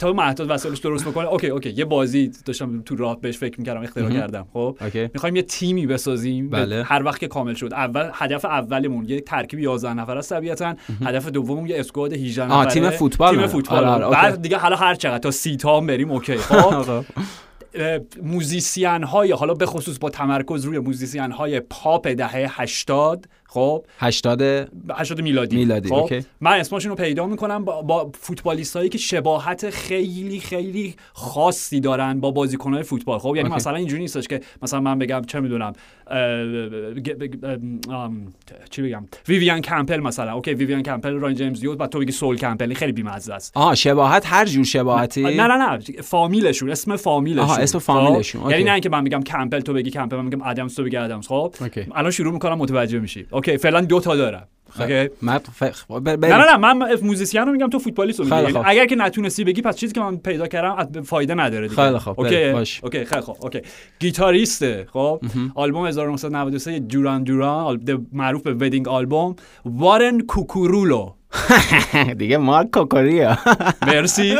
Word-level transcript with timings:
تا 0.00 0.12
مهداد 0.12 0.50
وسایلش 0.50 0.78
درست 0.78 1.04
بکنه. 1.08 1.28
OK 1.28 1.48
OK 1.48 1.70
یه 1.70 1.84
بازی 1.84 2.30
داشتم 2.44 2.82
تو 2.82 2.96
راه 2.96 3.20
بهش 3.20 3.38
فکر 3.38 3.58
می‌کردم 3.58 3.82
اختراع 3.82 4.10
کردم. 4.10 4.46
خب 4.52 4.78
می‌خوایم 5.14 5.36
یه 5.36 5.42
تیمی 5.42 5.86
بسازیم. 5.86 6.50
بله. 6.50 6.82
هر 6.82 7.02
وقت 7.02 7.20
که 7.20 7.28
کامل 7.28 7.54
شد. 7.54 7.72
اول 7.72 8.10
هدف 8.14 8.44
اولمون. 8.44 9.04
یه 9.08 9.20
ترکیب 9.20 9.58
11 9.58 9.94
نفر 9.94 10.18
است 10.18 10.34
طبیعتا. 10.34 10.74
هدف 11.04 11.28
دوممون 11.28 11.66
یه 11.66 11.80
squad 11.80 12.12
18 12.12 12.46
نفره. 12.46 12.70
تیم 12.70 12.90
فوتبال 12.90 13.36
تیم. 13.36 13.46
فوتبال 13.46 13.84
آره، 13.84 14.04
آره،. 14.04 14.16
بعد 14.16 14.42
دیگه 14.42 14.56
حالا 14.58 14.76
هر 14.76 14.94
چقدر 14.94 15.18
تا 15.18 15.30
سی 15.30 15.56
تا 15.56 15.80
بریم 15.80 16.10
OK. 16.10 16.36
خب. 16.36 17.04
musician 18.22 19.02
های 19.02 19.32
حالا 19.32 19.54
به 19.54 19.66
خصوص 19.66 19.98
با 19.98 20.10
تمرکز 20.10 20.64
روی 20.64 20.78
musician 20.78 21.32
های 21.32 21.60
پاپ 21.60 22.08
دهه 22.08 22.62
80 22.62 23.28
خب؟ 23.48 23.86
80 23.98 24.42
80 24.90 25.20
میلادی. 25.20 25.56
میلادی، 25.56 25.88
خب؟ 25.88 25.94
OK. 25.94 26.24
من 26.40 26.52
اسمشون 26.52 26.90
رو 26.90 26.96
پیدا 26.96 27.26
می‌کنم 27.26 27.64
با, 27.64 27.82
با 27.82 28.10
فوتبالیست 28.14 28.76
هایی 28.76 28.88
که 28.88 28.98
شباهت 28.98 29.70
خیلی 29.70 30.40
خیلی 30.40 30.94
خاصی 31.12 31.80
دارن 31.80 32.20
با 32.20 32.30
بازیکن 32.30 32.74
های 32.74 32.82
فوتبال. 32.82 33.18
خب؟ 33.18 33.36
یعنی 33.36 33.48
OK. 33.48 33.56
مثلا 33.56 33.76
اینجوری 33.76 34.02
نیستش 34.02 34.28
که 34.28 34.40
مثلا 34.62 34.80
من 34.80 34.98
بگم 34.98 35.22
چه 35.26 35.40
می‌دونم 35.40 35.72
چی 38.70 38.82
بگم؟ 38.82 39.06
ویویان 39.28 39.60
کمپل 39.60 40.00
مثلا 40.00 40.32
OK؟ 40.32 40.54
ویویان 40.54 40.82
کمپل 40.82 41.12
رانی 41.12 41.34
جیمز 41.34 41.60
دیو 41.60 41.76
بعد 41.76 41.90
تو 41.90 41.98
بگی 41.98 42.12
سول 42.12 42.36
کمپل 42.36 42.74
خیلی 42.74 42.92
بی‌مزه 42.92 43.34
است. 43.34 43.56
آها 43.56 43.74
شباهت 43.74 44.26
هر 44.26 44.44
جور 44.44 44.64
شباهتی. 44.64 45.22
نه 45.22 45.46
نه 45.46 45.56
نه 45.56 45.78
فامیلشون 46.02 46.70
اسم 46.70 46.96
فامیلشون. 46.96 47.60
آها، 47.66 47.78
اسم 47.78 47.78
خب؟ 47.78 47.84
فامیلشون، 47.84 48.40
یعنی 48.40 48.54
OK. 48.54 48.64
نه 48.64 48.72
اینکه 48.72 48.88
من 48.88 49.04
بگم 49.04 49.22
کمپل 49.22 49.60
تو 49.60 49.72
بگی 49.72 49.90
کمپل 49.90 50.16
من 50.16 50.24
میگم 50.24 50.42
ادمز 50.42 50.74
تو 50.76 50.84
بگی 50.84 50.96
ادمز 50.96 51.26
خب 51.26 51.54
OK. 51.60 51.86
الان 51.94 52.10
شروع 52.10 52.32
می‌کنم 52.32 52.58
متوجه 52.58 52.98
میشی. 52.98 53.26
OK 53.30 53.56
فعلا 53.56 53.80
دو 53.80 54.00
تا 54.00 54.16
دارم. 54.16 54.48
OK؟ 54.80 55.08
من 55.22 55.38
ف... 55.38 55.62
ب... 55.90 56.16
ب... 56.16 56.24
نه 56.24 56.36
نه 56.36 56.44
نه 56.44 56.56
من 56.56 56.94
musician 57.02 57.40
رو 57.40 57.52
میگم 57.52 57.68
تو 57.68 57.78
فوتبالیست 57.78 58.20
رو 58.20 58.24
میگی. 58.24 58.36
یعنی. 58.36 58.58
اگر 58.64 58.86
که 58.86 58.96
نتونستی 58.96 59.44
بگی 59.44 59.62
پس 59.62 59.76
چیزی 59.76 59.94
که 59.94 60.00
من 60.00 60.16
پیدا 60.16 60.46
کردم 60.46 61.02
فایده 61.02 61.34
نداره 61.34 61.68
دیگه. 61.68 61.82
خیلی 61.82 61.98
خوب، 61.98 62.20
OK؟ 62.20 62.52
باش. 62.52 62.80
OK 62.84 63.04
خیلی 63.04 63.20
خوب 63.20 63.36
OK. 63.40 63.60
گیتاریسته 64.00 64.86
خب 64.92 65.20
آلبوم 65.54 65.86
1993 65.86 66.78
دوران 66.78 67.22
دوران 67.24 67.64
آل- 67.64 67.98
معروف 68.12 68.42
به 68.42 68.54
wedding 68.54 68.88
album 68.88 69.36
وارن 69.64 70.20
کوکورولو. 70.20 71.12
دیگه 72.18 72.36
مارک 72.36 72.70
کوکوریا 72.70 73.38
مرسی 73.86 74.36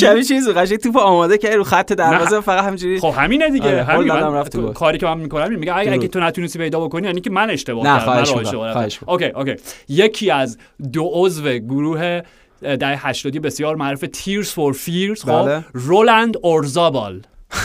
شبیه 0.00 0.24
چیز 0.24 0.48
قشنگ 0.48 0.78
توپ 0.78 0.96
آماده 0.96 1.38
کردی 1.38 1.56
رو 1.56 1.64
خط 1.64 1.92
دروازه. 1.92 2.40
فقط 2.40 2.64
همینجوری. 2.64 3.00
خب 3.00 3.14
همینه 3.16 3.50
دیگه. 3.50 3.66
آره، 3.66 3.84
همین 3.84 4.10
هول 4.10 4.22
من. 4.22 4.72
کاری 4.72 4.98
که 4.98 5.06
من 5.06 5.18
می‌کنم 5.18 5.58
میگه 5.58 5.76
اگه, 5.76 5.92
اگه. 5.92 6.08
تو 6.08 6.20
نتونستی 6.20 6.58
پیدا 6.58 6.80
بکنی 6.80 7.06
یعنی 7.06 7.20
که 7.20 7.30
من 7.30 7.50
اشتباه 7.50 7.84
کردم. 7.84 8.88
okay 9.06 9.26
okay. 9.26 9.54
یکی 9.88 10.30
از 10.30 10.58
دو 10.92 11.10
عضو 11.12 11.58
گروه 11.58 12.20
دهه 12.62 13.08
80 13.08 13.38
بسیار 13.38 13.76
معروف 13.76 14.04
Tears 14.04 14.46
for 14.46 14.76
Fears 14.76 15.22
خب 15.22 15.42
بله. 15.42 15.64
رولند 15.72 16.36
اورزابال. 16.42 17.22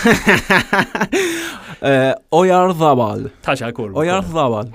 اویار 2.30 2.72
زابال. 2.72 3.30
تشکر 3.44 3.90
اویار. 3.94 4.26
زابال. 4.34 4.68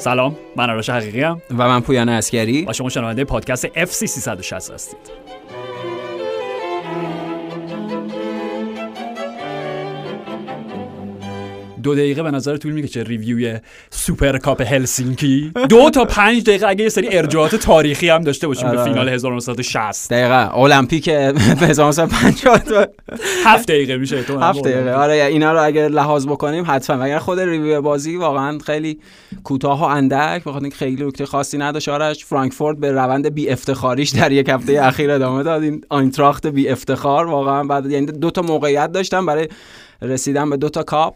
سلام 0.00 0.36
من 0.56 0.70
آرش 0.70 0.90
حقیقی 0.90 1.24
ام. 1.24 1.42
و 1.50 1.68
من 1.68 1.80
پویان 1.80 2.08
اسکری 2.08 2.64
و 2.68 2.72
شما 2.72 2.88
شنونده 2.88 3.24
پادکست 3.24 3.66
FC 3.66 4.04
360 4.06 4.70
هستید. 4.70 5.19
دو 11.82 11.94
دقیقه 11.94 12.22
به 12.22 12.30
نظر 12.30 12.56
طول 12.56 12.72
می‌کشه 12.72 13.02
review 13.02 13.50
ی 13.50 13.58
سوپر 13.90 14.38
کاپ 14.38 14.62
هلسینکی. 14.72 15.52
دو 15.68 15.90
تا 15.90 16.04
پنج 16.04 16.42
دقیقه 16.42 16.66
اگه 16.66 16.82
یه 16.82 16.88
سری 16.88 17.18
ارجاعات 17.18 17.54
تاریخی 17.54 18.08
هم 18.08 18.22
داشته 18.22 18.46
باشیم 18.46 18.70
به 18.70 18.80
آره. 18.80 18.92
فینال 18.92 19.08
1960 19.08 20.10
دقیقا 20.10 20.50
المپیک 20.54 21.08
1950 21.08 22.86
هفت 23.44 23.68
دقیقه 23.68 23.96
میشه 23.96 24.22
تو 24.22 24.38
هفت 24.38 24.62
دقیقه. 24.62 24.92
آره 24.92 25.14
اینا 25.14 25.52
رو 25.52 25.64
اگر 25.64 25.88
لحاظ 25.88 26.26
بکنیم 26.26 26.64
حتما. 26.66 27.04
اگر 27.04 27.18
خود 27.18 27.40
review 27.40 27.82
بازی 27.82 28.16
واقعا 28.16 28.58
خیلی 28.58 28.98
کوتاه 29.44 29.80
و 29.80 29.84
اندک 29.84 30.44
بخاطر 30.44 30.64
اینکه 30.64 30.76
خیلی 30.76 31.04
نکته 31.04 31.26
خاصی 31.26 31.58
نداشت. 31.58 31.88
آرش 31.88 32.24
فرانکفورت 32.24 32.76
به 32.76 32.92
روند 32.92 33.34
بی 33.34 33.50
افتخاریش 33.50 34.10
در 34.10 34.32
یک 34.32 34.48
هفته 34.48 34.78
اخیر 34.82 35.10
ادامه 35.10 35.42
داد. 35.42 35.62
این 35.62 35.84
آینتراخت 35.88 36.46
بی 36.46 36.68
افتخار 36.68 37.26
واقعا 37.26 37.64
بعد 37.64 37.90
یعنی 37.90 38.06
دو 38.06 38.30
تا 38.30 38.42
موقعیت 38.42 38.92
داشتن 38.92 39.26
برای 39.26 39.48
رسیدن 40.02 40.50
به 40.50 40.56
دو 40.56 40.68
تا 40.68 40.82
کاپ. 40.82 41.14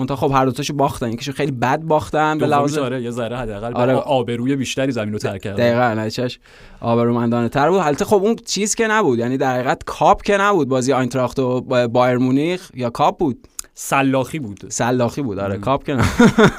منتها 0.00 0.16
خب 0.16 0.30
هر 0.34 0.44
دوتاشو 0.44 0.74
باختن. 0.74 1.12
یکیشو 1.12 1.32
خیلی 1.32 1.52
بد 1.52 1.80
باختن 1.80 2.38
به 2.38 2.46
لحاظ 2.46 2.78
آره 2.78 3.02
یه 3.02 3.10
ذره 3.10 3.36
حداقل. 3.36 3.74
آره. 3.74 3.94
آبروی 3.94 4.56
بیشتری 4.56 4.92
زمین 4.92 5.12
رو 5.12 5.18
ترک 5.18 5.40
کرد 5.42 5.56
دقیقا 5.56 5.94
نتیجهش 5.94 6.38
آبرومندانه 6.80 7.48
تر 7.48 7.70
بود. 7.70 7.78
البته 7.78 8.04
خب 8.04 8.14
اون 8.24 8.36
چیز 8.46 8.74
که 8.74 8.86
نبود. 8.86 9.18
یعنی 9.18 9.36
در 9.36 9.54
حقیقت 9.54 9.84
کاپ 9.84 10.22
که 10.22 10.36
نبود. 10.36 10.68
بازی 10.68 10.92
آینتراخت 10.92 11.38
و 11.38 11.60
با- 11.60 11.86
بایر 11.86 12.18
مونیخ 12.18 12.70
یا 12.74 12.90
کاپ 12.90 13.18
بود؟ 13.18 13.46
سلاخی 13.74 14.38
بود. 14.38 14.64
سلاخی 14.68 15.22
بود. 15.22 15.38
آره 15.38 15.58
کاپ 15.58 15.84
که 15.86 15.96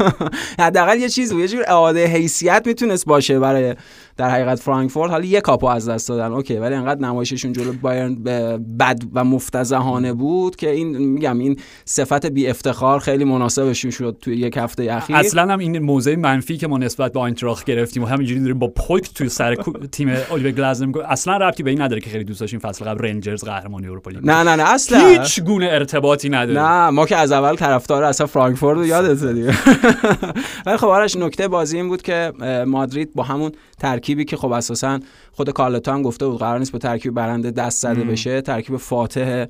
حداقل 0.60 0.98
یه 1.00 1.10
چیز 1.10 1.32
بود. 1.34 1.42
یه 1.42 1.48
جور 1.48 1.64
اعاده 1.68 2.06
حیثیت 2.06 2.64
می‌تونست 2.66 3.06
باشه 3.06 3.40
برای 3.40 3.76
در 4.22 4.30
حقیقت 4.30 4.60
فرانکفورت 4.60 5.12
حالا 5.12 5.26
یه 5.26 5.42
کاپو 5.42 5.68
از 5.68 5.90
دست 5.90 6.10
دادن. 6.10 6.32
okay 6.32 6.56
ولی 6.58 6.76
انقدر 6.76 7.02
نمایششون 7.02 7.54
جلو 7.54 7.74
بایرن 7.74 8.16
بد 8.80 9.00
و 9.14 9.24
مفتضحانه 9.24 10.14
بود 10.14 10.56
که 10.56 10.70
این 10.70 10.98
میگم 10.98 11.40
این 11.40 11.60
صفت 11.86 12.26
بی 12.26 12.48
افتخار 12.48 13.00
خیلی 13.00 13.24
مناسبشون 13.24 13.92
شد 13.92 14.18
توی 14.22 14.38
یک 14.38 14.58
هفته 14.58 14.88
اخیر. 14.92 15.16
اصلا 15.16 15.54
هم 15.54 15.60
این 15.60 15.80
موضع 15.80 16.16
منفی 16.16 16.58
که 16.58 16.68
ما 16.68 16.78
نسبت 16.78 17.14
به 17.14 17.20
آینتراخت 17.20 17.66
گرفتیم 17.66 18.04
و 18.04 18.06
همینجوری 18.06 18.40
داریم 18.40 18.60
با 18.60 18.68
پویک 18.68 19.14
توی 19.14 19.30
سر 19.30 19.56
تیم 19.92 20.10
الیور 20.32 20.52
گلازنر 20.52 20.88
میگه 20.88 21.12
اصلا 21.12 21.38
ربطی 21.38 21.64
به 21.64 21.70
این 21.70 21.82
نداره 21.82 22.02
که 22.02 22.10
خیلی 22.10 22.24
دوست 22.24 22.40
داشتیم 22.40 22.60
فصل 22.60 22.86
قبل 22.86 23.08
رنجرز 23.08 23.44
قهرمانی 23.44 23.88
اروپا 23.88 24.12
لیگ. 24.12 24.26
نه 24.26 24.44
نه 24.44 24.56
نه 24.56 24.74
اصلا. 24.74 25.08
هیچ 25.08 25.42
گونه 25.42 25.66
ارتباطی 25.66 26.30
نداره. 26.30 26.62
نه 26.62 26.90
ما 26.90 27.06
که 27.06 27.16
از 27.16 27.32
اول 27.32 27.56
طرفدار 27.56 28.04
اصلا 28.04 28.28
فرانکفورت 28.28 28.78
رو 28.78 28.86
یادت 28.86 29.24
ولی 30.66 30.78
خب 30.78 30.88
آرش 30.88 31.16
نکته 31.16 31.48
بازی 31.48 31.78
این 31.78 31.88
بود 31.88 32.02
که 32.02 32.34
مادرید 32.68 33.14
با 33.14 33.24
همون 33.24 33.52
ترکیبی 34.12 34.26
که 34.26 34.38
خب 34.38 34.52
اساسا 34.52 35.00
خود 35.32 35.50
کارلتو 35.50 35.92
هم 35.92 36.02
گفته 36.02 36.28
بود 36.28 36.40
قرار 36.40 36.60
نیست 36.60 36.72
با 36.72 36.80
ترکیب 36.80 37.14
برنده 37.14 37.52
دست 37.52 37.82
زده 37.82 38.04
بشه 38.04 38.42
ترکیب 38.42 38.78
فاتح 38.78 39.46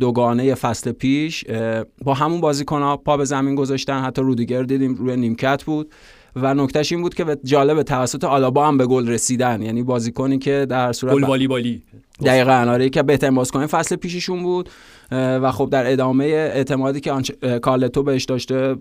دوگانه 0.00 0.54
فصل 0.54 0.92
پیش 0.92 1.44
با 2.04 2.14
همون 2.14 2.40
بازیکن‌ها 2.40 2.96
پا 2.96 3.16
به 3.16 3.24
زمین 3.24 3.54
گذاشتن. 3.54 4.00
حتی 4.02 4.22
رودیگر 4.22 4.62
دیدیم 4.62 4.94
روی 4.94 5.16
نیمکت 5.16 5.64
بود. 5.64 5.92
و 6.36 6.54
نکتهش 6.54 6.92
این 6.92 7.02
بود 7.02 7.14
که 7.14 7.24
به 7.24 7.38
جالب 7.44 7.82
توسط 7.82 8.24
آلابا 8.24 8.68
هم 8.68 8.78
به 8.78 8.86
گل 8.86 9.08
رسیدن. 9.08 9.62
یعنی 9.62 9.82
بازیکنی 9.82 10.38
که 10.38 10.66
در 10.68 10.92
صورت 10.92 11.14
گل 11.14 11.24
والیبالی. 11.24 11.82
دقیقا 12.24 12.52
آره 12.68 12.90
از 12.96 13.06
بهترین 13.06 13.34
بازیکن 13.34 13.66
فصل 13.66 13.96
پیششون 13.96 14.42
بود 14.42 14.68
و 15.12 15.52
خب 15.52 15.68
در 15.70 15.92
ادامه 15.92 16.24
اعتمادی 16.24 17.00
که 17.00 17.12
آنچ... 17.12 17.30
کارلتو 17.62 18.02
بهش 18.02 18.24
داشته 18.24 18.76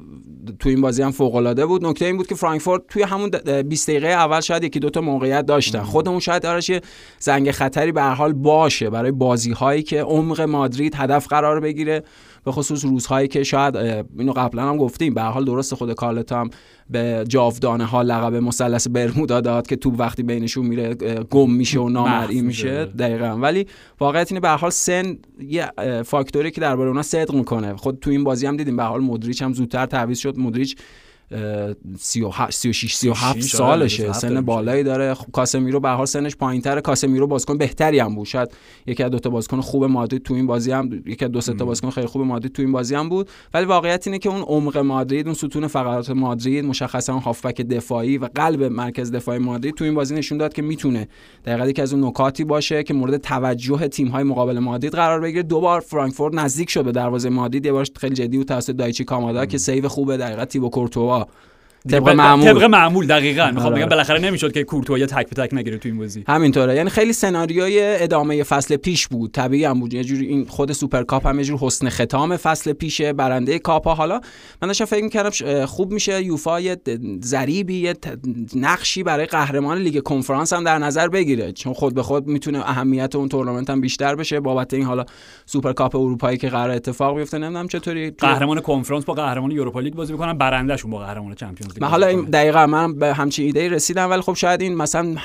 تو 0.59 0.70
این 0.70 0.81
بازی 0.81 1.02
هم 1.03 1.12
فوق 1.12 1.36
العاده 1.36 1.66
بود. 1.66 1.86
نکته 1.86 2.06
این 2.06 2.18
بود 2.18 2.28
که 2.28 2.36
فرانکفورت 2.36 2.81
توی 2.90 3.03
همون 3.03 3.30
د- 3.31 3.50
اه، 3.50 3.62
20 3.64 3.90
دقیقه 3.90 4.08
اول 4.08 4.40
شاید 4.40 4.64
یکی 4.64 4.80
دو 4.80 4.90
تا 4.90 5.02
موقعیت 5.02 5.46
داشتن. 5.46 5.84
خودمون 5.84 6.20
شاید 6.20 6.46
آرش 6.46 6.70
یه 6.70 6.81
زنگ 7.20 7.52
خطری 7.52 7.92
به 7.92 8.02
هر 8.02 8.14
حال 8.14 8.34
باشه 8.34 8.90
برای 8.90 9.12
بازی 9.12 9.52
هایی 9.52 9.84
که 9.84 10.02
عمق 10.02 10.42
مادرید 10.42 10.96
هدف 10.96 11.28
قرار 11.28 11.59
بگیره. 11.59 12.04
به 12.47 12.53
خصوص 12.53 12.85
روزهایی 12.85 13.28
که 13.28 13.44
شاید 13.44 13.75
اینو 14.19 14.34
قبلا 14.35 14.69
هم 14.69 14.78
گفتیم 14.78 15.13
به 15.13 15.22
حال 15.22 15.46
درست 15.46 15.75
خود 15.75 15.94
کارلتو 15.94 16.35
هم 16.35 16.50
به 16.90 17.25
جاودانه 17.28 17.85
ها 17.85 18.02
لقب 18.02 18.35
مثلث 18.35 18.88
برمودا 18.88 19.41
داد 19.41 19.68
که 19.68 19.75
توپ 19.75 19.96
وقتی 20.00 20.24
بینشون 20.24 20.66
میره 20.66 20.94
گم 21.30 21.52
میشه 21.52 21.80
و 21.80 21.90
نامرئی 21.90 22.41
میشه. 22.41 22.86
دقیقا. 22.86 23.38
ولی 23.38 23.68
واقعیت 24.00 24.31
اینه 24.31 24.40
به 24.40 24.50
حال 24.50 24.69
سن 24.69 25.18
یه 25.40 25.72
فاکتوری 26.06 26.52
که 26.52 26.62
درباره 26.62 26.90
اونا 26.90 27.02
صدق 27.02 27.34
می‌کنه. 27.34 27.75
خود 27.75 28.00
تو 28.00 28.09
این 28.09 28.24
بازی 28.24 28.46
هم 28.46 28.57
دیدیم 28.57 28.75
به 28.75 28.84
حال 28.84 29.01
مدریچ 29.01 29.42
هم 29.42 29.54
زودتر 29.54 29.86
تعویض 29.86 30.19
شد. 30.19 30.39
مدریچ 30.39 30.75
38 30.75 30.77
36 31.97 32.94
37 32.94 33.41
36 33.41 33.56
سالشه 33.56 34.03
آره، 34.03 34.13
سن. 34.13 34.41
بالایی 34.41 34.83
داره. 34.83 35.13
خب 35.13 35.31
کاسمیرو 35.31 35.79
به 35.79 35.88
هر 35.88 35.95
حال 35.95 36.06
سنش 36.06 36.35
پایینتره 36.35 36.81
کاسمیرو 36.81 37.27
بازیکن 37.27 37.57
بهتری 37.57 38.00
هم 38.00 38.15
بود. 38.15 38.25
شاید 38.25 38.50
یکی 38.85 39.03
از 39.03 39.12
دو 39.12 39.19
تا 39.19 39.29
بازیکن 39.29 39.62
خوب 39.62 39.83
مادرید 39.83 40.24
تو 40.24 40.33
این 40.33 40.47
بازی 40.47 40.71
هم 40.71 41.03
یکی 41.06 41.25
از 41.25 41.31
دو 41.31 41.41
سه 41.41 41.53
تا 41.53 41.65
بازیکن 41.65 41.89
خیلی 41.89 42.07
خوب 42.07 42.21
مادرید 42.21 42.51
تو 42.53 42.62
این 42.62 42.71
بازی 42.71 42.95
هم 42.95 43.09
بود. 43.09 43.29
ولی 43.53 43.65
واقعیت 43.65 44.07
اینه 44.07 44.19
که 44.19 44.29
اون 44.29 44.41
عمق 44.41 44.77
مادرید 44.77 45.25
اون 45.25 45.35
ستون 45.35 45.68
فقرات 45.68 46.09
مادرید 46.09 46.65
مشخصا 46.65 47.13
اون 47.13 47.21
هافبک 47.21 47.62
دفاعی 47.62 48.18
و 48.18 48.29
قلب 48.35 48.63
مرکز 48.63 49.12
دفاعی 49.12 49.39
مادرید 49.39 49.75
تو 49.75 49.83
این 49.83 49.95
بازی 49.95 50.15
نشون 50.15 50.38
داد 50.38 50.53
که 50.53 50.62
می‌تونه 50.62 51.07
دقیقاً 51.45 51.68
یکی 51.68 51.81
از 51.81 51.94
اون 51.94 52.06
نکاتی 52.06 52.44
باشه 52.44 52.83
که 52.83 52.94
مورد 52.94 53.18
توجه 53.18 53.88
تیم 53.88 54.07
های 54.07 54.24
مقابل 54.24 54.59
مادرید 54.59 54.94
قرار 54.94 55.19
بگیره. 55.19 55.44
دو 55.44 55.59
بار 55.62 55.79
فرانکفورت 55.79 56.35
نزدیک 56.35 56.69
شد 56.69 56.85
به 56.85 56.91
دروازه 56.91 57.29
مادرید. 57.29 57.65
یه 57.65 57.71
بارش 57.71 57.91
خیلی 57.95 58.15
جدی 58.15 58.38
بود 58.38 58.47
توسط 58.47 58.74
دایچی 58.74 59.03
کامادا 59.03 59.45
که 59.45 59.57
save 59.57 59.88
خوبه 59.88 60.18
دقیقاً 60.18 60.45
تیبو 60.45 60.69
کورتوا 60.69 61.17
طبق 61.18 62.10
معمول. 62.10 62.54
طبق 62.54 62.63
معمول 62.63 63.07
دقیقاً. 63.07 63.51
می‌خوام 63.51 63.74
آره. 63.74 63.81
بگم 63.81 63.89
بالاخره 63.89 64.19
نمی‌شد 64.19 64.51
که 64.51 64.63
کورتوا 64.63 64.98
تک 64.98 65.30
به 65.30 65.48
تک 65.48 65.54
نگیره 65.54 65.78
تو 65.78 65.89
این 65.89 65.98
بازی. 65.98 66.24
همینطوره. 66.28 66.75
یعنی 66.75 66.89
خیلی 66.89 67.13
سناریوی 67.13 67.80
ادامه 67.81 68.44
فصل 68.44 68.75
پیش 68.75 69.07
بود. 69.07 69.31
طبیعی 69.31 69.66
هم 69.66 69.80
بود. 69.80 69.94
یه 69.94 70.04
جوری 70.04 70.25
این 70.25 70.45
خود 70.45 70.72
سوپر 70.72 71.04
کاپ 71.04 71.28
هم 71.28 71.39
یه 71.39 71.45
جور 71.45 71.60
حسن 71.62 71.89
ختام 71.89 72.38
فصل 72.38 72.74
پیشه 72.74 73.13
برنده 73.13 73.60
کاپ 73.60 73.88
ها. 73.88 73.94
حالا 73.94 74.22
من 74.62 74.68
داشتم 74.68 74.86
فکر 74.86 75.04
می‌کردم 75.04 75.66
خوب 75.66 75.92
میشه. 75.92 76.24
یوفا 76.24 76.60
یه 76.60 76.78
ضریبی 77.24 77.80
یه 77.80 77.95
نقشی 78.56 79.04
برای 79.04 79.25
قهرمان 79.25 79.78
لیگ 79.78 80.04
کنفرانس 80.04 80.54
هم 80.54 80.63
در 80.63 80.78
نظر 80.78 81.07
بگیره. 81.07 81.51
چون 81.51 81.74
خود 81.74 81.95
به 81.95 82.04
خود 82.04 82.28
می‌تونه 82.28 82.60
اهمیت 82.60 83.16
اون 83.16 83.30
تورنمنت 83.30 83.69
هم 83.69 83.81
بیشتر 83.81 84.16
بشه. 84.16 84.39
بابت 84.39 84.74
این 84.74 84.86
حالا 84.86 85.06
سوپر 85.45 85.74
کاپ 85.74 85.95
اروپایی 85.95 86.38
که 86.38 86.50
قرار 86.50 86.69
اتفاق 86.75 87.18
بیفته 87.18 87.38
نمی‌دونم 87.38 87.68
چطوری. 87.68 88.12
قهرمان 88.12 88.60
کنفرانس 88.60 89.06
با 89.06 89.13
قهرمان 89.13 89.51
یوروپا 89.51 89.80
لیگ 89.80 89.94
بازی 89.94 90.13
می‌کنن. 90.13 90.34
برندهشون 90.34 90.92
با 90.92 90.98
قهرمان 91.00 91.36
چمپیونز 91.36 91.76
من 91.81 91.88
حالا 91.88 92.07
این. 92.07 92.21
دقیقا 92.21 92.68
من 92.68 92.94
به 92.94 93.13
همچین 93.13 93.45
ایده 93.45 93.69
رسیدم 93.69 94.09
ولی 94.09 94.21
خب 94.21 94.33
شاید 94.33 94.62
این 94.62 94.75
مثلا 94.75 95.15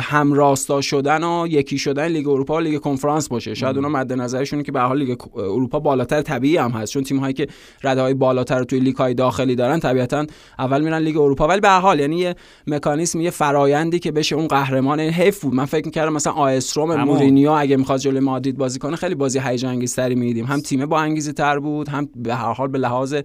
همراستا 0.00 0.80
شدن 0.80 1.24
و 1.24 1.46
یکی 1.46 1.78
شدن 1.78 2.06
لیگ 2.06 2.28
اروپا 2.28 2.56
و 2.56 2.60
لیگ 2.60 2.80
کنفرانس 2.80 3.28
باشه. 3.28 3.54
شاید 3.54 3.76
اونا 3.76 3.88
مد 3.88 4.12
نظرشونه 4.12 4.62
که 4.62 4.72
به 4.72 4.80
حال 4.80 4.98
لیگ 4.98 5.16
اروپا 5.34 5.80
بالاتر 5.80 6.22
طبیعی 6.22 6.56
هم 6.56 6.70
هست 6.70 6.92
چون 6.92 7.02
تیم 7.02 7.18
هایی 7.18 7.34
که 7.34 7.46
رده 7.84 8.00
های 8.00 8.14
بالاتر 8.14 8.64
توی 8.64 8.80
لیگ 8.80 8.96
های 8.96 9.14
داخلی 9.14 9.54
دارن 9.54 9.80
طبیعتا 9.80 10.26
اول 10.58 10.80
میرن 10.80 10.98
لیگ 10.98 11.16
اروپا. 11.16 11.48
ولی 11.48 11.60
به 11.60 11.70
حال 11.70 12.00
یعنی 12.00 12.16
یه 12.16 12.34
مکانیزم 12.66 13.20
یه 13.20 13.30
فرایندی 13.30 13.98
که 13.98 14.12
بشه 14.12 14.36
اون 14.36 14.46
قهرمان 14.46 15.00
حیف 15.00 15.40
بود. 15.40 15.54
من 15.54 15.64
فکر 15.64 15.86
می‌کردم 15.86 16.12
مثلا 16.12 16.32
آ 16.32 16.54
اس 16.54 16.76
رم. 16.78 17.04
مورینیو 17.04 17.50
اگه 17.50 17.76
می‌خواد 17.76 18.00
جلوی 18.00 18.20
مادرید 18.20 18.56
بازی 18.56 18.78
کنه 18.78 18.96
خیلی 18.96 19.14
بازی 19.14 19.38
هیجان 19.38 19.70
انگیزتری 19.70 20.14
می‌دیدیم. 20.14 20.44
هم 20.44 20.60
تیم 20.60 20.86
با 20.86 21.00
انگیزه 21.00 21.32
تر 21.32 21.58
بود 21.58 21.88
هم 21.88 22.08
به 22.16 22.34
هر 22.34 22.52
حال 22.52 22.68
به 22.68 22.78
لحاظ 22.78 23.16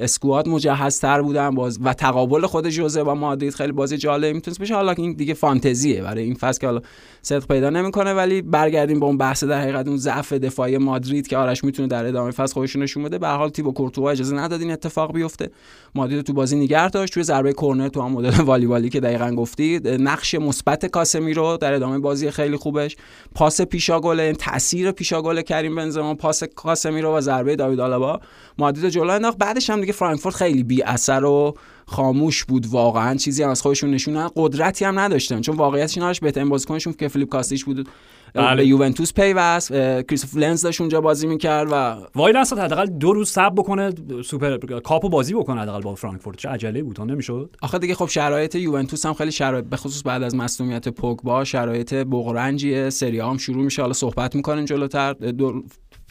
squad 0.00 0.48
مجهزتر 0.48 1.22
بودن 1.22 1.50
باز 1.50 1.78
و 1.82 1.94
تقابل 1.94 2.46
خود 2.46 2.68
جوزه 2.68 3.02
با 3.02 3.14
مادرید 3.14 3.54
خیلی 3.54 3.72
بازی 3.72 3.96
جالب 3.96 4.34
می‌تونست 4.34 4.60
بشه. 4.60 4.74
حالا 4.74 4.92
این 4.92 5.12
دیگه 5.12 5.34
فانتزیه 5.34 6.02
برای 6.02 6.24
این 6.24 6.34
فصل 6.34 6.60
که 6.60 6.66
حالا 6.66 6.80
صدق 7.22 7.46
پیدا 7.46 7.70
نمی‌کنه 7.70 8.14
ولی 8.14 8.42
برگردیم 8.42 9.00
به 9.00 9.06
اون 9.06 9.18
بحث 9.18 9.44
در 9.44 9.60
حقیقت 9.60 9.88
اون 9.88 9.96
ضعف 9.96 10.32
دفاعی 10.32 10.78
مادرید 10.78 11.26
که 11.28 11.36
آرش 11.36 11.64
می‌تونه 11.64 11.88
در 11.88 12.06
ادامه 12.06 12.30
فصل 12.30 12.54
خودش 12.54 12.70
رو 12.70 12.82
نشون 12.82 13.02
بده. 13.02 13.18
به 13.18 13.26
هر 13.26 13.36
حال 13.36 13.48
تیبو 13.48 13.72
کورتوا 13.72 14.10
اجازه 14.10 14.36
نداد 14.36 14.60
این 14.60 14.70
اتفاق 14.70 15.12
بیفته. 15.12 15.50
مادرید 15.94 16.16
رو 16.16 16.22
تو 16.22 16.32
بازی 16.32 16.56
نگه 16.56 16.88
داشت. 16.88 17.14
توی 17.14 17.22
ضربه 17.22 17.52
کرنر 17.52 17.88
تو 17.88 18.02
هم 18.02 18.12
مدل 18.12 18.40
والیبالی 18.40 18.88
که 18.88 19.00
دقیقا 19.00 19.30
گفتی 19.30 19.80
نقش 19.84 20.34
مثبت 20.34 20.86
کاسمیرو 20.86 21.58
در 21.60 21.72
ادامه 21.72 21.98
بازی 21.98 22.30
خیلی 22.30 22.56
خوبش. 22.56 22.96
پاس 23.34 23.60
پیش 23.60 23.94
از 23.94 24.03
گل 24.03 24.20
این 24.20 24.34
تاثیر 24.34 24.92
پیش 24.92 25.21
از 25.21 25.28
گل 25.28 25.42
کریم 25.42 25.74
بنزما 25.74 26.14
پاس 26.14 26.44
کاسمیرو 26.44 27.16
و 27.16 27.20
ضربه 27.20 27.56
داوید 27.56 27.80
آلابا. 27.80 28.20
مادرید 28.58 28.84
رو 28.84 28.90
جلو 28.90 29.10
انداخت. 29.10 29.38
بعدش 29.38 29.70
هم 29.70 29.80
دیگه 29.80 29.92
فرانکفورت 29.92 30.34
خیلی 30.34 30.62
بی 30.62 30.82
اثر 30.82 31.24
و 31.24 31.54
خاموش 31.86 32.44
بود. 32.44 32.66
واقعا 32.66 33.14
چیزی 33.14 33.44
از 33.44 33.62
خودشون 33.62 33.90
نشون 33.90 34.16
نداد. 34.16 34.32
قدرتی 34.36 34.84
هم 34.84 34.98
نداشتن. 34.98 35.40
چون 35.40 35.56
واقعیتش 35.56 35.96
اینه 35.96 36.06
آرش 36.06 36.20
بهترین 36.20 36.48
بازیکنشون 36.48 36.92
که 36.92 37.08
فیلیپ 37.08 37.28
کاستیچ 37.28 37.64
بود. 37.64 37.88
بله. 38.34 38.56
به 38.56 38.66
یوونتوس 38.66 39.12
پیوست 39.12 39.72
کریستوف 39.72 40.36
لنز 40.36 40.62
داشت 40.62 40.80
اونجا 40.80 41.00
بازی 41.00 41.26
می‌کرد 41.26 41.68
و 41.70 41.96
واینستاد 42.14 42.58
حداقل 42.58 42.86
دو 42.86 43.12
روز 43.12 43.30
صبر 43.30 43.54
بکنه 43.54 43.92
سوپر 44.24 44.80
کاپو 44.80 45.08
بازی 45.08 45.34
بکنه 45.34 45.60
حداقل 45.60 45.80
با 45.80 45.94
فرانکفورت. 45.94 46.36
چه 46.36 46.48
عجله 46.48 46.82
بود 46.82 47.00
نمی‌شد. 47.00 47.56
آخه 47.62 47.78
دیگه 47.78 47.94
خب 47.94 48.06
شرایط 48.06 48.54
یوونتوس 48.54 49.06
هم 49.06 49.14
خیلی 49.14 49.32
شرایط 49.32 49.64
به 49.64 49.76
خصوص 49.76 50.02
بعد 50.04 50.22
از 50.22 50.34
مصونیت 50.34 50.88
پوگبا 50.88 51.44
شرایط 51.44 51.94
بغرنجیه 51.94 52.90
سری 52.90 53.20
هم 53.20 53.38
شروع 53.38 53.64
میشه. 53.64 53.82
حالا 53.82 53.94
صحبت 53.94 54.36
می‌کنیم 54.36 54.64
جلوتر. 54.64 55.12
دو 55.12 55.62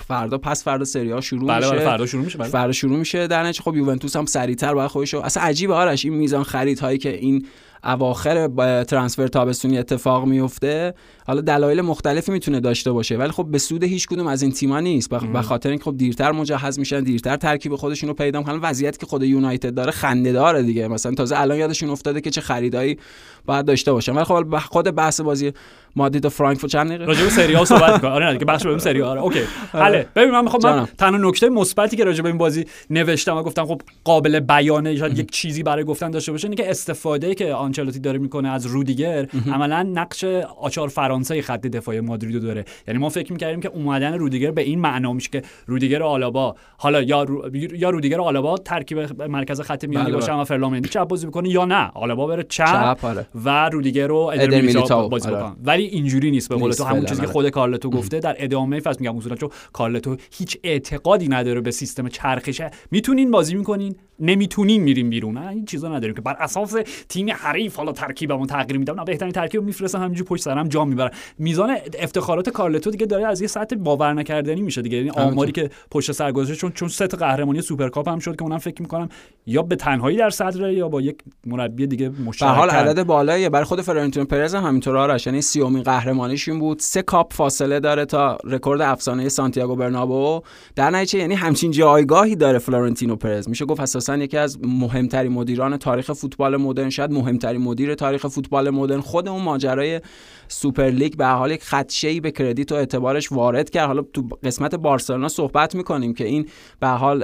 فردا 0.07 0.37
پس 0.37 0.63
فردا 0.63 0.85
سری 0.85 1.11
ها 1.11 1.21
شروع 1.21 1.47
بله 1.47 1.57
میشه. 1.57 1.71
بله 1.71 1.85
فردا 1.85 2.05
شروع 2.05 2.23
میشه 2.23 2.37
بله. 2.37 2.47
فردا 2.47 2.71
شروع 2.71 2.97
میشه. 2.97 3.27
در 3.27 3.43
نتیجه 3.43 3.63
خب 3.63 3.75
یوونتوس 3.75 4.15
هم 4.15 4.25
سریعتر 4.25 4.73
باید 4.73 4.89
خودش 4.91 5.13
اصلا 5.13 5.43
عجیبه 5.43 5.73
آرش 5.73 6.05
این 6.05 6.13
میزان 6.13 6.43
خریدهایی 6.43 6.97
که 6.97 7.15
این 7.17 7.45
اواخر 7.83 8.47
ترانسفر 8.83 9.27
تابستونی 9.27 9.77
اتفاق 9.77 10.25
میفته 10.25 10.93
حالا 11.27 11.41
دلایل 11.41 11.81
مختلفی 11.81 12.31
می‌تونه 12.31 12.59
داشته 12.59 12.91
باشه 12.91 13.17
ولی 13.17 13.31
خب 13.31 13.45
به 13.51 13.57
سود 13.57 13.83
هیچ 13.83 14.07
کدوم 14.07 14.27
از 14.27 14.41
این 14.41 14.51
تیم‌ها 14.51 14.79
نیست. 14.79 15.09
به 15.09 15.41
خاطر 15.41 15.69
اینکه 15.69 15.83
خب 15.83 15.97
دیرتر 15.97 16.31
مجهز 16.31 16.79
میشن 16.79 17.03
دیرتر 17.03 17.35
ترکیب 17.35 17.75
خودشون 17.75 18.09
رو 18.09 18.15
پیدا 18.15 18.39
می‌کنن. 18.39 18.59
وضعیتی 18.61 18.97
که 18.97 19.05
خود 19.05 19.23
یونایتد 19.23 19.73
داره 19.73 19.91
خنده 19.91 20.31
داره 20.31 20.63
دیگه. 20.63 20.87
مثلا 20.87 21.15
تازه 21.15 21.39
الان 21.39 21.57
یادشون 21.57 21.89
افتاده 21.89 22.21
که 22.21 22.29
چه 22.29 22.41
خریدایی 22.41 22.97
باید 23.45 23.65
داشته 23.65 23.91
باشن. 23.91 24.15
ولی 24.15 24.25
خب 24.25 24.57
خود 24.57 24.95
بحث 24.95 25.21
بازی 25.21 25.53
مادرید 25.95 26.25
و 26.25 26.29
فرانکفورت 26.29 26.71
چند 26.71 26.87
دقیقه؟ 26.87 27.05
راجع 27.05 27.23
به 27.23 27.29
سری 27.29 27.53
ها 27.53 27.65
صحبت 27.65 28.01
کنم 28.01 28.11
آره 28.11 28.25
نه 28.25 28.33
دیگه 28.33 28.45
بخش 28.45 28.65
بریم 28.65 28.77
سری 28.77 29.01
آره. 29.01 29.21
اوکی. 29.21 29.39
حله. 29.71 30.07
ببین 30.15 30.31
من 30.31 30.43
می‌خوام 30.43 30.75
من. 30.75 30.87
تنها 30.97 31.29
نکته 31.29 31.49
مثبتی 31.49 31.97
که 31.97 32.03
راجع 32.03 32.21
به 32.21 32.29
این 32.29 32.37
بازی 32.37 32.65
نوشتم 32.89 33.37
و 33.37 33.43
گفتم 33.43 33.65
خب 33.65 33.81
قابل 34.03 34.39
بیانه 34.39 34.95
شاید 34.95 35.19
یک 35.19 35.31
چیزی 35.31 35.63
برای 35.63 35.83
گفتن 35.83 36.11
داشته 36.11 36.31
باشه 36.31 36.45
اینه 36.45 36.55
که 36.55 36.69
استفاده 36.69 37.35
که 37.35 37.53
آنچلوتی 37.53 37.99
داره 37.99 38.19
می‌کنه 38.19 38.49
از 38.49 38.65
رودیگر 38.65 39.27
عملا 39.51 39.83
نقش 39.83 40.23
آچار 40.61 40.87
فرانسه 40.87 41.41
خط 41.41 41.61
دفاعی 41.61 41.99
مادرید 41.99 42.33
رو 42.33 42.39
داره. 42.39 42.65
یعنی 42.87 42.99
ما 42.99 43.09
فکر 43.09 43.33
می‌کردیم 43.33 43.61
که 43.61 43.69
اومدن 43.69 44.13
رودیگر 44.13 44.51
به 44.51 44.61
این 44.61 44.79
معنا 44.79 45.13
میشه 45.13 45.29
که 45.29 45.41
رودیگر 45.65 46.03
آلابا 46.03 46.55
حالا 46.77 47.01
یا 47.01 47.23
رو... 47.23 47.55
یا 47.55 47.89
رودیگر 47.89 48.21
آلابا 48.21 48.57
ترکیب 48.57 49.23
مرکز 49.23 49.61
خط 49.61 49.85
میانی 49.85 50.05
بله، 50.05 50.15
باشن 50.15 50.33
و 50.33 50.43
فرلامندی 50.43 50.89
چپ 50.89 51.03
بازی 51.03 51.27
بکنه 51.27 51.49
یا 51.49 51.65
نه. 51.65 51.91
آلابا 51.93 52.27
بره 52.27 52.43
چپ, 52.43 53.05
آره. 53.05 53.27
و 53.45 53.69
رودیگر 53.69 54.07
رو 54.07 54.15
ادر 54.15 54.61
بازی 55.09 55.29
آره. 55.29 55.51
ولی 55.79 55.87
اینجوری 55.87 56.31
نیست 56.31 56.49
به 56.49 56.55
قول 56.55 56.71
تو 56.71 56.83
همون 56.83 57.05
چیزی 57.05 57.21
که 57.21 57.27
آره. 57.27 57.33
خود 57.33 57.49
کارلتو 57.49 57.89
گفته 57.89 58.19
در 58.19 58.35
ادامه 58.39 58.79
فصل 58.79 58.97
میگم 58.99 59.17
اصولا 59.17 59.35
چون 59.35 59.49
کارلتو 59.73 60.15
هیچ 60.31 60.57
اعتقادی 60.63 61.27
نداره 61.27 61.61
به 61.61 61.71
سیستم 61.71 62.07
چرخشه 62.07 62.71
می‌تونین 62.91 63.31
بازی 63.31 63.55
می‌کنین؟ 63.55 63.95
نمی‌تونین 64.19 64.83
میریم 64.83 65.09
بیرون. 65.09 65.37
این 65.37 65.65
چیزا 65.65 65.89
نداریم 65.89 66.15
که 66.15 66.21
بر 66.21 66.35
اساس 66.39 66.75
تیم 67.09 67.29
حریف 67.29 67.75
حالا 67.75 67.91
ترکیبمون 67.91 68.47
تغییر 68.47 68.79
میدم 68.79 68.99
نه 68.99 69.05
بهترین 69.05 69.31
ترکیب 69.31 69.63
میفرستم 69.63 70.03
همینجوری 70.03 70.27
پشت 70.27 70.43
سرم 70.43 70.67
جام 70.67 70.89
می‌برم 70.89 71.11
میزان 71.37 71.77
افتخارات 71.99 72.49
کارلتو 72.49 72.91
دیگه 72.91 73.05
داره 73.05 73.27
از 73.27 73.41
یه 73.41 73.47
سطح 73.47 73.75
باور 73.75 74.13
نکردنی 74.13 74.61
میشه 74.61 74.81
دیگه. 74.81 74.97
یعنی 74.97 75.09
آماری 75.09 75.51
که 75.51 75.69
پشت 75.91 76.11
سر 76.11 76.31
گذاشته 76.31 76.55
چون 76.55 76.71
چون 76.71 76.87
سه 76.87 77.07
تا 77.07 77.17
قهرمانی 77.17 77.61
سوپرکاپ 77.61 78.09
هم 78.09 78.19
شد 78.19 78.35
که 78.35 78.43
اونم 78.43 78.57
فکر 78.57 78.81
می‌کنم 78.81 79.09
یا 79.45 79.61
به 79.61 79.75
تنهایی 79.75 80.17
در 80.17 80.29
صدره 80.29 80.73
یا 80.73 80.89
با 80.89 81.01
یک 81.01 81.17
مربی 81.45 81.87
دیگه 81.87 82.09
به 82.09 82.21
مشترک 82.21 82.49
حال 82.49 82.69
عدد 82.69 83.03
بالاییه. 83.03 83.49
برای 83.49 83.65
خود 83.65 83.81
فلورنتینو 83.81 84.25
پرز 84.25 84.55
هم 84.55 84.63
همینطور 84.63 84.97
آرش. 84.97 85.27
یعنی 85.27 85.41
سیومین 85.69 85.83
قهرمانیشون 85.83 86.59
بود. 86.59 86.79
سه 86.79 87.01
کاپ 87.01 87.33
فاصله 87.33 87.79
داره 87.79 88.05
تا 88.05 88.37
رکورد 88.43 88.81
افسانه 88.81 89.29
سانتیاگو 89.29 89.75
برنابو 89.75 90.41
در 90.75 90.89
نتیجه 90.89 91.19
یعنی 91.19 91.35
همچین 91.35 91.71
جایگاهی 91.71 92.35
داره 92.35 92.59
فلورنتینو 92.59 93.15
پرز. 93.15 93.49
میشه 93.49 93.65
گفت 93.65 93.79
اساسا 93.79 94.17
یکی 94.17 94.37
از 94.37 94.59
مهمترین 94.63 95.31
مدیران 95.31 95.77
تاریخ 95.77 96.13
فوتبال 96.13 96.57
مدرن 96.57 96.89
شاید 96.89 97.11
مهمترین 97.11 97.61
مدیر 97.61 97.95
تاریخ 97.95 98.27
فوتبال 98.27 98.69
مدرن. 98.69 99.01
خود 99.01 99.27
اون 99.27 99.41
ماجرای 99.41 100.01
سوپر 100.47 100.89
لیگ 100.89 101.15
به 101.15 101.25
حال 101.25 101.51
یک 101.51 101.63
خدشه‌ای 101.63 102.19
به 102.19 102.31
credit 102.31 102.71
و 102.71 102.75
اعتبارش 102.75 103.31
وارد 103.31 103.69
کرد. 103.69 103.87
حالا 103.87 104.01
تو 104.01 104.27
قسمت 104.43 104.75
بارسلونا 104.75 105.27
صحبت 105.27 105.75
می‌کنیم 105.75 106.13
که 106.13 106.25
این 106.25 106.45
به 106.79 106.87
حال 106.87 107.23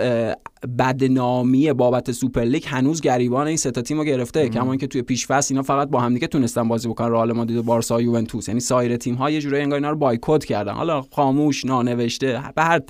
بدنامی 0.79 1.73
بابت 1.73 2.11
سوپر 2.11 2.41
لیگ 2.41 2.63
هنوز 2.67 3.01
گریبان 3.01 3.47
این 3.47 3.57
سه 3.57 3.71
تا 3.71 3.81
تیمو 3.81 4.03
گرفته. 4.03 4.49
کما 4.49 4.71
اینکه 4.71 4.87
توی 4.87 5.01
پیش 5.01 5.27
فصل 5.27 5.53
اینا 5.53 5.61
فقط 5.61 5.89
با 5.89 5.99
همدیگه 5.99 6.27
تونستن 6.27 6.67
بازی 6.67 6.87
بکنن. 6.87 7.11
رئال 7.11 7.31
مادرید 7.31 7.57
و 7.57 7.63
بارسا 7.63 7.95
و 7.95 8.15
یوونتوس 8.35 8.47
یعنی 8.47 8.59
سایر 8.59 8.97
تیم 8.97 9.15
ها 9.15 9.31
یه 9.31 9.41
جورایی 9.41 9.63
انگار 9.63 9.75
اینا 9.75 9.89
رو 9.89 9.95
بایکوت 9.95 10.45
کردن. 10.45 10.73
حالا 10.73 11.01
خاموش 11.01 11.65
نانوشته 11.65 12.43
به 12.55 12.63
هر 12.63 12.81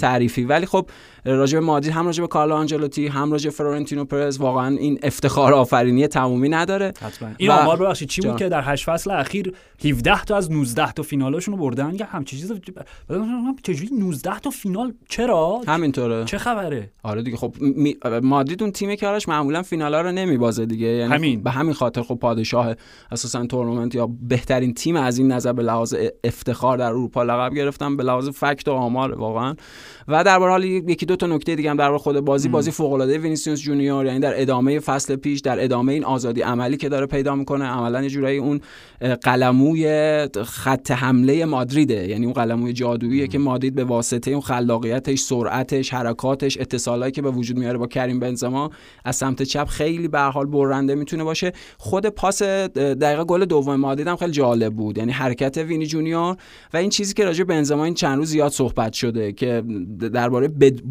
تعریفی. 0.00 0.44
ولی 0.44 0.66
خب 0.66 0.86
راجع 1.24 1.58
به 1.58 1.64
مادرید 1.64 1.92
هم 1.92 2.06
راجع 2.06 2.20
به 2.20 2.26
کارلو 2.28 2.54
آنجلوتی 2.54 3.06
هم 3.06 3.32
راجع 3.32 3.50
به 3.50 3.56
فلورنتینو 3.56 4.04
پرز 4.04 4.38
واقعا 4.38 4.76
این 4.76 4.98
افتخار 5.02 5.54
آفرینی 5.54 6.06
تمومی 6.06 6.48
نداره. 6.48 6.92
حتما. 7.00 7.28
این 7.36 7.50
و- 7.50 7.52
آمار 7.52 7.76
ببخشید 7.76 8.08
چی 8.08 8.20
بود 8.20 8.30
جان. 8.30 8.38
که 8.38 8.48
در 8.48 8.62
هشت 8.64 8.84
فصل 8.84 9.10
اخیر 9.10 9.52
17 9.84 10.24
تا 10.24 10.36
از 10.36 10.50
19 10.52 10.92
تا 10.92 11.02
فینالاشون 11.02 11.54
رو 11.54 11.60
بردن؟ 11.60 11.94
یا 12.00 12.06
همچین 12.06 12.38
چیز 12.38 12.52
چجوری 13.62 13.90
19 13.98 14.38
تا 14.38 14.50
فینال؟ 14.50 14.92
چرا؟ 15.08 15.60
همینطوره. 15.68 16.24
چه 16.24 16.38
خبره؟ 16.38 16.90
آره 17.02 17.22
دیگه 17.22 17.36
خب 17.36 17.54
می... 17.60 17.96
مادرید 18.22 18.62
اون 18.62 18.72
تیمی 18.72 18.96
که 18.96 19.06
آرش 19.06 19.28
معمولا 19.28 19.62
فینالا 19.62 20.00
رو 20.00 20.12
نمیبازه 20.12 20.66
دیگه. 20.66 20.86
یعنی 20.86 21.14
همین. 21.14 21.42
به 21.42 21.50
همین 21.50 21.72
خاطر 21.74 22.02
خب 22.02 22.14
پادشاه 22.14 22.74
اساسا 23.12 23.46
تورنمنت 23.46 23.94
یا 23.94 24.10
بهترین 24.22 24.74
تیم 24.74 24.96
از 24.96 25.18
این 25.18 25.32
نظر 25.32 25.52
به 25.52 25.62
لحاظ 25.62 25.94
افتخار 26.24 26.78
در 26.78 26.86
اروپا 26.86 27.22
لقب 27.22 27.54
گرفتن 27.54 27.96
به 27.96 28.02
لحاظ 28.02 28.28
fact 28.28 28.68
و 28.68 28.72
آمار 28.72 29.18
واقعا. 29.18 29.54
و 30.08 30.24
در 30.24 30.38
حال 30.38 30.64
یکی 30.64 31.06
دو 31.10 31.16
تا 31.16 31.26
نکته 31.26 31.54
دیگه 31.54 31.70
هم 31.70 31.76
در 31.76 31.96
خود 31.96 32.20
بازی. 32.20 32.48
بازی 32.48 32.70
فوق 32.70 32.92
العاده 32.92 33.18
وینیسیوس 33.18 33.60
جونیور 33.60 34.06
یعنی 34.06 34.20
در 34.20 34.40
ادامه 34.40 34.80
فصل 34.80 35.16
پیش 35.16 35.40
در 35.40 35.64
ادامه 35.64 35.92
این 35.92 36.04
آزادی 36.04 36.42
عملی 36.42 36.76
که 36.76 36.88
داره 36.88 37.06
پیدا 37.06 37.34
می‌کنه 37.34 37.64
عملا 37.64 38.02
یه 38.02 38.08
جورایی 38.08 38.38
اون 38.38 38.60
قلموی 39.22 39.88
خط 40.44 40.90
حمله 40.90 41.44
مادریده. 41.44 42.08
یعنی 42.08 42.24
اون 42.24 42.34
قلموی 42.34 42.72
جادوییه 42.72 43.26
که 43.26 43.38
مادرید 43.38 43.74
به 43.74 43.84
واسطه 43.84 44.30
اون 44.30 44.40
خلاقیتش 44.40 45.18
سرعتش 45.18 45.94
حرکاتش 45.94 46.58
اتصالایی 46.58 47.12
که 47.12 47.22
به 47.22 47.30
وجود 47.30 47.58
میاره 47.58 47.78
با 47.78 47.86
کریم 47.86 48.20
بنزما 48.20 48.70
از 49.04 49.16
سمت 49.16 49.42
چپ 49.42 49.66
خیلی 49.68 50.08
به 50.08 50.20
حال 50.20 50.46
برنده 50.46 50.94
می‌تونه 50.94 51.24
باشه. 51.24 51.52
خود 51.78 52.06
پاس 52.06 52.42
دقیقه 52.42 53.24
گل 53.24 53.44
دوم 53.44 53.76
مادرید 53.76 54.08
هم 54.08 54.16
خیلی 54.16 54.32
جالب 54.32 54.74
بود. 54.74 54.98
یعنی 54.98 55.12
حرکت 55.12 55.56
وینی 55.58 55.86
جونیور 55.86 56.36
و 56.74 56.76
این 56.76 56.90
چیزی 56.90 57.14
که 57.14 57.24
راجع 57.24 57.44
به 57.44 57.54
بنزما 57.54 57.84
این 57.84 57.94
چند 57.94 58.18
روز 58.18 58.28
زیاد 58.28 58.52
صحبت 58.52 58.92
شده 58.92 59.32
که 59.32 59.62
درباره 60.12 60.48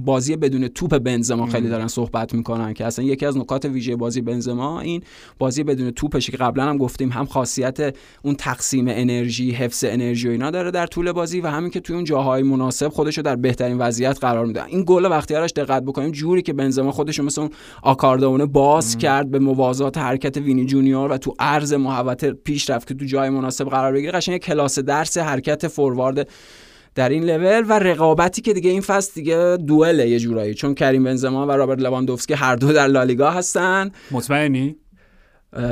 بازی 0.10 0.36
بدون 0.36 0.68
توپ 0.68 0.98
بنزما 0.98 1.46
خیلی 1.46 1.70
دارن 1.70 1.88
صحبت 1.88 2.34
می‌کنن 2.34 2.74
که 2.74 2.86
اصلا 2.86 3.06
یکی 3.06 3.25
از 3.25 3.38
نکات 3.38 3.66
ویژه 3.66 3.96
بازی 3.96 4.22
بنزما 4.22 4.82
این 4.82 5.04
بازی 5.38 5.63
بدون 5.63 5.92
توپشه 5.92 6.32
که 6.32 6.38
قبلا 6.38 6.63
هم 6.63 6.78
گفتیم 6.78 7.10
هم 7.10 7.25
خاصیت 7.25 7.96
اون 8.22 8.36
تقسیم 8.36 8.86
انرژی 8.88 9.51
حفظ 9.51 9.84
انرژی 9.88 10.28
و 10.28 10.32
اینا 10.32 10.51
داره 10.51 10.72
در 10.72 10.88
طول 10.88 11.12
بازی 11.12 11.42
و 11.42 11.48
همین 11.48 11.70
که 11.70 11.80
توی 11.80 11.96
اون 11.96 12.04
جاهای 12.04 12.44
مناسب 12.44 12.88
خودش 12.88 13.18
رو 13.18 13.24
در 13.24 13.36
بهترین 13.36 13.78
وضعیت 13.78 14.18
قرار 14.22 14.46
میده. 14.46 14.66
این 14.66 14.84
گل 14.88 15.06
وقتی 15.06 15.36
آرش 15.36 15.51
دقت 15.56 15.84
بکنیم 15.84 16.12
جوری 16.12 16.42
که 16.42 16.54
بنزما 16.54 16.92
خودش 16.92 17.20
مثل 17.20 17.42
اون 17.42 17.50
آکاردونه 17.84 18.46
باز 18.46 18.98
کرد 18.98 19.32
به 19.32 19.39
موازات 19.39 19.98
حرکت 19.98 20.38
وینی 20.38 20.66
جونیور 20.66 21.12
و 21.12 21.18
تو 21.18 21.34
عرض 21.39 21.74
محوطه 21.74 22.32
پیش 22.32 22.70
رفت 22.70 22.88
که 22.88 22.94
تو 22.94 23.06
جای 23.06 23.30
مناسب 23.30 23.70
قرار 23.70 23.94
بگیره 23.94 24.12
قشنگ 24.12 24.38
کلاس 24.38 24.80
درس 24.80 25.18
حرکت 25.18 25.68
فوروارد 25.68 26.28
در 27.00 27.10
این 27.10 27.24
لول 27.24 27.65
و 27.68 27.79
رقابتی 27.79 28.41
که 28.41 28.53
دیگه 28.53 28.70
این 28.70 28.82
فصل 28.82 29.12
دیگه 29.15 29.58
دوئله 29.68 30.10
یه 30.10 30.20
جورایی. 30.20 30.53
چون 30.53 30.75
کریم 30.75 31.03
بنزما 31.03 31.48
و 31.48 31.51
رابرت 31.51 31.79
لواندوفسکی 31.79 32.34
هر 32.34 32.56
دو 32.56 32.74
در 32.74 32.88
لالیگا 32.88 33.32
هستن. 33.32 33.91
مطمئنی؟ 34.12 34.75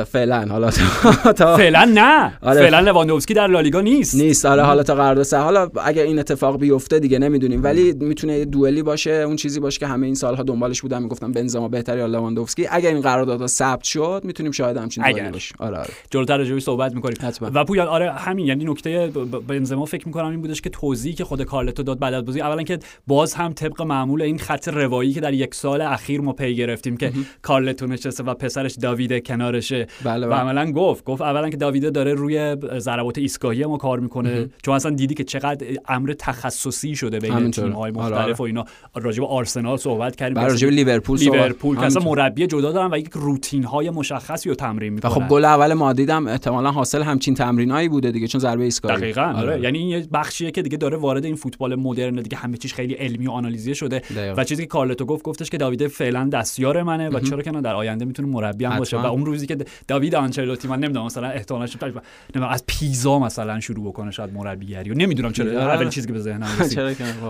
فعلا. 0.06 0.46
حالا 0.50 0.70
تا 1.38 1.58
فعلا 1.58 1.92
نه. 1.94 2.38
آره. 2.42 2.62
فعلا 2.62 2.80
لواندوفسکی 2.80 3.34
در 3.34 3.48
لالیگا 3.48 3.82
نیست. 3.82 4.16
نیست. 4.16 4.46
آره 4.46 4.64
حالا 4.64 4.84
تا 4.84 4.96
قرارداد 4.96 5.24
سه 5.24 5.38
حالا 5.38 5.70
اگر 5.84 6.04
این 6.04 6.20
اتفاق 6.20 6.60
بیفته 6.60 7.00
دیگه 7.00 7.20
نمی‌دونیم. 7.20 7.64
ولی 7.64 7.94
می‌تونه 7.94 8.38
یه 8.38 8.46
دوئلی 8.46 8.84
باشه 8.84 9.12
اون 9.12 9.36
چیزی 9.36 9.60
باشه 9.60 9.80
که 9.80 9.88
همه 9.88 10.06
این 10.06 10.16
سالها 10.16 10.44
دنبالش 10.44 10.82
بودن. 10.82 11.04
می‌گفتن 11.04 11.32
بنزما 11.32 11.68
بهتر 11.68 11.98
یا 11.98 12.06
لواندوفسکی. 12.06 12.68
اگر 12.72 12.90
این 12.90 13.02
قرارداد 13.02 13.48
ثبت 13.48 13.84
شد 13.84 14.22
می‌تونیم 14.24 14.52
شاهد 14.52 14.78
همچین. 14.78 15.12
دوئلی 15.12 15.30
باشیم 15.30 15.58
آره 15.60 15.78
آره. 15.78 15.90
جلوتر 16.12 16.38
راجع 16.38 16.54
بهش 16.54 16.64
صحبت 16.64 16.96
می‌کنیم. 16.96 17.18
حتما. 17.22 17.52
و 17.54 17.64
پویان 17.64 17.88
آره 17.88 18.12
همین. 18.12 18.48
یعنی 18.48 18.66
نکته 18.66 19.12
بنزما 19.48 19.86
فکر 19.86 20.08
می‌کنم 20.08 20.26
این 20.26 20.42
بودش 20.42 20.62
که 20.62 20.70
توضیحی 20.70 21.16
که 21.16 21.24
خود 21.24 21.44
کارلتو 21.44 21.84
داد 21.84 22.00
بعد 22.00 22.14
از 22.14 22.26
بازی 22.26 22.42
اولا 22.42 22.64
که 22.64 22.80
باز 23.08 23.34
هم 23.34 23.54
طبق 23.54 23.82
معمول 23.82 24.22
این 24.22 24.38
خط 24.38 24.68
روایی 24.68 25.14
که 25.14 25.22
در 25.22 25.34
یک 25.34 25.56
سال 25.56 25.82
اخیر 25.82 26.22
ما 26.22 26.34
پی 26.34 26.56
گرفتیم 26.56 26.98
که 26.98 27.12
کارلتو 27.42 27.88
نشسته 27.88 28.24
و 28.24 28.34
پسرش 28.34 28.74
داوید 28.74 29.14
کنارشه 29.68 29.88
بله 30.04 30.28
و 30.28 30.30
بله. 30.30 30.40
عملا 30.40 30.72
گفت 30.72 31.04
گفت 31.04 31.22
اولا 31.22 31.50
که 31.50 31.58
داویده 31.58 31.90
داره 31.90 32.14
روی 32.14 32.58
ضربات 32.78 33.18
ایستگاهی 33.18 33.66
ما 33.66 33.78
کار 33.78 34.00
می‌کنه. 34.00 34.50
چون 34.64 34.76
اصلا 34.76 34.92
دیدی 34.92 35.14
که 35.14 35.24
چقدر 35.24 35.68
امر 35.88 36.14
تخصصی 36.20 36.96
شده 36.96 37.20
بین. 37.20 37.52
تیم‌های 37.52 37.92
آره، 37.92 38.00
مختلف 38.00 38.18
آره. 38.18 38.34
و 38.34 38.42
اینا. 38.42 38.66
راجع 38.96 39.20
به 39.20 39.28
آرسنال 39.28 39.78
صحبت 39.78 40.16
کردیم. 40.16 40.44
راجع 40.44 40.68
به 40.68 40.74
لیورپول 40.74 41.20
لیورپول 41.20 41.78
که 41.78 41.86
اصلا. 41.86 42.04
مربی 42.04 42.48
جدا 42.48 42.72
دارن 42.72 42.94
و 42.94 42.98
یک 42.98 43.10
روتین 43.14 43.64
های 43.64 43.90
مشخصی 43.90 44.50
رو 44.50 44.56
تمرین 44.56 44.92
و 44.92 44.96
می‌کنن. 44.96 45.12
خب 45.12 45.28
گل 45.28 45.46
اول 45.46 45.74
مادید 45.74 46.10
هم 46.10 46.28
احتمالا 46.28 46.72
حاصل 46.72 47.02
همچین 47.02 47.34
تمرینایی 47.34 47.90
بوده 47.90 48.12
دیگه 48.12 48.28
چون 48.28 48.42
ضربه 48.42 48.64
ایستگاهی. 48.64 48.98
دقیقاً 48.98 49.34
آره. 49.38 49.62
یعنی 49.62 49.78
این 49.78 49.88
یه 49.88 50.08
بخشیه 50.14 50.52
که 50.52 50.62
دیگه 50.62 50.78
داره 50.78 50.98
وارد 50.98 51.26
این 51.26 51.36
فوتبال 51.36 51.76
مدرن 51.76 52.16
دیگه 52.16 52.38
همه 52.38 52.58
چیز 52.58 52.74
خیلی 52.74 52.94
علمی 52.94 53.28
و 53.28 53.32
آنالیزی 53.32 53.76
شده. 53.76 54.00
دقیقاً. 54.00 54.42
و 54.42 54.44
چیزی 54.44 54.64
که 54.64 54.68
کارلتو 54.68 55.06
گفت 55.06 55.24
گفتش 55.24 55.50
که 55.50 55.58
داوید 55.58 55.88
فعلا 55.88 56.30
دستیار 56.34 56.84
منه 56.84 57.10
و 57.10 57.20
چرا 57.20 57.42
که 57.42 57.52
نه 57.52 57.62
در 57.62 57.76
آینده 57.76 58.06
می‌تونه 58.06 58.28
مربی 58.28 58.66
هم 58.66 58.78
باشه. 58.78 58.98
و. 58.98 59.06
اون 59.06 59.26
روزی 59.26 59.48
که 59.48 59.57
داوید 59.88 60.16
آنچلوتی 60.16 60.68
من 60.68 60.80
نمی‌دونم 60.80 61.06
مثلا 61.06 61.28
احتمالاش 61.28 61.78
نمی‌دونم 61.84 62.52
از 62.52 62.64
پیزا 62.68 63.20
مثلا 63.20 63.60
شروع 63.60 63.88
بکنه 63.88 64.12
شاید 64.12 64.34
مربیگری. 64.34 64.90
و 64.90 64.94
نمی‌دونم 64.94 65.32
چرا 65.32 65.62
آره. 65.62 65.74
اول 65.74 65.90
چیزی 65.90 66.08
که 66.08 66.14
به 66.14 66.20
ذهنم 66.20 66.48
رسید. 66.60 66.80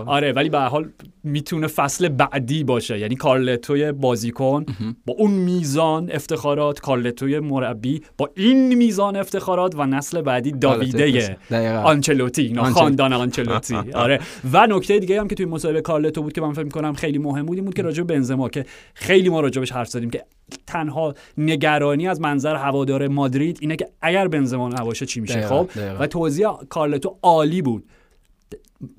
آره 0.06 0.32
ولی 0.32 0.48
به 0.48 0.58
هر 0.58 0.68
حال 0.68 0.88
می‌تونه 1.24 1.66
فصل 1.66 2.08
بعدی 2.08 2.64
باشه. 2.64 2.98
یعنی 2.98 3.14
کارلتوی 3.16 3.92
بازیکن 3.92 4.66
با 5.06 5.14
اون 5.18 5.30
میزان 5.30 6.10
افتخارات 6.10 6.80
کارلتوی 6.80 7.38
مربی 7.40 8.02
با 8.18 8.30
این 8.36 8.74
میزان 8.74 9.16
افتخارات 9.16 9.74
و 9.76 9.86
نسل 9.86 10.22
بعدی 10.22 10.52
داویده. 10.52 11.36
آنچلوتی 11.84 12.54
خاندان 12.54 13.12
آنچلوتی. 13.12 13.76
آره. 13.94 14.20
و 14.52 14.66
نکته 14.66 14.98
دیگه 14.98 15.20
هم 15.20 15.28
که 15.28 15.34
توی 15.34 15.46
مصاحبه 15.46 15.80
کارلتو 15.80 16.22
بود 16.22 16.32
که 16.32 16.40
من 16.40 16.52
فکر 16.52 16.64
می‌کنم 16.64 16.92
خیلی 16.92 17.18
مهم 17.18 17.46
بود 17.46 17.56
این 17.56 17.64
بود 17.64 17.74
که 17.74 17.82
راجع 17.82 18.02
به 18.02 18.14
بنزما 18.14 18.48
که 18.48 18.64
خیلی 18.94 19.28
ما 19.28 19.40
راجع 19.40 19.60
بهش 19.60 19.72
حرف 19.72 19.88
زدیم 19.88 20.10
که 20.10 20.24
تنها 20.66 21.14
نگرانی 21.38 22.08
از 22.08 22.20
منظر 22.20 22.56
هوادار 22.56 23.08
مادرید 23.08 23.58
اینه 23.60 23.76
که 23.76 23.88
اگر 24.00 24.28
بنزما 24.28 24.68
نباشه 24.68 25.06
چی 25.06 25.20
میشه؟ 25.20 25.34
دقیقاً، 25.34 25.62
خب؟ 25.62 25.70
دقیقاً. 25.80 26.04
و 26.04 26.06
توضیح 26.06 26.46
کارلتو 26.68 27.18
عالی 27.22 27.62
بود. 27.62 27.84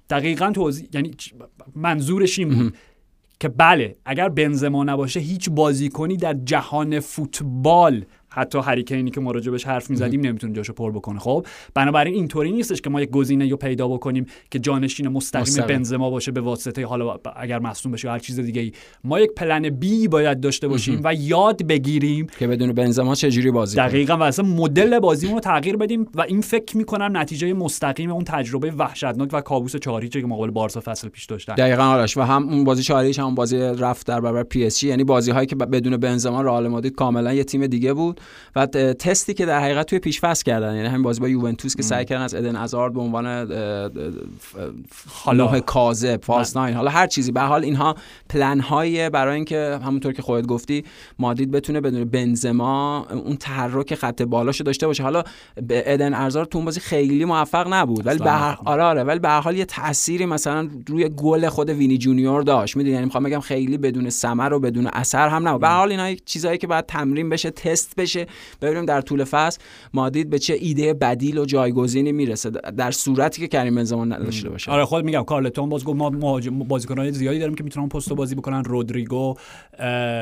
دقیقا 0.09 0.51
توضیح 0.51 0.87
یعنی 0.93 1.11
منظورش 1.75 2.39
این 2.39 2.49
بود 2.49 2.77
که 3.39 3.49
بله 3.49 3.95
اگر 4.05 4.29
بنزما 4.29 4.83
نباشه 4.83 5.19
هیچ 5.19 5.49
بازیکنی 5.49 6.17
در 6.17 6.33
جهان 6.33 6.99
فوتبال 6.99 8.05
حتی 8.29 8.59
هریکینی 8.59 9.11
که 9.11 9.21
ما 9.21 9.31
راجبش 9.31 9.67
حرف 9.67 9.89
می‌زدیم 9.89 10.21
نمی‌تونه 10.21 10.53
جاشو 10.53 10.73
پر 10.73 10.91
بکنه. 10.91 11.19
خب 11.19 11.45
بنابراین 11.73 12.13
اینطوری 12.13 12.51
نیستش 12.51 12.81
که 12.81 12.89
ما 12.89 13.01
یک 13.01 13.09
گزینه 13.09 13.49
رو 13.49 13.57
پیدا 13.57 13.87
بکنیم 13.87 14.25
که 14.51 14.59
جانشین 14.59 15.07
مستقیم 15.07 15.41
مستقیم. 15.41 15.77
بنزما 15.77 16.09
باشه 16.09 16.31
به 16.31 16.41
واسطه 16.41 16.85
حالا 16.85 17.17
اگر 17.35 17.59
مصدوم 17.59 17.91
بشه 17.91 18.11
هر 18.11 18.19
چیز 18.19 18.39
دیگه 18.39 18.61
ای 18.61 18.71
ما 19.03 19.19
یک 19.19 19.31
plan 19.31 19.69
B 19.69 20.07
باید 20.07 20.39
داشته 20.39 20.67
باشیم 20.67 21.01
و 21.03 21.13
یاد 21.13 21.67
بگیریم 21.67 22.27
که 22.39 22.47
بدون 22.47 22.73
بنزما 22.73 23.15
چجوری 23.15 23.51
بازی. 23.51 23.77
دقیقا 23.77 24.17
و 24.17 24.23
اصلا 24.23 24.45
مدل 24.45 24.99
بازیمون 24.99 25.35
رو 25.35 25.41
تغییر 25.41 25.77
بدیم 25.77 26.05
و 26.15 26.21
این 26.21 26.41
فکر 26.41 26.77
می‌کنم 26.77 27.17
نتیجه 27.17 27.53
مستقیم 27.53 28.11
اون 28.11 28.23
تجربه 28.23 28.71
وحشتناک 28.71 29.29
و 29.33 29.41
کابوس 29.41 29.75
چهار 29.75 29.96
هیچه 29.96 30.21
که 30.21 30.27
مقابل 30.27 30.51
بارسا 30.51 30.81
فصل 30.85 31.09
پیش 31.09 31.25
داشتن. 31.25 31.55
دقیقا 31.55 31.83
آرش 31.83 32.17
و 32.17 32.21
هم 32.21 32.49
اون 32.49 32.63
بازی 32.63 32.83
چهاریش 32.83 33.19
هم 33.19 33.35
بازی 33.35 33.57
رفت 33.57 34.07
در 34.07 34.21
برابر 34.21 34.43
پی 34.43 34.65
اس 34.65 34.79
جی 34.79 34.87
یعنی 34.87 35.03
بازی 35.03 35.31
هایی 35.31 35.47
که 35.47 35.55
بدون 35.55 35.97
بنزما 35.97 36.41
رئال 36.41 36.67
مادرید 36.67 36.95
کاملا 36.95 37.33
یه 37.33 37.43
تیم 37.43 37.67
دیگه 37.67 37.93
بود. 37.93 38.18
و 38.55 38.65
تستی 38.99 39.33
که 39.33 39.45
در 39.45 39.59
حقیقت 39.59 39.85
توی 39.85 39.99
پیش 39.99 40.21
فصل 40.21 40.43
کردن. 40.43 40.75
یعنی 40.75 40.87
همین 40.87 41.03
بازی 41.03 41.19
با 41.19 41.29
یوونتوس 41.29 41.75
که 41.75 41.83
سعی 41.83 42.05
کردن 42.05 42.21
از 42.21 42.35
ادن 42.35 42.55
ازارد 42.55 42.93
به 42.93 42.99
عنوان 43.01 43.25
حالا. 45.07 45.59
کاذب 45.59 46.23
فاست 46.23 46.57
ناین 46.57 46.75
حالا 46.75 46.91
هر 46.91 47.07
چیزی. 47.07 47.31
به 47.31 47.41
حال 47.41 47.63
اینها 47.63 47.95
پلن 48.29 48.59
های 48.59 49.09
برای 49.09 49.35
اینکه 49.35 49.79
همونطور 49.83 50.13
که 50.13 50.21
خودت 50.21 50.47
گفتی 50.47 50.83
مادرید 51.19 51.51
بتونه 51.51 51.81
بدون 51.81 52.03
بنزما 52.03 53.07
اون 53.09 53.35
تحرک 53.35 53.95
خط 53.95 54.21
بالاشو 54.21 54.63
داشته 54.63 54.87
باشه. 54.87 55.03
حالا 55.03 55.23
به 55.67 55.83
ادن 55.85 56.13
ازارد 56.13 56.49
تو 56.49 56.57
اون 56.57 56.65
بازی 56.65 56.79
خیلی 56.79 57.25
موفق 57.25 57.73
نبود. 57.73 58.07
ولی 58.07 58.19
به 58.19 58.31
هر. 58.31 58.57
آره 58.65 58.83
آره. 58.83 59.03
ولی 59.03 59.19
به 59.19 59.29
حال 59.29 59.57
یه 59.57 59.65
تأثیری 59.65 60.25
مثلا 60.25 60.69
روی 60.87 61.09
گل 61.09 61.49
خود 61.49 61.69
وینی 61.69 61.97
جونیور 61.97 62.41
داشت. 62.41 62.77
می‌دونی؟ 62.77 62.93
یعنی 62.93 63.05
می‌خوام 63.05 63.23
بگم 63.23 63.39
خیلی 63.39 63.77
بدون 63.77 64.09
ثمر 64.09 64.53
و 64.53 64.59
بدون 64.59 64.89
اثر 64.93 65.27
هم 65.27 65.47
نبود. 65.47 65.61
به 65.61 65.67
حال 65.67 65.91
اینا 65.91 66.15
چیزایی 66.25 66.57
که 66.57 66.67
باید 66.67 66.85
تمرین 66.85 67.29
بشه 67.29 67.51
تست 67.51 67.95
بشه. 67.95 68.08
ببینیم 68.61 68.85
در 68.85 69.01
طول 69.01 69.23
فصل 69.23 69.59
مادید 69.93 70.29
به 70.29 70.39
چه 70.39 70.53
ایده 70.53 70.93
بدیل 70.93 71.37
و 71.37 71.45
جایگزینی 71.45 72.11
می‌رسه. 72.11 72.49
در 72.49 72.91
صورتی 72.91 73.41
که 73.41 73.47
کریم 73.47 73.75
بنزما 73.75 74.05
نداشته 74.05 74.49
باشه. 74.49 74.71
آره 74.71 74.85
خود 74.85 75.05
میگم 75.05 75.23
کارلتو 75.23 75.69
باز 75.69 75.83
گفت 75.83 75.99
ما 75.99 76.39
بازیکنان 76.67 77.11
زیادی 77.11 77.39
داریم 77.39 77.55
که 77.55 77.63
می‌تونن 77.63 77.89
پست 77.89 78.13
بازی 78.13 78.35
بکنن. 78.35 78.63
رودریگو 78.63 79.35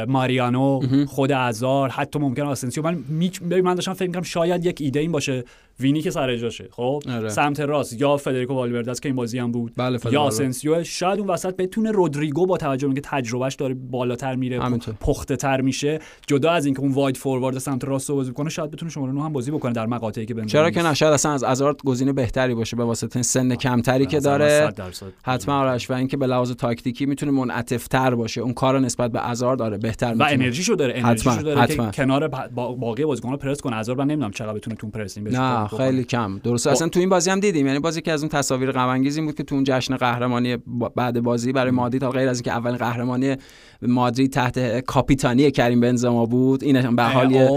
ماریانو 0.08 0.82
خود 1.08 1.32
ازارد 1.32 1.90
حتی 1.90 2.20
ممکن 2.20 2.42
آسنسیو. 2.42 2.84
من 2.84 3.04
می... 3.10 3.32
من 3.64 3.76
داشتم 3.76 3.94
فکر 3.94 4.08
می‌کنم 4.08 4.24
شاید 4.24 4.66
یک 4.66 4.82
ایده 4.82 5.00
این 5.00 5.12
باشه. 5.12 5.44
وینی 5.80 6.02
که 6.02 6.12
سر 6.12 6.36
جاشه 6.36 6.68
خب؟ 6.72 7.04
آره. 7.10 7.30
سمت 7.30 7.60
راست. 7.60 8.02
یا 8.02 8.18
فدریکو 8.18 8.54
والورده 8.54 8.92
است 8.92 9.02
که 9.02 9.10
این 9.10 9.16
بازی 9.16 9.40
هم 9.40 9.52
بود. 9.52 9.74
بله، 9.78 10.00
یا. 10.12 10.22
آسنسیو. 10.22 10.84
شاید 10.84 11.20
اون 11.20 11.30
وسط 11.30 11.56
بتونه 11.56 11.92
رودریگو 11.92 12.46
با 12.46 12.58
توجه 12.58 12.88
به 12.88 12.92
اینکه 12.92 13.10
تجربهش 13.10 13.56
داره 13.56 13.74
بالاتر 13.74 14.36
میره. 14.36 14.60
پخته 15.02 15.36
تر 15.36 15.62
میشه 15.62 16.00
جدا 16.28 16.52
از 16.52 16.66
اینکه 16.66 16.82
اون 16.82 16.92
wide 16.92 17.18
forward 17.18 17.58
سمت 17.58 17.86
راست 17.86 18.10
رو 18.10 18.16
بازی 18.16 18.32
کنه 18.32 18.50
شاید 18.50 18.72
بتونه 18.72 18.92
شماره 18.92 19.12
9 19.12 19.24
هم 19.24 19.34
بازی 19.34 19.52
بکنه 19.52 19.74
در 19.74 19.86
مقاطعی 19.86 20.26
که 20.26 20.34
بنزما 20.34 20.50
چرا 20.50 20.70
که 20.70 20.80
نیست. 20.80 20.88
نه 20.88 20.94
شاید 20.94 21.14
اصلا 21.14 21.32
از 21.32 21.44
ازارد 21.44 21.78
گزینه 21.86 22.14
بهتری 22.14 22.56
باشه 22.56 22.76
به 22.76 22.84
واسطه 22.84 23.22
سن 23.22 23.56
کمتری 23.56 24.06
که 24.06 24.20
داره. 24.20 24.72
100%. 24.72 25.04
حتما 25.24 25.60
آرش 25.60 25.90
و 25.90 25.94
اینکه 25.94 26.18
به 26.18 26.28
لحاظ 26.28 26.52
تاکتیکی 26.52 27.06
می‌تونه 27.06 27.32
منعطف 27.32 27.88
تر 27.88 28.16
باشه. 28.16 28.42
اون 28.42 28.54
کار 28.54 28.80
نسبت 28.80 29.12
به 29.12 29.30
ازارد 29.30 29.62
آره 29.62 29.78
بهتر 29.78 30.08
و 30.08 30.12
می‌تونه. 30.12 30.32
انرژیشو 30.32 30.74
داره 30.74 30.94
انرژیشو 30.96 31.42
داره 31.42 31.62
حتما. 31.62 31.86
که 31.86 31.92
کنار 31.92 32.28
باقی 32.28 33.06
بازیکن‌ها 33.06 33.38
پرس 33.38 33.62
کنه. 33.62 33.76
ازار 33.76 33.96
من 33.96 34.06
نمی‌دونم 34.06 34.32
چقدر 34.32 34.54
بتونه 34.54 34.76
تو 34.76 34.86
اون 34.86 34.92
پرسینگ 34.92 35.26
بهش 35.26 35.36
نه. 35.74 35.78
خیلی 35.80 36.04
کم. 36.04 36.40
درسته 36.44 36.70
خب. 36.70 36.76
اصلا 36.76 36.88
تو 36.90 37.00
این 37.00 37.10
بازی 37.10 37.30
هم 37.30 37.40
دیدیم. 37.40 37.68
یعنی 37.68 37.80
بازی 37.80 38.02
که 38.02 38.12
از 38.12 38.22
اون 38.24 38.30
تصاویر 38.30 38.72
غم 38.72 39.04
بود 39.26 39.36
که 39.36 39.44
تو 39.44 39.56
اون 39.56 39.64
جشن 39.64 39.96
قهرمانی 39.98 40.58
با- 40.68 40.90
بعد 40.96 41.22
بازی 41.24 41.52
برای 41.52 41.72
مادرید 41.72 42.02
تا 42.02 42.12
غیر 42.12 42.30
از 42.30 42.38
اینکه 42.38 42.52
اولین 42.52 42.78
قهرمانی 42.78 43.36
مادرید 43.82 44.34
تحت 44.34 44.80
کاپیتانی 44.80 45.52
کریم 45.52 45.80
بنزما 45.80 46.26
بود 46.26 46.64
این 46.64 46.96
به 46.96 47.04
حال 47.04 47.48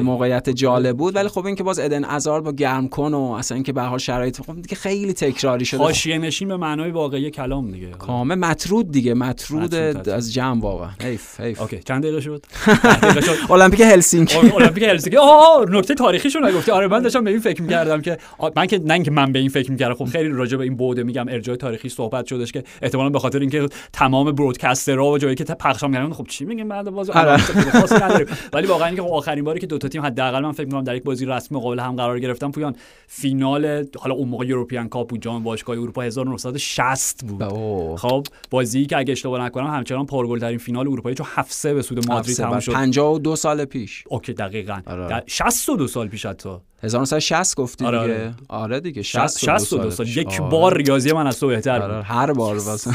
موقعیت 0.00 0.50
جالب 0.50 0.96
بود. 0.96 1.16
ولی 1.16 1.28
خب 1.28 1.46
این 1.46 1.56
که 1.56 1.62
باز 1.62 1.78
ادن 1.78 2.04
ازار 2.04 2.40
با 2.40 2.52
گرم 2.52 2.88
کن 2.88 3.14
و 3.14 3.20
اصلا 3.20 3.54
اینکه 3.54 3.72
به 3.72 3.82
حال 3.82 3.98
شرایط 3.98 4.40
خب 4.42 4.54
دیگه 4.54 4.76
خیلی 4.76 5.12
تکراری 5.12 5.64
شده. 5.64 5.80
حاشیه 5.82 6.18
نشین 6.18 6.48
به 6.48 6.56
معنای 6.56 6.90
واقعی 6.90 7.30
کلام 7.30 7.70
دیگه. 7.72 7.90
کامل 7.90 8.34
مطرود 8.34 8.90
دیگه. 8.92 9.14
مطرود 9.14 9.74
مطرود. 9.74 10.08
از 10.08 10.34
جمع 10.34 10.60
واقعا. 10.62 10.90
حیف 11.02 11.40
حیف. 11.40 11.60
اوکی. 11.60 11.78
چند 11.84 12.02
دقیقه 12.02 12.20
شد؟ 12.20 12.46
المپیک 13.50 13.80
هلسینکی 13.80 14.36
اول- 14.38 14.52
المپیک 14.62 14.82
هلسینکی. 14.82 15.16
آه 15.16 15.64
نکته 15.68 15.94
تاریخیشو 15.94 16.38
نگفتی. 16.40 16.70
آره 16.70 16.88
من 16.88 17.02
داشتم 17.02 17.24
به 17.24 17.30
این 17.38 17.54
فکر 17.54 17.62
می‌کردم 17.62 18.00
که 18.02 18.18
من 18.56 18.66
که 18.66 18.78
نه 18.78 18.94
اینکه 18.94 19.10
من 19.10 19.32
به 19.32 19.38
این 19.38 19.48
فکر 19.48 19.70
می‌کردم 19.70 19.94
خب 19.94 20.04
خیلی 20.04 20.28
راجع 20.28 20.56
به 20.56 20.64
این 20.64 20.76
بوده 20.76 21.02
میگم 21.02 21.28
ارجاع 21.28 21.56
تاریخی 21.56 21.88
صحبت 21.88 22.26
شدش 22.26 22.52
که 22.52 22.64
احتمالاً 22.82 23.10
به 23.10 23.18
خاطر 23.18 23.38
اینکه 23.38 23.68
تمام 23.92 24.32
برودکاسترها 24.32 25.10
و 25.10 25.18
جایی 25.18 25.34
که 25.34 25.44
پخش 25.44 25.82
می‌کردن 25.84 26.12
خب 26.12 26.26
چی 26.26 26.44
میگیم 26.44 26.68
بعد؟ 26.68 26.90
باز 26.90 27.10
آره. 27.10 28.26
ولی 28.52 28.66
واقعا 28.66 28.86
اینکه 28.86 29.02
خب 29.02 29.08
آخرین 29.08 29.44
باری 29.44 29.60
که 29.60 29.66
دو 29.66 29.78
تا 29.78 29.88
تیم 29.88 30.02
حداقل 30.02 30.42
من 30.42 30.52
فکر 30.52 30.64
می‌کنم 30.64 30.84
در 30.84 30.96
یک 30.96 31.02
بازی 31.02 31.26
رسمی 31.26 31.58
مقابل 31.58 31.80
هم 31.80 31.96
قرار 31.96 32.20
گرفتن 32.20 32.50
پویان 32.50 32.76
فینال 33.06 33.86
حالا 33.98 34.14
اون 34.14 34.28
موقع 34.28 34.46
European 34.46 34.88
Cup 34.88 35.08
بود 35.08 35.22
جام 35.22 35.42
باشگاه 35.42 35.76
اروپا 35.76 36.02
1960 36.02 37.24
بود. 37.24 37.44
خب 37.98 38.26
بازی 38.50 38.86
که 38.86 38.96
اگه 38.96 39.12
اشتباه 39.12 39.44
نکنم 39.44 39.66
همچنان 39.66 40.06
پرگل 40.06 40.38
ترین 40.38 40.58
فینال 40.58 40.88
اروپایی 40.88 41.14
چون 41.14 41.26
7 41.34 41.52
3 41.52 41.74
به 41.74 41.82
سود 41.82 42.08
مادرید 42.08 42.36
تموم 42.36 42.60
شد. 42.60 42.72
52 42.72 43.36
سال 43.36 43.64
پیش. 43.64 44.04
اوکی 44.08 44.32
دقیقاً. 44.32 44.80
آره. 44.86 45.22
62 45.26 45.86
سال 45.86 46.08
پیش 46.08 46.26
حتی. 46.26 46.48
1960 46.82 47.27
گفتی 47.56 47.84
آره 47.84 48.00
دیگه. 48.00 48.14
آره, 48.14 48.34
آره 48.48 48.80
دیگه 48.80 49.02
62, 49.02 49.38
62 49.38 49.90
سال. 49.90 50.08
یک 50.08 50.40
آره. 50.40 50.50
بار 50.50 50.76
ریاضی 50.76 51.12
من 51.12 51.26
از 51.26 51.40
تو 51.40 51.46
بهتر 51.46 51.82
آره. 51.82 52.02
هر 52.02 52.32
بار 52.32 52.58
واسه 52.58 52.90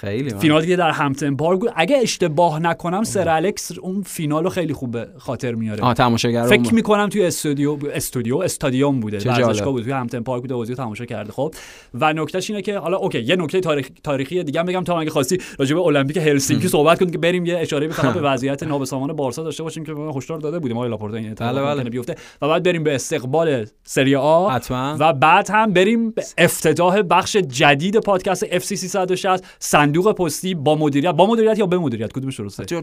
خیلی 0.00 0.30
فینال 0.30 0.60
دیگه 0.60 0.76
در 0.76 0.90
همپدن 0.90 1.36
پارک 1.36 1.60
بود 1.60 1.70
اگه 1.76 1.96
اشتباه 1.96 2.58
نکنم 2.58 3.04
سر 3.04 3.28
الکس 3.28 3.72
اون 3.78 4.02
فینالو 4.02 4.48
خیلی 4.48 4.72
خوب 4.72 5.18
خاطر 5.18 5.54
میاره. 5.54 5.82
آه 5.82 5.94
تماشاگر 5.94 6.42
فکر 6.42 6.74
می‌کنم 6.74 7.08
توی 7.08 7.26
استودیو 7.26 7.78
استودیو 7.94 8.36
استادیوم 8.36 9.00
بوده. 9.00 9.18
ورزشگاه 9.18 9.72
بود 9.72 9.82
توی 9.82 9.92
همپدن 9.92 10.20
پارک 10.20 10.42
بوده 10.42 10.54
بازی 10.54 10.74
تماشا 10.74 11.04
کرده. 11.04 11.32
خب 11.32 11.54
و 11.94 12.12
نکتهش 12.12 12.50
اینه 12.50 12.62
که 12.62 12.78
حالا 12.78 12.96
اوکی 12.96 13.20
یه 13.20 13.36
نکته 13.36 13.60
تاریخ... 13.60 13.88
تاریخی 14.04 14.44
دیگه 14.44 14.60
هم 14.60 14.66
بگم 14.66 14.84
تا 14.84 15.00
اگه 15.00 15.10
خواستی 15.10 15.38
راجع 15.58 15.74
به 15.74 15.80
المپیک 15.80 16.16
هلسینکی 16.16 16.68
صحبت 16.68 16.98
کنیم 16.98 17.10
که 17.10 17.18
بریم 17.18 17.46
یه 17.46 17.58
اشاره 17.58 17.88
فقط 17.88 18.14
به 18.18 18.20
وضعیت 18.20 18.62
نابسامان 18.62 19.12
بارسا 19.12 19.42
داشته 19.42 19.62
باشیم 19.62 19.84
که 19.84 19.92
هشدار 20.16 20.38
داده 20.38 20.58
بودیم. 20.58 20.76
ما 20.76 20.86
لاپورتا 20.86 21.16
این 21.16 21.30
اتفاق 21.30 21.56
بله 21.56 21.62
بله. 21.62 21.90
بیفته. 21.90 22.14
و 22.42 22.48
بعد 22.48 22.61
بریم 22.62 22.84
به 22.84 22.94
استقبال 22.94 23.66
سری 23.84 24.16
آ 24.16 24.48
حتما. 24.48 24.96
و 25.00 25.12
بعد 25.12 25.50
هم 25.50 25.72
بریم 25.72 26.10
به 26.10 26.24
افتتاح 26.38 27.02
بخش 27.02 27.36
جدید 27.36 27.96
پادکست 27.96 28.46
اف 28.52 28.64
سی 28.64 28.76
360 28.76 29.44
صندوق 29.58 30.12
پستی 30.12 30.54
با 30.54 30.74
مدیریت. 30.74 31.10
با 31.10 31.26
مدیریت 31.26 31.58
یا 31.58 31.66
به 31.66 31.78
مدیریت؟ 31.78 32.12
کدومش 32.12 32.40
درسته؟ 32.40 32.80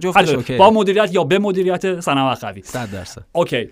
با 0.58 0.72
مدیریت 0.72 1.10
یا 1.14 1.24
به 1.24 1.40
مدیریت 1.40 2.00
سنا 2.00 2.36
خوی 2.36 2.62
100 2.64 2.92
درصد. 2.92 3.22
اوکی. 3.32 3.70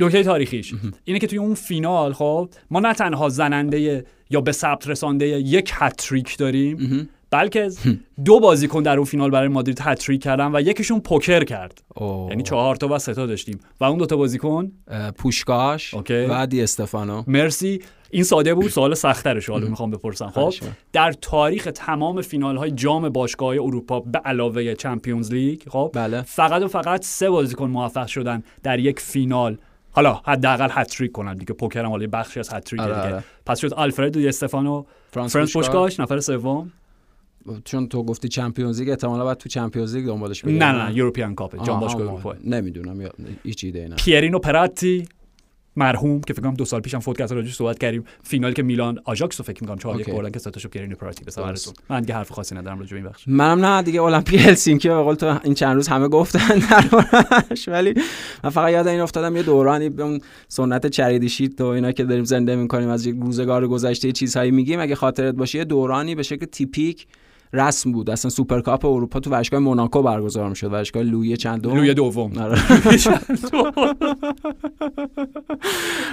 نکته 0.00 0.22
تاریخیش. 0.22 0.74
اینه 1.04 1.18
که 1.18 1.26
توی 1.26 1.38
اون 1.38 1.54
فینال 1.54 2.12
خب 2.12 2.48
ما 2.70 2.80
نه 2.80 2.94
تنها 2.94 3.28
زننده 3.28 4.04
یا 4.30 4.40
به 4.40 4.52
ثبت 4.52 4.88
رسانده 4.88 5.26
یک 5.26 5.72
هتریک 5.74 6.38
داریم 6.38 7.08
بلکه 7.30 7.70
دو 8.24 8.40
بازیکن 8.40 8.82
در 8.82 8.96
اون 8.96 9.04
فینال 9.04 9.30
برای 9.30 9.48
مادرید 9.48 9.80
هتریک 9.80 10.22
کردن 10.22 10.54
و 10.54 10.60
یکیشون 10.60 11.00
پوکر 11.00 11.44
کرد. 11.44 11.82
اوه. 11.94 12.30
یعنی 12.30 12.42
چهار 12.42 12.76
تا 12.76 12.88
و 12.88 12.98
سه 12.98 13.14
تا 13.14 13.26
داشتیم. 13.26 13.60
و 13.80 13.84
اون 13.84 13.98
دو 13.98 14.06
تا 14.06 14.16
بازیکن؟ 14.16 14.72
پوشکاش 15.18 15.94
و 16.10 16.46
دی 16.46 16.62
استفانو. 16.62 17.24
مرسی. 17.26 17.82
این 18.10 18.24
ساده 18.24 18.54
بود. 18.54 18.70
سوال 18.70 18.94
سخت‌ترش 18.94 19.50
حالا 19.50 19.68
می‌خوام 19.68 19.90
بپرسم. 19.90 20.30
خب 20.30 20.52
در 20.92 21.12
تاریخ 21.12 21.68
تمام 21.74 22.22
فینال 22.22 22.56
های 22.56 22.70
جام 22.70 23.08
باشگاه 23.08 23.48
اروپا 23.48 24.00
به 24.00 24.18
علاوه 24.18 24.74
Champions 24.74 25.32
League 25.32 25.60
خب 25.68 25.90
بله. 25.94 26.22
فقط 26.22 26.62
و 26.62 26.68
فقط 26.68 27.04
سه 27.04 27.30
بازیکن 27.30 27.70
موفق 27.70 28.06
شدن 28.06 28.42
در 28.62 28.78
یک 28.78 29.00
فینال. 29.00 29.58
حالا 29.90 30.20
حداقل 30.24 30.68
هتریک 30.72 31.12
کنن 31.12 31.34
دیگه. 31.34 31.54
پوکر 31.54 31.84
هم 31.84 31.90
حالا 31.90 32.06
بخشی 32.12 32.40
از 32.40 32.52
هتریک 32.52 32.80
آره، 32.80 32.94
دیگه. 32.94 33.14
آره. 33.14 33.24
پس 33.46 33.58
شد 33.60 33.74
آلفرد 33.74 34.12
دی 34.12 34.28
استفانو 34.28 34.84
فرانس. 35.10 35.36
پوشکاش. 35.36 36.00
نفر 36.00 36.20
سوم. 36.20 36.72
چون 37.64 37.88
تو 37.88 38.02
گفتی 38.02 38.28
Champions 38.28 38.80
League 38.80 38.88
احتمالاً 38.90 39.24
بعد 39.24 39.36
تو 39.36 39.48
Champions 39.48 39.96
League 39.96 40.06
دنبالش 40.06 40.42
بگردی 40.42 40.58
نه 40.58 40.84
نه 40.84 40.96
European 40.96 41.34
Cup 41.34 41.64
جام 41.66 41.80
باشگاه. 41.80 42.08
اروپا 42.08 42.34
نمی‌دونم 42.44 43.08
هیچ 43.42 43.64
ایده 43.64 43.78
ای 43.78 43.88
نه 43.88 43.96
پیرینو 43.96 44.38
پراتی 44.38 45.08
مرحوم 45.76 46.20
که 46.20 46.32
فکر 46.32 46.42
کنم 46.42 46.54
دو 46.54 46.64
سال 46.64 46.80
پیشم 46.80 46.98
فوت 46.98 47.18
کرد 47.18 47.32
راجعش 47.32 47.54
صحبت 47.54 47.78
کردیم 47.78 48.04
فینالی 48.22 48.54
که 48.54 48.62
میلان 48.62 48.98
آژاکس 49.04 49.40
رو 49.40 49.44
فکر 49.44 49.62
می‌کنم 49.62 49.78
4 49.78 49.94
1 49.94 50.00
اوکی. 50.00 50.12
بردن 50.12 50.30
که 50.30 50.38
ستاشو 50.38 50.68
پیرینو 50.68 50.94
پراتی 50.96 51.24
به. 51.24 51.30
سمرتون 51.30 51.74
من 51.90 52.00
دیگه 52.00 52.14
حرف 52.14 52.32
خاصی 52.32 52.54
ندارم 52.54 52.78
راجع 52.78 52.90
به 52.90 52.96
این 52.96 53.04
بخش 53.08 53.28
منم 53.28 53.64
نه 53.64 53.82
دیگه 53.82 54.02
المپیک 54.02 54.40
هلسینکی 54.40 54.88
به 54.88 54.94
قول 54.94 55.14
تو 55.14 55.38
این 55.44 55.54
چند 55.54 55.74
روز 55.74 55.88
همه 55.88 56.08
گفتن 56.08 56.58
دربارش 56.70 57.68
ولی 57.68 57.94
من 58.44 58.50
فقط 58.50 58.72
یاد 58.72 58.86
این 58.86 59.00
افتادم 59.00 59.36
یه 59.36 59.42
دورانی 59.42 59.88
به 59.88 60.02
اون 60.02 60.20
سنت 60.48 60.86
Charity 60.86 61.28
Shield 61.28 61.60
و 61.60 61.64
اینا 61.66 61.92
که 61.92 62.04
داریم 62.04 62.24
زنده 62.24 62.56
می‌کنیم 62.56 62.88
از 62.88 63.06
یک 63.06 63.16
روزگار 63.20 63.68
گذشته 63.68 64.12
چیزهایی 64.12 64.50
میگیم 64.50 64.80
اگه 64.80 64.94
خاطرت 64.94 65.34
باشه 65.34 65.58
یه 65.58 65.64
دورانی 65.64 66.14
به 66.14 66.22
شکل 66.22 66.46
تیپیک 66.46 67.06
رسم 67.52 67.92
بود. 67.92 68.10
اصلا 68.10 68.30
سوپرکاپ 68.30 68.84
اروپا 68.84 69.20
تو 69.20 69.30
ورزشگاه 69.30 69.60
موناکو 69.60 70.02
برگزار 70.02 70.48
می‌شد. 70.48 70.72
ورزشگاه 70.72 71.02
لویی 71.02 71.36
چندم. 71.36 71.76
لوی 71.76 71.94
دوم. 71.94 72.38
آره. 72.38 72.58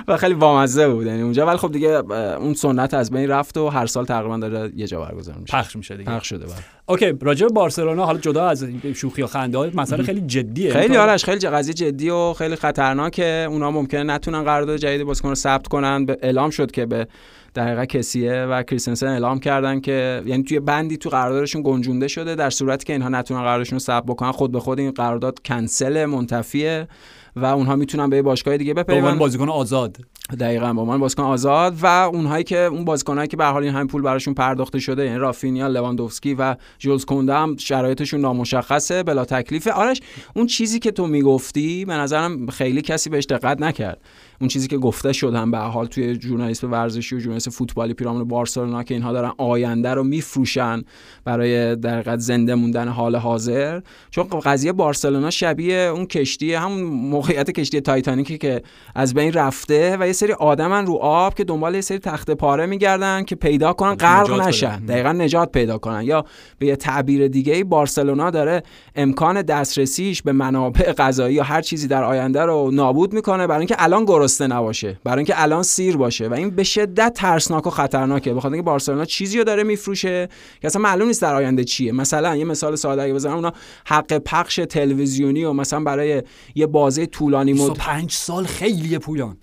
و 0.07 0.17
خیلی 0.17 0.33
بامزه 0.33 0.87
بود. 0.87 1.05
یعنی 1.05 1.21
اونجا. 1.21 1.45
ولی 1.45 1.57
خب 1.57 1.71
دیگه 1.71 1.89
اون 1.89 2.53
سنت 2.53 2.93
از 2.93 3.11
بین 3.11 3.29
رفت 3.29 3.57
و 3.57 3.69
هر 3.69 3.85
سال 3.85 4.05
تقریبا 4.05 4.37
داره 4.37 4.71
یه 4.75 4.87
جا 4.87 5.01
برگزار 5.01 5.35
میشه. 5.37 5.57
پخش 5.57 5.75
میشه 5.75 5.97
دیگه. 5.97 6.11
پخش 6.11 6.29
شده 6.29 6.45
بله. 6.45 6.55
اوکی. 6.85 7.13
راجع 7.21 7.47
به 7.47 7.53
بارسلونا 7.53 8.05
حالا 8.05 8.19
جدا 8.19 8.47
از 8.47 8.65
شوخی 8.95 9.21
و 9.21 9.27
خنده 9.27 9.57
ها 9.57 9.67
مسئله 9.73 10.03
خیلی 10.03 10.21
جدیه. 10.21 10.73
خیلی 10.73 10.97
آرش 10.97 11.25
خیلی 11.25 11.49
قضیه 11.49 11.73
جدی 11.73 12.09
و 12.09 12.33
خیلی 12.33 12.55
خطرناکه. 12.55 13.47
اونا 13.49 13.71
ممکنه 13.71 14.03
نتونن 14.03 14.43
قرارداد 14.43 14.77
جدید 14.77 15.03
بازیکن 15.03 15.29
رو 15.29 15.35
ثبت 15.35 15.67
کنن. 15.67 16.05
به 16.05 16.17
اعلام 16.21 16.49
شد 16.49 16.71
که 16.71 16.85
به 16.85 17.07
دقیقا 17.55 17.85
کسیه 17.85 18.33
و 18.33 18.63
کریستنسن 18.63 19.07
اعلام 19.07 19.39
کردن 19.39 19.79
که 19.79 20.23
یعنی 20.25 20.43
توی 20.43 20.59
بندی 20.59 20.97
تو 20.97 21.09
قراردادشون 21.09 21.61
گنجونده 21.65 22.07
شده 22.07 22.35
در 22.35 22.49
صورتی 22.49 22.85
که 22.85 22.93
اینها 22.93 23.09
نتونن 23.09 23.41
قراردادشون 23.41 23.75
رو 23.75 23.79
ثبت 23.79 24.05
بکنن. 24.05 24.31
خود 24.31 24.51
به 24.51 24.59
خود 24.59 24.79
این 24.79 24.91
قرارداد 24.91 25.39
کنسل 25.45 26.05
منتفیه 26.05 26.87
و 27.35 27.45
اونها 27.45 27.75
می‌تونن 27.75 28.09
به 28.09 28.21
باشگاه 28.21 28.57
دیگه 28.57 28.73
به 28.73 28.83
بپیوندن 28.83 29.17
بازیکن 29.17 29.49
آزاد. 29.49 29.97
دقیقاً 30.39 30.73
با 30.73 30.85
من 30.85 30.99
بازیکن 30.99 31.23
آزاد 31.23 31.75
و 31.81 31.85
اونهایی 31.85 32.43
که 32.43 32.57
اون 32.57 32.85
بازیکنایی 32.85 33.27
که 33.27 33.37
به 33.37 33.45
حال 33.45 33.63
این 33.63 33.73
همین 33.73 33.87
پول 33.87 34.01
براشون 34.01 34.33
پرداخته 34.33 34.79
شده 34.79 35.05
یعنی 35.05 35.17
رافینیا 35.17 35.67
لواندوفسکی 35.67 36.33
و 36.33 36.55
جولز 36.79 37.05
کنده 37.05 37.33
هم 37.33 37.57
شرایطشون 37.57 38.21
نامشخصه 38.21 39.03
بلا 39.03 39.25
تکلیفه. 39.25 39.71
آرش 39.71 40.01
اون 40.35 40.47
چیزی 40.47 40.79
که 40.79 40.91
تو 40.91 41.07
می‌گفتی 41.07 41.85
به 41.85 41.93
نظرم 41.93 42.47
خیلی 42.47 42.81
کسی 42.81 43.09
بهش 43.09 43.25
دقت 43.25 43.61
نکرد. 43.61 44.01
اون 44.41 44.47
چیزی 44.47 44.67
که 44.67 44.77
گفته 44.77 45.13
شد 45.13 45.35
هم 45.35 45.51
به 45.51 45.57
حال 45.57 45.85
توی 45.85 46.21
ژورنالیسم 46.21 46.71
ورزشی 46.71 47.15
و 47.15 47.19
ژورنالیسم 47.19 47.51
فوتبالی 47.51 47.93
پیرامون 47.93 48.23
بارسلونا 48.23 48.83
که 48.83 48.93
اینها 48.93 49.13
دارن 49.13 49.31
آینده 49.37 49.93
رو 49.93 50.03
میفروشن 50.03 50.81
برای 51.23 51.75
در 51.75 52.17
زنده 52.17 52.55
موندن 52.55 52.87
حال 52.87 53.15
حاضر 53.15 53.81
چون 54.09 54.23
قضیه 54.23 54.71
بارسلونا 54.71 55.29
شبیه 55.29 55.75
اون 55.75 56.05
کشتی 56.05 56.53
همون 56.53 56.83
موقعیت 56.83 57.51
کشتی 57.51 57.81
تایتانیکی 57.81 58.37
که 58.37 58.61
از 58.95 59.13
بین 59.13 59.33
رفته 59.33 59.97
و 59.99 60.07
یه 60.07 60.13
سری 60.13 60.33
آدمن 60.33 60.85
رو 60.85 60.93
آب 60.95 61.33
که 61.33 61.43
دنبال 61.43 61.75
یه 61.75 61.81
سری 61.81 61.99
تخت 61.99 62.31
پاره 62.31 62.65
میگردن 62.65 63.23
که 63.23 63.35
پیدا 63.35 63.73
کنن 63.73 63.91
نجات 63.91 64.29
غرق. 64.29 64.47
نشن. 64.47 64.85
دقیقا 64.85 65.11
نجات 65.11 65.51
پیدا 65.51 65.77
کنن 65.77 66.01
یا 66.03 66.25
به 66.59 66.65
یه 66.65 66.75
تعبیر 66.75 67.27
دیگه 67.27 67.63
بارسلونا 67.63 68.29
داره 68.29 68.63
امکان 68.95 69.41
دسترسیش 69.41 70.21
به 70.21 70.31
منابع 70.31 70.93
غذایی 70.93 71.35
یا 71.35 71.43
هر 71.43 71.61
چیزی 71.61 71.87
در 71.87 72.03
آینده 72.03 72.41
رو 72.41 72.71
نابود 72.73 73.13
می‌کنه 73.13 73.47
برای 73.47 73.59
اینکه 73.59 73.75
الان 73.79 74.05
گرسنه 74.25 74.55
نباشه. 74.55 74.99
برای 75.03 75.17
اینکه 75.17 75.41
الان 75.41 75.63
سیر 75.63 75.97
باشه 75.97 76.27
و 76.27 76.33
این 76.33 76.49
به 76.49 76.63
شدت 76.63 77.13
ترسناک 77.13 77.67
و 77.67 77.69
خطرناکه. 77.69 78.33
بخاطر 78.33 78.53
اینکه 78.53 78.65
بارسلونا 78.65 79.05
چیزی 79.05 79.37
رو 79.37 79.43
داره 79.43 79.63
میفروشه 79.63 80.29
که 80.61 80.67
اصلا 80.67 80.81
معلوم 80.81 81.07
نیست 81.07 81.21
در 81.21 81.35
آینده 81.35 81.63
چیه. 81.63 81.91
مثلا 81.91 82.35
یه 82.35 82.45
مثال 82.45 82.75
ساده 82.75 83.01
اگه 83.01 83.13
بزنم 83.13 83.35
اونا 83.35 83.53
حق 83.85 84.17
پخش 84.17 84.55
تلویزیونی 84.69 85.43
و 85.43 85.53
مثلا 85.53 85.79
برای 85.79 86.23
یه 86.55 86.67
بازه 86.67 87.05
طولانی 87.05 87.53
مدت 87.53 87.69
25 87.69 88.11
سال 88.11 88.43
خیلیه 88.45 88.99
پویان 88.99 89.37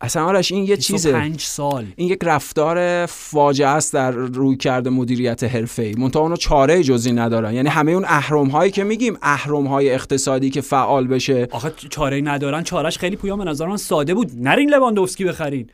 اصلا 0.00 0.24
آرش 0.24 0.52
این 0.52 0.64
یه 0.64 0.76
چیزه. 0.76 1.12
25 1.12 1.40
سال. 1.40 1.86
این 1.96 2.08
یک 2.08 2.18
رفتار 2.22 3.06
فاجعه 3.06 3.68
است 3.68 3.92
در 3.92 4.10
روی 4.10 4.56
کرده 4.56 4.90
مدیریت 4.90 5.44
حرفه‌ای. 5.44 5.94
منتها 5.94 6.22
اونا 6.22 6.36
چاره 6.36 6.82
جزی 6.82 7.12
ندارن. 7.12 7.54
یعنی 7.54 7.68
همه 7.68 7.92
اون 7.92 8.04
اهرم 8.08 8.46
هایی 8.46 8.70
که 8.70 8.84
میگیم 8.84 9.18
اهرم 9.22 9.66
های 9.66 9.90
اقتصادی 9.90 10.50
که 10.50 10.60
فعال 10.60 11.06
بشه. 11.06 11.48
آخه 11.50 11.72
چاره 11.90 12.20
ندارن. 12.20 12.62
چارش 12.62 12.98
خیلی 12.98 13.16
پویان 13.16 13.38
به 13.38 13.44
نظر 13.44 13.66
من 13.66 13.76
ساده 13.76 14.14
بود. 14.14 14.30
نرین 14.34 14.70
لواندوفسکی 14.70 15.24
بخرین. 15.24 15.70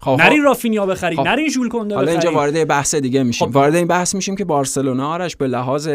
خب 0.00 0.16
نرین 0.18 0.42
رافینیا 0.42 0.86
بخرین. 0.86 1.18
خب. 1.18 1.28
نرین 1.28 1.48
ژول 1.48 1.68
کنده 1.68 1.94
حالا 1.94 2.10
اینجا 2.10 2.32
وارد 2.32 2.68
بحث 2.68 2.94
دیگه 2.94 3.22
میشیم. 3.22 3.48
خب. 3.48 3.56
وارد 3.56 3.74
این 3.74 3.86
بحث 3.86 4.14
میشیم 4.14 4.36
که 4.36 4.44
بارسلونا 4.44 5.08
آرش 5.08 5.36
به 5.36 5.46
لحاظ 5.46 5.88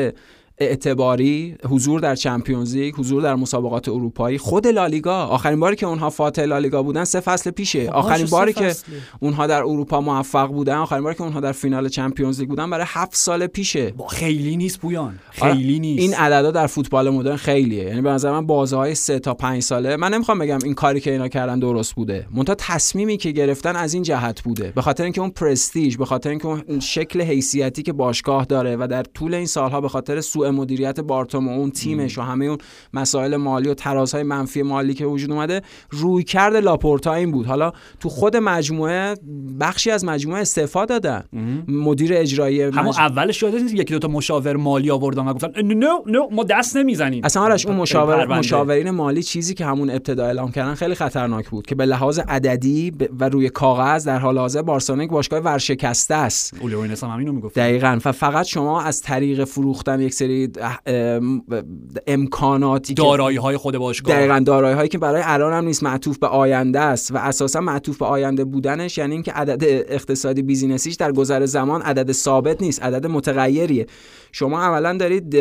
اعتباری 0.57 1.55
حضور 1.69 1.99
در 1.99 2.15
Champions 2.15 2.75
League 2.75 2.95
حضور 2.95 3.21
در 3.21 3.35
مسابقات 3.35 3.89
اروپایی 3.89 4.37
خود 4.37 4.67
لالیگا. 4.67 5.25
آخرین 5.25 5.59
باری 5.59 5.75
که 5.75 5.85
اونها 5.85 6.09
فاتح 6.09 6.41
لالیگا 6.41 6.83
بودن 6.83 7.03
سه 7.03 7.19
فصل 7.19 7.51
پیشه. 7.51 7.89
آخرین 7.89 8.21
باشه، 8.21 8.31
باری 8.31 8.53
که. 8.53 8.75
اونها 9.19 9.47
در 9.47 9.59
اروپا 9.59 10.01
موفق 10.01 10.47
بودن 10.47 10.75
آخرین 10.75 11.03
باری 11.03 11.15
که 11.15 11.21
اونها 11.23 11.39
در 11.39 11.51
فینال 11.51 11.89
Champions 11.89 12.39
League 12.39 12.49
بودن 12.49 12.69
برای 12.69 12.85
هفت 12.87 13.15
سال 13.15 13.47
پیشه. 13.47 13.91
با 13.91 14.07
خیلی 14.07 14.57
نیست 14.57 14.79
پویان. 14.79 15.19
آره، 15.41 15.53
خیلی 15.53 15.79
نیست. 15.79 16.01
این 16.01 16.13
عددا 16.13 16.51
در 16.51 16.67
فوتبال 16.67 17.09
مدرن 17.09 17.35
خیلیه. 17.35 17.83
یعنی 17.83 18.01
به 18.01 18.09
نظر 18.09 18.31
من 18.31 18.45
بازه 18.45 18.77
های 18.77 18.95
سه 18.95 19.19
تا 19.19 19.33
پنج 19.33 19.63
ساله 19.63 19.95
من 19.95 20.13
نمی‌خوام 20.13 20.39
بگم 20.39 20.59
این 20.63 20.73
کاری 20.73 20.99
که 20.99 21.11
اینا 21.11 21.27
کردن 21.27 21.59
درست 21.59 21.95
بوده. 21.95 22.27
منتها 22.31 22.55
تصمیمی 22.55 23.17
که 23.17 23.31
گرفتن 23.31 23.75
از 23.75 23.93
این 23.93 24.03
جهت 24.03 24.41
بوده. 24.41 24.71
به 24.75 24.81
خاطر 24.81 25.03
اینکه 25.03 25.21
اون 25.21 25.29
پرستیژ 25.29 25.97
به 25.97 26.05
خاطر 26.05 26.29
اینکه 26.29 26.47
اون 26.47 26.79
شکل 26.79 27.21
حیثیتی 27.21 27.83
که 27.83 27.93
باشگاه 27.93 28.45
داره 28.45 28.75
و 28.75 28.87
در 28.87 29.03
طول 29.03 29.33
این 29.33 29.45
سالها 29.45 29.81
به 29.81 29.89
خاطر 29.89 30.21
سوء 30.21 30.42
سوء 30.43 30.51
مدیریت 30.51 30.99
بارتومئو 30.99 31.51
اون 31.51 31.71
تیمش 31.71 32.17
و 32.17 32.21
همه 32.21 32.45
اون 32.45 32.57
مسائل 32.93 33.35
مالی 33.35 33.69
و 33.69 33.73
ترازهای 33.73 34.23
منفی 34.23 34.61
مالی 34.61 34.93
که 34.93 35.05
وجود 35.05 35.31
اومده 35.31 35.61
روی 35.89 36.23
کرد 36.23 36.55
لاپورتا 36.55 37.13
این 37.13 37.31
بود. 37.31 37.45
حالا 37.45 37.71
تو 37.99 38.09
خود 38.09 38.37
مجموعه 38.37 39.15
بخشی 39.59 39.91
از 39.91 40.05
مجموعه 40.05 40.41
استعفا 40.41 40.85
دادن. 40.85 41.23
مدیر 41.67 42.13
اجرایی 42.13 42.61
همون 42.61 42.85
مج... 42.85 42.95
اولش 42.99 43.43
یادت 43.43 43.61
نیست 43.61 43.73
یکی 43.73 43.93
دو 43.93 43.99
تا 43.99 44.07
مشاور 44.07 44.55
مالی 44.55 44.91
آوردن 44.91 45.27
و 45.27 45.33
گفتن 45.33 45.51
نه 45.61 45.87
نه 46.07 46.19
ما 46.31 46.43
دست 46.43 46.77
نمی‌زنیم. 46.77 47.21
اصلا 47.23 47.43
آرش 47.43 47.65
اون 47.65 47.75
مشاور. 47.75 48.37
مشاورین 48.37 48.89
مالی 48.89 49.23
چیزی 49.23 49.53
که 49.53 49.65
همون 49.65 49.89
ابتدا 49.89 50.25
اعلام 50.25 50.51
کردن 50.51 50.73
خیلی 50.73 50.95
خطرناک 50.95 51.49
بود 51.49 51.65
که 51.65 51.75
به 51.75 51.85
لحاظ 51.85 52.19
عددی 52.19 52.91
و 53.19 53.29
روی 53.29 53.49
کاغذ 53.49 54.07
در 54.07 54.19
حال 54.19 54.37
حاضر 54.37 54.61
بارسلونا 54.61 55.03
یک 55.03 55.09
باشگاه 55.09 55.39
ورشکسته 55.39 56.15
است. 56.15 56.53
اولیو 56.61 56.79
اینس 56.79 57.03
هم 57.03 57.09
همینو 57.09 57.31
می‌گفت 57.31 57.55
دقیقا. 57.55 57.99
فقط 57.99 58.45
شما 58.45 58.81
از 58.81 59.01
طریق 59.01 59.43
فروختن 59.43 60.01
یک 60.01 60.13
سری 60.13 60.32
ام- 60.85 61.43
امکاناتی 62.07 62.93
دارایی 62.93 63.37
های 63.37 63.57
خود 63.57 63.77
باشگاه. 63.77 64.15
دقیقا 64.15 64.39
دارایی 64.39 64.75
هایی 64.75 64.89
که 64.89 64.97
برای 64.97 65.21
الان 65.25 65.53
هم 65.53 65.65
نیست 65.65 65.83
معطوف 65.83 66.17
به 66.17 66.27
آینده 66.27 66.79
است 66.79 67.11
و 67.11 67.17
اساسا 67.17 67.61
معطوف 67.61 67.97
به 67.97 68.05
آینده 68.05 68.43
بودنش 68.45 68.97
یعنی 68.97 69.13
اینکه 69.13 69.31
عدد 69.31 69.63
اقتصادی 69.93 70.41
بیزینسیش 70.41 70.95
در 70.95 71.11
گذر 71.11 71.45
زمان 71.45 71.81
عدد 71.81 72.11
ثابت 72.11 72.61
نیست 72.61 72.83
عدد 72.83 73.07
متغیریه. 73.07 73.85
شما 74.31 74.61
اولا 74.61 74.97
دارید 74.97 75.35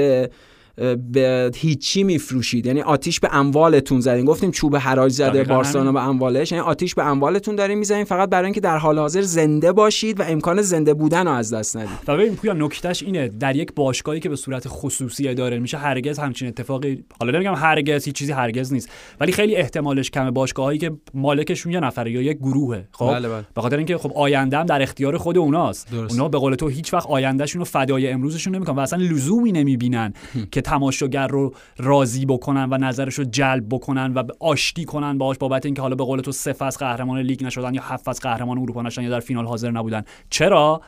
به 1.13 1.51
هیچی 1.55 2.05
میفروشید. 2.05 2.67
یعنی 2.67 2.83
آتیش 2.83 3.21
به 3.21 3.29
اموالتون 3.33 4.01
زدین. 4.01 4.25
گفتیم 4.25 4.51
چوب 4.51 4.77
حراج 4.77 5.13
زده 5.13 5.45
بارسلونا 5.45 5.93
به 5.93 6.03
اموالش. 6.03 6.53
یعنی 6.53 6.65
آتیش 6.65 6.95
به 6.95 7.05
اموالتون 7.07 7.57
دارین 7.57 7.79
می‌زنین. 7.79 8.05
فقط 8.05 8.29
برای 8.29 8.45
اینکه 8.45 8.61
در 8.61 8.79
حال 8.79 8.99
حاضر 8.99 9.23
زنده 9.23 9.73
باشید 9.73 10.21
و 10.21 10.23
امکان 10.23 10.63
زنده 10.63 10.95
بودن 10.95 11.27
رو 11.27 11.33
از 11.33 11.55
دست 11.55 11.77
ندید. 11.77 11.99
و 12.09 12.17
ببین 12.17 12.37
پویا 12.37 12.53
نکتهش 12.53 13.03
اینه. 13.03 13.29
در 13.29 13.57
یک 13.57 13.75
باشگاهی 13.75 14.21
که 14.21 14.29
به 14.29 14.37
صورت 14.37 14.65
خصوصی 14.69 15.29
اداره 15.29 15.59
میشه 15.59 15.79
هرگز 15.79 16.19
همچین 16.19 16.49
اتفاقی 16.49 17.05
حالا 17.21 17.33
نمیگم 17.33 17.55
هرگز 17.55 18.05
هیچ 18.05 18.15
چیزی 18.15 18.33
هرگز 18.33 18.73
نیست. 18.73 18.89
ولی 19.21 19.33
خیلی 19.33 19.57
احتمالش 19.57 20.11
کمه 20.11 20.31
باشگاهایی 20.31 20.79
که 20.79 20.93
مالکشون 21.15 21.73
یه 21.73 21.81
نفره 21.81 22.11
یا 22.13 22.23
یک 22.23 22.39
گروهه. 22.39 22.89
خب؟ 22.93 23.11
بله، 23.11 23.29
بله. 23.29 23.45
به 23.55 23.61
خاطر 23.61 23.77
اینکه 23.77 23.99
خب 23.99 24.13
آینده 24.15 24.59
هم 24.59 24.67
در 24.67 24.83
اختیار 24.83 25.19
خود 25.19 25.39
اوناست. 25.39 25.91
درست. 25.91 26.13
اونا 26.13 26.29
به 26.29 26.39
قول 26.39 26.55
تو 26.55 26.69
هیچ 26.69 26.95
وقت 26.95 27.07
آیندهشون 27.07 27.59
رو 27.59 27.65
فدای 27.65 28.09
امروزشون 28.09 28.55
نمی‌کنن 28.55 28.77
و 28.77 28.81
اصلا 28.81 29.03
لزومی 29.03 29.53
نمی‌بینن 29.53 30.13
که 30.51 30.62
تماشاگر 30.63 31.27
رو 31.27 31.55
راضی 31.77 32.27
بکنن 32.27 32.69
و 32.71 32.79
نظرش 32.79 33.15
رو 33.15 33.25
جلب 33.25 33.69
بکنن 33.71 34.13
و 34.13 34.23
آشتی 34.41 34.85
کنن 34.85 35.19
باهاش 35.19 35.39
بابت 35.39 35.67
اینکه 35.67 35.83
حالا 35.83 35.95
به 35.95 36.05
قول 36.05 36.21
تو 36.21 36.33
سه 36.33 36.53
فصل 36.53 36.79
قهرمان 36.79 37.19
لیگ 37.19 37.45
نشدن 37.45 37.75
یا 37.75 37.83
هفت 37.83 38.05
فصل 38.05 38.21
قهرمان 38.29 38.59
اروپا 38.59 38.83
نشدن 38.83 39.05
یا 39.05 39.11
در 39.11 39.21
فینال 39.21 39.47
حاضر 39.47 39.71
نبودن. 39.71 40.05
چرا؟ 40.31 40.81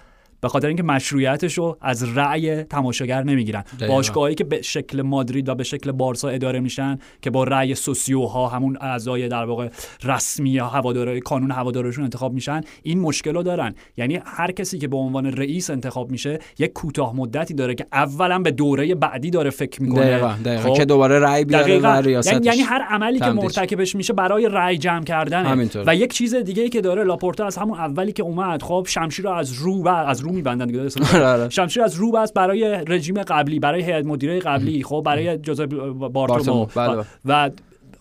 به 0.45 0.49
خاطر 0.49 0.69
اینکه 0.69 0.83
مشروعیتش 0.83 1.59
رو 1.59 1.77
از 1.81 2.17
رأی 2.19 2.63
تماشاگر 2.63 3.23
نمی‌گیرن. 3.23 3.65
باشگاهایی 3.89 4.35
که 4.35 4.45
به 4.45 4.63
شکل 4.63 5.03
مادرید 5.03 5.49
و 5.49 5.55
به 5.55 5.65
شکل 5.65 5.93
بارسا 5.93 6.29
اداره 6.29 6.61
میشن 6.61 6.99
که 7.23 7.31
با 7.31 7.45
رأی 7.45 7.75
سوسیوها 7.75 8.49
همون 8.49 8.77
اعضای 8.81 9.29
در 9.29 9.45
واقع 9.45 9.69
رسمی 10.03 10.59
هواداری 10.59 11.21
کانون 11.21 11.51
هوادارشون 11.51 12.05
انتخاب 12.05 12.33
میشن 12.33 12.61
این 12.83 13.01
مشکل 13.01 13.35
رو 13.35 13.43
دارن 13.43 13.75
یعنی 13.97 14.21
هر 14.25 14.53
کسی 14.53 14.79
که 14.79 14.89
به 14.89 14.97
عنوان 14.97 15.27
رئیس 15.27 15.71
انتخاب 15.71 16.11
میشه 16.11 16.39
یک 16.59 16.73
کوتاه 16.73 17.17
مدتی 17.17 17.55
داره 17.55 17.75
که 17.75 17.87
اولا 17.93 18.39
به 18.39 18.51
دوره 18.51 18.95
بعدی 18.95 19.31
داره 19.31 19.51
فکر 19.51 19.83
می‌کنه 19.83 20.05
دقیقا 20.05 20.35
دقیقا 20.45 20.77
که 20.77 20.85
دوباره 20.85 21.19
رأی 21.19 21.45
بیاره 21.45 21.79
و. 21.79 21.87
ریاستش 21.87 22.33
یعنی, 22.33 22.47
یعنی 22.47 22.61
هر 22.61 22.83
عملی 22.91 23.19
که 23.19 23.25
تمدید. 23.25 23.43
مرتکبش 23.43 23.97
میشه 23.97 24.13
برای 24.13 24.49
رأی 24.49 24.79
جمع 24.79 25.05
کردنه 25.05 25.49
همینطور. 25.49 25.85
و 25.87 25.95
یک 25.95 26.13
چیز 26.13 26.35
دیگه 26.35 26.63
ای 26.63 26.69
که 26.69 26.81
داره 26.81 27.05
لاپورتا 27.05 27.47
از 27.47 27.57
همون 27.57 27.79
اولی 27.79 28.13
که 28.13 28.23
اومد 28.23 28.63
خب 28.63 28.87
شمشیر 28.89 29.25
رو 29.25 29.31
از 29.31 29.53
رو 29.53 29.83
و 29.83 29.89
از 29.89 30.21
رو 30.21 30.34
میبندن 30.35 30.67
دیگه؟ 30.67 30.81
آره، 31.15 31.27
آره. 31.27 31.49
شمشیر 31.49 31.83
از 31.83 31.95
رو 31.95 32.13
بس 32.13 32.33
برای 32.33 32.85
رژیم 32.87 33.23
قبلی 33.23 33.59
برای 33.59 33.83
هیئت 33.83 34.05
مدیره 34.05 34.39
قبلی 34.39 34.83
خب 34.83 35.03
برای 35.07 35.39
جوزپ 35.39 35.69
بارتومو، 35.93 36.67
بله، 36.67 36.89
و, 36.89 36.97
بله. 36.97 37.05
و 37.25 37.51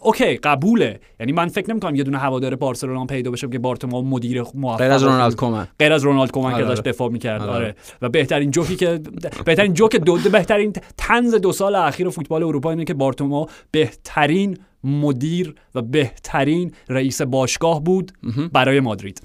اوکی 0.04 0.36
قبوله 0.36 1.00
یعنی 1.19 1.32
من 1.32 1.48
فکر 1.48 1.69
نمی‌کنم 1.69 1.96
یه 1.96 2.04
دونه 2.04 2.17
هوادار 2.17 2.56
بارسلونا 2.56 3.06
پیدا 3.06 3.32
بشه 3.32 3.48
که 3.48 3.60
بارتومو 3.60 4.02
مدیر 4.02 4.43
موفق 4.54 4.78
غیر 4.78 4.91
از 4.91 5.04
رونالد 5.04 5.36
کومن 5.36 5.67
غیر 5.80 5.93
از 5.93 6.04
رونالد 6.04 6.32
کومن 6.32 6.50
که 6.50 6.56
آره، 6.56 6.65
داشت 6.65 6.82
آره. 6.82 6.91
دفاع 6.91 7.10
می‌کرد 7.10 7.41
آره،. 7.41 7.76
و 8.02 8.10
بهترین 8.10 8.52
جوکی 8.52 8.76
که 8.76 9.00
بهترین 9.46 9.74
جوک 9.74 9.96
دو 9.96 10.17
بهترین 10.17 10.74
تنز 10.98 11.36
دو 11.36 11.52
سال 11.52 11.76
اخیر 11.76 12.10
فوتبال 12.10 12.43
اروپا 12.43 12.69
اینه 12.69 12.86
که 12.86 12.93
بارتومو 12.93 13.46
بهترین 13.72 14.58
مدیر 14.84 15.56
و 15.76 15.82
بهترین 15.82 16.72
رئیس 16.89 17.22
باشگاه 17.22 17.84
بود 17.84 18.12
برای 18.54 18.80
مادرید 18.80 19.22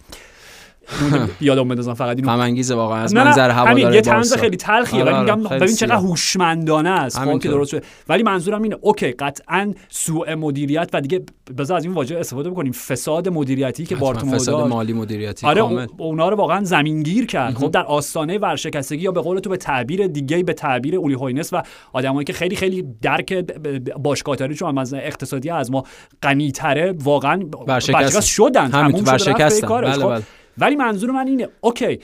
یادم 1.40 1.68
بندازم 1.68 1.94
فقط 1.94 2.16
اینو 2.16 2.31
غم 2.33 2.40
انگیزه 2.40 2.74
واقعا 2.74 3.03
از 3.03 3.14
منظر 3.14 3.51
همین 3.51 3.68
هوادار 3.68 3.94
یه 3.94 4.01
طنز. 4.01 4.33
خیلی 4.35 4.57
تلخیه 4.57 5.03
آره، 5.03 5.12
ولی 5.12 5.20
آره، 5.31 5.35
میگم 5.35 5.48
خیلی 5.48 5.61
ببین 5.61 5.77
چقدر. 5.77 5.94
هوشمندانه 5.94 6.90
است 6.90 7.18
خب 7.18 7.38
که. 7.38 7.48
درست 7.48 7.70
شده 7.70 7.83
ولی 8.09 8.22
منظورم 8.22 8.62
اینه 8.62 8.77
اوکی 8.81 9.12
قطعا 9.12 9.74
سوء 9.88 10.37
مدیریت 10.37 10.90
و 10.92 11.01
دیگه 11.01 11.22
بذار 11.59 11.77
از 11.77 11.85
این 11.85 11.94
واژه 11.94 12.18
استفاده 12.18 12.51
بکنیم 12.51 12.72
فساد 12.72 13.29
مدیریتی 13.29 13.87
که 13.87 13.96
بارتومئو 13.96 14.33
فساد 14.33 14.68
مالی 14.68 14.92
مدیریتی 14.92 15.46
آره 15.46 15.61
کامل. 15.61 15.87
او- 15.98 16.07
اونا 16.07 16.29
رو 16.29 16.37
واقعا 16.37 16.64
زمینگیر 16.64 17.27
کرد 17.27 17.55
خب 17.55 17.70
در 17.70 17.83
آستانه 17.83 18.38
ورشکستگی 18.38 19.03
یا 19.03 19.12
به 19.12 19.20
قول 19.20 19.38
تو 19.38 19.51
به 19.51 19.57
تعبیر 19.57 20.07
دیگه 20.07 20.42
به 20.42 20.53
تعبیر 20.53 20.96
اولی 20.96 21.14
هوینس 21.14 21.53
و 21.53 21.62
آدمایی 21.92 22.24
که 22.24 22.33
خیلی 22.33 22.57
خیلی 22.57 22.85
درک 23.03 23.33
باشگاهداریشون 24.03 24.79
از 24.79 24.94
اقتصادی 24.94 25.51
از 25.51 25.70
ما 25.70 25.85
غنی‌تره 26.22 26.94
واقعا 26.98 27.40
ورشکست. 27.66 28.20
شدن 28.20 28.70
همین 28.70 28.92
تموم 28.92 29.05
تو 29.05 29.18
شد 29.18 29.29
رفت 29.31 29.40
ورشکستن. 29.40 29.61
به 29.61 29.66
کارش. 29.66 29.94
بله، 29.94 30.03
خب. 30.05 30.11
بله. 30.11 30.22
ولی 30.59 30.77
منظور 30.77 31.11
من 31.11 31.27
اینه 31.27 31.49
اوکی 31.61 31.99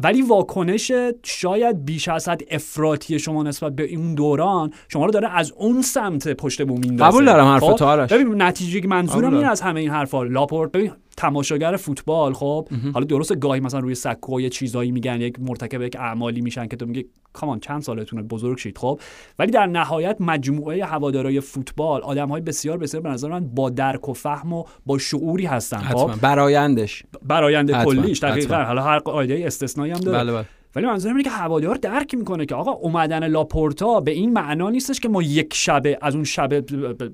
ولی 0.00 0.22
واکنش 0.22 0.92
شاید 1.22 1.84
بیش 1.84 2.08
از 2.08 2.28
حد 2.28 2.42
افراطی 2.50 3.18
شما 3.18 3.42
نسبت 3.42 3.76
به 3.76 3.82
این 3.82 4.14
دوران 4.14 4.72
شما 4.88 5.04
رو 5.04 5.10
داره 5.10 5.36
از 5.36 5.52
اون 5.52 5.82
سمت 5.82 6.28
پشت 6.28 6.62
بوم 6.62 6.80
میندازه 6.80 7.10
قبول 7.10 7.24
دارم 7.24 7.46
حرف 7.46 7.62
خب؟ 7.62 7.76
تو، 7.76 7.84
آرش. 7.84 8.12
ببین 8.12 8.42
نتیجه 8.42 8.80
که 8.80 8.88
منظورم 8.88 9.34
این. 9.34 9.44
از 9.46 9.60
همه 9.60 9.80
این 9.80 9.90
حرفا 9.90 10.22
لاپورت 10.22 10.72
ببین 10.72 10.92
تماشاگر 11.16 11.76
فوتبال 11.76 12.32
خب. 12.32 12.68
حالا 12.94 13.06
درست 13.06 13.38
گاهی 13.38 13.60
مثلا 13.60 13.80
روی 13.80 13.94
سکو 13.94 14.40
یه 14.40 14.48
چیزایی 14.48 14.92
میگن 14.92 15.20
یک 15.20 15.40
مرتکب 15.40 15.82
یک 15.82 15.96
اعمالی 15.96 16.40
میشن 16.40 16.66
که 16.66 16.76
تو 16.76 16.86
میگی 16.86 17.06
کامان 17.32 17.60
چند 17.60 17.82
سالتونه؟ 17.82 18.22
بزرگ 18.22 18.58
شید. 18.58 18.78
خب. 18.78 19.00
ولی 19.38 19.50
در 19.50 19.66
نهایت 19.66 20.16
مجموعه 20.20 20.84
هوادارای 20.84 21.40
فوتبال 21.40 22.02
آدم 22.02 22.28
های 22.28 22.40
بسیار 22.40 22.78
بسیار 22.78 23.02
به 23.02 23.08
نظر 23.08 23.28
من 23.28 23.48
با 23.48 23.70
درک 23.70 24.08
و 24.08 24.12
فهم 24.12 24.52
و 24.52 24.64
با 24.86 24.98
شعوری 24.98 25.46
هستن 25.46 25.78
خب. 25.78 26.20
برایندش. 26.20 27.02
براینده 27.22 27.76
حتما، 27.76 27.94
کلیش 27.94 28.18
دقیقا. 28.22 28.64
حالا 28.64 28.82
هر 28.82 28.98
قاعده 28.98 29.42
استثنایی 29.46 29.92
هم 29.92 30.00
داره. 30.00 30.18
بله 30.18 30.32
بله. 30.32 30.46
ولی 30.76 30.86
منظورم 30.86 31.16
اینه 31.16 31.24
که 31.24 31.30
هوادار 31.30 31.74
درک 31.74 32.14
می‌کنه 32.14 32.46
که 32.46 32.54
آقا 32.54 32.70
اومدن 32.70 33.26
لاپورتا 33.28 34.00
به 34.00 34.10
این 34.10 34.32
معنا 34.32 34.70
نیستش 34.70 35.00
که 35.00 35.08
ما 35.08 35.22
یک 35.22 35.54
شبه 35.54 35.98
از 36.02 36.14
اون 36.14 36.24
شب 36.24 36.64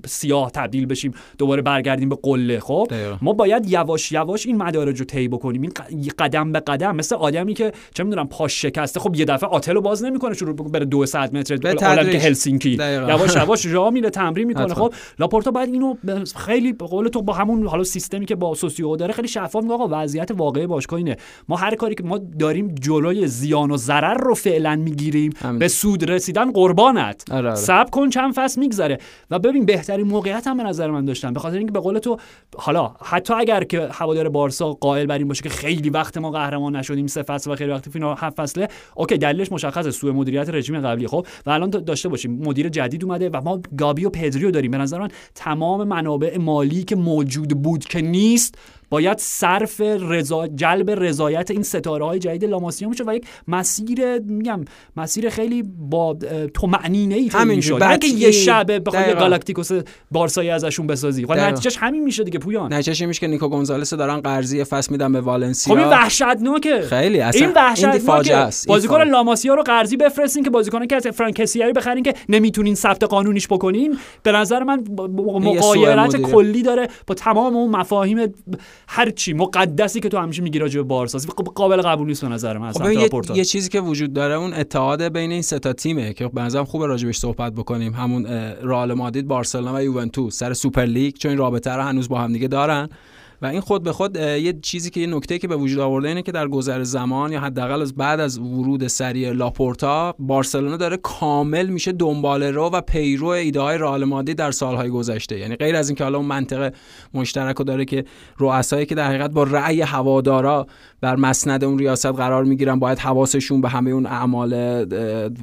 سیاه 0.05 0.51
تبدیل 0.51 0.85
بشیم 0.85 1.11
دوباره 1.37 1.61
برگردیم 1.61 2.09
به 2.09 2.17
قله 2.23 2.59
خب 2.59 2.87
دقیقا. 2.89 3.17
ما 3.21 3.33
باید 3.33 3.69
یواش 3.69 4.11
یواش 4.11 4.45
این 4.45 4.57
مدارج 4.57 4.99
رو 4.99 5.05
طی 5.05 5.27
بکنیم 5.27 5.61
این 5.89 6.11
قدم 6.19 6.51
به 6.51 6.59
قدم 6.59 6.95
مثل 6.95 7.15
آدمی 7.15 7.53
که 7.53 7.71
چه 7.93 8.03
می‌دونم 8.03 8.27
پاش 8.27 8.61
شکسته 8.61 8.99
خب 8.99 9.15
یه 9.15 9.25
دفعه 9.25 9.49
آتلو 9.49 9.81
باز 9.81 10.03
نمی‌کنه 10.03 10.33
شروع 10.33 10.55
بره 10.55 10.85
200 10.85 11.15
متر 11.15 11.53
المپیک 11.53 11.79
تدریج. 11.79 12.25
هلسینکی 12.25 12.75
دقیقا. 12.75 13.09
یواش 13.09 13.35
یواش 13.35 13.65
راه 13.65 13.89
میره 13.89 14.09
تمرین 14.09 14.47
می‌کنه. 14.47 14.73
خب 14.73 14.93
لاپورتا 15.19 15.51
باید 15.51 15.69
اینو 15.69 15.95
خیلی 16.35 16.73
به 16.73 16.85
قول 16.85 17.07
تو 17.07 17.21
با 17.21 17.33
همون 17.33 17.67
حالا 17.67 17.83
سیستمی 17.83 18.25
که 18.25 18.35
با 18.35 18.55
سوسیو 18.55 18.95
داره 18.95 19.13
خیلی 19.13 19.27
شفاف 19.27 19.63
میگه 19.63 19.73
آقا 19.73 19.87
وضعیت 19.91 20.31
واقعی 20.31 20.67
باشگاه 20.67 20.97
اینه 20.97 21.17
ما 21.47 21.55
هر 21.55 21.75
کاری 21.75 21.95
که 21.95 22.03
ما 22.03 22.17
داریم 22.39 22.75
جلوی 22.81 23.27
زیان 23.53 23.71
و 23.71 23.77
ضرر 23.77 24.17
رو 24.17 24.33
فعلا 24.33 24.75
می‌گیریم. 24.75 25.33
به 25.59 25.67
سود 25.67 26.11
رسیدن 26.11 26.51
قربانت. 26.51 27.23
آره، 27.31 27.47
آره. 27.47 27.55
صبر 27.55 27.89
کن 27.89 28.09
چند 28.09 28.33
فصل 28.33 28.59
میگذره. 28.59 28.97
و 29.31 29.39
ببین 29.39 29.65
بهترین 29.65 30.07
موقعیت 30.07 30.47
هم 30.47 30.57
به 30.57 30.63
نظر 30.63 30.91
من 30.91 31.05
داشتن. 31.05 31.33
به 31.33 31.39
خاطر 31.39 31.57
اینکه 31.57 31.71
به 31.73 31.79
قول 31.79 31.99
تو 31.99 32.17
حالا 32.57 32.95
حتی 33.05 33.33
اگر 33.33 33.63
که 33.63 33.87
هوادار 33.91 34.29
بارسا 34.29 34.73
قائل 34.73 35.05
بر 35.05 35.17
این 35.17 35.27
باشه 35.27 35.43
که 35.43 35.49
خیلی 35.49 35.89
وقت 35.89 36.17
ما 36.17 36.31
قهرمان 36.31 36.75
نشدیم 36.75 37.07
سه 37.07 37.23
فصل 37.23 37.51
و 37.51 37.55
خیلی 37.55 37.71
وقت 37.71 37.89
فینال 37.89 38.15
هفت 38.19 38.35
فصله 38.37 38.67
اوکی 38.95 39.17
دلیلش 39.17 39.51
مشخصه. 39.51 39.91
سوء 39.91 40.11
مدیریت 40.11 40.49
رژیم 40.49 40.81
قبلی. 40.81 41.07
خب 41.07 41.25
و 41.45 41.49
الان 41.49 41.71
دا- 41.71 41.75
داشته 41.75 42.09
باشیم. 42.09 42.41
مدیر 42.43 42.69
جدید 42.69 43.03
اومده 43.03 43.29
و 43.29 43.41
ما 43.41 43.61
گابی 43.77 44.05
و 44.05 44.09
پدریو 44.09 44.51
داریم. 44.51 44.71
به 44.71 44.77
نظر 44.77 44.99
من 44.99 45.09
تمام 45.35 45.87
منابع 45.87 46.37
مالی 46.37 46.83
که 46.83 46.95
موجود 46.95 47.49
بود 47.49 47.85
که 47.85 48.01
نیست 48.01 48.55
باید 48.89 49.17
صرف 49.17 49.81
رضا 49.81 50.47
جلب 50.47 50.91
رضایت 50.91 51.51
این 51.51 51.63
ستاره 51.63 52.05
های 52.05 52.19
جدید 52.19 52.45
لاماسیا 52.45 52.89
میشه 52.89 53.03
و 53.07 53.15
یک 53.15 53.25
مسیر 53.47 54.19
میگم 54.19 54.65
مسیر 54.97 55.29
خیلی 55.29 55.63
با 55.63 56.17
طمأنینه 56.61 57.15
ای 57.15 57.27
همین 57.27 57.63
نه 57.79 57.97
که 57.97 58.07
یه. 58.07 58.31
شب 58.31 58.83
بخوای. 58.85 59.13
گالاکتیکوس 59.13 59.69
بارسایی 60.11 60.49
ازشون 60.49 60.87
بسازی 60.87 61.25
خب. 61.25 61.31
نتیجهش 61.31 61.77
همین 61.77 62.03
میشه 62.03 62.23
دیگه 62.23 62.39
پویان 62.39 62.73
نتیجهش 62.73 63.01
میشه 63.01 63.19
که 63.19 63.27
نیکو 63.27 63.47
گونزالس 63.49 63.93
دارن 63.93 64.19
قرضی 64.19 64.63
فصل 64.63 64.91
میدن 64.91 65.11
به 65.11 65.21
والنسیا 65.21 65.73
خب 65.75 65.79
این 65.79 65.89
وحشتناکه 65.89 66.81
خیلی 66.81 67.19
اصلا 67.19 67.41
این 67.41 67.53
وحشتناکه 67.55 68.35
است 68.35 68.67
بازیکن. 68.67 69.03
لاماسیا 69.03 69.53
رو 69.53 69.63
قرضی 69.63 69.97
بفرستین 69.97 70.43
که 70.43 70.49
بازیکن 70.49 70.87
که 70.87 70.95
از 70.95 71.07
فرانکسیاری 71.07 71.73
بخرین 71.73 72.03
که 72.03 72.13
نمی‌تونین 72.29 72.75
ثبت 72.75 73.03
قانونیش 73.03 73.47
بکنین 73.47 73.97
به 74.23 74.31
نظر 74.31 74.63
من 74.63 74.83
مغایرت 75.19 76.15
کلی 76.15 76.61
داره 76.61 76.87
با 77.07 77.15
تمام 77.15 77.55
اون 77.55 77.71
مفاهیم 77.71 78.33
هر 78.87 79.09
چی 79.09 79.33
مقدسی 79.33 79.99
که 79.99 80.09
تو 80.09 80.17
همیشه 80.17 80.41
میگی 80.41 80.59
راجع 80.59 80.79
به 80.79 80.83
بارسا 80.83 81.19
قابل 81.55 81.81
قبول 81.81 82.07
نیست 82.07 82.21
به 82.21 82.27
نظر 82.27 82.57
من 82.57 82.71
خب 82.71 82.81
اصلا 82.81 82.93
یه, 82.93 83.01
لاپورتا 83.01 83.35
یه 83.35 83.45
چیزی 83.45 83.69
که 83.69 83.79
وجود 83.79 84.13
داره 84.13 84.33
اون 84.33 84.53
اتحاد 84.53 85.01
بین 85.01 85.31
این 85.31 85.41
سه 85.41 85.59
تا 85.59 85.73
تیمه 85.73 86.13
که 86.13 86.27
به 86.27 86.63
خوبه 86.63 86.87
راجبش 86.87 87.17
صحبت 87.17 87.53
بکنیم. 87.53 87.93
همون 87.93 88.25
رئال 88.63 88.93
مادرید 88.93 89.27
بارسلونا 89.27 89.73
و 89.73 89.81
یوونتوس 89.81 90.37
سر 90.37 90.53
سوپر 90.53 90.85
لیگ 90.85 91.15
چون 91.15 91.29
این 91.29 91.37
رابطه 91.37 91.71
رو 91.71 91.81
هنوز 91.81 92.09
با 92.09 92.19
هم 92.19 92.33
دیگه 92.33 92.47
دارن. 92.47 92.89
و 93.43 93.45
این 93.45 93.61
خود 93.61 93.83
به 93.83 93.91
خود 93.91 94.15
یه 94.15 94.53
چیزی 94.61 94.89
که 94.89 94.99
یه 94.99 95.07
نکته 95.07 95.39
که 95.39 95.47
به 95.47 95.55
وجود 95.55 95.79
آورده 95.79 96.07
اینه 96.07 96.21
که 96.21 96.31
در 96.31 96.47
گذر 96.47 96.83
زمان 96.83 97.31
یا 97.31 97.39
حداقل 97.39 97.81
از 97.81 97.95
بعد 97.95 98.19
از 98.19 98.39
ورود 98.39 98.87
سری 98.87 99.33
لاپورتا 99.33 100.15
بارسلونا 100.19 100.77
داره 100.77 100.97
کامل 100.97 101.67
میشه 101.67 101.91
دنبال 101.91 102.43
رو 102.43 102.69
و 102.69 102.81
پیرو 102.81 103.27
ایده 103.27 103.59
های 103.59 103.77
رئال 103.77 104.03
مادرید 104.03 104.37
در 104.37 104.51
سالهای 104.51 104.89
گذشته. 104.89 105.39
یعنی 105.39 105.55
غیر 105.55 105.75
از 105.75 105.89
اینکه 105.89 106.03
حالا 106.03 106.17
اون 106.17 106.27
منطقه 106.27 106.71
مشترک 107.13 107.55
رو 107.55 107.65
داره 107.65 107.85
که 107.85 108.05
رؤسایی 108.39 108.85
که 108.85 108.95
در 108.95 109.07
حقیقت 109.07 109.31
با 109.31 109.43
رأی 109.43 109.81
هوادارا 109.81 110.67
بر 111.01 111.15
مسند 111.15 111.63
اون 111.63 111.79
ریاست 111.79 112.05
قرار 112.05 112.43
می‌گیرن 112.43 112.79
باید 112.79 112.99
حواسشون 112.99 113.61
به 113.61 113.69
همه 113.69 113.91
اون 113.91 114.05
اعمال 114.05 114.85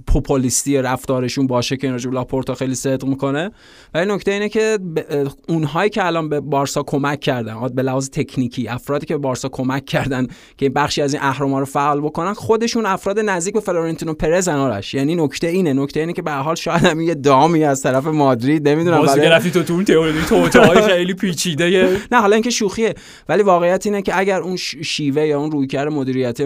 پوپولیستی 0.06 0.78
رفتارشون 0.78 1.46
باشه 1.46 1.76
که 1.76 1.90
راجع 1.90 2.10
لاپورتا 2.10 2.54
خیلی 2.54 2.74
صدق 2.74 3.04
می‌کنه. 3.04 3.50
ولی 3.94 4.14
نکته 4.14 4.30
اینه 4.30 4.48
که 4.48 4.78
اونهایی 5.48 5.90
که 5.90 6.06
الان 6.06 6.28
به 6.28 6.40
بارسا 6.40 6.82
کمک 6.82 7.20
کردن 7.20 7.54
لحاظ 7.90 8.10
تکنیکی. 8.10 8.68
افرادی 8.68 9.06
که 9.06 9.14
به 9.14 9.18
بارسا 9.18 9.48
کمک 9.48 9.84
کردن 9.84 10.26
که 10.56 10.68
بخشی 10.70 11.02
از 11.02 11.14
این 11.14 11.22
اهرم‌ها 11.22 11.58
رو 11.58 11.64
فعال 11.64 12.00
بکنن 12.00 12.32
خودشون 12.32 12.86
افراد 12.86 13.18
نزدیک 13.18 13.54
به 13.54 13.60
فلورنتینو 13.60 14.14
پرز 14.14 14.48
آرش. 14.48 14.94
یعنی 14.94 15.14
نکته 15.14 15.46
اینه. 15.46 15.72
نکته 15.72 16.00
اینه 16.00 16.12
که 16.12 16.22
به 16.22 16.32
حال 16.32 16.54
شاید 16.54 16.84
هم 16.84 17.00
یه 17.00 17.14
دامی 17.14 17.64
از 17.64 17.82
طرف 17.82 18.06
مادرید 18.06 18.68
نمی‌دونم 18.68 19.00
ولی 19.00 19.20
گرفتی 19.20 19.50
تو 19.50 19.72
اون 19.72 19.84
تئوری 19.84 20.22
توطئه‌ی 20.28 20.82
خیلی 20.82 21.14
پیچیده. 21.14 21.98
نه 22.12 22.20
حالا 22.20 22.34
اینکه 22.34 22.50
شوخیه. 22.50 22.94
ولی 23.28 23.42
واقعیت 23.42 23.86
اینه 23.86 24.02
که 24.02 24.18
اگر 24.18 24.40
اون 24.40 24.56
شیوه 24.56 25.26
یا 25.26 25.40
اون 25.40 25.50
رویکرد 25.50 25.92
مدیریت 25.92 26.38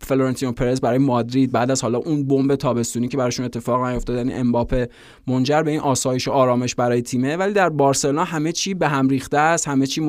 فلورنتینو 0.00 0.52
پرز 0.52 0.80
برای 0.80 0.98
مادرید 0.98 1.52
بعد 1.52 1.70
از 1.70 1.82
حالا 1.82 1.98
اون 1.98 2.26
بمب 2.26 2.54
تابستونی 2.54 3.08
که 3.08 3.16
براشون 3.16 3.44
اتفاق 3.44 3.84
نیفتاد 3.84 4.16
یعنی 4.16 4.32
امباپه 4.32 4.88
منجر 5.26 5.62
به 5.62 5.70
این 5.70 5.80
آسایش 5.80 6.28
و 6.28 6.30
آرامش 6.30 6.74
برای 6.74 7.02
تیمه 7.02 7.36
ولی 7.36 7.52
در 7.52 7.68
بارسلونا 7.68 8.24
همه 8.24 8.52
چی 8.52 8.74
به 8.74 8.88
هم 8.88 9.08
ریخته 9.08 9.38
است 9.38 9.68
همه 9.68 9.86
چی 9.86 10.00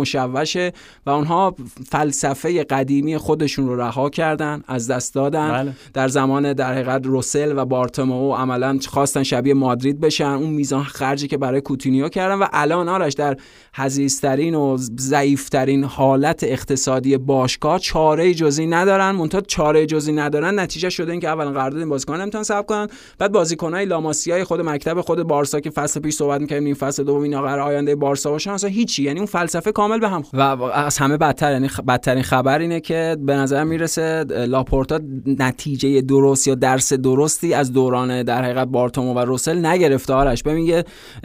مشوشه 0.56 0.74
و 1.06 1.10
اونها 1.10 1.56
فلسفه 1.90 2.64
قدیمی 2.64 3.18
خودشون 3.18 3.68
رو 3.68 3.76
رها 3.76 4.10
کردن 4.10 4.64
از 4.68 4.88
دست 4.88 5.14
دادن. 5.14 5.52
بله. 5.52 5.74
در 5.94 6.08
زمان 6.08 6.54
در 6.54 6.74
حقیقت 6.74 7.06
روسل 7.06 7.58
و 7.58 7.66
بارتومو 7.66 8.36
عملا 8.36 8.80
خواستن 8.88 9.24
شبیه 9.24 9.54
مادرید 9.54 10.00
بشن. 10.00 10.26
اون 10.26 10.50
میزان 10.50 10.84
خرجی 10.84 11.28
که 11.28 11.38
برای 11.38 11.62
کوتینیو 11.62 12.10
کردن 12.10 12.36
و 12.36 12.48
الان 12.54 12.90
آرش 12.90 13.14
در 13.14 13.38
حزیزترین 13.76 14.56
و 14.56 14.78
ضعیفترین 15.00 15.84
حالت 15.84 16.44
اقتصادی 16.44 17.18
باشگاه 17.18 17.80
چاره 17.80 18.34
جزی 18.34 18.66
ندارن. 18.66 19.12
منتها 19.12 19.42
چاره 19.42 19.86
جزی 19.86 20.14
ندارن. 20.14 20.60
نتیجه 20.60 20.90
شده 20.90 21.12
اینکه 21.12 21.28
اولا 21.28 21.52
قرارداد 21.52 21.86
بازیکن 21.86 22.22
نمی‌تونن 22.22 22.44
صبر 22.44 22.62
کنن. 22.62 22.88
بعد 23.18 23.32
بازیکنای 23.32 23.86
لاماسیای 23.86 24.44
خود 24.44 24.62
مکتب 24.62 25.02
خود 25.02 25.24
بارسا 25.24 25.60
که 25.60 25.70
فصل 25.70 26.00
پیش 26.00 26.16
صحبت 26.16 26.42
می‌کردیم 26.42 26.66
این 26.66 26.74
فصل 26.74 27.04
دوم 27.04 27.22
اینا 27.22 27.42
قرار 27.42 27.60
آینده 27.60 27.96
بارسا 27.96 28.32
باشن 28.32 28.52
اصلا 28.52 28.70
هیچی. 28.70 29.04
یعنی 29.04 29.20
اون 29.20 29.26
فلسفه 29.26 29.72
کامل 29.72 30.00
به 30.00 30.10
هم 30.10 30.24
و 30.34 30.64
از 30.64 30.98
همه 30.98 31.18
بدتر 31.18 31.52
یعنی 31.52 31.70
بدترین 31.88 32.24
خبر 32.24 32.60
اینه 32.60 32.80
که 32.80 33.18
به 33.20 33.36
نظر 33.36 33.64
می‌رسه 33.64 34.24
لاپورتا 34.24 35.00
نتیجه 35.26 36.02
درست 36.02 36.48
یا 36.48 36.56
درس 36.56 36.94
درستی 36.94 37.54
از 37.54 37.74
دوران 37.74 38.24
در 38.24 38.44
حقیقت 38.44 38.68
بارتومو 38.68 39.14
و 39.14 39.20
روسل 39.20 39.66
نگرفته. 39.66 40.14
آرش 40.14 40.44
ببین 40.44 40.84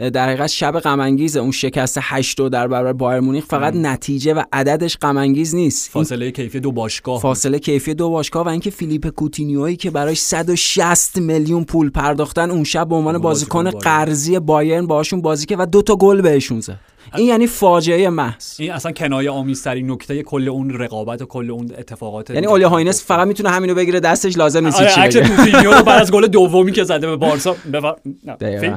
در 0.09 0.27
حقیقت 0.27 0.47
شب 0.47 0.79
غم 0.79 0.99
اون 0.99 1.51
شکست 1.51 1.97
8 2.01 2.49
در 2.49 2.67
برابر 2.67 2.93
بایرن 2.93 3.19
مونیخ 3.19 3.45
فقط 3.45 3.75
نتیجه 3.75 4.33
و 4.33 4.43
عددش 4.53 4.97
غم 4.97 5.17
نیست. 5.17 5.89
فاصله 5.89 6.31
کیفی 6.31 6.59
دو 6.59 6.71
باشگاه. 6.71 7.21
فاصله 7.21 7.59
کیفی 7.59 7.93
دو 7.93 8.09
باشگاه 8.09 8.45
و 8.45 8.49
اینکه 8.49 8.69
فیلیپ 8.69 9.07
کوتینیویی 9.07 9.75
که 9.75 9.91
براش 9.91 10.19
160 10.19 11.17
میلیون 11.17 11.63
پول 11.63 11.89
پرداختن 11.89 12.51
اون 12.51 12.63
شب 12.63 12.87
به 12.87 12.95
عنوان 12.95 13.17
بازیکن 13.17 13.69
قرضی 13.69 14.39
بایرن 14.39 14.87
باشون 14.87 15.21
بازی 15.21 15.45
کرد 15.45 15.57
و 15.57 15.65
دو 15.65 15.81
تا 15.81 15.95
گل 15.95 16.21
بهشون 16.21 16.59
زد. 16.59 16.79
این 17.15 17.27
یعنی 17.27 17.47
فاجعه 17.47 18.09
محض. 18.09 18.59
این 18.59 18.71
اصلا 18.71 18.91
کنایه 18.91 19.31
آمیزترین 19.31 19.91
نکته 19.91 20.23
کل 20.23 20.49
اون 20.49 20.69
رقابت 20.69 21.21
و 21.21 21.25
کل 21.25 21.51
اون 21.51 21.71
اتفاقات 21.77 22.29
یعنی 22.29 22.47
اولی 22.47 22.69
هوینس 22.69 23.05
فقط 23.05 23.27
می‌تونه 23.27 23.49
همینو 23.49 23.75
بگیره 23.75 23.99
دستش 23.99 24.37
لازم 24.37 24.65
نیست 24.65 24.81
آره 24.81 25.07
کوتینیو 25.07 25.71
رو 25.71 25.83
بعد 25.83 26.01
از 26.01 26.11
گل 26.11 26.27
دومی 26.37 26.71
که 26.71 26.83
زده 26.83 27.07
به 27.07 27.15
بارسا 27.15 27.55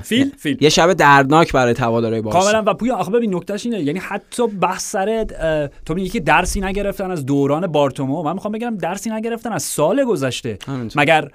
فیل 0.02 0.30
فیل 0.38 0.56
یه 0.60 0.68
شب 0.68 0.92
دردناک 0.92 1.52
برای 1.52 1.74
هوادارهای 1.78 2.22
بارسا. 2.22 2.40
کاملا 2.40 2.62
و 2.66 2.74
پویا 2.74 2.96
آخه 2.96 3.10
ببین 3.10 3.34
نکتهش 3.34 3.66
اینه 3.66 3.82
یعنی 3.82 3.98
حتی 3.98 4.46
بحث 4.46 4.90
سر 4.90 5.26
تو 5.86 5.94
میگی 5.94 6.08
که 6.08 6.20
درسی 6.20 6.60
نگرفتن 6.60 7.10
از 7.10 7.26
دوران 7.26 7.66
بارتومو. 7.66 8.22
من 8.22 8.32
می‌خوام 8.32 8.52
بگم 8.52 8.76
درسی 8.76 9.10
نگرفتن 9.10 9.52
از 9.52 9.62
سال 9.62 10.04
گذشته. 10.04 10.58
مگر 10.96 11.28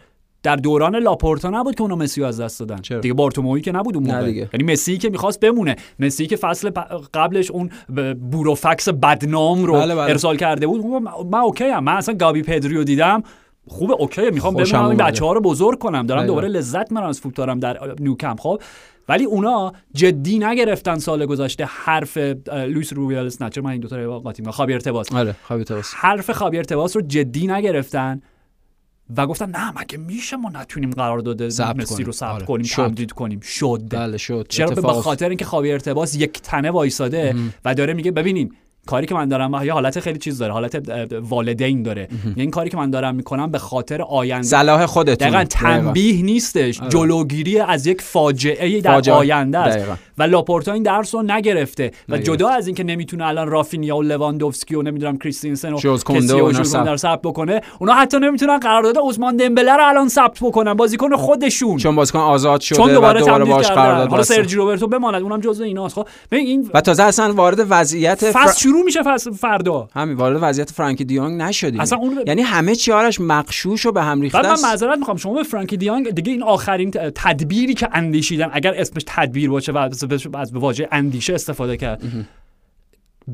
در 0.48 0.56
دوران 0.56 0.96
لاپورتا 0.96 1.50
نبود 1.50 1.76
که 1.76 1.82
اونا 1.82 1.96
مسی 1.96 2.24
از 2.24 2.42
دست 2.42 2.60
دادن. 2.60 2.82
چرا؟ 2.82 3.00
دیگه 3.00 3.14
بارتومویی 3.14 3.64
که 3.64 3.72
نبود 3.72 3.96
اون 3.96 4.06
موقع. 4.06 4.32
یعنی 4.32 4.74
مسی 4.74 4.98
که 4.98 5.10
می‌خواست 5.10 5.40
بمونه. 5.40 5.76
مسی 6.00 6.28
که 6.28 6.36
فصل 6.36 6.70
قبلش 7.14 7.52
اون 7.52 7.70
بوروفکس 8.32 8.90
بدنام 8.90 9.64
رو 9.64 9.74
بله 9.74 9.96
بله. 9.96 10.10
ارسال 10.10 10.38
کرده 10.38 10.68
بود 10.68 10.86
من 11.32 11.40
okay 11.40 11.64
هم. 11.64 11.84
من 11.84 11.94
اصلا 11.94 12.16
گابی 12.16 12.42
پدریو 12.42 12.84
دیدم. 12.84 13.24
خوبه 13.68 13.94
اوکی 13.94 14.30
می‌خوام 14.32 14.54
ببینم 14.54 14.86
این 14.86 14.98
بچه 14.98 15.26
ها 15.26 15.34
رو 15.34 15.42
بزرگ 15.42 15.80
کنم. 15.80 16.06
دارم 16.06 16.20
بله. 16.20 16.28
دوباره 16.28 16.48
لذت 16.48 16.92
من 16.92 17.04
از 17.04 17.20
فوتبالم 17.20 17.60
در 17.60 17.96
نیوکم 18.00 18.36
خب 18.36 18.62
ولی 19.10 19.26
اونا 19.26 19.74
جدی 19.94 20.40
نگرفتن 20.40 20.98
سال 20.98 21.26
گذشته 21.26 21.66
حرف 21.66 22.18
لوئیس 22.48 22.94
رویال 22.94 23.26
اسنچر 23.26 23.62
من 23.62 23.72
این 23.72 23.82
دو 23.82 23.88
تا 23.88 24.20
قاطی 24.20 24.44
خابیر 24.44 24.80
تباس. 24.80 25.14
آره 25.14 25.36
حرف 25.96 26.32
خابیر 26.32 26.64
تباس 26.64 26.96
رو 26.96 27.02
جدی 27.02 27.48
نگرفتن. 27.48 28.22
و 29.18 29.28
گفتن 29.28 29.50
نه 29.50 29.80
مگه 29.80 29.98
میشه 29.98 30.38
ما 30.38 30.50
نتونیم 30.50 30.90
قرارداد 30.90 31.44
مسی 31.44 32.04
رو 32.04 32.12
ثبت 32.12 32.30
آره. 32.30 32.46
کنیم 32.46 32.66
تمدید 32.66 33.12
کنیم. 33.12 33.40
شد. 33.40 33.82
بله 33.90 34.18
شد. 34.18 34.46
چرا؟ 34.50 34.70
به 34.70 34.94
خاطر 34.94 35.30
اینکه 35.30 35.46
خاوی 35.46 35.72
ارتباس 35.72 36.16
یک 36.16 36.42
تنه 36.42 36.72
وایساده 36.72 37.36
و 37.66 37.76
داره 37.76 37.94
میگه 37.94 38.12
ببینین 38.12 38.54
کاری 38.88 39.08
که 39.08 39.16
من 39.16 39.28
دارم 39.28 39.66
یه 39.66 39.74
حالت 39.74 40.00
خیلی 40.00 40.20
چیز 40.20 40.38
داره 40.38 40.54
حالت 40.54 40.90
والدین 41.22 41.84
داره. 41.84 42.08
یعنی 42.26 42.42
این 42.42 42.52
کاری 42.52 42.70
که 42.70 42.78
من 42.78 42.90
دارم 42.90 43.16
می‌کنم 43.16 43.52
به 43.52 43.60
خاطر 43.60 44.02
آینده. 44.02 44.48
صلاح 44.48 44.86
خودتون. 44.86 45.30
دقیقا 45.30 45.44
تنبیه 45.44 46.22
نیستش. 46.24 46.82
آره. 46.82 46.90
جلوگیری 46.90 47.60
از 47.60 47.88
یک 47.88 48.02
فاجعه 48.02 48.82
در 48.82 48.94
فاجعه. 48.94 49.16
آینده 49.16 49.58
است. 49.58 49.88
و 50.18 50.24
لاپورتا 50.24 50.74
این 50.74 50.84
درس 50.84 51.16
رو 51.16 51.22
نگرفته. 51.22 51.92
و 52.10 52.18
جدا 52.18 52.50
از 52.50 52.68
اینکه 52.68 52.84
نمی‌تونه 52.84 53.26
الان 53.26 53.48
رافینیا 53.48 53.98
و 53.98 54.04
لواندوفسکی 54.04 54.76
و 54.76 54.82
نمی‌دونم 54.82 55.18
کریستینسن 55.18 55.74
و 55.74 55.78
کسی 55.78 56.42
و 56.42 56.98
ثبت 56.98 57.22
بکنه 57.22 57.62
اونا 57.80 57.94
حتی 57.94 58.20
نمی‌تونن 58.20 58.58
قرارداد 58.58 58.98
عثمان 59.10 59.38
دمبله 59.38 59.74
رو 59.74 59.88
الان 59.88 60.10
ثبت 60.10 60.38
بکنن. 60.42 60.74
بازیکن 60.74 61.16
خودشون. 61.16 61.78
چون 61.78 61.96
بازیکن 61.96 62.20
آزاد 62.20 62.62
شده 62.62 62.78
چون 62.78 62.94
دوباره, 62.94 63.20
دوباره 63.20 63.46
باش 63.46 63.68
قرارداد 63.68 64.10
حالا 64.10 64.24
سرجی 64.24 64.56
روبرتو 64.56 64.88
بماند. 64.88 65.24
اونم 65.24 65.40
جزء 65.40 65.64
ایناست. 65.64 65.96
خب 65.96 66.08
این 66.32 66.70
و 66.74 66.82
تازه 66.82 67.04
اصلا 67.04 67.34
وارد 67.34 67.66
وضعیت 67.70 68.32
فصل 68.32 68.70
شروع 68.78 68.86
میشه 68.86 69.04
فردا. 69.32 69.90
همین 69.94 70.16
وارد 70.16 70.40
وضعیت 70.42 70.72
فرانکی 70.72 71.06
نشدیم. 71.38 71.80
اصلا 71.80 71.98
اون 71.98 72.20
یعنی 72.28 72.42
همه 72.42 72.76
چی 72.76 72.92
آرش 72.92 73.22
مقشوش 73.22 73.86
و 73.86 73.92
به 73.92 74.04
هم 74.04 74.22
ریخته 74.22 74.38
است 74.38 74.64
من 74.64 74.70
معذرت 74.70 74.98
می‌خوام 74.98 75.18
شما 75.18 75.34
به 75.34 75.44
فرانکی 75.44 75.78
دیونگ 75.78 76.10
دیگه 76.10 76.32
این 76.32 76.44
آخرین 76.44 76.92
تدبیری 76.92 77.74
که 77.74 77.90
اندیشیدن 77.92 78.50
اگر 78.54 78.74
اسمش 78.78 79.04
تدبیر 79.08 79.50
باشه 79.50 79.72
و 79.72 79.78
از 80.34 80.52
به 80.52 80.60
واژه 80.60 80.88
اندیشه 80.92 81.34
استفاده 81.34 81.78
کرد. 81.78 82.04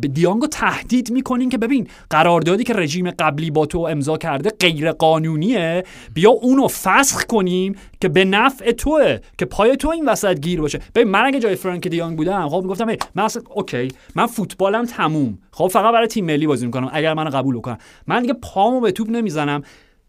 دیانگو 0.01 0.47
تهدید 0.47 1.11
می‌کنین 1.11 1.49
که 1.49 1.57
ببین 1.57 1.87
قراردادی 2.09 2.63
که 2.63 2.73
رژیم 2.73 3.11
قبلی 3.11 3.51
با 3.51 3.65
تو 3.65 3.79
امضا 3.79 4.17
کرده 4.17 4.49
غیر 4.59 4.91
قانونیه 4.91 5.83
بیا 6.13 6.29
اونو 6.31 6.67
فسخ 6.67 7.25
کنیم 7.25 7.75
که 8.01 8.09
به 8.09 8.25
نفع 8.25 8.71
توه 8.71 9.17
که 9.37 9.45
پای 9.45 9.77
تو 9.77 9.89
این 9.89 10.05
وسط 10.05 10.39
گیر 10.39 10.61
باشه. 10.61 10.79
ببین 10.95 11.07
من 11.07 11.25
اگه 11.25 11.39
جای 11.39 11.55
فرانک 11.55 11.87
دیانگ 11.87 12.17
بودم 12.17 12.49
خب 12.49 12.61
می‌گفتم 12.61 12.85
من 13.15 13.23
اصلا 13.23 13.43
اوکی 13.49 13.87
من 14.15 14.25
فوتبالم 14.25 14.85
تموم. 14.85 15.37
خب 15.51 15.67
فقط 15.67 15.93
برای 15.93 16.07
تیم 16.07 16.25
ملی 16.25 16.47
بازی 16.47 16.65
می‌کنم 16.65 16.89
اگر 16.93 17.13
منو 17.13 17.29
قبول 17.29 17.61
کنم 17.61 17.77
من 18.07 18.21
دیگه 18.21 18.33
پامو 18.33 18.79
به 18.79 18.91
توپ 18.91 19.09
نمی‌زنم. 19.09 19.63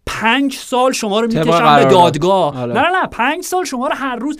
پنج 0.06 0.54
سال 0.54 0.92
شما 0.92 1.20
رو 1.20 1.26
می‌کشم 1.26 1.76
به 1.76 1.84
دادگاه. 1.84 2.60
آره. 2.60 2.72
نه 2.72 2.80
نه 2.80 2.88
نه 2.88 3.06
پنج 3.06 3.44
سال 3.44 3.64
شما 3.64 3.86
رو 3.86 3.94
هر 3.94 4.16
روز 4.16 4.38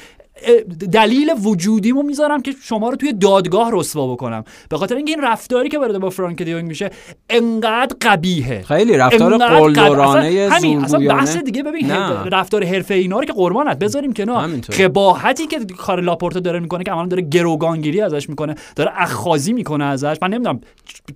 دلیل 0.93 1.33
وجودیمو 1.45 2.03
می‌ذارم 2.03 2.43
که 2.43 2.55
شما 2.63 2.89
رو 2.89 2.97
توی 2.97 3.13
دادگاه 3.13 3.71
رسوا 3.73 4.13
بکنم. 4.13 4.45
به 4.69 4.77
خاطر 4.77 4.97
اینکه 4.97 5.13
این 5.13 5.23
رفتاری 5.23 5.69
که 5.69 5.79
برده 5.79 5.99
با 5.99 6.11
فرانک 6.11 6.43
دیونگ 6.43 6.69
میشه 6.69 6.91
انقدر 7.31 7.97
قبیهه 8.03 8.63
خیلی 8.63 8.97
رفتار 8.97 9.39
قلدرانه 9.39 10.49
همین 10.53 10.85
اصلا 10.85 11.09
بحث 11.09 11.37
دیگه 11.37 11.63
ببین 11.63 11.91
رفتار 12.33 12.65
حرفه 12.65 12.95
اینا 12.95 13.19
رو 13.19 13.25
که 13.25 13.33
قربانت 13.33 13.79
بذاریم 13.79 14.13
کنار. 14.13 14.49
قباحتی 14.79 15.47
که 15.47 15.61
کار 15.79 16.01
لاپورتا 16.01 16.41
داره 16.41 16.61
می‌کنه 16.61 16.85
که 16.85 16.91
عملا 16.91 17.07
داره 17.07 17.23
گروگانگیری 17.23 18.01
ازش 18.01 18.29
می‌کنه 18.29 18.55
داره 18.77 18.93
اخاذی 18.97 19.53
می‌کنه 19.53 19.85
ازش. 19.85 20.17
من 20.23 20.29
نمی‌دونم 20.29 20.61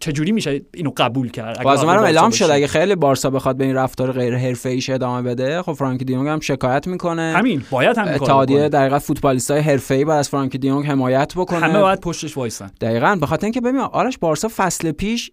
چجوری 0.01 0.33
میشه 0.33 0.63
اینو 0.75 0.91
قبول 0.97 1.31
کرد. 1.31 1.63
باز 1.63 1.85
منم 1.85 2.03
اعلام 2.03 2.31
شد 2.31 2.51
اگه 2.51 2.67
خیلی 2.67 2.95
بارسا 2.95 3.31
بخواد 3.31 3.57
به 3.57 3.65
این 3.65 3.75
رفتار 3.75 4.13
غیر 4.13 4.37
حرفه‌ایش 4.37 4.91
ادامه 4.91 5.23
بده 5.23 5.63
خب 5.63 5.73
فرانک 5.73 6.03
دیونگ 6.03 6.29
هم 6.29 6.41
شکایت 6.41 6.87
می‌کنه. 6.87 7.35
همین 7.37 7.63
باید 7.71 7.99
هم 7.99 8.09
اتحادیه 8.09 8.69
دقیقاً 8.69 8.99
فوتبالیست 9.09 9.51
های 9.51 9.61
حرفه‌ای 9.61 10.05
باید 10.05 10.19
از 10.19 10.29
فرانکی 10.29 10.59
دیونگ 10.59 10.87
حمایت 10.87 11.33
بکنه. 11.37 11.59
همه 11.59 11.81
باید 11.81 12.01
پشتش 12.01 12.37
وایسن. 12.37 12.71
دقیقاً 12.81 13.17
به 13.21 13.27
خاطر 13.27 13.45
اینکه 13.45 13.61
ببین 13.61 13.81
آرش 13.81 14.19
بارسا 14.19 14.49
فصل 14.57 14.93
پیش 14.93 15.31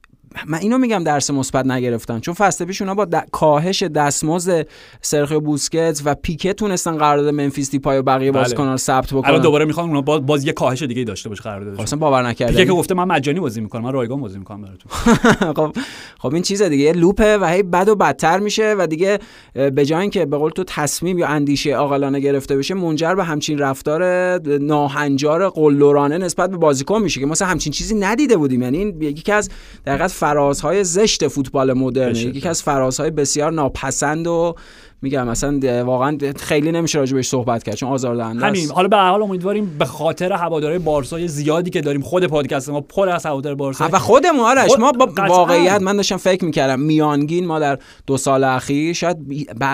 من 0.47 0.57
اینو 0.57 0.77
میگم 0.77 1.03
درس 1.03 1.29
مثبت 1.31 1.65
نگرفتن 1.65 2.19
چون 2.19 2.33
فصل 2.33 2.65
پیش 2.65 2.81
اونا 2.81 2.95
با 2.95 3.05
د... 3.05 3.29
کاهش 3.31 3.83
دستمزد 3.83 4.67
سرخیو 5.01 5.39
بوسکت 5.39 6.01
و 6.05 6.15
پیکه 6.15 6.53
تونستن 6.53 6.97
قرارداد 6.97 7.33
منفیس 7.33 7.71
دیپای 7.71 7.97
و 7.97 8.01
بقیه 8.01 8.31
بله. 8.31 8.41
بازیکنان 8.41 8.71
رو 8.71 8.77
ثبت 8.77 9.13
بکنن. 9.13 9.29
الان 9.29 9.41
دوباره 9.41 9.65
می‌خوان 9.65 9.87
اونا 9.87 10.01
باز, 10.01 10.25
باز 10.25 10.45
یه 10.45 10.53
کاهش 10.53 10.83
دیگه 10.83 11.03
داشته 11.03 11.29
باشه 11.29 11.43
قراردادش 11.43 11.79
اصلا 11.79 11.99
باور 11.99 12.33
پیکه 12.33 12.65
که 12.65 12.71
گفته 12.71 12.93
من 12.93 13.03
مجانی 13.03 13.39
بازی 13.39 13.61
می‌کنم 13.61 13.81
من 13.81 13.93
رایگان 13.93 14.21
بازی 14.21 14.37
می‌کنم 14.37 14.61
براتون. 14.61 14.91
خب 15.57 15.75
خب 16.19 16.33
این 16.33 16.43
چیز 16.43 16.61
دیگه 16.61 16.83
یه 16.83 16.93
لوپه 16.93 17.37
و 17.37 17.45
هی 17.45 17.63
بد 17.63 17.89
و 17.89 17.95
بدتر 17.95 18.39
میشه 18.39 18.75
و 18.79 18.87
دیگه 18.87 19.19
به 19.53 19.85
جای 19.85 20.01
اینکه 20.01 20.25
به 20.25 20.37
قول 20.37 20.51
تو 20.51 20.63
تصمیم 20.63 21.17
یا 21.17 21.27
اندیشه 21.27 21.75
عاقلانه 21.75 22.19
گرفته 22.19 22.57
بشه 22.57 22.73
منجر 22.73 23.15
به 23.15 23.23
همچین 23.23 23.59
رفتار 23.59 24.37
ناهنجار 24.57 25.49
قلدرانه 25.49 26.17
نسبت 26.17 26.49
به 26.49 26.57
بازیکن 26.57 27.01
میشه 27.01 27.19
که 27.19 27.25
مثلا 27.25 27.47
همچین 27.47 27.73
چیزی 27.73 27.95
ندیده 27.95 28.37
بودیم. 28.37 28.61
یعنی 28.61 28.77
این 28.77 29.01
یکی 29.01 29.31
از 29.31 29.49
در 29.85 29.97
فرازهای 30.25 30.83
زشت 30.83 31.27
فوتبال 31.27 31.73
مدرن. 31.73 32.15
یکی 32.15 32.47
از 32.47 32.63
فرازهای 32.63 33.11
بسیار 33.11 33.51
ناپسند 33.51 34.27
و 34.27 34.55
میگم 35.05 35.27
مثلا 35.27 35.83
واقعا 35.83 36.17
خیلی 36.37 36.71
نمیشه 36.71 36.99
راجع 36.99 37.15
بهش 37.15 37.27
صحبت 37.27 37.63
کرد 37.63 37.75
چون 37.75 37.89
آزاردهنده 37.89 38.45
همین. 38.45 38.71
حالا 38.71 38.87
به 38.87 38.97
حال 38.97 39.21
امیدواریم 39.23 39.75
به 39.79 39.85
خاطر 39.85 40.33
هوادارهای 40.33 40.79
بارسای 40.79 41.27
زیادی 41.27 41.69
که 41.69 41.81
داریم 41.81 42.01
خود 42.01 42.25
پادکست 42.25 42.69
ما 42.69 42.81
پر 42.81 43.09
از 43.09 43.25
هوادار 43.25 43.55
بارسا 43.55 43.89
و 43.91 43.99
خودمون 43.99 44.39
آرش 44.39 44.69
خود- 44.69 44.79
ما 44.79 44.91
با. 44.91 45.05
واقعیت 45.29 45.81
من 45.81 45.95
داشتم 45.97 46.17
فکر 46.17 46.45
می‌کردم 46.45 46.79
میانگین 46.79 47.45
ما 47.45 47.59
در 47.59 47.77
دو 48.07 48.17
سال 48.17 48.43
اخیر 48.43 48.93
شاید 48.93 49.17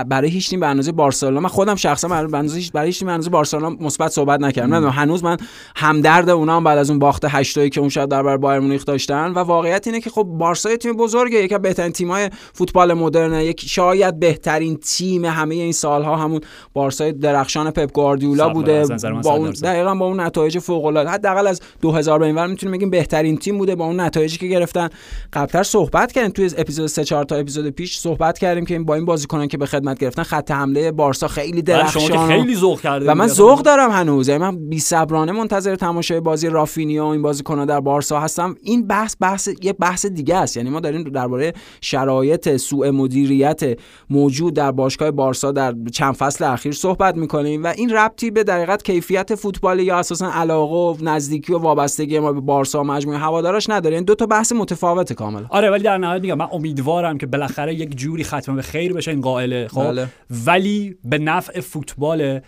برای 0.10 0.30
هیچ 0.30 0.50
تیم 0.50 0.60
به 0.60 0.68
اندازه 0.68 0.92
بارسلونا 0.92 1.40
من 1.40 1.50
خودم 1.50 1.76
شخصا 1.76 2.08
برای 2.08 2.32
به 2.32 2.38
اندازه 2.38 2.58
هیچ- 2.58 2.72
برای 2.72 2.88
هیچ 2.88 3.00
تیم 3.00 3.06
به 3.06 3.12
اندازه 3.14 3.30
بارسلونا 3.30 3.70
مثبت 3.70 4.12
صحبت 4.12 4.40
نکردم 4.40 4.74
نمی‌دونم 4.74 4.94
هنوز 4.94 5.24
من 5.24 5.38
همدرد 5.76 6.30
اونا 6.30 6.56
هم 6.58 6.64
بعد 6.64 6.78
از 6.78 6.90
اون 6.90 7.00
باخت 7.00 7.26
8 7.30 7.70
که 7.70 7.80
اون 7.80 7.90
شب 7.90 8.06
در 8.10 8.24
برابر 8.24 8.38
بایر 8.38 8.60
مونیخ 8.60 8.86
داشتن 8.86 9.32
و 9.32 9.40
واقعیت 9.40 9.88
اینه 9.88 10.00
که 10.02 10.10
خب 10.10 10.24
بارسا 10.24 10.76
تیم 10.76 10.94
بزرگه 10.98 11.44
یکی 11.44 11.56
از 11.56 11.62
بهترین 11.62 11.92
تیم‌های 11.92 12.30
فوتبال 12.54 12.94
مدرنه 12.94 13.46
یک 13.46 13.62
شاید 13.68 14.20
بهترین 14.20 14.76
تیم 14.78 15.21
همه 15.30 15.56
این 15.56 15.72
سالها 15.72 16.16
همون 16.16 16.42
بارسای 16.74 17.12
درخشان 17.12 17.72
پپ 17.72 17.92
گواردیولا 17.92 18.50
بوده 18.50 18.86
با 19.24 19.32
اون. 19.34 19.52
دقیقا 19.52 19.96
با 19.96 20.06
اون 20.06 20.20
نتایج 20.20 20.60
فوق 20.60 20.86
العاده 20.86 21.10
حداقل 21.10 21.48
از 21.48 21.62
2000 21.82 22.20
به 22.20 22.26
اینور 22.26 22.48
می‌تونیم 22.48 22.78
بگیم 22.78 22.90
بهترین 22.90 23.38
تیم 23.38 23.58
بوده 23.58 23.76
با 23.76 23.86
اون 23.86 24.00
نتایجی 24.00 24.38
که 24.38 24.48
گرفتن 24.48 24.90
قبلتر 25.34 25.64
صحبت 25.64 26.12
کردیم 26.12 26.32
توی 26.32 26.50
اپیزود 26.58 26.88
3 26.88 27.04
4 27.04 27.24
تا 27.24 27.36
اپیزود 27.36 27.70
پیش 27.70 27.98
صحبت 27.98 28.40
کردیم 28.40 28.66
که 28.66 28.74
این 28.74 28.86
با 28.86 28.96
این 28.96 29.06
بازیکنان 29.06 29.48
که 29.48 29.58
به 29.58 29.66
خدمت 29.66 30.00
گرفتن 30.00 30.24
خط 30.24 30.52
حمله 30.52 30.92
بارسا 30.92 31.28
خیلی 31.28 31.52
شما 31.52 31.62
درخشان 31.62 32.28
خیلی 32.28 32.56
ذوق 32.56 32.82
کرده 32.82 33.12
و 33.12 33.16
من. 33.16 33.28
ذوق 33.28 33.62
دارم 33.62 33.92
هنوز 33.92 34.28
یعنی 34.28 34.42
من 34.42 34.70
بی 34.70 34.80
صبرانه 34.80 35.32
منتظر 35.32 35.76
تماشای 35.76 36.20
بازی 36.20 36.48
رافینیا 36.48 37.06
و 37.06 37.10
این 37.10 37.22
بازیکن‌ها 37.22 37.66
در 37.66 37.80
بارسا 37.80 38.20
هستم 38.20 38.56
این 38.64 38.88
بحث 38.88 39.16
بحث 39.20 39.50
یه 39.62 39.74
بحث 39.74 40.06
دیگه 40.06 40.36
است 40.36 40.58
یعنی 40.58 40.70
ما 40.70 40.80
داریم 40.80 41.04
درباره 41.04 41.54
شرایط 41.82 42.58
سوء 42.58 42.92
مدیریت 42.92 43.80
موجود 44.10 44.54
در 44.54 44.72
باشگاه 44.72 45.11
بارسا 45.12 45.52
در 45.52 45.76
چند 45.94 46.14
فصل 46.14 46.44
اخیر 46.44 46.72
صحبت 46.72 47.18
می‌کنیم 47.18 47.64
و 47.64 47.68
این 47.68 47.90
ربطی 47.90 48.32
به 48.32 48.44
دقیقت 48.44 48.84
کیفیت 48.84 49.36
فوتبال 49.36 49.80
یا 49.80 50.00
اساسا 50.00 50.32
علاقه 50.32 50.76
و 50.76 50.96
نزدیکی 51.02 51.54
و 51.54 51.58
وابستگی 51.58 52.20
ما 52.20 52.34
به 52.34 52.40
بارسا 52.40 52.82
و 52.82 52.84
مجموعه 52.84 53.18
هوادارش 53.18 53.70
نداره. 53.70 53.96
این 53.96 54.06
دو 54.06 54.16
تا 54.16 54.26
بحث 54.26 54.52
متفاوت 54.52 55.14
کاملا. 55.14 55.46
آره 55.50 55.70
ولی 55.70 55.84
در 55.84 55.98
نهایت 55.98 56.22
میگم 56.22 56.38
من 56.38 56.48
امیدوارم 56.52 57.18
که 57.18 57.26
بالاخره 57.26 57.76
یک 57.76 57.98
جوری 57.98 58.24
ختم 58.24 58.56
به 58.56 58.62
خیر 58.62 58.94
بشه 58.94 59.12
این 59.12 59.22
قائله 59.22 59.68
خب؟ 59.68 59.84
بله. 59.84 60.08
ولی 60.46 60.96
به 61.04 61.18
نفع 61.18 61.60
فوتبال 61.60 62.40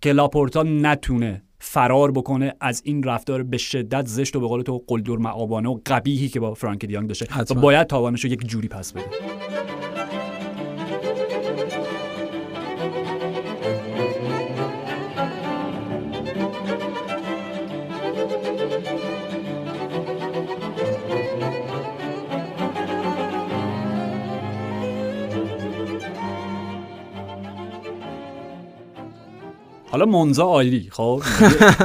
که 0.00 0.12
لاپورتا 0.12 0.62
نتونه 0.62 1.42
فرار 1.58 2.10
بکنه 2.10 2.54
از 2.60 2.82
این 2.84 3.02
رفتار 3.02 3.42
به 3.42 3.58
شدت 3.58 4.06
زشت 4.06 4.36
و 4.36 4.40
به 4.40 4.46
قول 4.46 4.62
تو 4.62 4.84
قلدر 4.86 5.16
معابانه 5.16 5.68
و 5.68 5.78
قبیحی 5.86 6.28
که 6.28 6.40
با 6.40 6.54
فرانک 6.54 6.84
دیانگ 6.84 7.08
داشته. 7.08 7.26
و. 7.50 7.54
باید 7.54 7.86
تاوانش 7.86 8.24
رو 8.24 8.30
یک 8.30 8.46
جوری 8.46 8.68
پس 8.68 8.92
بده. 8.92 9.67
حالا 29.98 30.10
منزا 30.10 30.44
عالی 30.44 30.88
خب؟ 30.90 31.22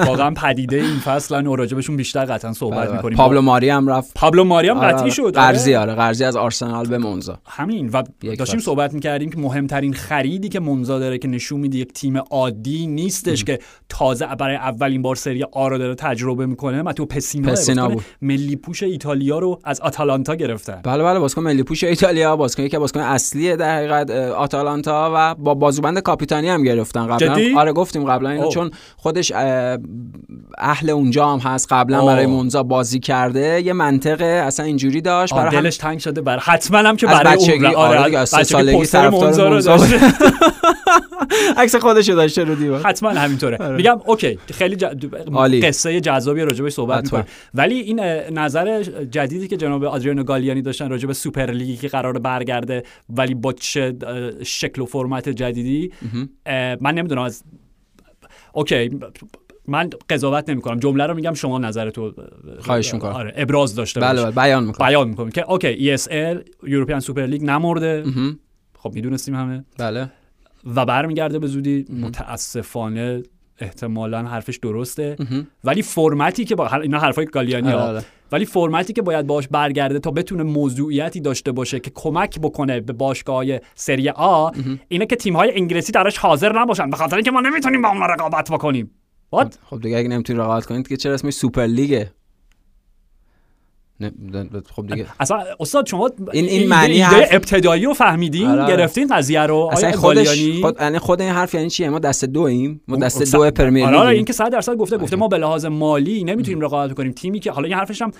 واقعا 0.05 0.31
پدیده 0.31 0.77
این 0.77 0.99
فصل 0.99 1.47
و 1.47 1.55
راجبشون 1.55 1.97
بیشتر 1.97 2.25
قطعا 2.25 2.53
صحبت 2.53 2.91
می‌کنیم. 2.91 3.17
پابلو 3.17 3.41
ماری 3.41 3.69
هم 3.69 3.87
رفت. 3.87 4.11
پابلو 4.15 4.43
ماری 4.43 4.69
هم 4.69 4.77
آره، 4.77 4.93
قطعی 4.93 5.11
شد 5.11 5.21
آره. 5.21 5.31
قرضی 5.31 5.75
آره. 5.75 5.95
قرضی 5.95 6.23
از 6.23 6.35
آرسنال 6.35 6.87
به 6.87 6.97
مونزا 6.97 7.39
همین. 7.45 7.89
و 7.89 8.03
داشتیم. 8.37 8.59
صحبت 8.59 8.93
می‌کردیم 8.93 9.29
که 9.29 9.37
مهمترین 9.37 9.93
خریدی 9.93 10.49
که 10.49 10.59
منزا 10.59 10.99
داره 10.99 11.17
که 11.17 11.27
نشون 11.27 11.59
میده 11.59 11.77
یک 11.77 11.93
تیم 11.93 12.17
عادی 12.17 12.87
نیستش 12.87 13.43
که 13.43 13.59
تازه 13.89 14.25
برای 14.25 14.55
اولین 14.55 15.01
بار 15.01 15.15
سری 15.15 15.43
آ 15.43 15.67
رو 15.67 15.77
داره 15.77 15.95
تجربه 15.95 16.45
می‌کنه. 16.45 16.81
متو 16.81 17.05
پسینا, 17.05 17.51
پسینا 17.51 17.81
بازیکن 17.81 17.93
بود. 17.93 18.05
ملی 18.21 18.55
پوش 18.55 18.83
ایتالیا 18.83 19.39
رو 19.39 19.59
از 19.63 19.81
آتالانتا 19.81 20.35
گرفتن. 20.35 20.81
بله 20.83 21.03
بله 21.03 21.19
بازیکن 21.19 21.41
ملی 21.41 21.63
پوش 21.63 21.83
ایتالیا 21.83 22.35
بازیکن 22.35 22.63
از 22.63 22.79
بازیکن 22.79 22.99
اصلی 22.99 23.55
در 23.55 23.75
حقیقت 23.77 24.09
آتالانتا 24.11 25.11
و 25.15 25.35
با 25.35 25.53
بازوبند 25.53 25.99
کاپیتانی 25.99 26.49
هم 26.49 26.63
گرفتن 26.63 27.07
قبلا؟ 27.07 27.59
آره 27.59 27.73
گفتیم 27.73 28.02
قبلا 28.05 28.29
اینو. 28.29 28.49
چون 28.49 28.71
خودش 28.97 29.31
اه، 29.31 29.77
اهل 30.57 30.89
اونجا 30.89 31.27
هم 31.27 31.39
هست 31.39 31.73
قبلا. 31.73 32.05
برای 32.05 32.25
مونزا 32.25 32.63
بازی 32.63 32.99
کرده 32.99 33.61
یه 33.65 33.73
منطقه 33.73 34.25
اصلا 34.25 34.65
اینجوری 34.65 35.01
داشت 35.01 35.33
برای 35.33 35.61
دلش 35.61 35.77
تنگ 35.77 35.99
شده 35.99 36.21
بر 36.21 36.39
حتما 36.39 36.77
هم 36.77 36.95
که 36.95 37.05
برای 37.07 37.37
بچگی، 37.37 37.65
اون 37.65 37.75
آره 37.75 38.05
دیگه، 38.05 38.19
از 38.19 38.29
سالگی 38.29 38.85
رو 38.93 39.11
مونزا 39.11 39.49
بود. 39.49 39.63
داشته. 39.63 39.99
عکس 41.57 41.75
خودشو 41.75 42.13
داشته 42.13 42.43
رو 42.43 42.55
دیوار 42.55 42.81
حتما 42.81 43.09
همینطوره 43.09 43.57
آره. 43.57 43.75
میگم 43.75 43.99
اوکی 44.05 44.39
خیلی. 44.53 44.75
قصه 45.61 46.01
جذابی 46.01 46.41
راجبش 46.41 46.73
صحبت. 46.73 47.03
می‌کنیم 47.03 47.25
ولی 47.53 47.75
این 47.75 47.99
نظر 48.33 48.83
جدیدی 49.11 49.47
که 49.47 49.57
جناب 49.57 49.83
آدریانو 49.83 50.23
گالیانی 50.23 50.61
داشتن 50.61 50.89
راجب 50.89 51.11
سوپر 51.11 51.51
لیگی 51.51 51.77
که 51.77 51.87
قرار 51.87 52.19
برگرده 52.19 52.83
ولی 53.09 53.33
با 53.33 53.53
چه 53.53 53.95
شکل 54.43 54.81
و 54.81 54.85
فرمت 54.85 55.29
جدیدی 55.29 55.91
من 56.81 56.93
نمی‌دونم 56.93 57.21
از 57.21 57.43
okay 58.53 58.99
من 59.67 59.89
قضاوت 60.09 60.49
نمی 60.49 60.61
کنم 60.61 60.79
جمله 60.79 61.05
رو 61.05 61.13
میگم 61.13 61.33
شما 61.33 61.59
نظرتو 61.59 62.13
خواهش 62.59 62.93
می‌کنم. 62.93 63.11
آره 63.11 63.33
ابراز 63.35 63.75
داشته 63.75 63.99
بله. 63.99 64.21
بله 64.21 64.31
بیان 64.31 64.63
می‌کنم 64.63 64.87
بیان 64.87 65.09
می‌کنم 65.09 65.29
که 65.29 65.51
okay 65.51 65.97
ESL 65.97 66.37
European 66.63 66.99
Super 66.99 67.25
League 67.25 67.43
نمرده. 67.43 68.03
خب 68.79 68.93
می‌دونستیم 68.93 69.35
همه 69.35 69.65
بله 69.77 70.09
و 70.75 70.85
برمیگرده 70.85 71.39
به 71.39 71.47
زودی 71.47 71.85
متاسفانه 72.01 73.23
احتمالا 73.59 74.23
حرفش 74.23 74.57
درسته. 74.57 75.15
ولی 75.63 75.81
فرمتی 75.81 76.45
که 76.45 76.55
با 76.55 76.67
اینا 76.67 76.99
حرفای 76.99 77.25
گالیانی 77.25 77.67
آره، 77.67 77.81
ها 77.81 77.87
آره. 77.87 78.03
ولی 78.31 78.45
فرمتی 78.45 78.93
که 78.93 79.01
باید 79.01 79.27
باش 79.27 79.47
برگرده 79.47 79.99
تا 79.99 80.11
بتونه 80.11 80.43
موضوعیتی 80.43 81.21
داشته 81.21 81.51
باشه 81.51 81.79
که 81.79 81.91
کمک 81.95 82.39
بکنه 82.39 82.81
به 82.81 82.93
باشگاه 82.93 83.45
سری 83.75 84.09
آ 84.09 84.51
اینه 84.87 85.05
که 85.05 85.15
تیم 85.15 85.35
های 85.35 85.55
انگلیسی 85.55 85.91
درش 85.91 86.17
حاضر 86.17 86.59
نباشن 86.59 86.89
به 86.89 86.97
خاطر 86.97 87.15
اینکه 87.15 87.31
ما 87.31 87.41
نمی‌تونیم 87.41 87.81
با 87.81 87.89
اونا 87.89 88.05
رقابت 88.05 88.51
بکنیم 88.51 88.91
What؟ 89.35 89.55
خب 89.69 89.81
دیگه 89.81 89.97
اگه 89.97 90.07
نمی‌تونی 90.07 90.39
رقابت 90.39 90.65
کنید 90.65 90.87
که 90.87 90.97
چرا 90.97 91.13
اسمش 91.13 91.33
سوپر 91.33 91.65
لیگه 91.65 92.11
خب 94.75 94.87
دیگه. 94.87 95.05
اصلا 95.19 95.43
استاد 95.59 95.85
شما 95.87 96.09
این- 96.33 96.45
این 96.45 96.69
معنی 96.69 97.01
حرف- 97.01 97.27
ابتدایی 97.31 97.85
رو 97.85 97.93
فهمیدین 97.93 98.47
آره، 98.47 98.61
آره. 98.61 98.73
گرفتین 98.77 99.07
قضیه 99.07 99.41
رو؟ 99.41 99.69
اصلا 99.71 99.89
آیا 99.89 99.97
خودش 99.97 100.27
گالیانی 100.27 100.61
خود 100.61 100.75
یعنی 100.81 100.99
خود 100.99 101.21
این 101.21 101.31
حرف 101.31 101.53
یعنی 101.53 101.69
چیه؟ 101.69 101.89
ما 101.89 101.99
دست 101.99 102.25
دویم. 102.25 102.81
ما 102.87 102.95
دست 102.97 103.31
دو 103.35 103.51
پرمیر 103.51 103.85
آره 103.85 103.97
آره. 103.97 104.09
این 104.15 104.25
که 104.25 104.33
100 104.33 104.49
درصد 104.51 104.75
گفته 104.75 104.97
گفته 104.97 105.15
ما 105.15 105.27
به 105.27 105.37
لحاظ 105.37 105.65
مالی 105.65 106.23
نمی‌تونیم 106.23 106.61
رقابت 106.61 106.93
کنیم. 106.93 107.11
تیمی 107.11 107.39
که 107.39 107.51
حالا 107.51 107.67
این 107.67 107.77
حرفش 107.77 108.01
هم 108.01 108.11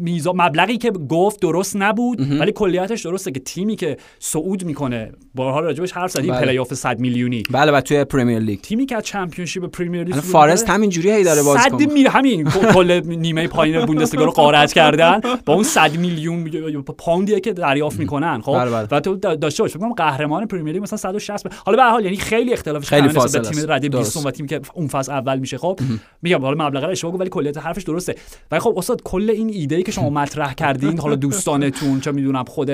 میزا 0.00 0.32
مبلغی 0.36 0.78
که 0.78 0.90
گفت 0.90 1.40
درست 1.40 1.76
نبود 1.76 2.40
ولی 2.40 2.52
کلیتش 2.52 3.06
درسته 3.06 3.30
که 3.32 3.40
تیمی 3.40 3.76
که 3.76 3.96
صعود 4.18 4.64
می‌کنه 4.64 5.12
بارها 5.34 5.60
راجبش 5.60 5.92
حرف 5.92 6.10
زدیم 6.10 6.34
بله. 6.34 6.46
پلی 6.46 6.58
آف 6.58 6.74
100 6.74 6.98
میلیونی. 6.98 7.42
بله 7.50 7.72
و 7.72 7.80
توی 7.80 8.04
پرمیر 8.04 8.38
لیگ. 8.38 8.60
تیمی 8.60 8.86
که 8.86 8.96
از 8.96 9.02
چمپیونشیپ 9.02 9.64
پرمیر 9.66 10.04
لیگ 10.04 10.14
فارست 10.14 10.62
می‌کنه، 10.62 10.74
همین 10.74 10.90
جوری 10.90 11.10
هی 11.10 11.24
داره 11.24 11.42
بازی 11.42 11.62
100 11.62 11.70
کنه. 11.70 11.86
می 11.86 12.04
همین 12.04 12.44
کل- 12.74 13.02
نیمه 13.06 13.48
پایین 13.48 13.86
بوندسلیگا 13.86 14.24
رو 14.24 14.30
غارت 14.30 14.72
کردن. 14.72 15.20
با 15.46 15.54
اون 15.54 15.62
100 15.64 15.96
میلیون 15.96 16.82
پوندیه 16.82 17.40
که 17.40 17.52
دریافت 17.52 17.98
می‌کنن 17.98 18.40
خب؟ 18.40 18.52
بله، 18.52 18.70
بله. 18.70 18.88
و 18.90 19.00
تو 19.00 19.14
دا- 19.16 19.36
داشته 19.36 19.62
باش 19.62 19.76
کنم 19.76 19.92
قهرمان 19.92 20.46
پرمیر 20.46 20.72
لیگ 20.72 20.82
مثلا 20.82 20.96
160 20.96 21.46
ب- 21.48 21.52
حالا 21.66 21.76
به 21.76 21.82
هر 21.82 21.90
حال 21.90 22.04
یعنی 22.04 22.16
خیلی 22.16 22.52
اختلافش 22.52 22.88
خیلی 22.88 23.08
فاصله. 23.08 23.42
تیم 23.42 23.72
رده 23.72 23.88
درست. 23.88 24.14
20 24.14 24.26
و 24.26 24.30
تیمی 24.30 24.48
که 24.48 24.60
اون 24.74 24.86
فصل 24.88 25.12
اول 25.12 25.38
میشه 25.38 25.58
خب؟ 25.58 25.80
میگم 26.22 26.42
حالا 26.42 26.66
مبلغ 26.66 26.84
رو 26.84 26.90
اشتباه 26.90 27.14
ولی 27.14 27.30
کلیت 27.30 27.58
حرفش 27.58 27.82
درسته. 27.82 28.14
ولی 28.50 28.60
خب 28.60 28.74
استاد 28.78 29.02
کل 29.16 29.30
این 29.30 29.48
ایده 29.48 29.76
ای 29.76 29.82
که 29.82 29.92
شما 29.92 30.10
مطرح 30.10 30.54
کردین 30.54 30.98
حالا 30.98 31.16
دوستانتون 31.16 32.00
چه 32.00 32.12
می‌دونم 32.12 32.44
خود 32.44 32.70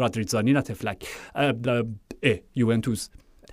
رادریتزانی 0.00 0.52
نه 0.52 0.62
طفلک 0.62 1.06
یوونتوس. 2.54 3.08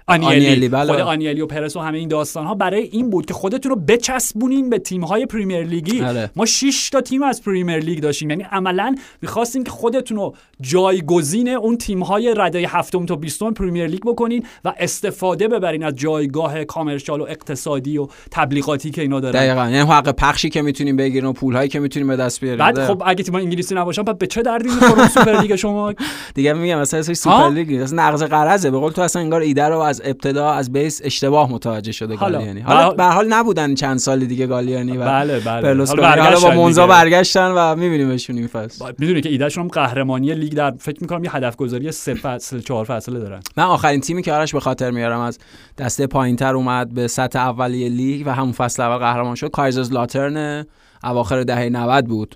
آنیلی, 0.08 0.70
بله. 0.70 0.92
خود 0.92 1.00
آنیلی 1.00 1.42
و 1.42 1.48
پرز 1.48 1.76
و 1.76 1.80
همه 1.80 1.98
این 1.98 2.10
داستان 2.10 2.46
ها 2.46 2.56
برای 2.56 2.84
این 2.84 3.10
بود 3.10 3.26
که 3.26 3.34
خودتون 3.34 3.70
رو 3.70 3.76
بچسبونین 3.76 4.70
به 4.70 4.80
تیم 4.80 5.04
های 5.04 5.26
پریمیر 5.26 5.64
لیگی 5.64 6.02
بله. 6.02 6.30
ما 6.36 6.46
6 6.46 6.90
تا 6.90 7.02
تیم 7.02 7.24
از 7.24 7.44
پریمیر 7.44 7.78
لیگ 7.78 8.00
داشتیم 8.00 8.30
یعنی 8.30 8.44
عملا 8.44 8.96
می‌خواستیم 9.22 9.64
که 9.64 9.72
خودتون 9.72 10.18
رو 10.18 10.36
جایگزین 10.62 11.50
اون 11.50 11.78
تیم 11.78 12.04
های 12.04 12.34
رده 12.38 12.68
هفتم 12.68 13.06
تا 13.06 13.16
بیستم 13.16 13.54
پریمیر 13.54 13.88
لیگ 13.88 14.02
بکنین 14.06 14.46
و 14.66 14.74
استفاده 14.78 15.48
ببرین 15.48 15.84
از 15.84 15.96
جایگاه 15.96 16.64
commercial 16.64 17.22
و 17.22 17.24
اقتصادی 17.24 17.98
و 17.98 18.08
تبلیغاتی 18.32 18.92
که 18.92 19.02
اینا 19.02 19.20
دارن 19.20 19.40
دقیقاً 19.40 19.70
یعنی 19.70 19.92
حق 19.92 20.10
پخشی 20.10 20.50
که 20.50 20.62
می‌تونیم 20.62 20.96
بگیریم 20.96 21.30
و 21.30 21.34
پولهایی 21.34 21.70
که 21.70 21.80
می‌تونیم 21.80 22.08
به 22.08 22.16
دست 22.16 22.42
بیاریم 22.42 22.60
بعد 22.60 22.76
ده. 22.76 22.88
خب 22.88 23.04
اگه 23.06 23.24
تیم 23.24 23.36
انگلیسی 23.36 23.76
نباشن 23.76 24.04
بعد 24.04 24.18
به 24.18 24.28
چه 24.28 24.42
دردی 24.42 24.70
می‌خوره 24.70 25.10
سوپر 25.10 25.42
لیگ 25.42 25.56
شما 25.56 25.94
دیگه 26.36 26.54
میگم 26.54 26.80
مثلا؟ 26.80 27.04
سوپر 27.04 27.50
لیگ 27.50 27.88
نقض 27.94 28.24
غرضه 28.24 28.72
به 28.72 28.78
قول 28.78 28.92
تو 28.92 29.02
اصلا 29.02 29.22
انگار 29.22 29.42
ایده 29.42 29.64
رو 29.64 29.93
از 29.94 30.02
ابتدا 30.06 30.52
از 30.52 30.72
base 30.72 31.02
اشتباه 31.04 31.52
متوجه 31.52 31.92
شده 31.92 32.16
حالا. 32.16 32.38
گالیانی 32.38 32.62
حالا 32.62 32.80
حالا- 32.84 32.94
به 32.94 33.04
حال 33.04 33.28
نبودن 33.34 33.76
چند 33.76 33.98
سال 34.00 34.26
دیگه 34.26 34.48
گالیانی 34.48 34.98
و 34.98 35.06
بله 35.06 35.40
بله 35.40 35.86
حالا 35.86 36.24
حالا 36.24 36.40
با 36.40 36.52
مونزا 36.52 36.82
دیگه. 36.86 36.94
برگشتن 36.94 37.52
و 37.52 37.76
میبینیمشون 37.76 38.38
این 38.38 38.48
فصل 38.48 38.92
می‌دونی 39.00 39.22
که 39.22 39.30
ایدهشون 39.30 39.64
هم 39.64 39.70
قهرمانی 39.70 40.34
لیگ 40.34 40.54
در 40.54 40.74
فکر 40.80 40.98
می‌کنم 41.02 41.24
یه 41.24 41.36
هدف 41.36 41.56
گذاری 41.56 41.92
سه 41.92 42.14
فصل 42.14 42.60
چهار 42.60 42.86
فصله 42.86 43.20
دارن 43.20 43.40
من 43.58 43.64
آخرین 43.64 44.02
تیمی 44.02 44.22
که 44.22 44.34
آرش 44.34 44.54
به 44.54 44.60
خاطر 44.60 44.92
میارم 44.92 45.20
از 45.20 45.40
دسته 45.78 46.08
پایینتر 46.08 46.56
اومد 46.56 46.94
به 46.94 47.08
سطح 47.08 47.40
اولیه 47.40 47.90
لیگ 47.90 48.28
و 48.28 48.30
همون 48.36 48.52
فصل 48.52 48.84
اول 48.84 48.98
قهرمان 48.98 49.36
شد 49.36 49.50
کایزرسلاترن 49.52 50.66
اواخر 51.04 51.44
دهه 51.44 51.70
90 51.70 52.06
بود. 52.06 52.36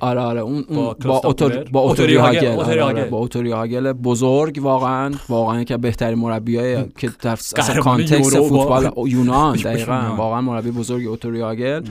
آره 0.00 0.20
آره 0.20 0.40
اون 0.40 0.64
با 0.68 0.96
اون 1.04 1.32
با؟ 1.32 1.50
با 1.72 1.80
اوتو 1.80 2.16
ریهاگل. 2.16 2.46
آره، 2.46 2.82
آره،. 2.82 3.04
با 3.04 3.18
اوتو 3.18 3.50
ریهاگل 3.50 3.92
بزرگ 3.92 4.58
واقعا 4.62 5.14
واقعا 5.28 5.64
که 5.64 5.76
بهترین 5.76 6.18
مربیای 6.18 6.84
که 6.98 7.10
در 7.22 7.38
context 7.82 8.40
فوتبال 8.40 8.92
یونان 9.06 9.56
دقیقاً. 9.56 10.14
واقعا 10.16 10.40
مربی 10.40 10.70
بزرگ 10.70 11.06
اوتو 11.06 11.40
ریهاگل 11.40 11.82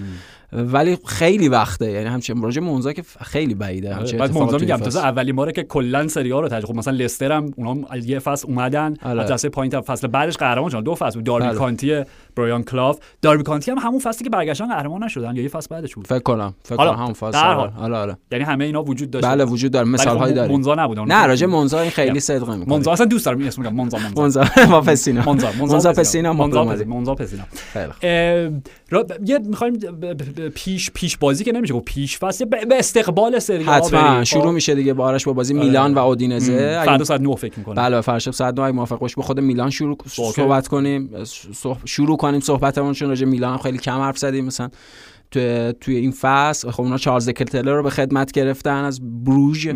ولی 0.53 0.97
خیلی 1.05 1.49
وقته 1.49 1.91
یعنی 1.91 2.05
همچنین 2.05 2.43
راجع 2.43 2.61
مونزا 2.61 2.93
که 2.93 3.03
خیلی 3.22 3.53
بعیده 3.53 3.95
همچین 3.95 4.20
بعد 4.20 4.34
مونزا 4.34 4.57
میگم. 4.57 4.78
تازه 4.78 4.99
اولین 4.99 5.36
باره 5.36 5.51
که 5.51 5.63
کلا 5.63 6.07
سری 6.07 6.32
آ 6.32 6.39
رو 6.39 6.47
تجربه 6.47 6.74
مثلا 6.74 6.93
لستر 6.93 7.32
هم 7.32 7.53
اونا 7.57 7.72
هم 7.72 7.86
یه 8.05 8.20
فصل 8.20 8.47
اومدن 8.47 8.93
آره. 9.03 9.22
از 9.22 9.32
دسته 9.32 9.49
پایین 9.49 9.82
فصل 9.82 10.07
بعدش 10.07 10.38
قهرمان 10.38 10.70
شدن 10.70 10.82
دو 10.82 10.95
فصل 10.95 11.15
بود 11.15 11.24
داربی 11.24 11.47
بله. 11.47 11.57
کانتی 11.57 12.03
برایان 12.36 12.63
کلاف. 12.63 12.99
داربی 13.21 13.43
کانتی 13.43 13.71
هم 13.71 13.77
همون 13.77 13.99
فصلی 13.99 14.23
که 14.23 14.30
برگشتن 14.30 14.67
قهرمان 14.67 15.03
نشدن 15.03 15.36
یا 15.36 15.43
یه 15.43 15.49
فصل 15.49 15.67
بعدش 15.69 15.95
بود؟ 15.95 16.07
فکر 16.07 16.19
کنم 16.19 16.53
فکر 16.63 16.75
حالا، 16.75 16.91
کنم 16.91 16.99
همون 16.99 17.13
فصل. 17.13 17.32
در 17.32 17.53
حال. 17.53 17.71
آره 17.80 17.95
آره. 17.97 18.17
یعنی 18.32 18.43
همه 18.43 18.65
اینا 18.65 18.84
وجود 18.84 19.11
داشت. 19.11 19.25
بله 19.25 19.45
وجود 19.45 19.71
داره. 19.71 19.88
مثال 19.88 20.17
هایی 20.17 20.34
داریم. 20.34 20.51
مونزا 20.51 20.75
نبود 20.75 20.99
نه 20.99 21.25
راجع 21.25 21.47
مونزا 21.47 21.80
این 21.80 21.91
خیلی 21.91 22.13
یا. 22.13 22.19
صدق 22.19 22.49
نمی‌کنه 22.49 22.73
مونزا 22.73 22.91
اصلا 22.91 23.05
دوست 23.05 23.25
دارم 23.25 23.38
این 23.38 23.47
اسم 23.47 23.61
میگم 23.61 23.75
مونزا 23.75 23.97
مونزا 23.97 24.21
مونزا 24.21 24.43
ما 24.69 24.82
پسینا. 24.82 25.23
مونزا 25.25 25.51
مونزا 25.59 25.93
پسینا. 25.93 26.34
مونزا 26.34 26.63
مونزا 26.88 27.15
پسینا 27.15 27.43
یه 29.25 29.39
می‌خوایم 29.39 29.80
پیش 30.55 30.91
پیش 30.91 31.17
بازی 31.17 31.43
که 31.43 31.51
نمیشه 31.51 31.73
گفت 31.73 31.86
پیش 31.86 32.17
فصل 32.17 32.45
به 32.45 32.80
استقبال 32.80 33.39
سری 33.39 33.63
حتما. 33.63 34.23
شروع 34.23 34.43
خب. 34.43 34.49
میشه 34.49 34.75
دیگه 34.75 34.93
بارش 34.93 35.25
با 35.25 35.34
بازی 35.34 35.53
آره. 35.53 35.65
میلان 35.65 35.93
و 35.93 35.99
اودینزه. 35.99 36.82
فردا 36.86 37.03
ساعت 37.03 37.21
9 37.21 37.36
فکر 37.36 37.59
می‌کنم. 37.59 37.75
بله 37.75 38.01
فرشب 38.01 38.32
ساعت 38.32 38.53
9 38.53 38.61
اگه 38.61 38.75
موافق 38.75 38.99
باشی 38.99 39.15
به 39.15 39.21
خود 39.21 39.39
میلان 39.39 39.69
شروع. 39.69 39.97
صحبت 40.07 40.67
کنیم. 40.67 41.09
شروع 41.86 42.17
کنیم 42.20 42.39
صحبتمون 42.39 42.93
چون 42.93 43.09
راجع 43.09 43.26
میلان 43.26 43.57
خیلی 43.57 43.78
کم 43.78 43.99
حرف 43.99 44.17
زدیم. 44.17 44.45
مثلا 44.45 44.70
توی 45.32 45.74
توی 45.82 45.95
این 45.95 46.11
فصل 46.11 46.72
خب 46.72 46.82
اونا 46.82 46.97
چارلز 46.97 47.30
دکتلر 47.30 47.76
رو 47.76 47.84
به 47.84 47.89
خدمت 47.89 48.32
گرفتن 48.32 48.84
از 48.84 49.24
بروژ. 49.24 49.67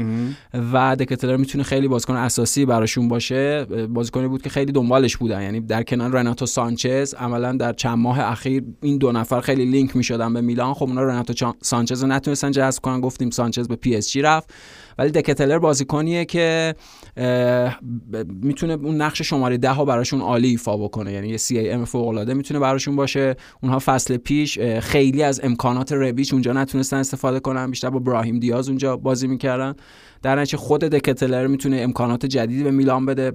و 0.74 0.96
دکتلر 0.96 1.38
می‌تونه 1.38 1.64
خیلی 1.64 1.88
بازیکن 1.88 2.16
اساسی 2.16 2.66
براشون 2.66 3.08
باشه. 3.08 3.66
بازیکنی 3.90 4.28
بود 4.28 4.42
که 4.42 4.50
خیلی 4.50 4.72
دنبالش 4.72 5.18
بودن. 5.18 5.42
یعنی 5.42 5.62
در 5.62 5.84
کنار 5.84 6.12
رناتو 6.12 6.46
سانچز 6.46 7.14
عملا 7.14 7.52
در 7.52 7.74
چند 7.74 7.98
ماه 7.98 8.20
اخیر 8.20 8.64
این 8.82 8.98
دو 8.98 9.12
نفر 9.12 9.42
خیلی 9.42 9.66
لینک 9.66 9.96
می‌شدن 9.96 10.34
به 10.34 10.42
میلان. 10.42 10.74
خب 10.74 10.84
اونا 10.84 11.04
رناتو 11.04 11.54
سانچز 11.62 12.04
رو 12.04 12.10
نتونستن 12.10 12.52
جذب 12.52 12.82
کنن. 12.82 13.02
گفتیم 13.02 13.30
سانچز 13.30 13.68
به 13.68 13.76
پی 13.76 13.96
اس 13.96 14.12
جی 14.12 14.22
رفت. 14.22 14.54
ولی 14.98 15.12
دکتلر 15.12 15.60
بازیکنیه 15.60 16.26
که 16.26 16.76
می‌تونه 18.42 18.74
اون 18.74 19.02
نقش 19.02 19.22
شماره 19.22 19.58
ده 19.58 19.70
ها 19.70 19.86
براشون 19.86 20.22
عالی 20.22 20.48
ایفا 20.48 20.78
بکنه. 20.78 21.12
یعنی 21.12 21.30
یه 21.30 21.38
CAM 21.38 21.86
فوق 21.86 22.08
العاده 22.08 22.34
می‌تونه 22.34 22.60
براشون 22.60 22.96
باشه. 22.96 23.36
اونها 23.62 23.80
فصل 23.80 24.18
پیش 24.18 24.60
خیلی 24.60 25.24
از 25.24 25.42
امکانات 25.44 25.92
ربیچ 25.92 26.34
اونجا 26.34 26.54
نتونستن 26.54 26.98
استفاده 26.98 27.40
کنن. 27.40 27.70
بیشتر 27.70 27.90
با 27.90 28.00
براهیم 28.00 28.40
دیاز 28.40 28.70
اونجا 28.70 28.98
بازی 28.98 29.28
می‌کردن. 29.28 29.76
در 30.24 30.40
نتیجه 30.40 30.58
خود 30.58 30.82
دکتلر 30.82 31.48
می‌تونه 31.48 31.78
امکانات 31.78 32.26
جدیدی 32.26 32.64
به 32.64 32.72
میلان 32.72 33.06
بده 33.06 33.32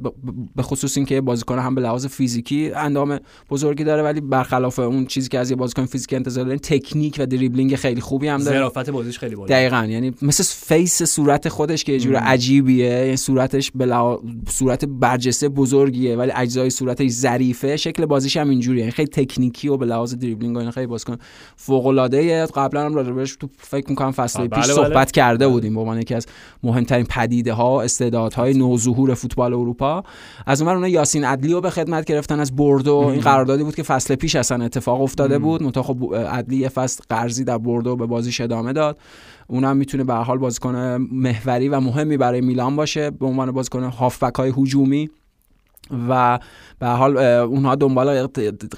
به 0.57 0.63
خصوص 0.63 0.97
اینکه 0.97 1.21
بازیکن 1.21 1.59
هم 1.59 1.75
به 1.75 1.81
لحاظ 1.81 2.07
فیزیکی 2.07 2.71
اندام 2.71 3.19
بزرگی 3.51 3.85
داره 3.85 4.03
ولی 4.03 4.21
برخلاف 4.21 4.79
اون 4.79 5.07
چیزی 5.07 5.29
که 5.29 5.39
از 5.39 5.51
یه 5.51 5.57
بازیکن 5.57 5.87
فیزیکی 5.87 6.17
انتظار 6.17 6.45
دارین 6.45 6.59
تکنیک 6.59 7.17
و 7.19 7.27
دریبلینگ 7.27 7.77
خیلی 7.77 8.01
خوبی 8.01 8.29
هم 8.29 8.39
داره. 8.39 8.57
ظرافت 8.59 8.91
بازیش 8.91 9.19
خیلی 9.19 9.35
بالا. 9.35 9.49
دقیقا. 9.49 9.85
یعنی 9.85 10.15
مثل 10.23 10.45
face 10.45 11.03
صورت 11.03 11.49
خودش 11.49 11.85
که 11.85 11.93
یه 11.93 11.99
جور 11.99 12.17
عجیبیه 12.17 12.87
یعنی 12.87 13.17
صورتش 13.17 13.73
بلا... 13.75 14.19
صورت 14.49 14.85
برجسته 14.85 15.49
بزرگیه 15.49 16.17
ولی 16.17 16.33
اجزای 16.35 16.71
صورتش 16.71 17.11
ظریفه. 17.11 17.77
شکل 17.77 18.07
بازیش 18.07 18.37
هم 18.37 18.51
اینجوریه. 18.51 18.81
یعنی 18.81 18.93
خیلی 18.93 19.09
تکنیکی 19.09 19.69
و 19.69 19.77
به 19.77 19.87
لحاظ 19.87 20.15
دریبلینگ 20.15 20.57
و 20.57 20.59
اینا 20.59 20.71
خیلی 20.71 20.87
بازیکن 20.87 21.17
فوق 21.57 21.87
العاده 21.87 22.47
قبلا 22.47 22.85
هم 22.85 22.95
راجع 22.95 23.11
بهش 23.11 23.37
تو 23.37 23.49
فکر 23.59 23.91
می‌کنم 23.91 24.11
فصل 24.11 24.41
آه، 24.41 24.49
پیش 24.49 24.65
بله، 24.65 24.75
صحبت 24.75 24.93
بله. 24.93 25.05
کرده 25.05 25.49
بودیم 25.49 25.75
به 25.75 25.81
عنوان 25.81 26.01
یکی 26.01 26.15
از 26.15 26.27
مهمترین 26.79 27.07
پدیده 27.11 27.53
ها 27.53 27.83
استعدادهای 27.83 28.55
نوظهور 28.55 29.15
فوتبال 29.15 29.55
اروپا. 29.55 30.03
از 30.47 30.63
اونور 30.63 30.75
اونا 30.75 30.89
یاسین 30.89 31.25
عدلی 31.25 31.53
رو 31.53 31.61
به 31.61 31.71
خدمت 31.71 32.05
گرفتن 32.05 32.41
از 32.41 32.57
بردو 32.57 32.97
این 32.97 33.21
قراردادی 33.21 33.65
بود 33.65 33.75
که 33.75 33.83
فصل 33.83 34.15
پیش 34.15 34.37
اصلا 34.37 34.65
اتفاق 34.65 35.03
افتاده 35.03 35.39
بود. 35.39 35.63
منتها 35.63 35.83
خب 35.83 36.15
عدلی 36.15 36.57
یه 36.57 36.69
فصل 36.69 37.03
قرضی 37.09 37.45
در 37.45 37.59
بردو 37.59 37.97
به 37.97 38.07
بازیش 38.07 38.41
ادامه 38.41 38.73
داد. 38.73 38.99
اونم 39.47 39.77
می‌تونه 39.77 40.05
به 40.05 40.15
حال 40.15 40.39
بازیکن 40.39 40.77
محوری 41.13 41.69
و 41.69 41.81
مهمی 41.81 42.17
برای 42.17 42.41
میلان 42.41 42.77
باشه. 42.77 43.11
به 43.11 43.27
عنوان 43.27 43.51
بازیکن 43.51 43.83
هافبک 43.83 44.35
های 44.35 44.53
هجومی. 44.57 45.11
و 46.09 46.39
به 46.79 46.87
هر 46.87 46.97
حال 46.97 47.17
اونها 47.19 47.75
دنبال 47.75 48.27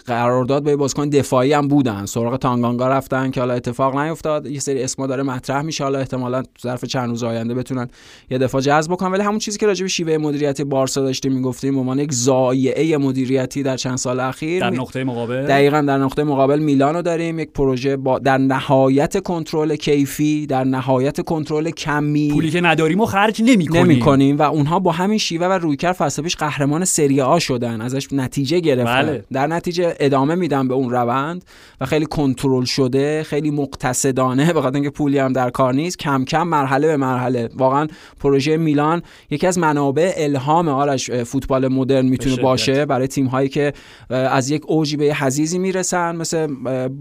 قرارداد 0.07 0.65
با 0.65 0.71
یه 0.71 0.77
بازیکن 0.77 1.09
دفاعی 1.09 1.53
هم 1.53 1.69
بودن. 1.69 2.07
سراغ 2.07 2.37
تانگانگا 2.37 2.89
رفتن 2.89 3.31
که 3.31 3.41
حالا 3.41 3.55
اتفاق 3.55 3.99
نیفتاد. 3.99 4.47
یه 4.47 4.61
سری 4.61 4.83
اسما 4.83 5.07
داره 5.07 5.23
مطرح 5.23 5.63
میشه. 5.63 5.85
حالا 5.85 5.99
احتمالا 5.99 6.43
تو 6.43 6.49
ظرف 6.63 6.85
چند 6.85 7.09
روز 7.09 7.23
آینده 7.23 7.55
بتونن 7.55 7.89
یه 8.31 8.39
دفاع 8.39 8.61
جذب 8.61 8.93
بکنن. 8.93 9.13
ولی 9.13 9.23
همون 9.23 9.39
چیزی 9.39 9.59
که 9.59 9.67
راجع 9.67 9.83
به 9.83 9.89
شیوه 9.89 10.19
مدیریتی 10.19 10.65
بارسا 10.65 11.01
داشتیم 11.01 11.33
می‌گفتیم 11.33 11.75
به 11.75 11.81
عنوان 11.81 11.99
یک 11.99 12.13
ضایعه 12.13 12.99
مدیریتی 12.99 13.63
در 13.63 13.77
چند 13.77 13.97
سال 13.97 14.21
اخیر 14.21 14.61
در 14.61 14.71
نقطه 14.71 15.05
مقابل. 15.05 15.47
دقیقا 15.47 15.81
در 15.81 15.99
نقطه 15.99 16.25
مقابل 16.25 16.59
میلانو 16.59 17.03
داریم. 17.03 17.39
یک 17.39 17.51
پروژه 17.51 17.97
با 17.97 18.19
در 18.19 18.39
نهایت 18.39 19.23
کنترل 19.23 19.77
کیفی 19.77 20.47
در 20.47 20.65
نهایت 20.65 21.21
کنترل 21.21 21.71
کمی 21.71 22.31
پولی 22.33 22.51
که 22.51 22.61
نداریم 22.61 23.01
و 23.01 23.07
خرج 23.07 23.43
نمی‌کنیم. 23.43 24.13
نمی 24.13 24.33
و 24.33 24.43
اونها 24.43 24.79
با 24.79 24.93
همین 24.93 25.19
شیوه 25.19 25.47
و 25.47 25.53
رویکرد 25.53 25.93
فصل 25.93 26.23
پیش 26.23 26.37
قهرمان 26.37 26.85
سری 27.01 27.21
آ 27.21 27.39
شدن 27.39 27.81
ازش 27.81 28.13
نتیجه 28.13 28.61
گرفتن 28.61 29.03
بله. 29.03 29.25
در 29.33 29.47
نتیجه 29.47 29.95
ادامه 30.01 30.35
میدن 30.35 30.69
به 30.69 30.75
اون 30.75 30.91
روند 30.91 31.45
و 31.81 31.87
خیلی 31.87 32.07
کنترل 32.07 32.65
شده 32.65 33.23
خیلی 33.23 33.51
مقتصدانه 33.51 34.53
به 34.53 34.63
خاطر 34.63 34.75
اینکه 34.75 34.91
پولی 34.91 35.19
هم 35.19 35.33
در 35.33 35.51
کار 35.51 35.75
نیست 35.75 35.99
کم 35.99 36.25
کم 36.25 36.43
مرحله 36.43 36.87
به 36.87 36.97
مرحله 36.97 37.49
واقعا 37.57 37.87
پروژه 38.21 38.57
میلان 38.57 39.03
یکی 39.31 39.47
از 39.47 39.59
منابع 39.59 40.13
الهام 40.17 40.69
آرش 40.69 41.11
فوتبال 41.11 41.69
مدرن 41.69 42.07
می‌تونه. 42.07 42.37
باشه 42.37 42.87
برای 42.87 43.07
تیم 43.07 43.27
هایی 43.27 43.49
که 43.49 43.73
از 44.11 44.51
یک 44.51 44.63
اوجی 44.67 44.97
به 44.97 45.15
حزیزی 45.15 45.59
می‌رسن 45.59 46.17
مثل 46.17 46.47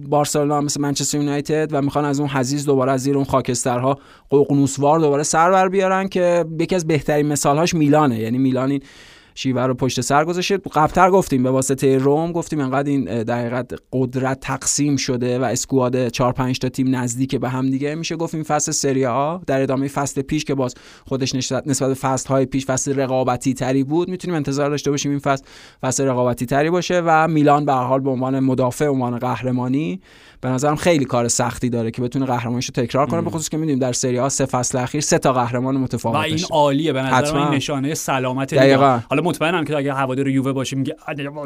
بارسلونا 0.10 0.62
مثل 0.62 0.82
منچستر 0.82 1.18
یونایتد 1.18 1.70
و 1.72 1.82
می‌خوان 1.82 2.06
از 2.06 2.20
اون 2.20 2.30
حزیز 2.30 2.66
دوباره 2.66 2.92
از 2.92 3.02
زیر 3.02 3.16
اون 3.16 3.26
خاکسترها 3.26 4.00
ققنوسوار 4.32 5.00
دوباره 5.00 5.24
سر 5.24 5.52
بر 5.52 5.70
بیارن 5.70 6.08
که 6.08 6.46
یکی 6.60 6.76
از 6.76 6.88
بهترین 6.88 7.28
مثالهاش 7.28 7.74
میلانه 7.74 8.20
یعنی 8.20 8.38
میلان 8.38 8.72
این 8.72 8.82
شیوه 9.42 9.62
رو 9.62 9.74
پشت 9.74 10.02
سر 10.02 10.26
گذاشته. 10.26 10.58
قبلتر 10.58 11.12
گفتیم 11.12 11.44
به 11.44 11.50
واسطه 11.50 11.98
روم 11.98 12.32
گفتیم 12.32 12.60
انقدر 12.60 12.90
این 12.90 13.24
در 13.24 13.66
قدرت 13.94 14.40
تقسیم 14.40 14.96
شده 14.96 15.40
و 15.40 15.44
اسکواد 15.44 16.10
4 16.10 16.34
5 16.34 16.60
تا 16.60 16.70
تیم 16.70 16.96
نزدیک 16.96 17.36
به 17.36 17.50
هم 17.50 17.70
دیگه 17.70 17.96
میشه. 17.96 18.16
گفت 18.16 18.36
این 18.36 18.44
فصل 18.44 18.72
سری 18.72 19.06
آ 19.06 19.38
در 19.38 19.62
ادامه 19.62 19.88
فصل 19.88 20.22
پیش 20.22 20.46
که 20.46 20.56
باز 20.56 20.76
خودش 21.06 21.36
نسبت 21.36 21.88
به 21.88 21.94
فصل 21.94 22.30
های 22.30 22.46
پیش 22.46 22.66
فصل 22.66 23.00
رقابتی 23.00 23.54
تری 23.54 23.84
بود. 23.84 24.10
می‌تونیم 24.10 24.36
انتظار 24.36 24.70
داشته 24.70 24.92
باشیم 24.92 25.12
این 25.12 25.20
فصل 25.20 25.44
فصل 25.82 26.06
رقابتی 26.06 26.46
تری 26.46 26.70
باشه 26.70 27.02
و 27.06 27.28
میلان 27.28 27.66
به 27.66 27.74
حال 27.74 28.00
به 28.00 28.10
عنوان 28.10 28.40
مدافع 28.40 28.88
عنوان 28.88 29.18
قهرمانی 29.18 30.02
به 30.42 30.50
نظرم 30.50 30.76
خیلی 30.76 31.06
کار 31.06 31.28
سختی 31.28 31.70
داره 31.70 31.92
که 31.92 32.02
بتونه 32.02 32.26
قهرمانیش 32.26 32.66
رو 32.66 32.84
تکرار 32.84 33.06
کنه 33.06 33.22
به 33.22 33.30
خصوص 33.30 33.50
که 33.50 33.58
می‌دونیم 33.58 33.80
در 33.80 33.94
سری 33.94 34.20
آ 34.20 34.30
سه 34.30 34.46
فصل 34.46 34.78
اخیر 34.78 35.02
سه 35.02 35.18
تا 35.18 35.34
قهرمان 35.34 35.76
و 35.76 35.80
متفاوت 35.80 36.16
این 36.16 36.32
داشته 36.32 36.54
عالیه 36.54 36.94
به 36.94 37.02
نظر 37.02 37.34
من. 37.34 37.42
این 37.42 37.56
نشانه 37.56 37.94
سلامت 37.94 38.54
دقیقاً. 38.54 39.00
حالا 39.10 39.22
مطمئنم 39.22 39.66
که 39.66 39.78
اگه 39.78 39.94
هوادار 39.94 40.28
یووه 40.28 40.52
باشی 40.52 40.76
میگه 40.76 40.96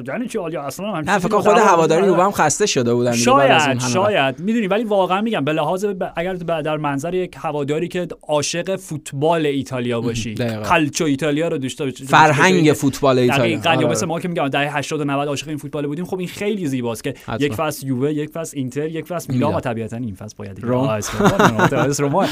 یعنی 0.07 0.27
چی 0.27 0.37
آلیا 0.37 0.61
اصلا 0.61 0.91
هم 0.91 1.09
نه 1.09 1.19
فکر 1.19 1.39
خود 1.39 1.57
هواداری 1.57 2.05
یووه 2.05 2.23
هم 2.23 2.31
خسته 2.31 2.65
شده 2.65 2.93
بودن 2.93 3.11
شاید 3.11 3.79
شاید. 3.79 4.39
می‌دونی 4.39 4.67
ولی 4.67 4.83
واقعا 4.83 5.21
میگم 5.21 5.43
به 5.43 5.53
لحاظ. 5.53 5.85
اگر 6.15 6.33
در 6.33 6.77
منظر 6.77 7.13
یک 7.13 7.35
هواداری 7.37 7.87
که 7.87 8.07
عاشق 8.27 8.75
فوتبال 8.75 9.45
ایتالیا 9.45 10.01
باشی. 10.01 10.35
کالچو 10.63 11.05
ایتالیا 11.05 11.47
رو 11.47 11.57
دوست 11.57 11.79
داشته 11.79 12.05
فرهنگ 12.05 12.73
فوتبال 12.73 13.19
ایتالیا. 13.19 13.57
دقیقاً. 13.59 13.81
یا 13.81 13.89
مثل 13.89 14.05
ما 14.05 14.19
که 14.19 14.27
میگم 14.27 14.47
در 14.47 14.67
80 14.77 15.01
و 15.01 15.03
90 15.03 15.27
عاشق 15.27 15.47
این 15.47 15.57
فوتبال 15.57 15.87
بودیم. 15.87 16.05
خب 16.05 16.19
این 16.19 16.27
خیلی 16.27 16.67
زیباست 16.67 17.03
که. 17.03 17.13
یک 17.39 17.53
فصل 17.53 17.87
یووه 17.87 18.13
یک 18.13 18.29
فصل 18.29 18.57
اینتر. 18.57 18.82
یک 18.89 19.05
فصل 19.05 19.33
میلان 19.33 19.55
و 19.55 19.59
طبیعتا 19.59 19.97
این 19.97 20.15
فصل 20.15 20.35
باید 20.37 20.63
روما 20.63 20.87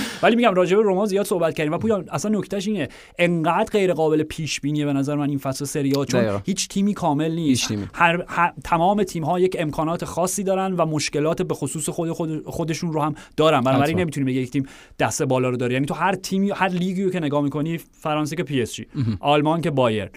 ولی 0.23 0.35
میگم 0.35 0.53
راجع 0.53 0.77
به 0.77 0.83
روما 0.83 1.05
زیاد 1.05 1.25
صحبت 1.25 1.53
کردیم 1.53 1.73
و 1.73 1.77
پویا 1.77 2.03
اصلا 2.11 2.37
نکتهش 2.39 2.67
اینه 2.67 2.89
انقدر 3.19 3.71
غیر 3.71 3.93
قابل 3.93 4.23
پیش 4.23 4.59
بینیه 4.59 4.85
به 4.85 4.93
نظر 4.93 5.15
من 5.15 5.29
این 5.29 5.37
فصل 5.37 5.65
سری 5.65 5.91
آ 5.91 6.05
چون 6.05 6.41
هیچ 6.45 6.67
تیمی 6.67 6.93
کامل 6.93 7.31
نیست. 7.31 7.67
تیمی. 7.67 7.85
هر, 7.93 8.23
هر 8.27 8.53
تمام 8.63 9.03
تیم 9.03 9.23
ها 9.23 9.39
یک 9.39 9.55
امکانات 9.59 10.05
خاصی 10.05 10.43
دارن 10.43 10.73
و 10.73 10.85
مشکلات 10.85 11.41
به 11.41 11.53
خصوص 11.53 11.89
خود, 11.89 12.09
خود 12.09 12.43
خودشون 12.45 12.93
رو 12.93 13.01
هم 13.01 13.15
دارن. 13.37 13.61
بنابراین 13.61 13.99
نمی‌تونیم 13.99 14.27
بگیم 14.27 14.43
یک 14.43 14.51
تیم 14.51 14.65
دست 14.99 15.23
بالا 15.23 15.49
رو 15.49 15.57
داره. 15.57 15.73
یعنی 15.73 15.85
تو 15.85 15.93
هر 15.93 16.15
تیمی 16.15 16.51
هر 16.51 16.69
لیگی 16.69 17.09
که 17.09 17.19
نگاه 17.19 17.41
می‌کنی 17.41 17.77
فرانسه 17.77 18.35
که 18.35 18.43
پی 18.43 18.61
اس 18.61 18.73
جی 18.73 18.87
آلمان 19.19 19.61
که 19.61 19.71
بایرن 19.71 20.09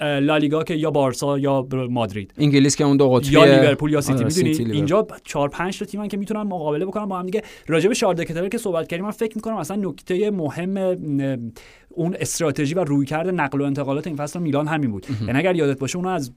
لالیگا 0.00 0.64
که 0.64 0.74
یا 0.74 0.90
بارسا 0.90 1.38
یا 1.38 1.68
مادرید. 1.90 2.34
انگلیس 2.38 2.76
که 2.76 2.84
اون 2.84 2.96
دو 2.96 3.10
قطبی 3.10 3.32
یا 3.32 3.44
لیورپول 3.44 3.92
یا 3.92 4.00
سیتی 4.00 4.24
آره، 4.24 4.34
می‌دونی؟ 4.34 4.72
اینجا 4.72 5.06
4 5.24 5.48
5 5.48 5.78
تا 5.78 5.84
تیمن 5.84 6.08
که 6.08 6.16
می‌تونن 6.16 6.42
مقابله 6.42 6.86
بکنن 6.86 7.06
با 7.06 7.18
هم 7.18 7.26
دیگه. 7.26 7.42
راجع 7.66 7.88
به 7.88 7.94
شارده 7.94 8.24
کتابی 8.24 8.48
که 8.48 8.58
صحبت 8.58 8.88
کردیم 8.88 9.04
من 9.04 9.10
فکر 9.10 9.36
می‌کنم 9.36 9.56
اصلا 9.56 9.76
نکته 9.76 10.30
مهم 10.30 10.76
اون 11.88 12.16
استراتژی 12.20 12.74
و 12.74 12.84
رویکرد 12.84 13.28
نقل 13.28 13.60
و 13.60 13.64
انتقالات 13.64 14.06
این 14.06 14.16
فصل 14.16 14.40
میلان 14.40 14.68
همین 14.68 14.90
بود. 14.90 15.06
یعنی 15.26 15.38
اگر 15.38 15.56
یادت 15.56 15.78
باشه 15.78 15.96
اونو 15.96 16.08
از 16.08 16.32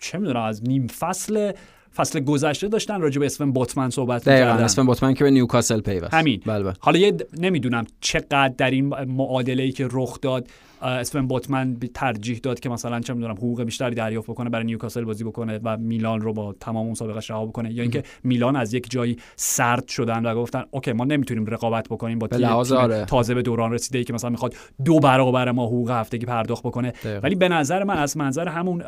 چه 0.00 0.18
می‌دونم 0.18 0.42
از 0.42 0.64
نیم 0.64 0.86
فصل 0.86 1.52
فصل 1.96 2.20
گذشته 2.20 2.68
داشتن 2.68 3.00
راجع 3.00 3.20
به 3.20 3.26
اسفن 3.26 3.52
بوتمن 3.52 3.90
صحبت 3.90 4.28
می‌کردن. 4.28 4.64
اسفن 4.64 4.86
بوتمن 4.86 5.14
که 5.14 5.24
به 5.24 5.30
نیوکاسل 5.30 5.80
پیوست. 5.80 6.14
همین. 6.14 6.42
بله 6.46 6.64
بله. 6.64 6.74
حالا 6.80 6.98
یه 6.98 7.16
نمی‌دونم 7.38 7.84
چقدر 8.00 8.48
در 8.58 8.70
این 8.70 8.86
معادله 9.04 9.62
ای 9.62 9.72
که 9.72 9.88
رخ 9.92 10.20
داد 10.20 10.48
اسفن 10.82 11.26
بوتمن 11.26 11.76
ترجیح 11.94 12.38
داد 12.42 12.60
که 12.60 12.68
مثلا 12.68 13.00
چه 13.00 13.14
می‌دونم 13.14 13.34
حقوق 13.34 13.62
بیشتری 13.62 13.94
دریافت 13.94 14.30
بکنه 14.30 14.50
برای 14.50 14.66
نیوکاسل 14.66 15.04
بازی 15.04 15.24
بکنه 15.24 15.60
و 15.64 15.76
میلان 15.76 16.20
رو 16.20 16.32
با 16.32 16.52
تمام 16.60 16.90
مسابقه 16.90 17.20
رها 17.28 17.46
بکنه. 17.46 17.72
یا 17.72 17.82
اینکه 17.82 18.02
میلان 18.24 18.56
از 18.56 18.74
یک 18.74 18.90
جایی 18.90 19.16
سرد 19.36 19.88
شدن 19.88 20.26
و 20.26 20.34
گفتن 20.34 20.64
اوکی 20.70 20.92
ما 20.92 21.04
نمی‌تونیم 21.04 21.46
رقابت 21.46 21.88
بکنیم 21.88 22.18
با 22.18 22.26
تیم 22.26 22.46
آره. 22.46 23.04
تازه 23.04 23.34
به 23.34 23.42
دوران 23.42 23.72
رسیده 23.72 23.98
ای 23.98 24.04
که 24.04 24.12
مثلا 24.12 24.30
می‌خواد 24.30 24.54
دو 24.84 24.98
برابر 24.98 25.52
ما 25.52 25.66
حقوق 25.66 25.90
هفتگی 25.90 26.26
پرداخت 26.26 26.62
بکنه. 26.62 26.92
ولی 27.22 27.34
به 27.34 27.48
نظر 27.48 27.84
من 27.84 27.98
از 27.98 28.16
منظر 28.16 28.48
همون 28.48 28.82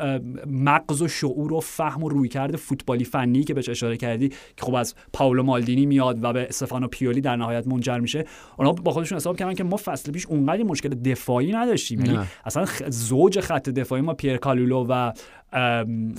مغز 0.47 1.01
و 1.01 1.07
شعور 1.07 1.53
و 1.53 1.59
فهم 1.59 2.03
و 2.03 2.09
رویکرد 2.09 2.55
فوتبالی 2.55 3.03
فنی 3.03 3.43
که 3.43 3.53
بهش 3.53 3.69
اشاره 3.69 3.97
کردی 3.97 4.29
که 4.29 4.65
خب 4.65 4.75
از 4.75 4.95
پاولو 5.13 5.43
مالدینی 5.43 5.85
میاد 5.85 6.23
و 6.23 6.33
به 6.33 6.45
استفانو 6.49 6.87
پیولی 6.87 7.21
در 7.21 7.35
نهایت 7.35 7.67
منجر 7.67 7.99
میشه 7.99 8.25
اونا 8.57 8.71
با 8.71 8.91
خودشون 8.91 9.15
حساب 9.15 9.37
کردن 9.37 9.53
که 9.53 9.63
ما 9.63 9.77
فصل 9.77 10.11
پیش 10.11 10.25
اونقدر 10.25 10.63
مشکل 10.63 10.89
دفاعی 10.89 11.51
نداشتیم 11.79 12.05
یعنی 12.05 12.27
اصلا 12.45 12.65
زوج 12.87 13.39
خط 13.39 13.69
دفاعی 13.69 14.01
ما 14.01 14.13
پیر 14.13 14.37
کالولو 14.37 14.85
و 14.89 15.11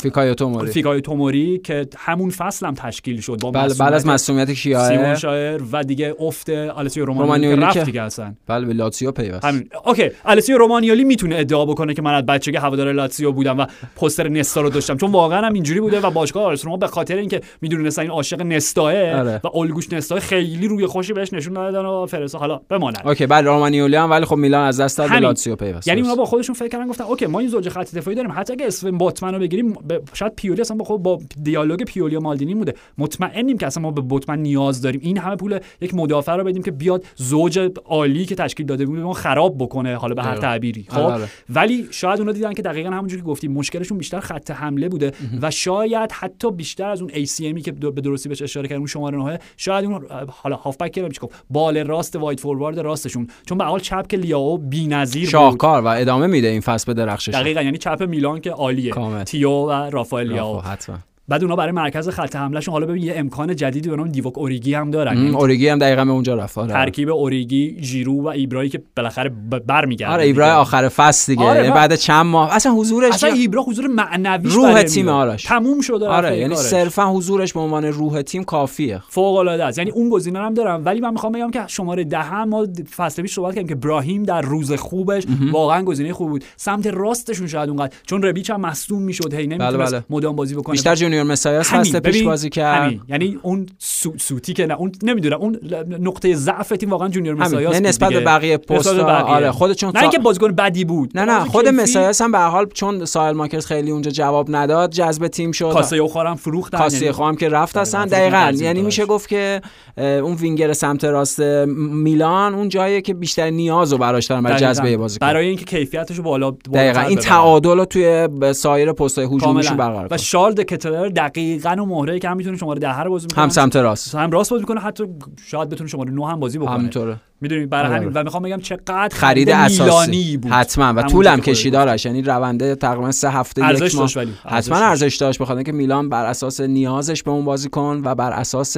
فیکایو 0.03 0.35
توموری. 0.35 0.70
فیکایو 0.70 1.01
توموری 1.01 1.59
که 1.64 1.87
همون 1.99 2.31
فصل 2.31 2.66
هم 2.66 2.74
تشکیل 2.74 3.20
شد 3.20 3.39
با 3.41 3.51
بله 3.51 3.74
بعد 3.74 3.95
از 3.95 4.07
مصدومیت 4.07 4.51
کیاه 4.51 4.89
سیمون 4.89 5.14
شایر 5.14 5.62
و 5.72 5.85
دیگه 5.85 6.14
افت 6.20 6.51
آلسیو 6.51 7.05
رومانیولی 7.05 7.62
رفت 7.62 7.78
دیگه 7.78 8.03
اصلا. 8.03 8.35
بله 8.47 8.66
به 8.66 8.72
لاتزیو 8.72 9.12
پیوست. 9.12 9.45
همین. 9.45 9.68
okay 9.85 10.11
آلسیو 10.24 10.59
رومانیولی 10.59 11.05
می‌تونه 11.05 11.37
ادعا 11.39 11.66
بکنه 11.66 11.95
که 11.95 12.03
من 12.03 12.14
از 12.14 12.26
بچگی 12.26 12.57
هوادار 12.57 12.93
لاتزیو 12.93 13.33
بودم 13.33 13.59
و 13.59 13.66
پوستر 13.97 14.28
نستا 14.28 14.61
رو 14.61 14.70
داشتم. 14.70 14.97
چون 14.97 15.12
واقعا 15.12 15.47
هم 15.47 15.53
اینجوری 15.53 15.81
بوده 15.81 16.01
و 16.01 16.11
باشگاه 16.11 16.45
آرسنال 16.45 16.64
روما 16.64 16.76
به 16.76 16.87
خاطر 16.87 17.16
اینکه 17.16 17.41
می‌دونستن 17.61 18.03
این 18.03 18.11
عاشق 18.11 18.43
نستاست 18.43 18.93
آره. 18.93 19.41
و 19.45 19.59
الگوش 19.59 19.93
نستا 19.93 20.20
خیلی 20.20 20.68
روی 20.68 20.87
خوشی 20.87 21.12
بهش 21.12 21.33
نشون 21.33 21.55
دادن 21.55 21.85
و 21.85 22.07
فرسا 22.07 22.39
حالا 22.39 22.61
بماند. 22.68 23.03
Okay 23.05 23.26
بعد 23.26 23.45
رومانیولی 23.45 23.97
هم 23.97 24.11
ولی 24.11 24.24
خب 24.24 24.37
میلان 24.37 24.66
از 24.66 24.81
دست 24.81 24.99
داد 24.99 25.12
لاتزیو 25.12 25.57
پیوست. 25.57 25.89
یعنی 25.89 26.01
اونا 26.01 26.14
با 26.14 26.24
خودشون 26.24 26.55
فکر 26.55 26.68
کردن 26.68 26.89
گفتن 26.89 27.05
okay 27.05 27.26
ما 27.26 27.39
این 27.39 27.49
زوج 27.49 27.68
خط 27.68 27.95
دفاعی 27.95 28.16
داریم. 28.16 28.33
حتی 28.37 28.53
اگه 28.53 28.66
اسم 28.66 28.91
بوتمن 29.20 29.35
رو 29.35 29.41
بگیریم 29.41 29.75
شاید 30.12 30.35
پیولی 30.35 30.61
اصلا 30.61 30.77
با 30.77 30.85
خود 30.85 31.03
با 31.03 31.18
دیالوگ 31.43 31.85
پیولی 31.85 32.16
و 32.16 32.21
مالدینی 32.21 32.55
بوده 32.55 32.75
مطمئنیم 32.99 33.59
که 33.59 33.66
اصلا 33.66 33.83
ما 33.83 33.91
به 33.91 34.01
بوتمن 34.01 34.39
نیاز 34.39 34.83
داریم. 34.83 35.01
این 35.05 35.18
همه 35.18 35.37
پول 35.37 35.59
یک 35.81 35.95
مدافع 35.95 36.37
رو 36.37 36.45
بدیم 36.45 36.62
که 36.62 36.71
بیاد 36.71 37.05
زوج 37.16 37.71
عالی 37.85 38.25
که 38.25 38.35
تشکیل 38.35 38.66
داده 38.66 38.87
بود 38.87 38.99
ما 38.99 39.12
خراب 39.12 39.59
بکنه 39.59 39.97
حالا 39.97 40.14
به 40.14 40.23
هر 40.23 40.37
تعبیری. 40.37 40.87
خب؟ 40.89 40.99
آره. 40.99 41.29
ولی 41.49 41.87
شاید 41.91 42.18
اونا 42.21 42.33
دیدن 42.33 42.53
که 42.53 42.62
دقیقا 42.62 42.91
همونجوری 42.91 43.23
که 43.23 43.29
گفتیم 43.29 43.53
مشکلشون 43.53 43.99
بیشتر 43.99 44.21
خط 44.21 44.51
حمله 44.51 44.89
بوده 44.89 45.12
و 45.43 45.51
شاید 45.51 46.12
حتی 46.12 46.51
بیشتر 46.51 46.89
از 46.89 47.03
اون 47.03 47.11
CAM 47.11 47.49
ی 47.49 47.62
که 47.62 47.73
به 47.73 48.01
درستی 48.01 48.29
بهش 48.29 48.43
اشاره 48.43 48.68
کردیم 48.68 48.87
شماره 48.87 49.18
9 49.18 49.39
شاید 49.57 49.85
اون 49.85 50.07
حالا 50.29 50.57
هافبک 50.57 50.99
رو 50.99 51.09
گفت 51.09 51.45
بال 51.51 51.79
راست 51.79 52.16
right 52.16 52.41
forward 52.41 52.78
راستشون. 52.79 53.27
چون 53.47 53.59
به 53.59 53.62
هر 53.62 53.64
حال 53.64 53.81
چپ 53.81 54.07
که 54.07 54.16
لیاو 54.16 54.59
بی‌نظیر 54.59 55.29
شاهکار 55.29 55.83
و 55.83 55.87
ادامه 55.87 56.27
میده 56.27 56.49
این 56.49 56.61
فصل 56.61 56.87
به 56.87 56.95
درخشش. 56.95 57.35
دقیقاً 57.35 57.62
یعنی 57.62 57.79
چپ 57.79 58.03
میلان 58.03 58.41
که 58.41 58.51
عالیه. 58.51 58.93
تیو 59.25 59.51
و 59.51 59.71
رافائل 59.73 60.39
حتما. 60.61 60.99
بعد 61.31 61.43
اونا 61.43 61.57
برای 61.57 61.72
مرکز 61.72 62.09
خط 62.09 62.37
حملهشون 62.37 62.72
حالا 62.72 62.87
ببین 62.87 63.03
یه 63.03 63.12
امکان 63.16 63.57
جدیدی 63.57 63.89
به 63.89 63.97
نام 63.97 64.09
دیوک 64.09 64.39
اوریگی 64.39 64.74
هم 64.74 64.91
دارن. 64.91 65.16
یعنی 65.16 65.37
اوریگی 65.37 65.68
هم 65.68 65.78
دقیقا 65.78 66.05
به 66.05 66.11
اونجا 66.11 66.35
رفت 66.35 66.59
آره. 66.59 66.72
ترکیب 66.72 67.11
اوریگی 67.11 67.76
ژیرو 67.81 68.22
و 68.22 68.26
ایبرایی 68.26 68.70
که 68.70 68.83
بالاخره 68.97 69.31
برمیگرده 69.66 70.12
آره 70.12 70.24
ایبرا 70.24 70.55
آخر 70.55 70.89
فصل 70.89 71.33
دیگه 71.33 71.45
آره 71.45 71.61
یعنی 71.61 71.74
بعد 71.74 71.95
چند 71.95 72.26
ماه. 72.26 72.55
اصلا 72.55 72.72
حضورش 72.72 73.14
اصلا 73.14 73.33
ایبرا 73.33 73.62
حضور 73.62 73.87
معنوی 73.87 74.51
روح 74.51 74.83
تیم 74.83 75.09
آرش. 75.09 75.43
تموم 75.43 75.81
شده 75.81 76.09
آره 76.09 76.39
یعنی 76.39 76.57
صرفا 76.57 77.07
حضورش 77.07 77.53
به 77.53 77.61
عنوان 77.61 77.85
روح 77.85 78.22
تیم 78.22 78.45
کافیه. 78.45 79.03
فوق 79.09 79.37
العاده 79.37 79.64
است. 79.64 79.78
یعنی 79.78 79.91
اون 79.91 80.11
گزینه 80.11 80.39
هم 80.39 80.55
دارم 80.55 80.83
ولی 80.85 81.01
من 81.01 81.12
می‌خوام 81.12 81.33
بگم 81.33 81.51
که 81.51 81.62
شماره 81.66 82.05
ده 82.05 82.18
هم 82.18 82.49
ما 82.49 82.66
فصل 82.97 83.22
پیش 83.22 83.35
صحبت 83.35 83.55
کردیم 83.55 83.68
که 83.68 83.74
ابراهیم 83.74 84.22
در 84.22 84.41
روز 84.41 84.72
خوبش 84.72 85.22
واقعا 85.53 85.83
گزینه 85.83 86.12
خوب 86.12 86.28
بود. 86.28 86.45
سمت 86.57 86.87
راستشون 86.87 87.47
شاید 87.47 87.68
اونقدر 87.68 87.97
چون 88.07 88.22
ربیچ 88.22 88.51
هم 88.51 88.61
مصدوم 88.61 89.03
می‌شد 89.03 89.35
هی 89.35 89.47
نمی‌تونست 89.47 89.76
بله. 89.76 89.87
بله. 89.91 90.05
مدام 90.11 90.37
بازی 90.37 90.55
بکنه. 90.55 90.72
بیشتر 90.72 90.95
جونیور 91.21 91.33
مسایاس 91.33 91.71
هست 91.71 91.97
پیش 91.97 92.23
بازی 92.23 92.51
کرد. 92.51 92.83
همین. 92.83 93.01
یعنی 93.09 93.39
اون 93.43 93.66
سو، 93.79 94.18
سوتی 94.18 94.53
که 94.53 94.66
نه 94.66 94.75
اون 94.75 94.93
نمی‌دونم 95.03 95.41
اون 95.41 95.61
نقطه 96.01 96.35
ضعف 96.35 96.68
تیم 96.68 96.91
واقعا 96.91 97.09
جونیور 97.09 97.37
مسایاس 97.37 97.75
نه 97.75 97.89
نسبت 97.89 98.12
به 98.12 98.21
بقیه 98.21 98.57
پست 98.57 98.87
آره 98.87 99.51
خود 99.51 99.73
چون 99.73 99.93
نه 99.95 100.03
اینکه 100.03 100.18
بازیکن 100.18 100.53
بدی 100.53 100.85
بود. 100.85 101.11
نه 101.14 101.25
نه 101.25 101.45
خود 101.45 101.68
مسایاس 101.68 102.23
هم 102.23 102.33
به 102.33 102.39
حال 102.39 102.66
چون 102.75 103.05
سایل 103.05 103.37
ماکرز 103.37 103.66
خیلی 103.66 103.91
اونجا 103.91 104.11
جواب 104.11 104.47
نداد 104.51 104.91
جذب 104.91 105.27
تیم 105.27 105.53
شد. 105.53 105.73
کاسه 105.73 106.09
خورم 106.09 106.37
فروختن 106.37 106.79
کاسه 106.79 106.97
یعنی 106.97 107.12
خورم 107.12 107.37
که 107.37 107.49
رفت 107.49 107.77
هستن 107.77 108.07
دقیقاً. 108.07 108.53
یعنی 108.57 108.83
میشه 108.83 109.07
گفت 109.07 109.29
که 109.29 109.61
اون 109.97 110.35
وینگر 110.35 110.73
سمت 110.73 111.05
راست 111.05 111.41
میلان 111.41 112.55
اون 112.55 112.68
جاییه 112.68 113.01
که 113.01 113.14
بیشتر 113.14 113.51
نیازو 113.51 113.99
براش 113.99 114.27
دارن 114.27 114.43
برای 114.43 114.59
جذب 114.61 114.97
بازیکن. 114.97 115.27
برای 115.27 115.47
اینکه 115.47 115.64
کیفیتش 115.64 116.21
بالا 116.21 116.51
دقیقاً. 116.51 117.01
این 117.01 117.18
تعادل 117.18 117.79
رو 117.79 117.85
توی 117.85 118.29
سایر 118.53 118.93
پست‌های 118.93 119.27
هجومیشون 119.27 119.77
برقرار 119.77 120.09
و 120.11 120.18
شارل 120.18 120.55
کتلر 120.55 120.99
دقیقاً 121.09 121.76
و 121.78 121.86
مهره 121.86 122.18
که 122.18 122.28
هم 122.28 122.36
می‌تونه 122.36 122.57
شماره 122.57 122.80
10 122.80 123.01
رو 123.01 123.11
بازی 123.11 123.26
می‌کنه. 123.26 123.42
هم 123.42 123.48
سمت 123.48 123.76
راست. 123.76 124.14
هم 124.14 124.30
راست 124.30 124.51
بازی 124.51 124.62
می‌کنه 124.62 124.80
حتی 124.80 125.05
شاید 125.46 125.68
بتونه 125.68 125.88
شماره 125.88 126.11
9 126.11 126.26
هم 126.26 126.40
بازی 126.40 126.59
بکنه. 126.59 126.70
همینطوره. 126.70 127.16
می‌دونی؟ 127.41 127.66
برای 127.66 127.86
آره. 127.86 127.97
همین 127.97 128.12
و 128.14 128.22
می‌خوام 128.22 128.43
بگم 128.43 128.61
چقدر 128.61 129.09
خرید 129.12 129.51
اساسی. 129.51 130.36
بود. 130.36 130.53
حتما. 130.53 130.93
و 130.97 131.03
طولم 131.03 131.41
کشید 131.41 131.74
آرش. 131.74 132.07
یعنی 132.07 132.22
رونده 132.22 132.74
تقریبا 132.74 133.12
سه 133.12 133.30
هفته 133.30 133.84
یک 133.84 133.95
ماه. 133.95 134.11
حتما 134.47 134.76
ارزش 134.76 135.16
داشت. 135.16 135.38
بخاطر 135.38 135.62
که 135.62 135.72
میلان 135.72 136.09
بر 136.09 136.26
اساس 136.26 136.61
نیازش 136.61 137.22
به 137.22 137.30
اون 137.30 137.45
بازیکن 137.45 138.03
و 138.05 138.14
بر 138.14 138.32
اساس 138.32 138.76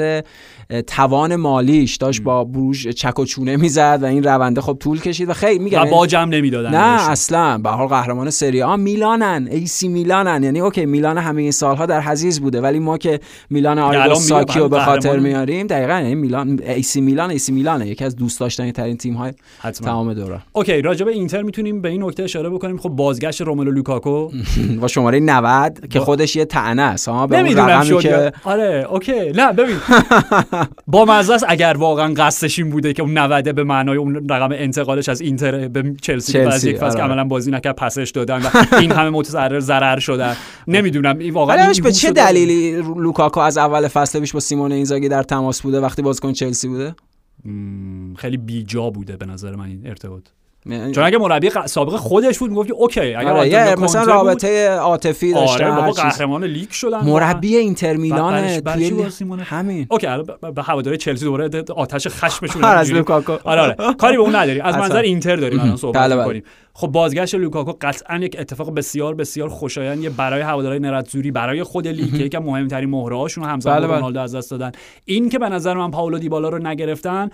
توان 0.86 1.36
مالیش 1.36 1.96
داشت 1.96 2.22
با 2.22 2.44
بروژ 2.44 2.88
چک 2.88 3.18
و 3.18 3.24
چونه 3.24 3.56
می‌زد 3.56 3.98
و 4.02 4.04
این 4.04 4.24
رونده 4.24 4.60
خب 4.60 4.76
طول 4.80 5.00
کشید 5.00 5.28
و 5.28 5.32
خیلی 5.32 5.58
میگم 5.58 5.82
و 5.82 5.90
باج 5.90 6.05
هم 6.05 6.18
نمی‌دادن 6.18 6.70
نه 6.70 7.10
اصلا. 7.10 7.58
به 7.58 7.70
حال 7.70 7.88
قهرمان 7.88 8.30
سری 8.30 8.62
آ 8.62 8.76
میلانن. 8.76 9.48
ای 9.50 9.66
سی 9.66 9.88
میلانن. 9.88 10.42
یعنی 10.42 10.60
okay 10.61 10.86
میلان 10.86 11.18
همه 11.18 11.42
این 11.42 11.50
سالها 11.50 11.86
در 11.86 12.00
حضیض 12.00 12.40
بوده 12.40 12.60
ولی 12.60 12.78
ما 12.78 12.98
که 12.98 13.20
میلان 13.50 13.78
آریگو 13.78 14.14
ساکی 14.14 14.50
رو 14.50 14.68
به 14.68 14.80
خاطر 14.80 15.18
میاریم 15.18 15.66
دقیقاً. 15.66 15.92
یعنی 15.94 16.14
میلان 16.14 16.60
ای 16.66 16.82
سی 16.82 17.00
میلان 17.00 17.30
ای 17.30 17.38
سی 17.38 17.52
میلانه. 17.52 17.88
یکی 17.88 18.04
از 18.04 18.16
دوست 18.16 18.42
داشتنی 18.53 18.72
ترین 18.72 18.96
تیم 18.96 19.14
های 19.14 19.32
تمام 19.84 20.14
دوره. 20.14 20.38
Okay 20.53 20.82
راجع 20.82 21.05
به 21.05 21.12
اینتر 21.12 21.42
می‌تونیم 21.42 21.80
به 21.80 21.88
این 21.88 22.05
نکته 22.05 22.22
اشاره 22.22 22.50
بکنیم. 22.50 22.78
خب 22.78 22.88
بازگشت 22.88 23.40
روملو 23.40 23.70
لوکاکو. 23.70 24.30
با 24.80 24.88
شماره 24.88 25.20
90 25.20 25.88
که 25.88 26.00
خودش 26.00 26.36
یه 26.36 26.44
طعنه 26.44 26.82
است 26.82 27.09
ها؟ 27.09 27.26
به 27.26 27.38
اون 27.38 27.57
رقمی 27.57 27.98
که 27.98 28.32
آره 28.44 28.86
okay. 28.90 29.32
نه 29.34 29.53
ببین. 29.53 29.76
با 30.86 31.05
مزه 31.05 31.36
اگر 31.48 31.76
واقعا 31.78 32.14
قصدش 32.14 32.59
این 32.59 32.70
بوده 32.70 32.92
که 32.92 33.03
اون 33.03 33.18
90 33.18 33.55
به 33.55 33.64
معنای 33.64 33.96
اون 33.96 34.28
رقم 34.30 34.48
انتقالش 34.53 35.09
از 35.09 35.20
اینتر 35.20 35.68
به 35.68 35.94
چلسی 36.03 36.32
که 36.32 36.48
از 36.48 36.64
یک 36.64 36.78
فصل. 36.78 37.00
عملا 37.00 37.24
بازی 37.24 37.50
نکرد 37.50 37.76
پسش 37.76 38.11
دادن 38.11 38.42
و 38.42 38.76
این 38.76 38.92
همه 38.92 39.11
متضرر 39.11 39.61
ضرر 39.61 39.98
شدن 39.98 40.36
نمی‌دونم 40.68 41.18
این 41.18 41.34
واقعا 41.34 41.72
به 41.82 41.92
چه 41.92 42.11
دلیلی 42.11 42.82
لوکاکو 42.96 43.40
از 43.40 43.59
اول 43.59 43.88
فصل 43.88 44.20
پیش 44.20 44.32
با 44.32 44.40
سیمون 44.40 44.72
اینزاگی 44.72 45.09
در 45.09 45.22
تماس 45.22 45.62
بوده 45.62 45.80
وقتی 45.80 46.03
بازیکن 46.03 46.32
چلسی 46.32 46.68
بوده؟ 46.68 46.94
خیلی 48.16 48.36
بیجا 48.36 48.90
بوده 48.90 49.16
به 49.16 49.26
نظر 49.26 49.57
من 49.57 49.66
این 49.66 49.86
ارتباط. 49.86 50.28
چون 50.68 51.04
اگه 51.04 51.18
مربی 51.18 51.50
سابق 51.66 51.96
خودش 51.96 52.38
بود 52.38 52.50
می‌گفت 52.50 52.70
okay 52.70 53.00
اگر 53.00 53.30
آره، 53.30 53.74
مثلا 53.74 54.04
رابطه 54.04 54.68
عاطفی 54.68 55.32
داشته 55.32 55.66
آره 55.66 55.76
بابا. 55.76 55.92
قهرمان 55.92 56.44
لیگ 56.44 56.70
شدن 56.70 57.04
مربی 57.04 57.56
اینتر 57.56 57.96
میلان 57.96 58.60
توی؟ 58.60 59.06
همین 59.40 59.86
okay 59.90 60.07
به 60.54 60.62
هواداری 60.62 60.96
چلسی 60.96 61.24
دوباره 61.24 61.64
آتش 61.76 62.08
خشمشون 62.08 62.64
هر 62.72 62.76
از 62.76 62.92
لوکاکو 62.92 63.36
آره 63.44 63.60
آره 63.60 63.94
کاری 63.94 64.16
به 64.16 64.22
اون 64.22 64.36
نداریم 64.36 64.64
از. 64.64 64.76
منظر 64.76 65.00
اینتر 65.00 65.36
داریم 65.36 65.60
الان 65.60 65.76
صحبت 65.76 65.96
بله، 65.96 66.14
بله. 66.14 66.24
می‌کنیم 66.24 66.42
خب 66.74 66.86
بازگشت 66.86 67.34
لوکاکو 67.34 67.72
قطعا 67.80 68.18
یک 68.18 68.36
اتفاق 68.38 68.74
بسیار 68.74 69.14
بسیار 69.14 69.48
خوشایندیه 69.48 70.10
برای 70.10 70.40
هوادارهای 70.40 70.80
نرآتزوری 70.80 71.30
برای 71.30 71.62
خود 71.62 71.88
لیگ 71.88 72.30
که 72.30 72.38
از 72.38 72.44
مهمترین 72.44 72.90
مهره 72.90 73.16
هاشون 73.16 73.44
همزمان 73.44 73.78
بله،. 73.78 73.86
رونالدو 73.86 74.20
از 74.20 74.34
دست 74.34 74.50
دادن 74.50 74.72
این 75.04 75.28
که 75.28 75.38
به 75.38 75.48
نظر 75.48 75.74
من 75.74 75.90
پاولو 75.90 76.18
دیبالا 76.18 76.48
رو 76.48 76.58
نگرفتن 76.58 77.30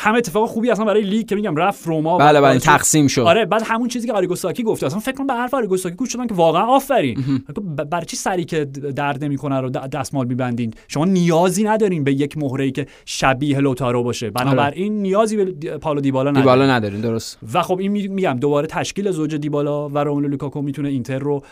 هم 0.00 0.14
اتفاق 0.14 0.48
خوبی 0.48 0.70
اصلا 0.70 0.84
برای 0.84 1.02
لیگ 1.02 1.26
که 1.28 1.34
میگم 1.34 1.56
رفت 1.56 1.86
روما 1.86 2.18
بله 2.18 2.40
بله 2.40 2.58
تقسیم 2.58 3.06
شد. 3.06 3.20
آره 3.20 3.44
بعد 3.46 3.62
همون 3.66 3.88
چیزی 3.88 4.06
که 4.06 4.12
آریگو 4.12 4.40
ساکی 4.40 4.62
گفت 4.62 4.84
اصلا 4.84 4.98
فکر 4.98 5.14
کنم 5.14 5.26
به 5.26 5.34
حرف 5.34 5.54
آریگو 5.54 5.76
ساکی 5.76 5.94
گوش 5.96 6.12
شدن 6.12 6.26
که 6.26 6.34
واقعا 6.34 6.62
آفرین. 6.66 7.42
ب- 7.78 7.84
برای 7.84 8.06
چی 8.06 8.16
سری 8.16 8.44
که 8.44 8.64
درد 8.64 9.24
نمی‌کنه 9.24 9.60
رو 9.60 9.70
دستمال 9.70 10.26
میبندین؟ 10.26 10.74
شما 10.88 11.04
نیازی 11.04 11.64
ندارین 11.64 12.04
به 12.04 12.12
یک 12.12 12.38
مهره 12.38 12.70
که 12.70 12.86
شبیه 13.04 13.58
لوتارو 13.60 14.02
باشه. 14.02 14.30
بنابراین 14.30 15.02
نیازی 15.02 15.36
به 15.36 15.44
پائولو 15.78 16.00
دیبالا 16.00 16.30
ندارین. 16.30 16.42
دیبالا 16.44 16.72
ندارین 16.74 17.00
درست. 17.00 17.38
و 17.54 17.62
خب 17.62 17.78
این 17.78 17.92
می- 17.92 18.08
میگم 18.08 18.38
دوباره 18.40 18.66
تشکیل 18.66 19.10
زوج 19.10 19.34
دیبالا 19.34 19.88
و 19.88 19.98
روملو 19.98 20.28
لوکاکو 20.28 20.62
می‌تونه 20.62 20.88
اینتر 20.88 21.18
رو 21.18 21.42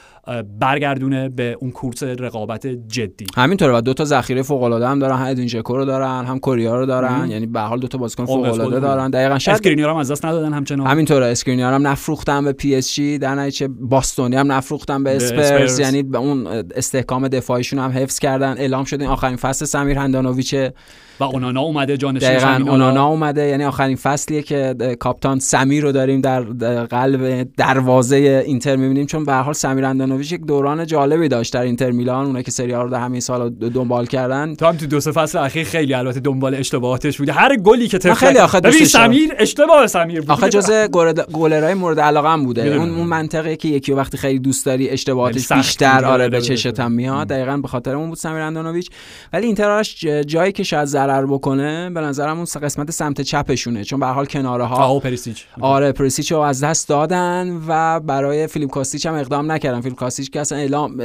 برگردونه 0.60 1.28
به 1.28 1.56
اون 1.60 1.70
کورس 1.70 2.02
رقابت 2.02 2.66
جدی. 2.66 3.26
همینطوره 3.36 3.76
و 3.76 3.80
دو 3.80 3.94
تا 3.94 4.04
ذخیره 4.04 4.42
فوق 4.42 4.62
العاده 4.62 4.88
هم 4.88 4.98
دارن 4.98 5.16
هم 5.16 5.26
ادوین 5.26 5.48
ژکو 5.48 5.76
رو 5.76 5.84
دارن 5.84 6.24
هم 6.24 6.38
کوریا 6.38 6.76
رو 6.76 6.86
دارن. 6.86 7.30
یعنی 7.30 7.46
به 7.46 7.60
حال 7.60 7.80
دو 7.80 7.88
تا 7.88 7.98
بازیکن 7.98 8.26
فوق 8.26 8.44
العاده. 8.44 8.80
دارن. 8.80 9.10
دقیقاً 9.10 9.38
شاید 9.38 9.54
اسکرینیار 9.54 9.90
هم 9.90 9.96
از 9.96 10.10
دست 10.10 10.24
ندادن 10.24 10.52
همچنان. 10.52 10.86
همینطوره. 10.86 11.26
اسکرینیار 11.26 11.72
هم 11.72 11.86
نفروختن 11.86 12.44
به 12.44 12.52
پی 12.52 12.74
اس 12.74 12.94
جی 12.94 13.18
در 13.18 13.34
نتیجه 13.34 13.68
باستونی 13.68 14.36
هم 14.36 14.52
نفروختن 14.52 15.04
به 15.04 15.16
اسپرز. 15.16 15.78
یعنی 15.78 16.02
به 16.02 16.18
اون 16.18 16.46
استحکام 16.74 17.28
دفاعیشون 17.28 17.78
هم 17.78 17.90
حفظ 17.90 18.18
کردن. 18.18 18.58
اعلام 18.58 18.84
شده 18.84 19.04
این 19.04 19.12
آخرین 19.12 19.36
فصل 19.36 19.64
سمیر 19.64 19.98
هندانویچه 19.98 20.72
و 21.20 21.24
اونانا 21.24 21.60
اومده 21.60 21.96
جانشین 21.96 22.28
دقیقا 22.28 22.70
اونانا 22.70 23.06
اومده. 23.06 23.46
یعنی 23.46 23.64
آخرین 23.64 23.96
فصلیه 23.96 24.42
که 24.42 24.74
captain 25.00 25.38
سمیر 25.38 25.82
رو 25.82 25.92
داریم 25.92 26.20
در 26.20 26.40
قلب 26.84 27.48
دروازه 27.56 28.42
اینتر 28.46 28.76
می‌بینیم. 28.76 29.06
چون 29.06 29.24
به 29.24 29.32
هر 29.32 29.42
حال 29.42 29.54
سمیر 29.54 29.84
هندانویچ 29.84 30.32
یک 30.32 30.40
دوران 30.40 30.86
جالبی 30.86 31.28
داشت 31.28 31.52
در 31.52 31.62
اینتر 31.62 31.90
میلان. 31.90 32.26
اونایی 32.26 32.44
که 32.44 32.50
سری 32.50 32.67
آ 32.67 32.72
رو 32.72 32.88
در 32.88 33.00
همین 33.00 33.20
سال 33.20 33.50
دنبال 33.50 34.06
کردن. 34.06 34.54
تو 34.54 34.66
هم 34.66 34.76
تو 34.76 34.86
دو 34.86 35.00
سه 35.00 35.12
فصل 35.12 35.38
اخیر 35.38 35.64
خیلی 35.64 35.94
البته 35.94 36.20
دنبال 36.20 36.54
اشتباهاتش 36.54 37.18
بودی. 37.18 37.30
هر 37.30 37.56
گلی 37.56 37.88
که 37.88 37.98
خیلی 38.14 38.38
آخه. 38.38 38.60
سمیر 38.70 39.32
اشتباه 39.38 39.86
سمیر 39.86 40.20
بود. 40.20 40.30
آخه 40.30 40.48
جزء 40.48 40.86
گلرهای 41.32 41.74
مورد 41.74 42.00
علاقه 42.00 42.28
هم 42.28 42.44
بوده. 42.44 42.76
اون 42.76 42.90
اون 42.90 43.06
منطقه 43.06 43.56
که 43.56 43.68
یکی 43.68 43.92
وقتی 43.92 44.16
خیلی 44.16 44.38
دوست 44.38 44.66
داری 44.66 44.90
اشتباهاتش 44.90 45.40
سخت 45.40 45.58
بیشتر 45.58 46.04
آره 46.04 46.28
به 46.28 46.36
بده 46.36 46.46
چشت 46.46 46.80
هم 46.80 46.92
میاد. 46.92 47.28
دقیقا 47.28 47.56
به 47.56 47.68
خاطر 47.68 47.94
اون 47.94 48.08
بود 48.08 48.18
سمیر 48.18 48.40
هاندانوویچ 48.40 48.90
ولی 49.32 49.46
اینتراش 49.46 50.04
جایی 50.04 50.52
که 50.52 50.62
شاید 50.62 50.86
ضرر 51.06 51.26
بکنه 51.26 51.90
به 51.90 52.00
نظرم 52.00 52.36
اون 52.36 52.46
قسمت 52.62 52.90
سمت 52.90 53.20
چپشونه. 53.20 53.84
چون 53.84 54.00
به 54.00 54.06
هر 54.06 54.12
حال 54.12 54.26
کناره 54.26 54.64
ها 54.64 54.76
آها 54.76 54.98
پریسیچ. 54.98 55.44
آره 55.60 55.92
پریسیچ 55.92 56.32
رو 56.32 56.38
از 56.38 56.64
دست 56.64 56.88
دادن 56.88 57.60
و 57.68 58.00
برای 58.00 58.46
فیلیپ 58.46 58.70
کاستیچ 58.70 59.06
هم 59.06 59.14
اقدام 59.14 59.52
نکردن. 59.52 59.80
فیلیپ 59.80 59.98
کاستیچ 59.98 60.30
که 60.30 60.40
اصلا 60.40 60.58
اعلام 60.58 60.96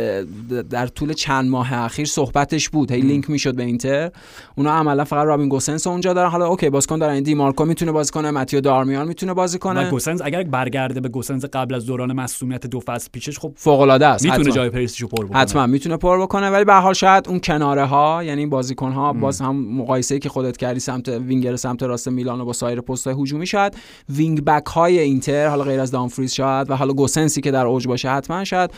در 0.70 0.88
طول 0.88 1.14
چند 1.14 1.50
ماه 1.50 1.74
اخیر 1.74 2.06
صحبتش 2.06 2.70
بود. 2.70 2.92
هی 2.92 3.02
لینک 3.02 3.30
می‌شد 3.30 3.56
به 3.56 3.64
اینتر. 3.64 4.12
اونا 4.56 4.72
عملا 4.72 5.04
فقط 5.04 5.26
رابین 5.26 5.50
گوسنس 5.50 5.88
رو 5.88 5.92
اونجا 5.92 6.14
دارن. 6.14 6.30
حالا 6.30 6.48
OK 6.48 6.70
بازیکن 6.70 7.00
دارن. 7.00 7.24
دی 7.24 7.34
مارکو 7.34 7.66
می‌تونه 7.66 7.92
بازی 7.92 8.12
کنه 8.12 8.32
ماتیو 8.32 8.62
دارمیان 8.62 9.08
می‌تونه 9.08 9.34
بازی 9.34 9.60
کنه. 9.60 9.90
گوسنز 9.90 10.22
اگر 10.22 10.44
برگرده 10.44 11.00
به 11.00 11.10
گوسنز 11.10 11.46
قبل 11.46 11.76
از 11.76 11.86
دوران 11.86 12.14
مسئولیت 12.14 12.68
دو 12.68 12.80
فصل 12.80 13.10
پیشش 13.12 13.40
خب 13.40 13.52
فوق 13.56 13.80
العاده 13.80 14.08
است. 14.08 14.26
می‌تونه. 14.26 14.52
جای 14.52 14.70
پریسیچو 14.70 15.08
پر 15.08 15.26
بکنه. 15.26 15.38
حتما 15.38 15.68
می‌تونه 15.68 15.98
پر 15.98 16.22
بکنه. 16.22 16.50
ولی 16.50 16.66
به 16.66 16.74
هر 16.74 16.82
حال 16.82 16.94
شاید 16.94 17.28
اون 17.28 17.40
کناره 17.40 17.86
ها 17.86 18.24
یعنی 18.24 18.46
بازیکن 18.46 18.92
ها 18.92 19.14
باز 19.14 19.42
هم 19.42 19.56
مقایسه 19.92 20.20
که 20.20 20.30
خودت 20.30 20.58
کردی 20.58 20.80
سمت 20.80 21.08
وینگر 21.08 21.56
سمت 21.56 21.84
راست 21.84 22.08
میلان 22.08 22.42
و 22.42 22.46
با 22.46 22.54
سایر 22.54 22.82
پست 22.82 23.08
های 23.08 23.22
هجومی 23.22 23.48
شاید 23.48 23.78
wing 24.10 24.46
back 24.46 24.66
های 24.66 25.00
اینتر 25.00 25.48
حالا 25.48 25.64
غیر 25.64 25.80
از 25.80 25.92
دامفریز 25.92 26.34
شاید 26.34 26.70
و 26.70 26.76
حالا 26.76 26.94
گوسنسی 26.94 27.42
که 27.42 27.52
در 27.52 27.66
اوج 27.66 27.88
باشه 27.88 28.10
حتما 28.10 28.44
شاید 28.44 28.72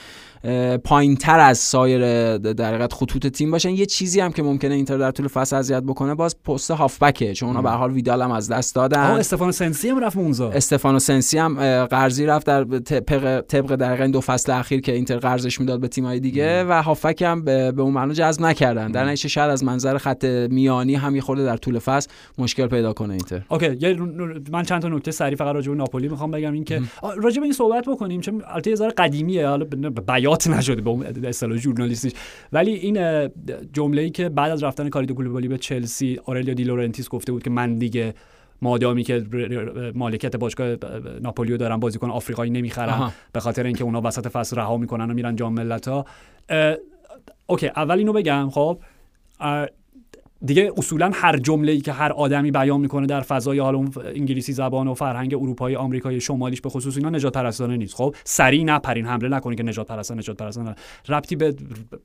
پایین 0.84 1.16
تر 1.16 1.40
از 1.40 1.58
سایر 1.58 2.38
در 2.38 2.88
خطوط 2.88 3.28
تیم 3.28 3.52
باشن. 3.52 3.70
یه 3.70 3.86
چیزی 3.86 4.20
هم 4.20 4.32
که 4.32 4.44
ممکنه 4.44 4.76
اینتر 4.76 4.98
در 4.98 5.12
طول 5.12 5.28
فصل 5.28 5.56
اذیت 5.56 5.84
بکنه 5.84 6.16
باز 6.16 6.44
پست 6.44 6.72
هافبکه 6.72 7.34
چون 7.34 7.50
اونا 7.50 7.62
به 7.62 7.70
هر 7.70 7.78
حال 7.78 7.92
ویدال 7.92 8.22
هم 8.22 8.32
از 8.32 8.52
دست 8.52 8.76
دادن. 8.76 9.00
استفانو 9.00 9.52
سنسی 9.52 9.90
هم 9.90 10.00
رفت 10.00 10.18
مونزا 10.18 10.52
استفانو 10.52 11.00
سنسی 11.00 11.38
هم 11.38 11.86
قرضی 11.86 12.26
رفت 12.26 12.46
در 12.46 12.64
طبق 12.64 13.42
طبق 13.42 13.76
در 13.76 14.08
دو 14.08 14.22
فصل 14.22 14.52
اخیر 14.52 14.82
که 14.82 14.92
اینتر 14.92 15.18
قرضش 15.18 15.60
می‌داد 15.60 15.80
به 15.80 15.88
تیم‌های 15.88 16.20
دیگه 16.20 16.64
و 16.64 16.82
هافبک 16.82 17.22
هم 17.22 17.44
به, 17.44 17.74
اون 17.78 17.94
معنا 17.94 18.14
جذب 18.14 18.42
نکردن. 18.42 18.92
در 18.92 19.06
نتیجه 19.06 19.30
شاید 19.30 19.50
از 19.50 19.64
منظر 19.64 19.98
خط 19.98 20.26
میانی 20.26 20.96
هم 20.96 21.16
یه 21.16 21.22
خورده 21.22 21.46
در 21.46 21.58
طول 21.58 21.80
فصل 21.80 22.10
مشکل 22.38 22.68
پیدا 22.68 22.94
کنه 22.94 23.14
اینتر. 23.14 23.42
OK 23.50 23.94
من 24.52 24.64
چند 24.64 24.82
تا 24.82 24.88
نکته 24.88 25.12
سریع 25.12 25.36
فقط 25.36 25.56
راجع 25.56 25.72
به 25.72 25.78
ناپولی 25.78 26.08
می‌خوام 26.08 26.32
بگم. 26.32 26.54
این 26.54 26.64
که 26.64 26.82
آ، 27.02 27.14
راجع 27.14 27.40
به 27.40 27.44
این 27.44 27.54
صحبت 27.54 27.86
بکنیم 27.88 28.22
چون 28.22 28.44
البته 28.48 28.70
یه 28.70 28.76
ذره 28.76 28.92
قدیمیه. 28.92 29.48
حالا 29.48 29.66
به 29.66 30.02
به 30.34 30.48
بیات 30.48 30.48
نشده 30.48 30.82
به 30.82 30.90
اون 30.90 31.26
اصطلاح 31.26 31.58
ژورنالیستیش 31.58 32.14
ولی 32.52 32.74
این 32.74 33.30
جمله‌ای 33.74 34.10
که 34.10 34.30
بعد 34.30 34.52
از 34.52 34.64
رفتن 34.64 34.90
کالیدو 34.90 35.14
کولیبالی 35.14 35.48
به 35.48 35.58
چلسی 35.58 36.20
آئورلیو 36.26 36.54
دی 36.54 36.64
لورنتیس 36.64 37.10
گفته 37.10 37.32
بود 37.32 37.44
که 37.44 37.50
من 37.50 37.76
دیگه 37.76 38.14
مادامی 38.62 39.04
که 39.04 39.26
مالکیت 39.96 40.36
باشگاه 40.36 40.76
ناپولیو 41.22 41.58
دارن 41.58 41.78
بازیکن 41.78 42.10
آفریقایی 42.10 42.52
نمی‌خرن. 42.52 43.12
به 43.34 43.40
خاطر 43.40 43.64
اینکه 43.64 43.84
اونا 43.84 44.02
وسط 44.04 44.28
فصل 44.28 44.56
رها 44.56 44.78
می‌کنن 44.78 45.12
و 45.12 45.14
میرن 45.14 45.36
جام 45.36 45.54
ملت‌ها 45.54 46.06
اه، 46.50 46.76
OK 47.48 47.68
اول 47.68 47.98
اینو 47.98 48.14
بگم 48.14 48.50
خب 48.50 48.80
دیگه 50.46 50.72
اصولا 50.78 51.12
هر 51.14 51.38
جمله‌ای 51.38 51.82
که 51.82 51.92
هر 51.92 52.12
آدمی 52.12 52.52
بیان 52.52 52.80
می‌کنه 52.80 53.08
در 53.08 53.22
فضای 53.22 53.60
حالا 53.60 53.86
انگلیسی 54.16 54.54
زبان 54.54 54.88
و 54.88 54.94
فرهنگ 54.94 55.34
اروپایی 55.34 55.76
آمریکایی 55.76 56.22
شمالیش 56.22 56.62
به 56.62 56.70
خصوص 56.70 56.98
اینا 56.98 57.10
نژادپرستانه 57.10 57.78
نیست 57.78 57.96
خب 57.96 58.16
سریع 58.24 58.64
نپرین 58.64 59.06
حمله 59.06 59.30
نکنین 59.30 59.58
که 59.58 59.64
نژادپرستانه 59.64 60.18
نژادپرستانه 60.18 60.76
ربطی 61.10 61.36
به 61.36 61.56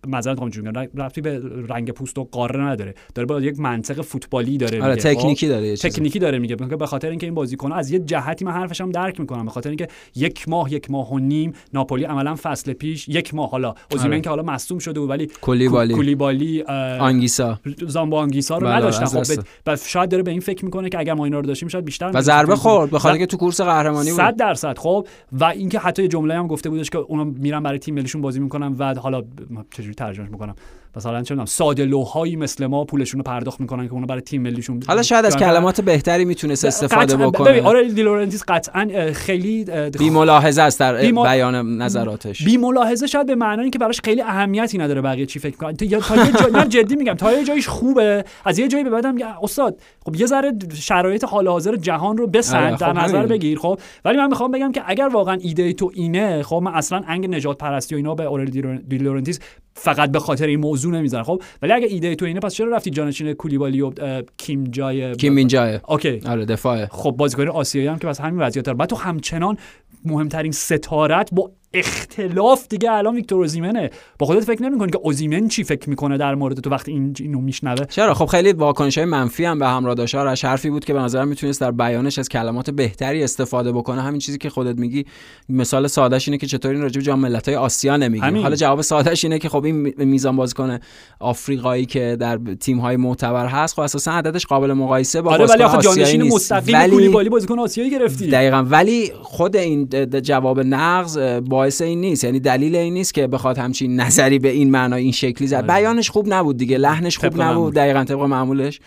معذرت 0.06 0.42
میگم 0.42 0.72
ربطی 0.94 1.20
به 1.20 1.42
رنگ 1.68 1.90
پوست 1.90 2.18
و 2.18 2.24
قاره 2.24 2.60
نداره 2.60 2.94
داره 3.14 3.26
با 3.26 3.40
یک 3.40 3.60
منطق 3.60 4.00
فوتبالی 4.02 4.58
داره 4.58 4.82
آره 4.82 4.94
میگه، 4.94 5.14
خب؟ 5.14 5.20
تکنیکی 5.20 5.48
داره. 5.48 5.76
تکنیکی 5.76 6.18
داره 6.18 6.38
میگه 6.38 6.56
به 6.56 6.86
خاطر 6.86 7.10
اینکه 7.10 7.26
این 7.26 7.34
بازیکن 7.34 7.72
از 7.72 7.90
یه 7.90 7.98
جهتی 7.98 8.44
من 8.44 8.52
حرفش 8.52 8.80
هم 8.80 8.90
درک 8.90 9.20
می‌کنم 9.20 9.44
به 9.44 9.50
خاطر 9.50 9.68
اینکه 9.68 9.88
یک 10.16 10.48
ماه 10.48 10.72
یک 10.72 10.90
ماه 10.90 11.12
و 11.12 11.18
نیم 11.18 11.52
ناپولی 11.74 12.04
عملا 12.04 12.36
فصل 12.42 12.72
پیش 12.72 13.08
یک 13.08 13.34
ماه 13.34 13.50
حالا 13.50 13.74
اوزیمن 13.92 14.12
آره. 14.12 14.20
که 14.20 14.30
حالا 14.30 14.42
مصدوم 14.42 14.78
شده 14.78 15.00
بود 15.00 15.10
ولی 15.10 15.26
کولیبالی. 15.26 15.94
کولیبالی 15.94 16.62
آنگیسا 17.00 17.60
زامبو 17.86 18.27
آنگیسا 18.28 18.58
رو 18.58 18.66
بله، 18.66 18.76
نداشتن. 18.76 19.04
خب 19.04 19.42
و 19.66 19.76
شاید 19.76 20.10
داره 20.10 20.22
به 20.22 20.30
این 20.30 20.40
فکر 20.40 20.64
می‌کنه 20.64 20.88
که 20.88 20.98
اگر 20.98 21.14
ما 21.14 21.24
اینا 21.24 21.40
رو 21.40 21.46
داشتیم 21.46 21.68
شاید 21.68 21.84
بیشتر 21.84 22.10
و 22.14 22.20
ضربه 22.20 22.56
خورد. 22.56 22.90
به 22.90 22.98
خاطر 22.98 23.18
که 23.18 23.26
تو 23.26 23.36
کورس 23.36 23.60
قهرمانی 23.60 24.10
بود. 24.10 24.36
درصد. 24.36 24.78
خب 24.78 25.06
و 25.32 25.44
اینکه 25.44 25.78
حتی 25.78 26.02
یه 26.02 26.08
جمله 26.08 26.34
هم 26.34 26.46
گفته 26.46 26.70
بودش 26.70 26.90
که 26.90 26.98
اونا 26.98 27.24
میرن 27.24 27.62
برای 27.62 27.78
تیم 27.78 27.94
ملیشون 27.94 28.22
بازی 28.22 28.40
می‌کنن 28.40 28.74
و 28.78 28.94
حالا 28.94 29.22
چجوری 29.70 29.94
ترجمهش 29.94 30.30
می‌کنم 30.30 30.54
مثلا 30.96 31.22
چه 31.22 31.34
می‌دونم 31.34 31.46
ساده 31.46 31.84
لوح‌هایی 31.84 32.36
مثل 32.36 32.66
ما 32.66 32.84
پولشون 32.84 33.18
رو 33.18 33.22
پرداخت 33.22 33.60
می‌کنن 33.60 33.86
که 33.86 33.92
اونا 33.92 34.06
برای 34.06 34.20
تیم 34.20 34.42
ملیشون 34.42 34.80
حالا 34.86 35.02
شاید 35.02 35.24
از 35.24 35.36
کلمات 35.36 35.80
بهتری 35.80 36.24
می‌تونست 36.24 36.64
استفاده 36.64 37.16
بکنه. 37.16 37.50
ببین 37.50 37.64
آره 37.64 37.88
دیلورنتیس 37.88 38.42
قطعا 38.48 39.12
خیلی 39.12 39.64
اه، 39.68 39.90
بی 39.90 40.10
ملاحظه 40.10 40.62
است 40.62 40.80
در 40.80 41.00
بی 41.00 41.12
بیان 41.12 41.82
نظراتش. 41.82 42.44
بی 42.44 42.56
ملاحظه 42.56 43.06
شاید 43.06 43.26
به 43.26 43.34
معنای 43.34 43.62
اینکه 43.62 43.78
براش 43.78 44.00
خیلی 44.04 44.22
اهمیتی 44.22 44.78
نداره 44.78 45.00
بقیه 45.00 45.26
چی 45.26 45.38
فکر 45.38 45.56
کنن 45.56 45.76
تا 45.76 45.84
یا 45.84 46.00
تا 46.00 46.16
یه 46.16 46.32
جا... 46.32 46.48
من 46.52 46.68
جدی 46.68 46.96
میگم 46.96 47.14
تا 47.14 47.32
یه 47.32 47.44
جایش 47.44 47.68
خوبه 47.68 48.07
از 48.44 48.58
یه 48.58 48.68
جایی 48.68 48.84
به 48.84 48.90
بعدم 48.90 49.14
استاد 49.42 49.80
خب 50.06 50.16
یه 50.16 50.26
ذره 50.26 50.52
شرایط 50.74 51.24
حال 51.24 51.48
حاضر 51.48 51.76
جهان 51.76 52.16
رو 52.16 52.26
بسنج 52.26 52.64
آره، 52.64 52.76
خب 52.76 52.86
در 52.86 52.92
نظر 52.92 53.16
همین. 53.16 53.28
بگیر 53.28 53.58
خب. 53.58 53.78
ولی 54.04 54.16
من 54.16 54.26
می‌خوام 54.26 54.50
بگم 54.50 54.72
که 54.72 54.82
اگر 54.86 55.08
واقعا 55.12 55.38
ایده 55.40 55.72
تو 55.72 55.90
اینه 55.94 56.42
خب 56.42 56.56
من 56.56 56.74
اصلا 56.74 57.02
انگ 57.06 57.34
نژادپرستی 57.34 57.94
و 57.94 57.96
اینا 57.98 58.14
به 58.14 58.24
آئورلیو 58.24 58.80
دی 58.88 58.98
لورنتیس 58.98 59.40
فقط 59.74 60.10
به 60.10 60.18
خاطر 60.18 60.46
این 60.46 60.60
موضوع 60.60 60.94
نمی‌ذارم 60.94 61.24
خب. 61.24 61.42
ولی 61.62 61.72
اگه 61.72 61.86
ایده 61.86 62.14
تو 62.14 62.24
اینه 62.24 62.40
پس 62.40 62.54
چرا 62.54 62.76
رفتی 62.76 62.90
جانشین 62.90 63.32
کولیبالی 63.32 63.80
و 63.80 63.92
کیم 64.36 64.64
جای 64.64 65.16
کیم 65.16 65.36
اینجاه 65.36 65.80
OK. 65.88 66.20
آره 66.26 66.44
دفاعه. 66.44 66.88
خب 66.90 67.10
بازیکن 67.10 67.48
آسیایی 67.48 67.88
هم 67.88 67.98
که 67.98 68.06
بس 68.06 68.20
همین 68.20 68.40
وضعیت 68.40 68.64
داره 68.64 68.78
بعد 68.78 68.88
تو 68.88 68.96
همچنان 68.96 69.56
مهمترین 70.04 70.52
ستارت 70.52 71.28
با 71.32 71.50
اختلاف 71.74 72.68
دیگه 72.68 72.92
الان 72.92 73.14
ویکتور 73.14 73.38
اوزیمنه. 73.40 73.90
با 74.18 74.26
خودت 74.26 74.44
فکر 74.44 74.62
نمی‌کنی 74.62 74.90
که 74.90 74.98
اوزیمن 75.02 75.48
چی 75.48 75.64
فکر 75.64 75.90
می‌کنه 75.90 76.16
در 76.16 76.34
مورد 76.34 76.60
تو 76.60 76.70
وقتی 76.70 76.92
این 76.92 77.14
اینو 77.20 77.40
میشنوه؟ 77.40 77.84
چرا؟ 77.84 78.14
خب 78.14 78.26
خیلی 78.26 78.52
واکنش 78.52 78.98
های 78.98 79.04
منفی 79.04 79.44
هم 79.44 79.58
به 79.58 79.66
همراه 79.68 79.94
داشت. 79.94 80.14
آرش 80.14 80.44
حرفی 80.44 80.70
بود 80.70 80.84
که 80.84 80.92
به 80.92 81.00
نظرم 81.00 81.28
می‌تونست 81.28 81.60
در 81.60 81.70
بیانش 81.70 82.18
از 82.18 82.28
کلمات 82.28 82.70
بهتری 82.70 83.22
استفاده 83.22 83.72
بکنه. 83.72 84.02
همین 84.02 84.18
چیزی 84.18 84.38
که 84.38 84.50
خودت 84.50 84.78
میگی 84.78 85.04
مثال 85.48 85.86
سادهش 85.86 86.28
اینه 86.28 86.38
که 86.38 86.46
چطور 86.46 86.70
این 86.72 86.82
راجع 86.82 86.98
به 86.98 87.04
جام 87.04 87.20
ملت‌های 87.20 87.56
آسیا 87.56 87.96
نمیگی. 87.96 88.24
همین. 88.24 88.42
حالا 88.42 88.56
جواب 88.56 88.80
سادهش 88.80 89.24
اینه 89.24 89.38
که 89.38 89.48
خب 89.48 89.64
این 89.64 89.74
می- 89.76 89.94
میزان 89.98 90.36
بازیکن 90.36 90.78
آفریقایی 91.20 91.86
که 91.86 92.16
در 92.20 92.38
تیم 92.60 92.78
های 92.78 92.96
معتبر 92.96 93.46
هست. 93.46 93.74
خب 93.74 93.80
اساسا 93.80 94.12
عددش 94.12 94.46
قابل 94.46 94.72
مقایسه 94.72 95.22
با 95.22 95.30
آره 95.32 95.46
ولی 95.46 95.62
آخه 95.62 95.78
جانشین. 95.78 96.22
مستقیم 96.22 96.74
ولی- 96.74 96.90
کولیبالی 96.90 97.28
بازیکن 97.28 97.58
آسیایی 97.58 97.90
گرفتی. 97.90 98.26
دقیقا. 98.30 98.66
ولی 98.70 99.12
خود 99.22 99.56
این 99.56 99.88
جواب 100.22 100.60
نقض 100.60 101.16
اه، 101.16 101.40
باعث 101.58 101.82
این 101.82 102.00
نیست. 102.00 102.24
یعنی 102.24 102.40
دلیل 102.40 102.76
این 102.76 102.94
نیست 102.94 103.14
که 103.14 103.26
بخواد 103.26 103.58
همچین 103.58 104.00
نظری 104.00 104.38
به 104.38 104.48
این 104.48 104.70
معنا 104.70 104.96
این 104.96 105.12
شکلی 105.12 105.48
زد. 105.48 105.54
آره. 105.54 105.66
بیانش 105.66 106.10
خوب 106.10 106.26
نبود 106.28 106.56
دیگه. 106.56 106.78
لحنش 106.78 107.18
خوب 107.18 107.36
معمول. 107.36 107.56
نبود. 107.56 107.74
دقیقا 107.74 108.04
طبق 108.04 108.20
معمولش. 108.20 108.80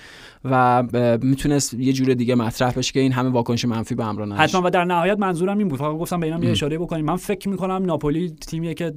و 0.45 0.83
می‌تونست 1.21 1.73
یه 1.73 1.93
جور 1.93 2.13
دیگه 2.13 2.35
مطرح 2.35 2.73
بشه 2.73 2.93
که 2.93 2.99
این 2.99 3.11
همه 3.11 3.29
واکنش 3.29 3.65
منفی 3.65 3.95
به 3.95 4.05
همراه 4.05 4.27
نشه. 4.27 4.41
حتما 4.41 4.61
و 4.65 4.69
در 4.69 4.85
نهایت 4.85 5.19
منظورم 5.19 5.57
این 5.57 5.67
بود. 5.67 5.79
فقط 5.79 5.97
گفتم 5.97 6.19
به 6.19 6.25
اینم 6.25 6.43
یه. 6.43 6.51
اشاره 6.51 6.77
بکنیم. 6.77 7.05
من 7.05 7.15
فکر 7.15 7.49
می‌کنم 7.49 7.85
ناپولی 7.85 8.29
تیمیه 8.47 8.73
که 8.73 8.93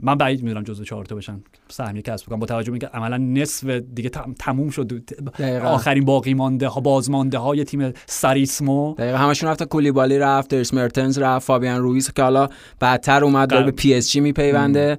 من 0.00 0.14
بعید 0.14 0.42
می‌دونم 0.42 0.62
جزو 0.62 0.84
چهار 0.84 1.04
تا 1.04 1.14
بشن. 1.14 1.40
سهمیه 1.68 2.02
کسب 2.02 2.26
بکنم 2.26 2.38
با 2.38 2.46
توجه 2.46 2.70
به 2.70 2.72
اینکه 2.72 2.86
عملا 2.86 3.16
نصف 3.16 3.68
دیگه 3.68 4.08
تم- 4.08 4.34
تموم 4.38 4.70
شد. 4.70 4.86
دقیقا. 5.38 5.68
آخرین 5.68 6.04
باقی 6.04 6.34
مانده 6.34 6.68
ها 6.68 6.80
بازمانده 6.80 7.38
های 7.38 7.64
تیم 7.64 7.92
ساریسمو. 8.06 8.94
دقیقا. 8.94 9.18
همشون 9.18 9.48
رفت 9.50 9.62
کولیبالی 9.62 10.18
رفت 10.18 10.50
دریس 10.50 10.74
مرتنز 10.74 11.18
رفت 11.18 11.46
فابیان 11.46 11.80
رویز 11.80 12.12
که 12.12 12.22
حالا 12.22 12.48
بعدتر 12.80 13.24
اومد 13.24 13.50
داره 13.50 13.64
به 13.64 13.70
پی 13.70 13.94
اس 13.94 14.10
جی 14.10 14.20
میپیونده. 14.20 14.98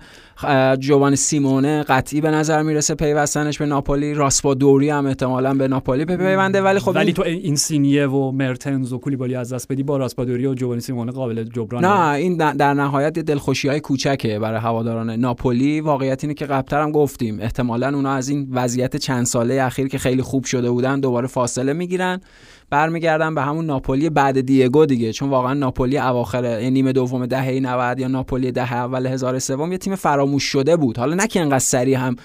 جوان 0.80 1.16
سیمونه 1.16 1.84
قطعی 1.84 2.22
به 2.22 2.32
نظر 2.32 2.62
می‌رسه 2.64 2.96
پیوستنش 2.96 3.58
به 3.58 3.66
ناپولی 3.66 4.14
راسپادوری 4.14 4.90
هم 4.90 5.06
احتمالا 5.06 5.54
به 5.54 5.68
ناپولی 5.68 6.06
پیونده. 6.06 6.62
ولی 6.62 6.80
خب 6.80 6.92
ولی 6.96 7.06
این- 7.06 7.14
تو 7.14 7.22
این 7.22 7.56
سینیه 7.56 8.08
و 8.08 8.32
مرتنز 8.32 8.94
و 8.94 8.98
کولیبالی 8.98 9.36
از 9.36 9.54
دست 9.54 9.72
بدی 9.72 9.84
با 9.84 9.98
راسپادوری 9.98 10.46
و 10.48 10.54
جوانی 10.54 10.82
سیمونه 10.82 11.12
قابل 11.12 11.44
جبران 11.44 11.86
نه 11.86 12.10
این 12.10 12.38
در- 12.38 12.74
نهایت 12.74 13.20
دلخوشی 13.20 13.68
های 13.68 13.80
کوچکه 13.80 14.40
برای 14.40 14.60
هواداران 14.60 15.10
ناپولی. 15.10 15.82
واقعیت 15.82 16.24
اینه 16.24 16.34
که 16.34 16.46
قبلتر 16.46 16.82
هم 16.82 16.92
گفتیم 16.92 17.40
احتمالا 17.40 17.88
اونا 17.96 18.12
از 18.12 18.30
این 18.30 18.48
وضعیت 18.52 18.96
چند 18.96 19.26
ساله 19.26 19.64
اخیر 19.64 19.88
که 19.88 19.98
خیلی 19.98 20.22
خوب 20.22 20.44
شده 20.44 20.72
بودن 20.72 21.00
دوباره 21.00 21.28
فاصله 21.28 21.74
می‌گیرن. 21.74 22.22
برمیگردن 22.70 23.36
به 23.36 23.42
همون 23.42 23.66
ناپولی 23.66 24.10
بعد 24.10 24.42
دیگو 24.42 24.86
دیگه 24.86 25.14
چون 25.14 25.30
واقعا 25.30 25.54
ناپولی 25.54 25.98
اواخر 25.98 26.44
یعنی 26.44 26.72
نیمه 26.72 26.92
دوم 26.92 27.26
دهه 27.26 27.60
90 27.60 28.00
یا 28.00 28.08
ناپولی 28.08 28.52
دهه 28.52 28.74
اول 28.74 29.06
هزار 29.08 29.40
سوم 29.40 29.72
یه 29.72 29.78
تیم 29.78 29.96
فراموش 30.28 30.44
شده 30.44 30.76
بود. 30.76 30.98
حالا 30.98 31.16
نه 31.16 31.28
که 31.28 31.42
انقدر 31.42 31.60
سریع 31.60 31.98
هم 31.98 32.16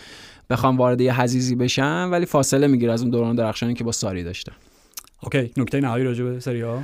بخوام 0.51 0.77
وارد 0.77 1.01
یه 1.01 1.21
حزیزی 1.21 1.55
بشن 1.55 2.09
ولی 2.11 2.27
فاصله 2.27 2.67
می‌گیره 2.67 2.93
از 2.93 3.03
اون 3.03 3.11
دوران 3.11 3.37
درخشانی 3.37 3.75
که 3.75 3.85
با 3.85 3.93
ساری 3.93 4.25
داشته 4.25 4.53
اوکی 5.25 5.51
نکته 5.57 5.81
نهایی 5.81 6.05
راجع 6.05 6.25
به 6.25 6.41
سری 6.41 6.61
ها؟ 6.61 6.83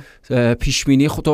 پیش 0.55 0.85
بینی 0.85 1.07
خود 1.07 1.27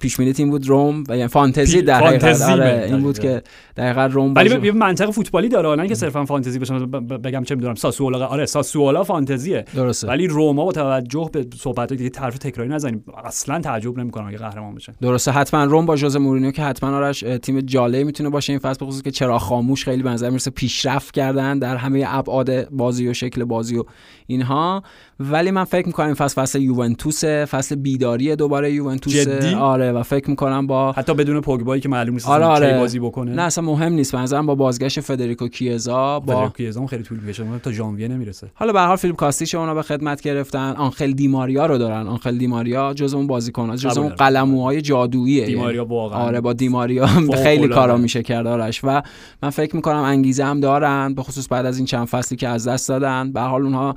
پیش 0.00 0.16
بینی 0.16 0.32
تیم 0.32 0.50
بود 0.50 0.68
روم 0.68 1.04
و 1.08 1.16
یعنی 1.16 1.28
فانتزی 1.28 1.82
در 1.82 2.06
حقیقت 2.06 2.42
آره 2.42 2.84
این 2.86 3.00
بود. 3.00 3.18
که 3.18 3.42
دقیقا 3.76 4.06
روم 4.06 4.34
ولی 4.34 4.66
یه 4.66 4.72
منطق 4.72 5.10
فوتبالی 5.10 5.48
داره 5.48 5.82
نه 5.82 5.88
که 5.88 5.94
صرفا 5.94 6.24
فانتزی 6.24 6.58
بشه 6.58 6.78
بگم 6.78 7.44
چه 7.44 7.54
می‌دونم 7.54 7.74
ساسولا 7.74 8.26
آره 8.26 8.46
ساسولا 8.46 9.04
فانتزیه. 9.04 9.64
درسته. 9.74 10.08
ولی 10.08 10.26
روما 10.26 10.64
با 10.64 10.72
توجه 10.72 11.30
به 11.32 11.46
صحبت 11.56 11.92
دیگه 11.92 12.10
طرف 12.10 12.38
تکراری 12.38 12.70
نزنیم. 12.70 13.04
اصلا 13.24 13.60
تعجب 13.60 13.98
نمی‌کنم 13.98 14.26
اگه 14.26 14.38
قهرمان 14.38 14.74
بشه. 14.74 14.94
درسته. 15.00 15.30
حتما 15.30 15.64
روم 15.64 15.86
با 15.86 15.96
ژوزه 15.96 16.18
مورینیو 16.18 16.50
که 16.50 16.62
حتما 16.62 16.96
آرش 16.96 17.20
تیم 17.42 17.60
جالبی 17.60 18.04
می‌تونه 18.04 18.30
باشه 18.30 18.52
این 18.52 18.60
فصل 18.60 18.86
بخصوص 18.86 19.02
که 19.02 19.10
چرا 19.10 19.38
خاموش 19.38 19.84
خیلی 19.84 20.02
به 20.02 20.10
نظر 20.10 20.30
می‌رسه 20.30 20.50
پیشرفت 20.50 21.14
کردن 21.14 21.58
در 21.58 21.76
همه 21.76 22.04
ابعاد 22.06 22.68
بازی 22.68 23.08
و 23.08 23.14
شکل 23.14 23.44
بازی 23.44 23.76
و 23.76 23.84
اینها. 24.26 24.82
ولی 25.20 25.50
من 25.50 25.64
فکر 25.64 25.86
می‌کنم 25.86 26.06
این 26.06 26.14
فصل 26.14 26.42
فصل 26.42 26.62
یوونتوسه 26.62 27.44
فصل 27.44 27.74
بیداری 27.74 28.36
دوباره 28.36 28.72
یوونتوس 28.72 29.14
جدی؟ 29.14 29.54
آره 29.54 29.92
و 29.92 30.02
فکر 30.02 30.30
می‌کنم 30.30 30.66
با 30.66 30.92
حتی 30.92 31.14
بدون 31.14 31.40
پوگبایی 31.40 31.80
که 31.80 31.88
معلوم 31.88 32.14
نیست 32.14 32.28
آره، 32.28 32.44
آره. 32.44 32.78
بازی 32.78 32.98
بکنه. 32.98 33.32
نه 33.32 33.42
اصلا 33.42 33.64
مهم 33.64 33.92
نیست. 33.92 34.14
نظرم 34.14 34.46
با 34.46 34.54
بازگشت 34.54 35.00
فدریکو 35.00 35.48
کیزا 35.48 36.20
با 36.20 36.34
با 36.34 36.48
کیزام 36.48 36.86
خیلی 36.86 37.02
طول 37.02 37.18
می‌کشه. 37.18 37.44
تا 37.62 37.72
ژانویه 37.72 38.08
نمی‌رسه. 38.08 38.50
حالا 38.54 38.72
به 38.72 38.80
هر 38.80 38.86
حال 38.86 38.96
فیلیپ 38.96 39.16
کاستیچ 39.16 39.54
اونا 39.54 39.74
به 39.74 39.82
خدمت 39.82 40.20
گرفتن. 40.20 40.74
آنخل 40.76 41.12
دیماریا 41.12 41.66
رو 41.66 41.78
دارن. 41.78 42.06
آنخل 42.06 42.38
دیماریا 42.38 42.94
جز 42.94 43.14
اون 43.14 43.26
بازیکن‌ها 43.26 43.76
جز 43.76 43.86
قبول 43.86 44.02
اون. 44.02 44.14
قلموهای 44.14 44.80
جادوییه. 44.80 45.46
دیماریا 45.46 45.84
واقعا 45.84 46.18
آره 46.20 46.40
با 46.40 46.52
دیماریا. 46.52 47.06
خیلی 47.42 47.68
کارا 47.68 47.96
میشه 47.96 48.22
کرد 48.22 48.46
آرش. 48.46 48.80
و 48.84 49.02
من 49.42 49.50
فکر 49.50 49.76
می‌کنم 49.76 50.02
انگیزه 50.02 50.44
هم 50.44 50.60
دارن 50.60 51.14
به 51.14 51.22
خصوص 51.22 51.46
بعد 51.50 51.66
از 51.66 51.76
این 51.76 51.86
چند 51.86 52.06
فصلی 52.06 52.36
که 52.36 52.48
از 52.48 52.68
دست 52.68 52.88
دادن. 52.88 53.32
به 53.32 53.40
هر 53.40 53.48
حال 53.48 53.62
اونها 53.62 53.94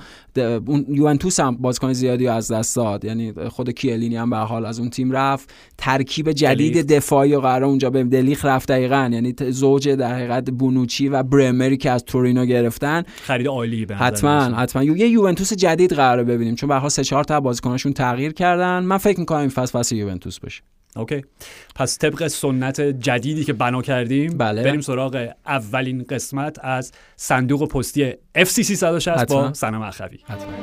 اون 0.66 0.86
یوونتوس 1.12 1.40
هم 1.40 1.58
بازیکن 1.58 1.94
زیادی 1.94 2.28
از 2.28 2.52
دست 2.52 2.76
داد. 2.76 3.06
یعنی 3.06 3.34
خود 3.34 3.70
کیلینی 3.70 4.16
هم 4.16 4.30
به 4.30 4.38
حال 4.38 4.66
از 4.66 4.80
اون 4.80 4.90
تیم 4.90 5.12
رفت. 5.12 5.54
ترکیب 5.78 6.32
جدید. 6.32 6.92
دفاعی 6.94 7.36
و 7.36 7.40
قرار 7.40 7.64
اونجا 7.64 7.90
به 7.90 8.04
دلیخ 8.04 8.46
رفت 8.46 8.72
دقیقا. 8.72 9.10
یعنی 9.14 9.36
زوج 9.50 9.90
در 9.90 10.16
حقیقت 10.16 10.50
بونوچی 10.50 11.10
و 11.10 11.24
برمری 11.24 11.78
که 11.78 11.92
از 11.92 12.04
تورینو 12.04 12.46
گرفتن. 12.46 13.04
خرید 13.22 13.48
عالی 13.48 13.86
به 13.86 13.96
حتما. 13.96 14.42
حتما. 14.42 14.84
یه 14.84 15.08
یوونتوس 15.08 15.54
جدید 15.54 15.94
قراره 15.94 16.24
ببینیم. 16.24 16.56
چون 16.56 16.70
به 16.70 16.76
حال 16.76 16.90
سه 16.90 17.04
چهار 17.04 17.24
تا 17.24 17.40
بازیکناشون 17.40 17.94
تغییر 17.94 18.34
کردن. 18.34 18.80
من 18.80 18.98
فکر 18.98 19.20
می‌کنم 19.20 19.40
این 19.40 19.50
فصل 19.50 19.80
فصل 19.80 19.96
یوونتوس 19.96 20.40
باشه. 20.40 20.62
اوکی 20.96 21.22
پس 21.76 21.98
طبق 21.98 22.28
سنت 22.28 22.82
جدیدی 22.82 23.44
که 23.44 23.54
بنا 23.54 23.82
کردیم 23.82 24.38
بله. 24.38 24.64
بریم 24.64 24.82
سراغ 24.82 25.30
اولین 25.46 26.04
قسمت 26.04 26.58
از 26.66 26.92
صندوق 27.16 27.68
پستی 27.68 28.12
FC 28.38 28.62
360 28.62 29.08
حتما. 29.18 29.42
با 29.42 29.54
سنم 29.54 29.82
اخوی 29.82 30.20
حتما 30.24 30.54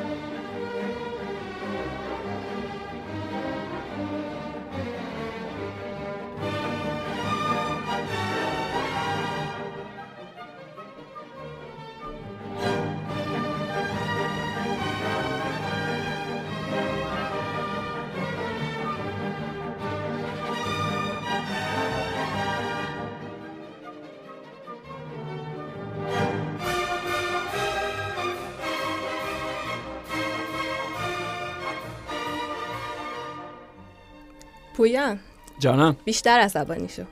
پویان. 34.79 35.18
جانم. 35.59 35.97
بیشتر 36.05 36.39
عصبانی 36.41 36.89
شو 36.89 37.03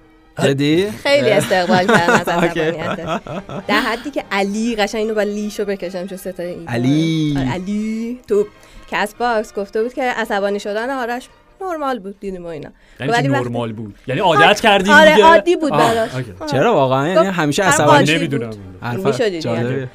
جدی؟ 0.45 0.91
خیلی 0.91 1.31
استقبال 1.31 1.87
کردن 1.87 2.11
از. 2.11 2.29
عصبانیت. 2.29 3.21
در 3.67 3.81
حدی 3.81 4.11
که 4.11 4.25
علی 4.33 4.77
قشنگ 4.77 5.01
اینو 5.01 5.14
با 5.14 5.23
لیشو 5.23 5.64
بکشم 5.64 6.07
چون 6.07 6.19
ستای 6.19 6.47
ای 6.47 6.64
علی. 6.67 7.35
آره، 7.39 7.53
علی. 7.53 8.21
تو 8.29 8.47
کس 8.91 9.14
باکس 9.14 9.55
گفته 9.55 9.83
بود 9.83 9.95
که 9.95 10.03
عصبانی 10.03 10.61
شدن 10.61 10.91
آرش. 10.91 11.29
نرمال 11.61 11.99
بود 11.99 12.21
دیدیم 12.21 12.45
و 12.45 12.47
اینا. 12.47 12.71
یعنی 13.01 13.13
ولی 13.13 13.29
نرمال 13.29 13.73
بود؟ 13.73 13.95
یعنی 14.07 14.21
عادت 14.21 14.61
کردیم 14.61 14.93
آره 14.93 15.15
دیگه؟ 15.15 15.27
عادی 15.27 15.57
بود 15.57 15.73
آه، 15.73 15.95
براش. 15.95 16.11
چرا 16.51 16.75
واقعا؟ 16.75 17.09
یعنی 17.09 17.27
همیشه 17.27 17.63
عصبانی 17.63 18.15
نمی‌دونم. 18.15 18.51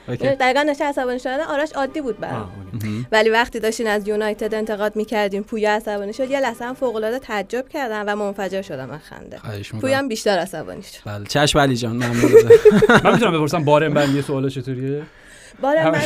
اوکی. 0.08 0.28
دقیقا 0.28 0.64
نشه 0.64 0.86
عصبانی 0.86 1.20
شدن 1.20 1.42
آرش 1.42 1.72
عادی 1.74 2.02
بود 2.02 2.26
OK. 2.74 3.06
ولی 3.12 3.30
وقتی 3.30 3.60
داشتین 3.60 3.88
از 3.88 4.08
یونایتد 4.08 4.54
انتقاد 4.54 4.96
می‌کردین 4.96 5.44
پویا 5.44 5.72
عصبانی 5.76 6.14
شد 6.14 6.30
یه 6.32 6.40
لحظه 6.40 6.66
هم 6.66 6.74
فوق 6.74 6.96
العاده 6.96 7.20
تعجب 7.20 7.68
کردم 7.68 8.04
و 8.08 8.16
منفجر 8.16 8.62
شدم 8.62 8.92
از 8.92 9.00
خنده. 9.10 9.40
پویا 9.82 9.98
هم 9.98 10.08
بیشتر 10.08 10.38
عصبانی 10.38 10.82
شد. 10.82 11.00
بله 11.06 11.26
چشم 11.26 11.60
علی 11.60 11.76
جان 11.76 11.96
ممنون. 11.96 12.32
من 13.04 13.14
می‌تونم 13.14 13.34
بپرسم 13.34 13.64
بارم 13.64 13.94
بندی 13.94 14.22
سوال 14.22 14.50
چطوریه؟ 14.50 15.02
بارم 15.62 16.02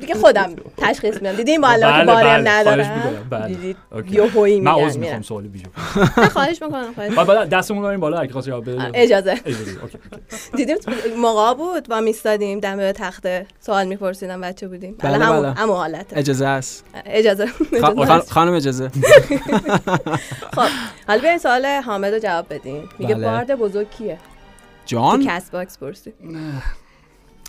دیگه 0.00 0.14
خودم 0.14 0.56
تشخیص 0.76 1.14
میدم. 1.14 1.32
دیدین 1.32 1.60
معلم 1.60 1.92
که 1.92 1.96
بله، 1.98 2.06
بارم 2.06 2.44
بله، 2.44 2.50
ندارم؟ 2.50 3.26
بله. 3.30 3.46
دیدید 3.46 3.76
OK. 3.92 4.60
من 4.60 4.72
عذر 4.72 4.98
می‌خوام 4.98 5.22
سوال 5.22 5.48
بیجا 5.48 5.68
خواهش 6.32 6.62
می‌کنم 6.62 6.94
خواهش 6.94 7.12
بعد 7.14 7.26
بعد 7.26 7.48
دستمون 7.48 7.82
رو 7.82 7.88
بریم 7.88 8.00
بالا 8.00 8.18
هر 8.18 8.26
کی 8.26 8.32
خواست 8.32 8.48
جواب 8.48 8.64
اجازه. 8.94 9.40
دیدیم 10.56 10.76
موقع 11.18 11.54
بود؟ 11.54 11.88
با 11.88 12.00
میستادیم 12.00 12.60
دم 12.60 12.92
تخت 12.92 13.26
سوال 13.60 13.86
میپرسیدم 13.86 14.40
بچه 14.40 14.68
بودیم. 14.68 14.94
بله، 14.98 15.24
همون 15.24 15.42
بله. 15.42 15.52
همون 15.52 15.76
حالته. 15.76 16.18
اجازه 16.18 16.46
است. 16.46 16.84
اجازه. 17.06 17.46
خانم 18.28 18.54
اجازه. 18.54 18.88
خب 20.56 20.68
حالا 21.08 21.20
بیاین 21.20 21.38
سوال 21.38 21.66
حامد 21.66 22.12
رو 22.12 22.18
جواب 22.18 22.46
بدیم. 22.50 22.88
میگه. 22.98 23.14
بارد 23.14 23.54
بزرگ 23.54 23.90
کیه؟ 23.90 24.18
جان؟ 24.86 25.26
کس 25.26 25.50
باکس 25.50 25.78
پرسی. 25.78 26.12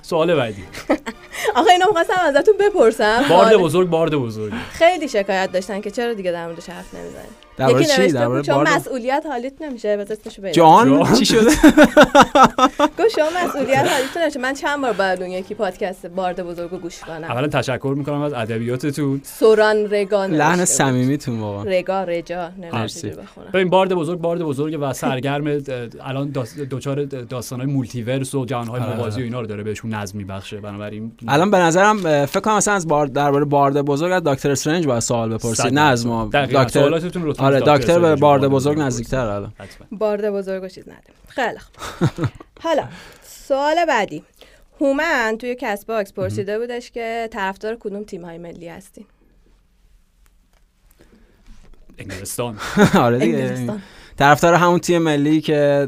سوال 0.08 0.36
بعدی. 0.36 0.64
آخه 1.56 1.72
اینو 1.72 1.86
می‌خواستم 1.88 2.14
ازتون 2.20 2.58
بپرسم. 2.58 3.26
بارد 3.30 3.56
بزرگ 3.58 3.90
بارد 3.90 4.16
بزرگ. 4.16 4.54
خیلی 4.72 5.08
شکایت 5.08 5.52
داشتن 5.52 5.82
که 5.82 5.92
چرا 5.92 6.14
دیگه 6.14 6.32
در 6.32 6.46
موردش 6.46 6.70
حرف 6.70 6.94
نمی‌زنید 6.94 7.47
یکی 7.60 7.86
چی؟ 7.86 8.08
درباره 8.08 8.42
چون 8.42 8.56
بارد 8.56 8.70
مسئولیت 8.70 9.26
حالیت 9.30 9.62
نمیشه 9.62 9.98
بذار 9.98 10.18
اسمشو 10.22 10.42
بگم. 10.42 10.52
جان؟ 10.52 11.04
جان. 11.04 11.14
چی 11.14 11.26
شده؟ 11.26 11.50
گفت 13.00 13.10
شما 13.16 13.26
مسئولیت 13.46 13.88
حالیتون 13.92 14.22
نمیشه. 14.22 14.40
من 14.40 14.54
چند 14.54 14.82
بار 14.82 14.94
باید 14.94 15.22
اون 15.22 15.32
یکی 15.32 15.56
پادکست 15.56 16.06
بارد 16.08 16.44
بزرگ 16.44 16.72
رو 16.72 16.78
گوش 16.78 17.00
کنم. 17.00 17.24
اولا 17.24 17.48
تشکر 17.48 17.94
می‌کنم 17.98 18.22
از 18.22 18.34
ادبیاتتون. 18.34 19.22
سوران 19.24 19.78
رگا 19.92 20.26
لحن. 20.26 20.66
صمیمیتون 20.66 21.40
واقعا. 21.40 21.64
رگا 21.64 22.04
رجا. 22.04 22.50
نمیشه 22.62 23.10
بخونم. 23.10 23.48
ببین 23.54 23.70
بارد 23.70 23.94
بزرگ 23.94 24.20
بارد 24.20 24.42
بزرگ 24.42 24.78
و 24.82 24.94
سرگرم 24.94 25.62
الان 26.02 26.34
دوچار 26.70 27.06
داستانهای 27.06 27.72
مولتیورس 27.72 28.36
و 28.36 28.46
جهانهای 28.46 28.82
آره. 28.82 28.96
موازی 28.96 29.22
و 29.22 29.24
اینا 29.24 29.42
رو 29.42 29.48
داره 29.48 29.64
بهشون 29.64 29.94
نظم 29.94 30.18
میبخشه. 30.18 30.58
بنابراین 30.58 31.12
الان 31.28 31.52
به 31.52 31.58
نظرم 31.58 32.26
فکر 32.26 32.40
کنم 32.40 32.54
اصلا 32.54 32.74
از 32.74 32.88
بار 32.88 33.08
درباره 33.08 33.46
بارد 33.46 33.82
بزرگ 33.82 34.12
از 34.12 34.24
دکتر 34.24 34.52
استرنج 34.52 34.88
باید 34.88 35.00
سوال 35.00 35.30
بپرسید 35.30 35.74
نه 35.74 35.82
از 35.82 36.06
ما. 36.06 36.26
دکتر 36.26 36.68
سوالاتتون 36.68 37.24
لطفاً 37.24 37.47
آره 37.48 37.78
دکتر 37.78 38.00
به 38.00 38.16
بارد 38.16 38.48
بزرگ 38.48 38.80
نزدیکتر 38.80 39.26
الان 39.26 39.54
حتما. 39.60 39.88
بارد 39.92 40.30
بزرگ 40.30 40.64
و 40.64 40.68
چیز 40.68 40.84
نداریم 40.88 41.16
خیلی 41.28 41.60
حالا 42.62 42.88
سوال 43.24 43.86
بعدی. 43.86 44.24
هومن 44.82 45.36
توی 45.40 45.56
کست 45.60 45.86
باکس 45.86 46.14
پرسیده 46.14 46.60
بودش 46.60 46.92
که 46.92 47.30
طرفدار 47.32 47.78
کدوم 47.80 48.04
تیم‌های 48.04 48.38
ملی 48.38 48.68
هستین؟ 48.68 49.06
انگلستان. 51.98 52.58
آره 52.96 53.18
دیگه. 53.20 53.38
انگلستان. 53.38 53.82
طرفدار 54.18 54.54
همون 54.54 54.80
تیم 54.80 55.02
ملی 55.02 55.42
که 55.42 55.88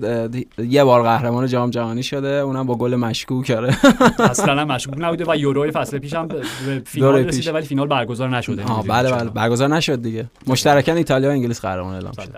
یه 0.58 0.84
بار 0.84 1.04
قهرمان 1.04 1.48
جام 1.48 1.70
جهانی 1.70 2.04
شده 2.04 2.28
اونم 2.28 2.68
با 2.68 2.76
گل 2.76 2.96
مشکوک 2.96 3.52
آره 3.52 3.78
اصلا 4.32 4.66
مشکوک 4.66 4.96
نبوده 4.98 5.26
و 5.28 5.36
یوروی 5.36 5.72
فصل 5.72 5.98
پیش 5.98 6.14
هم 6.14 6.28
به 6.28 6.42
فینال 6.86 7.16
رسیده 7.16 7.38
پیش. 7.38 7.48
ولی 7.48 7.66
فینال 7.66 7.88
برگزار 7.88 8.30
نشده 8.38 8.64
آه 8.64 8.84
بله. 8.88 9.12
بله 9.12 9.30
برگزار 9.30 9.68
نشد 9.68 10.02
دیگه 10.02 10.26
مشترکاً 10.48 10.94
ایتالیا 10.94 11.30
و 11.30 11.32
انگلیس 11.32 11.62
قهرمان 11.62 11.94
اعلام 11.94 12.12
شد. 12.12 12.38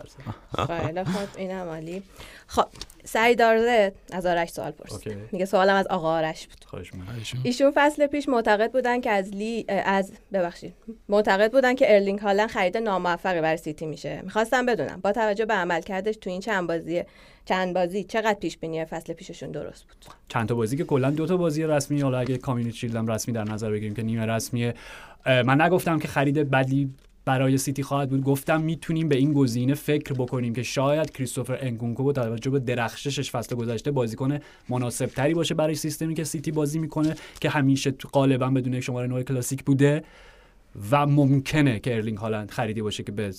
خیلی 0.67 1.03
خوب 1.03 1.27
اینم 1.37 1.67
عالی 1.67 2.03
خب 2.47 2.65
سعید 3.05 3.41
آرزه 3.41 3.93
از 4.11 4.25
آرش 4.25 4.49
سوال 4.49 4.71
پرسید. 4.71 5.17
میگه 5.31 5.45
سوالم 5.45 5.75
از 5.75 5.87
آقا 5.87 6.11
آرش 6.11 6.47
بود. 6.47 6.65
خواهش. 6.65 6.91
ایشون 7.43 7.71
فصل 7.75 8.07
پیش 8.07 8.29
معتقد 8.29 8.71
بودن 8.71 9.01
که 9.01 9.09
از 9.09 9.29
لی 9.29 9.65
از 9.69 10.11
ببخشید. 10.33 10.73
معتقد 11.09 11.51
بودن 11.51 11.75
که 11.75 11.93
ارلینگ 11.93 12.19
هالند 12.19 12.49
خرید 12.49 12.77
ناموفقی 12.77 13.41
برای 13.41 13.57
سیتی 13.57 13.85
میشه. 13.85 14.21
می‌خواستم 14.23 14.65
بدونم. 14.65 14.99
با 15.03 15.11
توجه 15.11 15.45
به 15.45 15.53
عملکردش 15.53 16.15
تو 16.17 16.29
این 16.29 16.39
چند 16.39 16.67
بازی 16.67 17.03
چند 17.45 17.73
بازی 17.73 18.03
چقدر 18.03 18.33
پیش 18.39 18.57
بینی 18.57 18.85
فصل 18.85 19.13
پیششون 19.13 19.51
درست 19.51 19.83
بود؟ 19.83 20.05
چند 20.27 20.47
تا 20.47 20.55
بازی 20.55 20.77
که 20.77 20.83
کلا 20.83 21.11
دو 21.11 21.25
تا 21.27 21.37
بازی 21.37 21.63
رسمی. 21.63 22.01
حالا 22.01 22.19
اگه 22.19 22.37
کامیونیتی 22.37 22.77
شیلد 22.77 22.95
هم 22.95 23.07
رسمی 23.07 23.33
در 23.33 23.43
نظر 23.43 23.71
بگیریم 23.71 23.95
که 23.95 24.03
نیمه 24.03 24.25
رسمیه. 24.25 24.73
من 25.25 25.61
نگفتم 25.61 25.99
که 25.99 26.07
خرید 26.07 26.49
بدی 26.49 26.93
برای 27.25 27.57
سیتی 27.57 27.83
خواهد 27.83 28.09
بود. 28.09 28.23
گفتم 28.23 28.61
می‌تونیم 28.61 29.09
به 29.09 29.15
این 29.15 29.33
گزینه 29.33 29.73
فکر 29.73 30.13
بکنیم 30.13 30.53
که 30.53 30.63
شاید 30.63 31.11
کریستوفر 31.11 31.57
انکونکو 31.61 32.03
با 32.03 32.13
توجه 32.13 32.51
به 32.51 32.59
درخشش 32.59 33.31
فصل 33.31 33.55
گذشته 33.55 33.91
بازیکن 33.91 34.39
مناسب 34.69 35.05
تری 35.05 35.33
باشه 35.33 35.55
برای 35.55 35.75
سیستمی 35.75 36.13
که 36.13 36.23
سیتی 36.23 36.51
بازی 36.51 36.79
می‌کنه 36.79 37.15
که 37.41 37.49
همیشه 37.49 37.91
غالبا 37.91 38.49
بدون 38.49 38.73
یک 38.73 38.83
شماره 38.83 39.07
9 39.07 39.23
کلاسیک 39.23 39.63
بوده 39.63 40.03
و 40.91 41.07
ممکنه 41.07 41.79
که 41.79 41.95
ارلینگ 41.95 42.17
هالند 42.17 42.51
خریدی 42.51 42.81
باشه 42.81 43.03
که 43.03 43.11
به 43.11 43.31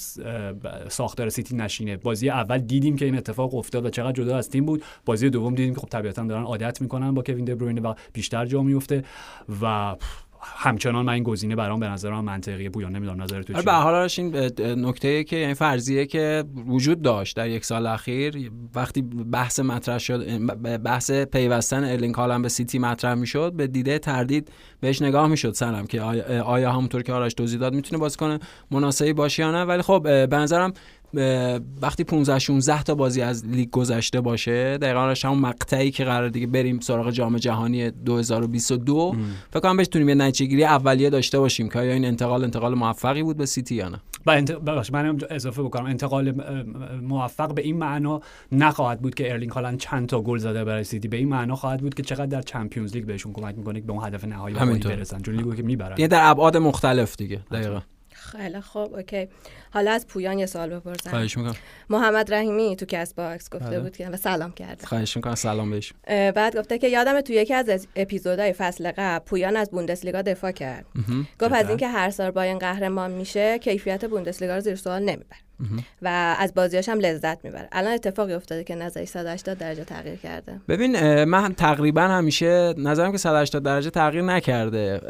ساختار 0.88 1.28
سیتی 1.28 1.56
نشینه. 1.56 1.96
بازی 1.96 2.30
اول 2.30 2.58
دیدیم 2.58 2.96
که 2.96 3.04
این 3.04 3.16
اتفاق 3.16 3.54
افتاد 3.54 3.86
و 3.86 3.90
چقدر 3.90 4.12
جدا 4.12 4.36
از 4.36 4.50
تیم 4.50 4.64
بود. 4.64 4.82
بازی 5.04 5.30
دوم 5.30 5.54
دیدیم 5.54 5.74
که 5.74 5.80
خب 5.80 5.88
طبیعتا 5.88 6.24
دارن 6.24 6.42
عادت 6.42 6.80
می‌کنن 6.80 7.14
با 7.14 7.22
کوین 7.22 7.44
دبروینه 7.44 7.80
و 7.80 7.94
بیشتر 8.12 8.46
جا 8.46 8.62
میفته 8.62 9.04
و 9.62 9.96
همچنان 10.44 11.04
من 11.04 11.12
این 11.12 11.22
گزینه 11.22 11.56
برام 11.56 11.80
به 11.80 11.88
نظرم 11.88 12.24
منطقیه 12.24 12.70
پویان 12.70 12.96
نمی‌دونم 12.96 13.22
نظر 13.22 13.42
تو 13.42 13.52
درباره 13.52 13.62
چیه 13.62 13.72
به 13.72 13.75
هر 13.75 13.78
حال 13.78 14.08
این 14.18 14.86
نکته 14.86 15.24
که 15.24 15.36
یعنی 15.36 15.54
فرضیه 15.54 16.06
که 16.06 16.44
وجود 16.66 17.02
داشت 17.02 17.36
در 17.36 17.48
یک 17.48 17.64
سال 17.64 17.86
اخیر 17.86 18.50
وقتی 18.74 19.02
بحث 19.02 19.60
مطرح 19.60 19.98
شد 19.98 20.38
بحث 20.82 21.10
پیوستن 21.10 21.84
ارلینگ 21.84 22.14
هالند 22.14 22.42
به 22.42 22.48
سیتی 22.48 22.78
مطرح 22.78 23.14
می‌شد 23.14 23.52
به 23.52 23.66
دیده 23.66 23.98
تردید 23.98 24.50
بهش 24.80 25.02
نگاه 25.02 25.26
می‌شد 25.26 25.52
سلام 25.52 25.86
که 25.86 26.00
آیا, 26.00 26.72
همونطور 26.72 27.02
که 27.02 27.12
آرش 27.12 27.34
توضیح 27.34 27.60
داد 27.60 27.74
می‌تونه 27.74 28.00
بازیکن 28.00 28.38
مناسبی 28.70 29.12
باشه 29.12 29.42
یا 29.42 29.50
نه. 29.50 29.64
ولی 29.64 29.82
خب 29.82 30.02
به 30.02 30.36
نظرم 30.36 30.72
وقتی 31.82 32.04
15 32.04 32.38
16 32.38 32.82
تا 32.82 32.94
بازی 32.94 33.20
از 33.20 33.46
لیگ 33.46 33.70
گذشته 33.70 34.20
باشه 34.20 34.78
دقیقا 34.78 35.00
آرش 35.00 35.24
همون 35.24 35.38
مقطعی 35.38 35.90
که 35.90 36.04
قرار 36.04 36.28
دیگه 36.28 36.46
بریم 36.46 36.80
سراغ 36.80 37.10
جام 37.10 37.38
جهانی 37.38 37.90
2022 37.90 39.14
فکر 39.50 39.60
کنم 39.60 39.76
بتونیم 39.76 40.08
یه 40.08 40.14
نتیجه 40.14 40.46
گیری 40.46 40.64
اولیه 40.64 41.10
داشته 41.10 41.38
باشیم 41.38 41.68
که 41.68 41.78
آیا 41.78 41.92
این 41.92 42.04
انتقال 42.04 42.44
انتقال 42.44 42.74
موفقی 42.74 43.22
بود 43.22 43.36
به 43.36 43.46
سیتی 43.46 43.74
یا 43.74 43.88
نه؟ 43.88 44.00
و 44.26 44.30
انت... 44.30 44.50
من 44.92 45.18
اضافه 45.30 45.62
بکنم. 45.62 45.86
انتقال 45.86 46.32
موفق 47.02 47.54
به 47.54 47.62
این 47.62 47.76
معنا 47.76 48.20
نخواهد 48.52 49.02
بود 49.02 49.14
که 49.14 49.32
ارلینگ 49.32 49.52
هالند 49.52 49.78
چند 49.78 50.08
تا 50.08 50.20
گل 50.20 50.38
زده 50.38 50.64
برای 50.64 50.84
سیتی. 50.84 51.08
به 51.08 51.16
این 51.16 51.28
معنا 51.28 51.56
خواهد 51.56 51.80
بود 51.80 51.94
که 51.94 52.02
چقدر 52.02 52.26
در 52.26 52.42
چمپیونز 52.42 52.94
لیگ 52.94 53.04
بهشون 53.04 53.32
کمک 53.32 53.58
می‌کنه 53.58 53.80
که 53.80 53.86
به 53.86 53.92
اون 53.92 54.04
هدف 54.04 54.24
نهایی. 54.24 54.56
برسن 54.56 55.20
چون 55.20 55.34
لیگو 55.34 55.54
که 55.54 55.62
می‌برن. 55.62 55.94
یعنی 55.98 56.08
در 56.08 56.30
ابعاد 56.30 56.56
مختلف 56.56 57.16
دیگه 57.16 57.40
دقیقا. 57.50 57.80
خیلی 58.14 58.60
خوب 58.60 58.94
اوکی. 58.94 59.28
حالا 59.70 59.92
از 59.92 60.06
پویان 60.06 60.38
یه 60.38 60.46
سوال 60.46 60.70
بپرسم. 60.70 61.10
خواهش 61.10 61.36
می‌کنم. 61.36 61.56
محمد 61.90 62.34
رحیمی 62.34 62.76
تو 62.76 62.86
کست 62.86 63.14
باکس 63.14 63.50
گفته 63.50 63.64
بله. 63.64 63.80
بود 63.80 63.96
که 63.96 64.08
و 64.08 64.16
سلام 64.16 64.52
کرده. 64.52 64.86
خواهش 64.86 65.16
می‌کنم. 65.16 65.34
سلام 65.34 65.70
بهش. 65.70 65.92
بعد 66.06 66.56
گفته 66.56 66.78
که 66.78 66.88
یادم 66.88 67.20
تو 67.20 67.32
یکی 67.32 67.54
از 67.54 67.86
اپیزودهای 67.96 68.52
فصل 68.52 68.92
قبل 68.96 69.24
پویان 69.24 69.56
از 69.56 69.70
بوندسلیگا 69.70 70.22
دفاع 70.22 70.50
کرد. 70.50 70.86
گفت 71.40 71.52
از؟ 71.52 71.68
اینکه 71.68 71.88
هر 71.88 72.10
سال 72.10 72.30
باین 72.30 72.58
قهرمان 72.58 73.10
میشه 73.10 73.58
کیفیت 73.58 74.04
بوندسلیگا 74.04 74.54
رو 74.54 74.60
زیر 74.60 74.74
سوال 74.74 75.02
نمی‌بره. 75.02 75.38
و 76.02 76.36
از 76.38 76.54
بازیاش 76.54 76.88
هم 76.88 76.98
لذت 76.98 77.44
می‌بره. 77.44 77.68
الان 77.72 77.92
اتفاقی 77.92 78.32
افتاده 78.32 78.64
که 78.64 78.74
نظری 78.74 79.06
180 79.06 79.58
درجه 79.58 79.84
تغییر 79.84 80.16
کرده. 80.16 80.60
ببین 80.68 81.24
من 81.24 81.54
تقریبا 81.54 82.02
همیشه 82.02 82.74
نظرم 82.78 83.12
که 83.12 83.18
180 83.18 83.62
درجه 83.62 83.90
تغییر 83.90 84.22
نکرده. 84.22 85.00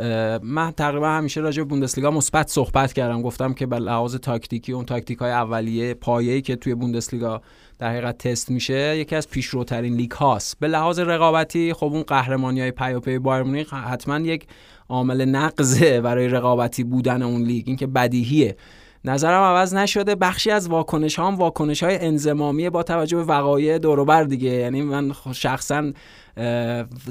من 0.43 0.71
تقریبا 0.71 1.09
همیشه 1.09 1.41
راجع 1.41 1.63
به 1.63 1.69
بوندسلیگا 1.69 2.11
مثبت 2.11 2.49
صحبت 2.49 2.93
کردم. 2.93 3.23
گفتم 3.23 3.53
که 3.53 3.67
به 3.67 3.79
لحاظ 3.79 4.17
تاکتیکی 4.17 4.73
اون 4.73 4.85
تاکتیک 4.85 5.19
های 5.19 5.31
اولیه 5.31 5.95
پایه‌ای 5.95 6.43
که 6.43 6.57
توی 6.57 6.75
بوندسلیگا 6.75 7.43
در 7.79 7.91
حقیقت 7.91 8.19
تست 8.19 8.51
میشه 8.51 8.97
یکی 8.99 9.17
از 9.17 9.29
پیشروترین 9.29 9.95
لیگ 9.95 10.11
هاست. 10.11 10.57
به 10.61 10.69
لحاظ 10.69 10.99
رقابتی 10.99 11.73
خب 11.73 11.87
اون 11.87 12.03
قهرمانی 12.03 12.61
های 12.61 12.71
پیاپی 12.71 13.19
بایر 13.19 13.43
مونیخ 13.43 13.75
حتما 13.75 14.19
یک 14.19 14.47
عامل 14.89 15.25
نقضه 15.25 16.01
برای 16.01 16.29
رقابتی 16.29 16.85
بودن 16.85 17.23
اون 17.23 17.43
لیگ. 17.43 17.65
این 17.67 17.77
که 17.77 17.87
بدیهیه. 17.87 18.57
نظرم 19.05 19.43
عوض 19.43 19.75
نشده. 19.75 20.15
بخشی 20.15 20.51
از 20.51 20.69
واکنش 20.69 21.19
ها 21.19 21.27
هم 21.27 21.35
واکنش 21.35 21.83
های 21.83 21.99
انزمامی 21.99 22.71
با 22.71 22.83
توجه 22.83 23.17
به 23.17 23.25
وقایع 23.25 23.79
دوروبر 23.79 24.25
دیگه. 24.25 24.51
یعنی 24.51 24.83
من 24.83 25.13
شخصا 25.33 25.93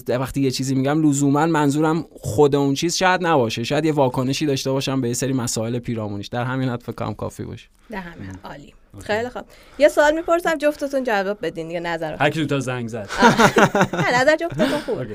وقتی 0.07 0.41
یه 0.41 0.51
چیزی 0.51 0.75
میگم 0.75 1.09
لزوما 1.09 1.45
منظورم 1.45 2.05
خود 2.19 2.55
اون 2.55 2.73
چیز 2.73 2.95
شاید 2.95 3.27
نباشه. 3.27 3.63
شاید 3.63 3.85
یه 3.85 3.91
واکنشی 3.91 4.45
داشته 4.45 4.71
باشم 4.71 5.01
به 5.01 5.07
یه 5.07 5.13
سری 5.13 5.33
مسائل 5.33 5.79
پیرامونیش. 5.79 6.27
در 6.27 6.43
همین 6.43 6.69
حد 6.69 6.81
فکر 6.81 6.91
کنم 6.91 7.13
کافی 7.13 7.43
باشه. 7.43 7.67
ده 7.89 7.99
همه 7.99 8.25
عالی. 8.43 8.73
خیلی 8.99 9.29
خوب. 9.29 9.43
یه 9.79 9.89
سوال 9.89 10.15
می‌پرسم 10.15 10.57
جفتتون 10.57 11.03
جواب 11.03 11.37
بدین 11.41 11.67
دیگه 11.67 11.79
نظر 11.79 12.15
هر 12.15 12.29
کی 12.29 12.39
دو 12.39 12.45
تا 12.45 12.59
زنگ 12.59 12.87
زد. 12.87 13.09
نه 13.93 14.21
نظر 14.21 14.35
جفتتون. 14.35 15.07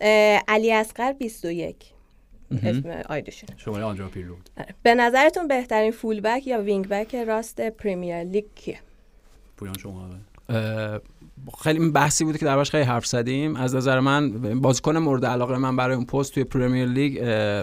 اه، 0.00 0.42
علی 0.48 0.72
اصغر 0.72 1.12
21 1.12 1.76
اسم 2.62 3.02
آیدیشون 3.08 3.48
شماره 3.56 3.84
آنجا 3.84 4.08
پیرلو 4.08 4.34
بود. 4.34 4.50
به 4.82 4.94
نظرتون 4.94 5.48
بهترین 5.48 5.90
full 5.90 6.20
back 6.20 6.46
یا 6.46 6.62
wing 6.62 6.88
back 6.88 7.14
راست 7.14 7.60
پریمیر 7.60 8.24
لیگ 8.24 8.44
کیه؟ 8.54 8.78
پویان 9.56 9.74
شما 9.78 10.10
اه، 10.48 11.00
خیلی 11.62 11.78
این 11.78 11.92
بحثی 11.92 12.24
بود 12.24 12.36
که 12.36 12.44
دربارش 12.44 12.70
خیلی 12.70 12.84
حرف 12.84 13.06
زدیم. 13.06 13.56
از 13.56 13.74
نظر 13.74 14.00
من 14.00 14.30
بازیکن 14.60 14.96
مورد 14.96 15.26
علاقه 15.26 15.58
من 15.58 15.76
برای 15.76 15.96
اون 15.96 16.04
پست 16.04 16.34
توی 16.34 16.44
پرمیر 16.44 16.88
لیگ 16.88 17.18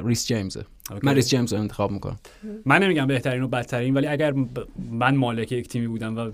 ریس 0.05 0.27
جیمزه 0.27 0.65
اوکی. 0.91 1.07
من 1.07 1.15
ریس 1.15 1.29
جیمز 1.29 1.53
رو 1.53 1.59
انتخاب 1.59 1.91
می‌کنم. 1.91 2.19
من 2.65 2.83
نمیگم 2.83 3.07
بهترین 3.07 3.43
و 3.43 3.47
بدترین 3.47 3.93
ولی 3.93 4.07
اگر 4.07 4.33
من 4.91 5.15
مالک 5.15 5.51
یک 5.51 5.67
تیمی 5.67 5.87
بودم 5.87 6.17
و 6.17 6.31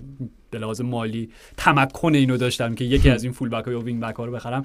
به 0.50 0.58
لحاظ 0.58 0.80
مالی 0.80 1.30
تمکن 1.56 2.14
اینو 2.14 2.36
داشتم 2.36 2.74
که 2.74 2.84
یکی 2.84 3.10
از 3.10 3.24
این 3.24 3.32
full 3.32 3.48
back 3.48 3.64
ها 3.64 3.72
یا 3.72 3.80
wing 3.80 4.02
back 4.02 4.14
ها 4.14 4.24
رو 4.24 4.32
بخرم 4.32 4.64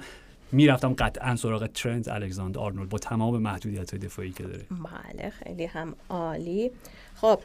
می‌رفتم 0.52 0.92
قطعا 0.98 1.36
سراغ 1.36 1.66
ترنت 1.66 2.08
الکساندر 2.08 2.60
آرنولد 2.60 2.88
با 2.88 2.98
تمام 2.98 3.38
محدودیت 3.42 3.90
های 3.90 3.98
دفاعی 3.98 4.30
که 4.30 4.42
داره 4.42 4.66
بله 4.70 5.30
خیلی 5.30 5.64
هم 5.64 5.94
عالی 6.08 6.70
خب 7.14 7.40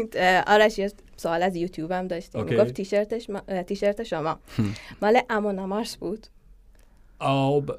آرش 0.46 0.78
یه 0.78 0.92
سوال 1.16 1.42
از 1.42 1.56
یوتیوب 1.56 1.92
هم 1.92 2.06
داشتیم 2.08 2.40
اوکی. 2.40 2.56
گفت 2.56 2.72
تیشرتش 2.74 3.30
ما- 3.30 3.62
تیشرت 3.62 4.02
شما 4.02 4.38
مال 5.02 5.20
امون 5.30 5.64
مارس 5.64 5.96
بود 5.96 6.26
آه 7.18 7.60
ب... 7.60 7.70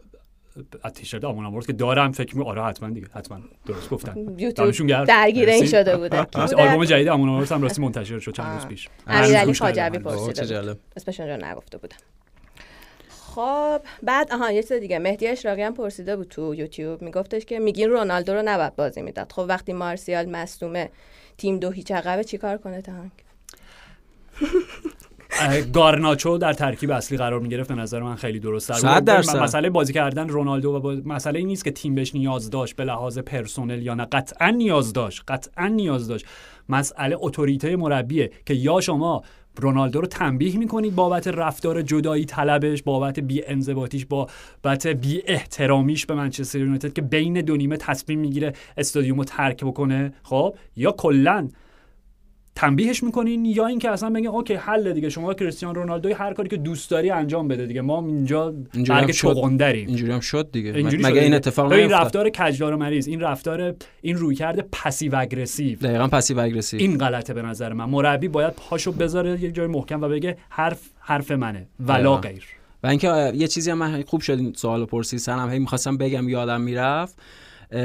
ب- 0.83 0.89
تیشرت 0.89 1.23
آمون 1.23 1.45
آمورد 1.45 1.65
که 1.65 1.73
دارم 1.73 2.11
فکر 2.11 2.37
می 2.37 2.43
آره 2.43 2.63
حتما 2.63 2.89
دیگه 2.89 3.07
حتما 3.13 3.39
درست 3.65 3.89
گفتن 3.89 4.17
یوتیوب. 4.37 5.05
درگیر 5.05 5.49
این. 5.49 5.65
شده 5.65 5.97
بوده 5.97 6.23
بوده؟ 6.33 6.55
آلبوم 6.55 6.85
جدید 6.85 7.07
آمورد 7.07 7.51
هم 7.51 7.61
راستی 7.61 7.81
منتشر 7.81 8.19
شد 8.19 8.31
چند 8.31 8.55
روز. 8.55 8.65
پیش 8.67 8.89
امیرعلی 9.07 9.53
خواجوی. 9.53 9.99
پرسیده 9.99 10.61
بود. 10.61 10.79
اسمشون 10.97 11.27
رو 11.27 11.45
نگفته 11.45 11.77
بودم 11.77 11.97
خب 13.39 13.81
بعد 14.03 14.31
آها 14.31 14.51
یه 14.51 14.63
چیز 14.63 14.73
دیگه. 14.73 14.99
مهدی 14.99 15.27
اشراقی 15.27 15.61
هم 15.61 15.73
پرسیده 15.73 16.15
بود 16.15 16.27
تو 16.27 16.55
یوتیوب. 16.55 17.01
میگفتش 17.01 17.45
که 17.45 17.59
میگین 17.59 17.89
رونالدو 17.89 18.33
رو 18.33 18.41
نباید 18.45 18.75
بازی 18.75 19.01
می‌داد. 19.01 19.31
خب 19.31 19.45
وقتی 19.49 19.73
مارسیال 19.73 20.29
مصدومه 20.29 20.89
تیم 21.37 21.59
دو 21.59 21.71
هیچ 21.71 21.91
عقبه 21.91 22.23
چیکار 22.23 22.57
کنه 22.57 22.81
تانک 22.81 23.11
گارناچو 25.73 26.37
در 26.37 26.53
ترکیب 26.53 26.91
اصلی 26.91 27.17
قرار 27.17 27.39
می‌گرفت. 27.39 27.69
به 27.69 27.75
نظر 27.75 27.99
من 27.99 28.15
خیلی 28.15 28.39
درست 28.39 28.69
درصد. 28.69 29.09
مسئله 29.37 29.69
بازی 29.69 29.93
کردن 29.93 30.29
رونالدو 30.29 30.71
و 30.71 30.79
باز- 30.79 31.07
مسئله 31.07 31.39
این 31.39 31.47
نیست 31.47 31.63
که 31.63 31.71
تیم 31.71 31.95
بهش 31.95 32.15
نیاز 32.15 32.49
داشت 32.49 32.75
به 32.75 32.83
لحاظ 32.83 33.19
پرسنل 33.19 33.81
یا 33.81 33.93
نه. 33.93 34.05
قطعا 34.05 34.49
نیاز 34.49 34.93
داشت. 34.93 35.23
قطعا 35.27 35.67
نیاز 35.67 36.07
داشت. 36.07 36.25
مسئله 36.69 37.15
اتوریته 37.19 37.75
مربیه 37.75 38.31
که 38.45 38.53
یا 38.53 38.81
شما 38.81 39.23
رونالدو 39.59 40.01
رو 40.01 40.07
تنبیه 40.07 40.57
می‌کنید 40.57 40.95
بابت 40.95 41.27
رفتار 41.27 41.81
جدایی 41.81 42.25
طلبش 42.25 42.83
بابت 42.83 43.19
بی 43.19 43.45
انضباطیش 43.45 44.05
بابت 44.05 44.87
بی 44.87 45.21
احترامیش 45.25 46.05
به 46.05 46.13
منچستر 46.13 46.59
یونایتد 46.59 46.93
که 46.93 47.01
بین 47.01 47.41
دو 47.41 47.57
نیمه 47.57 47.77
تصمیم 47.77 48.19
می‌گیره 48.19 48.53
استادیوم 48.77 49.17
رو 49.17 49.23
ترک 49.23 49.63
بکنه؟ 49.63 50.13
خب؟ 50.23 50.55
یا 50.75 50.91
کلا 50.91 51.49
تنبیهش 52.59 53.03
می‌کنین 53.03 53.45
یا 53.45 53.65
اینکه 53.65 53.89
اصلا 53.89 54.09
بگین 54.09 54.27
اوکی 54.27 54.53
حل 54.53 54.93
دیگه 54.93 55.09
شما 55.09 55.33
کریستیان 55.33 55.75
رونالدو 55.75 56.13
هر 56.13 56.33
کاری 56.33 56.49
که 56.49 56.57
دوست 56.57 56.91
داری 56.91 57.09
انجام 57.09 57.47
بده 57.47 57.65
دیگه. 57.65 57.81
ما 57.81 58.05
اینجا 58.05 58.53
برگ 58.89 59.11
چغندریم. 59.11 59.87
اینجوری 59.87 60.11
هم 60.11 60.19
شد 60.19 60.49
دیگه. 60.51 60.73
اینجوری 60.73 61.03
مگه 61.03 61.21
این. 61.21 61.33
اتفاق 61.33 61.71
این 61.71 61.89
رفتار 61.89 62.29
کج 62.29 62.56
دار 62.56 62.73
و 62.73 62.77
مریز 62.77 63.07
این 63.07 63.19
رفتار 63.21 63.75
این 64.01 64.15
رویکرد 64.15 64.69
passive 64.71 65.15
aggressive. 65.15 65.79
دقیقا 65.79 66.07
passive 66.07 66.39
aggressive. 66.39 66.79
این 66.79 66.97
غلطه 66.97 67.33
به 67.33 67.41
نظر 67.41 67.73
من. 67.73 67.85
مربی 67.85 68.27
باید 68.27 68.53
پاشو 68.53 68.91
بذاره 68.91 69.43
یه 69.43 69.51
جای 69.51 69.67
محکم 69.67 70.01
و 70.01 70.07
بگه 70.07 70.37
حرف 70.49 70.79
حرف 70.99 71.31
منه. 71.31 71.67
و 71.79 72.17
لاغیر. 72.17 72.43
و 72.83 72.87
اینکه 72.87 73.31
یه 73.35 73.47
چیزی 73.47 73.71
هم 73.71 73.77
من 73.77 74.03
خوب 74.07 74.21
شد 74.21 74.39
این 74.39 74.53
سوالو 74.55 74.85
پرسیدی 74.85 75.17
منم 75.17 75.49
هی 75.49 75.59
می‌خواستم 75.59 75.97
بگم 75.97 76.29
یادم 76.29 76.61
می‌رفت. 76.61 77.19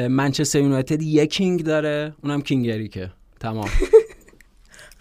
منچستر 0.09 0.61
یونایتد 0.61 1.03
یه 1.03 1.27
king 1.27 1.65
داره. 1.65 2.15
اونم 2.23 2.43
king 2.43 2.69
اریکه 2.69 3.11
تمام. 3.41 3.69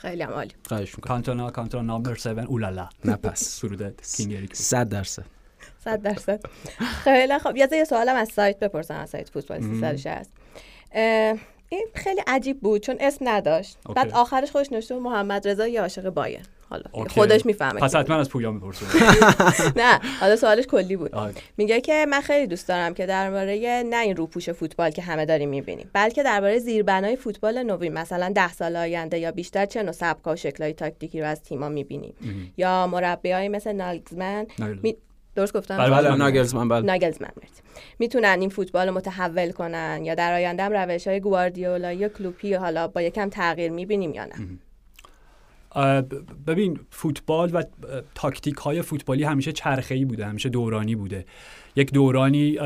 خیلی 0.04 0.24
هم 0.24 0.30
عالی. 0.30 0.52
خواهش 0.68 0.96
می‌کنم. 0.96 1.14
کانتونا 1.14 1.52
کانتونا 1.52 1.84
number 1.84 2.12
هفت 2.12 2.28
اولالا. 2.28 2.90
نه 3.06 3.16
پس 3.16 3.44
سرود 3.44 4.02
king 4.18 4.34
اریک 4.34 4.50
بود. 4.50 4.58
صد 4.58 4.90
درصد. 4.90 5.24
صد 5.84 6.02
درصد. 6.02 6.42
خیلی 6.80 7.40
خب. 7.40 7.56
یه 7.56 7.68
یه 7.72 7.84
سوالم 7.84 8.16
از 8.16 8.30
سایت 8.30 8.60
بپرسم 8.60 8.96
از 8.96 9.10
سایت 9.10 9.30
فوتبال 9.30 9.62
360 9.62 10.30
اه، 10.92 11.38
این 11.70 11.88
خیلی 11.96 12.22
عجیب 12.28 12.60
بود 12.60 12.82
چون 12.82 12.98
اسم 13.00 13.26
نداشت. 13.28 13.78
بعد 13.96 14.12
آخرش 14.12 14.52
خودش 14.52 14.72
نوشته 14.72 14.96
بود 14.96 15.04
محمد 15.04 15.48
رضا 15.48 15.68
یه 15.68 15.82
عاشق 15.82 16.10
بایر 16.10 16.42
حالا. 16.74 16.84
اوکی. 16.92 17.10
خودش 17.10 17.46
می‌فهمه 17.46 17.80
پس 17.80 17.96
حتما 17.96 18.16
از 18.16 18.30
پویان 18.30 18.52
می‌پرسم 18.52 18.86
نه 19.82 20.00
حالا 20.20 20.36
سوالش 20.36 20.66
کلی 20.66 20.96
بود. 20.96 21.12
میگه 21.58 21.82
که 21.82 22.06
من 22.10 22.22
خیلی 22.22 22.48
دوست 22.48 22.68
دارم 22.68 22.94
که 22.94 23.06
درباره 23.06 23.84
نه 23.90 23.98
این 23.98 24.16
روپوش 24.16 24.50
فوتبال 24.50 24.92
که 24.92 25.02
همه 25.02 25.26
داریم 25.26 25.50
می‌بینیم 25.50 25.90
بلکه 25.94 26.24
درباره 26.24 26.60
زیربنای 26.60 27.16
فوتبال 27.16 27.64
نوین 27.64 27.94
مثلا 27.94 28.32
ده 28.36 28.54
سال 28.54 28.76
آینده 28.76 29.20
یا 29.20 29.32
بیشتر 29.32 29.66
چه 29.66 29.84
نوع 29.84 29.92
سبکا 29.92 30.34
و 30.34 30.36
شکلهای 30.36 30.74
تاکتیکی 30.74 31.22
رو 31.22 31.28
از 31.28 31.42
تیما 31.42 31.70
می‌بینیم. 31.70 32.14
یا 32.58 32.88
مربیایی 32.88 33.50
مثل 33.50 33.72
نالگزمن. 33.72 34.46
درست 35.36 35.54
گفتم؟ 35.54 35.78
بله، 35.78 35.90
بله. 35.90 36.16
ناگلزمن 36.16 36.68
بله. 36.68 36.86
ناگلزمن. 36.86 37.30
می‌تونن 38.00 38.38
این 38.40 38.50
فوتبال 38.50 38.88
رو 38.88 38.94
متحول 38.94 39.52
کنن 39.52 40.02
یا 40.04 40.16
در 40.16 40.34
آینده 40.34 40.64
هم 40.64 40.74
روش 40.74 41.08
های 41.08 41.20
گواردیولا 41.20 41.94
یا 41.94 42.10
کلوپی 42.10 42.54
حالا 42.54 42.88
با 42.88 43.02
یکم 43.02 43.30
تغییر 43.30 43.72
می‌بینیم 43.72 44.14
یا 44.14 44.26
نه. 44.26 44.34
ببین 46.48 46.80
فوتبال 46.90 47.52
و 47.54 47.64
تاکتیک 48.16 48.56
های 48.56 48.82
فوتبالی 48.82 49.24
همیشه 49.24 49.52
چرخه‌ای 49.52 50.06
بوده 50.06 50.26
همیشه 50.26 50.50
دورانی 50.50 50.96
بوده. 50.96 51.26
یک 51.76 51.92
دورانی 51.92 52.58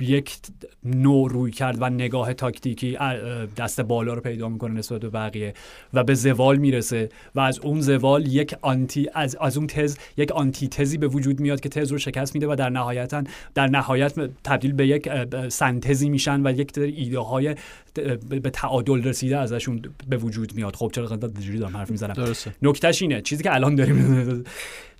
یک 0.00 0.36
نوع 0.84 1.30
روی 1.30 1.50
کرد 1.50 1.76
و 1.80 1.90
نگاه 1.90 2.34
تاکتیکی 2.34 2.98
دست 3.56 3.80
بالا 3.80 4.14
رو 4.14 4.20
پیدا 4.20 4.48
می‌کنه 4.48 4.74
نسبت 4.74 5.00
به 5.00 5.08
بقیه 5.08 5.54
و 5.94 6.04
به 6.04 6.14
زوال 6.14 6.56
می‌رسه 6.56 7.08
و 7.34 7.40
از 7.40 7.58
اون 7.58 7.80
زوال 7.80 8.26
یک 8.26 8.54
آنتی 8.62 9.08
از, 9.14 9.36
از 9.40 9.56
اون 9.56 9.66
تز 9.66 9.98
یک 10.16 10.32
آنتی 10.32 10.68
تزی 10.68 10.98
به 10.98 11.08
وجود 11.08 11.40
میاد 11.40 11.60
که 11.60 11.68
تز 11.68 11.92
رو 11.92 11.98
شکست 11.98 12.34
میده 12.34 12.46
و 12.46 12.54
در 12.54 12.70
نهایتا 12.70 13.24
در 13.54 13.66
نهایت 13.66 14.30
تبدیل 14.44 14.72
به 14.72 14.86
یک 14.86 15.08
سنتزی 15.48 16.08
میشن 16.08 16.46
و 16.46 16.52
یک 16.52 16.78
ایده 16.78 17.18
های 17.18 17.54
به 18.28 18.50
تعادل 18.50 19.02
رسیده 19.02 19.38
ازشون 19.38 19.82
به 20.08 20.16
وجود 20.16 20.54
میاد. 20.54 20.76
خب 20.76 20.90
چرا 20.94 21.06
قدرت 21.06 21.58
دارم 21.60 21.76
حرف 21.76 21.90
می‌زنم؟ 21.90 22.32
نکتهش 22.62 23.02
اینه. 23.02 23.20
چیزی 23.20 23.42
که 23.42 23.54
الان 23.54 23.74
داریم 23.74 24.44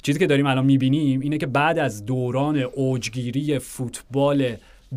چیزی 0.04 0.18
که 0.18 0.26
داریم 0.26 0.46
الان 0.46 0.64
می‌بینیم 0.64 1.20
اینه 1.20 1.38
که 1.38 1.46
بعد 1.46 1.78
از 1.78 2.06
دوران 2.06 2.58
اوجگیری 2.58 3.58
فوتبال 3.58 4.56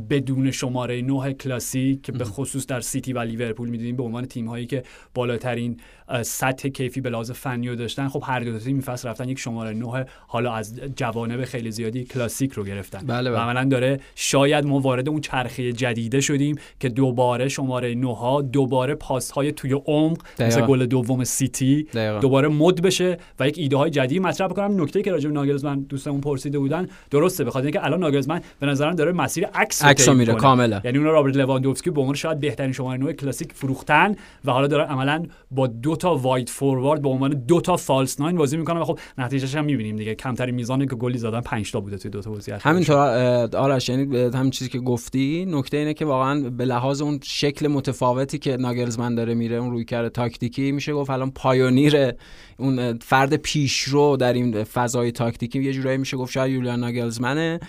بدون 0.10 0.52
شماره 0.52 1.02
نه 1.02 1.34
کلاسیک 1.34 2.02
که 2.02 2.12
به 2.12 2.26
خصوص 2.26 2.66
در 2.66 2.82
سیتی 2.82 3.14
و 3.14 3.20
لیورپول 3.20 3.70
می‌دونیم 3.70 3.96
به 3.96 4.04
عنوان 4.04 4.26
تیم 4.26 4.48
هایی 4.48 4.66
که 4.66 4.84
بالاترین 5.14 5.78
سطح 6.22 6.70
کیفی 6.70 7.02
به 7.02 7.10
لحاظ 7.10 7.32
فنی 7.32 7.70
رو 7.70 7.76
داشتن 7.76 8.08
خب 8.08 8.24
هر 8.26 8.40
دو 8.40 8.60
تیم 8.60 8.82
فصل 8.82 9.10
رفتن 9.10 9.30
یک 9.30 9.40
شماره 9.40 9.74
نه 9.74 10.06
حالا 10.28 10.54
از 10.54 10.80
جوانب 10.96 11.46
خیلی 11.46 11.72
زیادی 11.72 12.04
کلاسیک 12.04 12.54
رو 12.54 12.64
گرفتن 12.64 13.00
بله، 13.06 13.30
و 13.30 13.34
بله. 13.34 13.42
عملا 13.42 13.64
داره 13.64 14.00
شاید 14.16 14.66
ما 14.66 14.80
وارد 14.80 15.10
اون 15.10 15.22
چرخه 15.22 15.74
جدیده 15.74 16.22
شدیم 16.22 16.56
که 16.80 16.90
دوباره 16.90 17.50
شماره 17.50 17.96
نه 17.96 18.16
ها 18.16 18.42
دوباره 18.42 18.96
پاس 18.96 19.32
های 19.32 19.52
توی 19.52 19.74
عمق 19.86 20.18
مثل. 20.40 20.66
گل 20.66 20.86
دوم 20.86 21.24
سیتی 21.24 21.84
دقیقا. 21.84 22.20
دوباره 22.20 22.48
مد 22.48 22.82
بشه 22.82 23.18
و 23.40 23.48
یک 23.48 23.58
ایده 23.58 23.78
های 23.78 23.90
جدید 23.90 24.22
مطرح 24.22 24.48
بکنم 24.48 24.82
نکته 24.82 25.02
که 25.02 25.12
راجع 25.12 25.30
به 25.30 25.34
ناگلزمن 25.34 25.80
دوستمون 25.80 26.22
پرسیده 26.22 26.60
بودن 26.60 26.88
درسته 27.12 27.44
بخاطر 27.44 27.66
اینکه 27.66 27.86
الان 27.86 28.00
ناگلزمن 28.00 28.42
به 28.60 28.68
نظرم 28.68 28.96
داره 28.96 29.12
مسیر 29.12 29.46
عکس 29.46 29.86
رو 29.88 29.92
عکس 29.92 30.06
طی 30.06 30.12
رو 30.12 30.18
میره. 30.18 30.34
کاملا 30.34 30.82
یعنی 30.84 30.98
اون 30.98 31.08
رابرت 31.08 31.36
لواندوفسکی 31.36 31.92
به 31.92 32.02
عنوان 32.02 32.16
شاید 32.16 32.40
بهترین 32.40 32.72
شماره 32.72 33.00
نه 33.00 33.14
کلاسیک 33.14 33.54
فروختن 33.54 34.16
و 34.46 34.52
حالا 34.52 34.68
داره 34.68 34.84
عملا 34.84 35.26
با 35.52 35.68
دو 35.68 35.96
تا 35.96 36.16
wide 36.16 36.50
forward 36.50 37.02
به 37.02 37.10
عنوان 37.10 37.32
دو 37.48 37.62
تا 37.62 37.78
false 37.78 38.20
nine 38.20 38.38
بازی 38.38 38.58
می‌کنه 38.58 38.80
و 38.80 38.84
خب 38.84 39.00
نتیجهش 39.18 39.56
هم 39.56 39.66
می‌بینیم 39.66 39.96
دیگه 39.96 40.16
کمترین 40.16 40.56
میزانی 40.56 40.88
که 40.88 40.96
گلی 40.96 41.18
زدن 41.18 41.42
5 41.42 41.72
تا 41.72 41.80
بوده 41.80 41.98
توی 41.98 42.12
دو 42.12 42.22
تا 42.22 42.32
بازی. 42.32 42.52
همینطور 42.52 42.98
آرش 43.56 43.90
یعنی 43.90 44.16
همین 44.16 44.52
چیزی 44.52 44.70
که 44.70 44.80
گفتی 44.80 45.46
نکته 45.50 45.78
اینه 45.78 45.94
که 45.94 46.06
واقعا 46.06 46.50
به 46.50 46.66
لحاظ 46.66 47.02
اون 47.02 47.20
شکل 47.24 47.68
متفاوتی 47.68 48.38
که 48.38 48.58
ناگلزمن 48.58 49.16
داره 49.16 49.34
میره 49.34 49.56
اون 49.56 49.72
رویکرد 49.72 50.08
تاکتیکی 50.08 50.72
میشه 50.72 50.94
گفت 50.94 51.10
الان 51.10 51.32
pioneer 51.32 52.12
اون 52.58 52.98
فرد 52.98 53.36
پیشرو 53.36 54.18
در 54.18 54.34
این 54.34 54.64
فضای 54.64 55.12
تاکتیکی 55.12 55.64
یه 55.64 55.74
جورایی 55.74 55.98
میشه 55.98 56.18
گفت 56.18 56.32
شاید 56.32 56.52
یولیان 56.52 56.80
ناگلزمنه 56.80 57.60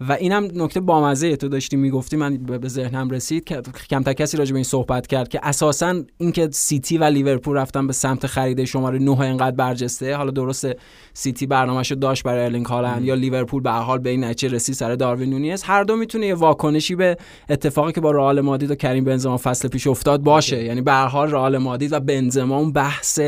و 0.00 0.12
اینم 0.12 0.48
نکته 0.54 0.80
بامزه 0.80 1.36
تو 1.36 1.48
داشتی 1.48 1.76
می‌گفتی 1.76 2.16
من 2.16 2.36
به 2.36 2.68
ذهنم 2.68 3.10
رسید 3.10 3.44
که 3.44 3.62
کمتر 3.90 4.12
کسی 4.12 4.36
راجع 4.36 4.52
به 4.52 4.56
این 4.56 4.64
صحبت 4.64 5.06
کرد 5.06 5.28
که 5.28 5.40
اساسا 5.42 6.02
اینکه 6.18 6.48
سیتی 6.52 6.98
و 6.98 7.04
لیورپول 7.04 7.56
رفتن 7.56 7.86
به 7.86 7.92
سمت 7.92 8.26
خرید 8.26 8.64
شماره 8.64 8.98
9 8.98 9.20
اینقدر 9.20 9.56
برجسته 9.56 10.16
حالا 10.16 10.30
درسته 10.30 10.76
سیتی 11.14 11.46
برنامه‌شو 11.46 11.94
داشت 11.94 12.22
برای 12.22 12.44
ارلینگ 12.44 12.66
هالند 12.66 13.04
یا 13.04 13.14
لیورپول 13.14 13.62
به 13.62 13.66
هر 13.66 13.70
حال 13.70 13.98
به 13.98 14.10
این 14.10 14.24
نتیجه 14.24 14.54
رسید 14.54 14.74
سر 14.74 14.94
داروین 14.94 15.30
نونیز. 15.30 15.62
هر 15.62 15.84
دو 15.84 15.96
می‌تونه 15.96 16.26
یه 16.26 16.34
واکنشی 16.34 16.94
به 16.94 17.16
اتفاقی 17.48 17.92
که 17.92 18.00
با 18.00 18.10
رئال 18.10 18.40
مادرید 18.40 18.70
و 18.70 18.74
کریم 18.74 19.04
بنزما 19.04 19.36
فصل 19.36 19.68
پیش 19.68 19.86
افتاد 19.86 20.20
باشه. 20.20 20.64
یعنی 20.64 20.80
به 20.80 20.92
هر 20.92 21.06
حال 21.06 21.30
رئال 21.30 21.58
مادرید 21.58 21.92
و 21.92 22.00
بنزما 22.00 22.58
اون 22.58 22.72
بحث 22.72 23.20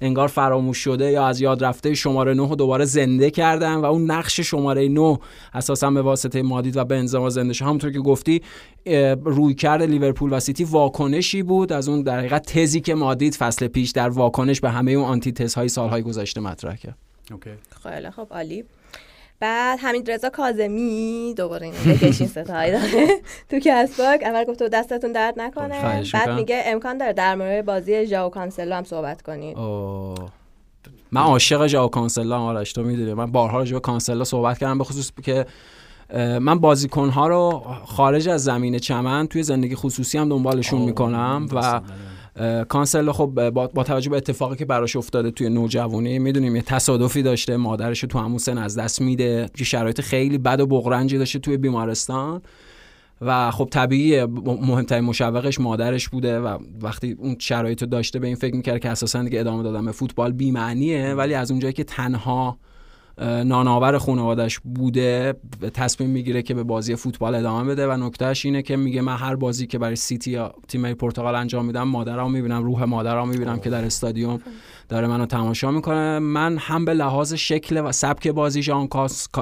انگار 0.00 0.28
فراموش 0.28 0.78
شده 0.78 1.10
یا 1.10 1.26
از 1.26 1.40
یاد 1.40 1.64
رفته 1.64 1.94
شماره 1.94 2.34
9 2.34 2.48
رو 2.48 2.56
دوباره 2.56 2.84
زنده 2.84 3.30
کردن 3.30 3.74
و 3.74 3.84
اون 3.84 4.10
نقش 4.10 4.40
شماره 4.40 4.88
9 4.88 5.18
اساسا 5.54 5.90
به 5.90 6.02
واسطه 6.08 6.42
مادرید 6.42 6.76
و 6.76 6.84
بنزما 6.84 7.30
زنده 7.30 7.52
شد 7.52 7.64
همونطور 7.64 7.92
که 7.92 7.98
گفتی 7.98 8.42
رویکرد 9.24 9.82
لیورپول 9.82 10.32
و 10.32 10.40
سیتی 10.40 10.64
واکنشی 10.64 11.42
بود. 11.42 11.72
از 11.72 11.88
اون 11.88 12.02
در 12.02 12.18
حقیقت 12.18 12.52
تزی 12.52 12.80
که 12.80 12.94
مادرید 12.94 13.34
فصل 13.34 13.66
پیش 13.66 13.90
در 13.90 14.08
واکنش 14.08 14.60
به 14.60 14.70
همه 14.70 14.92
اون 14.92 15.04
آنتی 15.04 15.32
تزهای 15.32 15.68
سالهای 15.68 16.02
گذشته 16.02 16.40
مطرح 16.40 16.76
کرد. 16.76 16.96
okay. 17.32 17.50
خیلی 17.82 18.10
خب 18.10 18.26
عالی. 18.30 18.64
بعد 19.40 19.78
حمید 19.78 20.10
رضا 20.10 20.30
کاظمی 20.30 21.34
دوباره 21.36 21.66
اینو 21.66 21.94
بکشین 21.94 22.26
ستایی 22.26 22.72
داره. 22.72 23.08
تو 23.48 23.58
Castbox 23.58 24.22
اول 24.24 24.44
گفت 24.44 24.58
تو 24.58 24.68
دستتون 24.68 25.12
درد 25.12 25.34
نکنه. 25.40 26.02
بعد. 26.12 26.30
میگه 26.30 26.62
امکان 26.66 26.98
داره 26.98 27.12
در 27.12 27.34
مورد 27.34 27.64
بازی 27.64 28.06
ژائو 28.06 28.28
کانسلو 28.28 28.74
هم 28.74 28.84
صحبت 28.84 29.22
کنید 29.22 29.58
اوه. 29.58 30.30
من 31.12 31.20
عاشق 31.20 31.66
ژائو 31.66 31.88
کانسلا 31.88 32.36
هم 32.36 32.42
آرش 32.42 32.72
تو 32.72 32.82
می‌دونی. 32.82 33.14
من 33.14 33.32
بارها 33.32 33.58
راجع 33.58 33.72
به 33.72 33.80
کانسلا 33.80 34.24
صحبت 34.24 34.58
کردم 34.58 34.78
به 34.78 34.84
خصوص 34.84 35.12
که 35.22 35.46
من 36.16 36.58
بازیکنها 36.58 37.28
رو 37.28 37.64
خارج 37.84 38.28
از 38.28 38.44
زمین 38.44 38.78
چمن 38.78 39.26
توی 39.26 39.42
زندگی 39.42 39.74
خصوصی 39.74 40.18
هم 40.18 40.28
دنبالشون 40.28 40.82
می‌کنم 40.82 41.48
و 41.52 41.80
کانسل 42.64 43.12
خب 43.12 43.50
با, 43.50 43.66
با 43.66 43.84
توجه 43.84 44.10
به 44.10 44.16
اتفاقی 44.16 44.56
که 44.56 44.64
براش 44.64 44.96
افتاده 44.96 45.30
توی 45.30 45.48
نوجوانی 45.48 46.18
می‌دونیم 46.18 46.56
یه 46.56 46.62
تصادفی 46.62 47.22
داشته 47.22 47.56
مادرش 47.56 48.00
تو 48.00 48.18
همون 48.18 48.38
سن 48.38 48.58
از 48.58 48.78
دست 48.78 49.00
میده 49.00 49.50
یه 49.58 49.64
شرایط 49.64 50.00
خیلی 50.00 50.38
بد 50.38 50.60
و 50.60 50.66
بغرنجی 50.66 51.18
داشته 51.18 51.38
توی 51.38 51.56
بیمارستان 51.56 52.42
و 53.20 53.50
خب 53.50 53.68
طبیعی 53.70 54.24
مهمترین 54.24 55.04
مشوقش 55.04 55.60
مادرش 55.60 56.08
بوده 56.08 56.40
و 56.40 56.58
وقتی 56.82 57.16
اون 57.18 57.36
شرایط 57.38 57.84
داشته 57.84 58.18
به 58.18 58.26
این 58.26 58.36
فکر 58.36 58.54
می‌کرد 58.54 58.80
که 58.80 58.88
اساسا 58.88 59.22
دیگه 59.22 59.40
ادامه 59.40 59.62
دادن 59.62 59.84
به 59.84 59.92
فوتبال 59.92 60.32
بی‌معنیه 60.32 61.14
ولی 61.14 61.34
از 61.34 61.50
اونجایی 61.50 61.72
که 61.72 61.84
تنها 61.84 62.58
نانآور 63.20 63.98
خانوادش 63.98 64.58
بوده 64.58 65.34
تصمیم 65.74 66.10
می‌گیره 66.10 66.42
که 66.42 66.54
به 66.54 66.62
بازی 66.62 66.96
فوتبال 66.96 67.34
ادامه 67.34 67.64
بده 67.64 67.88
و 67.88 67.96
نکتهش 67.96 68.44
اینه 68.44 68.62
که 68.62 68.76
میگه 68.76 69.00
من 69.00 69.16
هر 69.16 69.36
بازی 69.36 69.66
که 69.66 69.78
برای 69.78 69.96
سیتی 69.96 70.30
یا 70.30 70.54
تیم 70.68 70.94
پرتغال 70.94 71.34
انجام 71.34 71.64
میدم 71.64 71.82
مادرم 71.82 72.30
می‌بینم 72.30 72.64
روح 72.64 72.84
مادرم 72.84 73.28
می‌بینم 73.28 73.58
که 73.58 73.70
در 73.70 73.84
استادیوم 73.84 74.40
داره 74.88 75.06
منو 75.06 75.26
تماشا 75.26 75.70
می‌کنه. 75.70 76.18
من 76.18 76.58
هم 76.58 76.84
به 76.84 76.94
لحاظ 76.94 77.34
شکل 77.34 77.82
و 77.84 77.92
سبک 77.92 78.28
بازی 78.28 78.62
ژان 78.62 78.88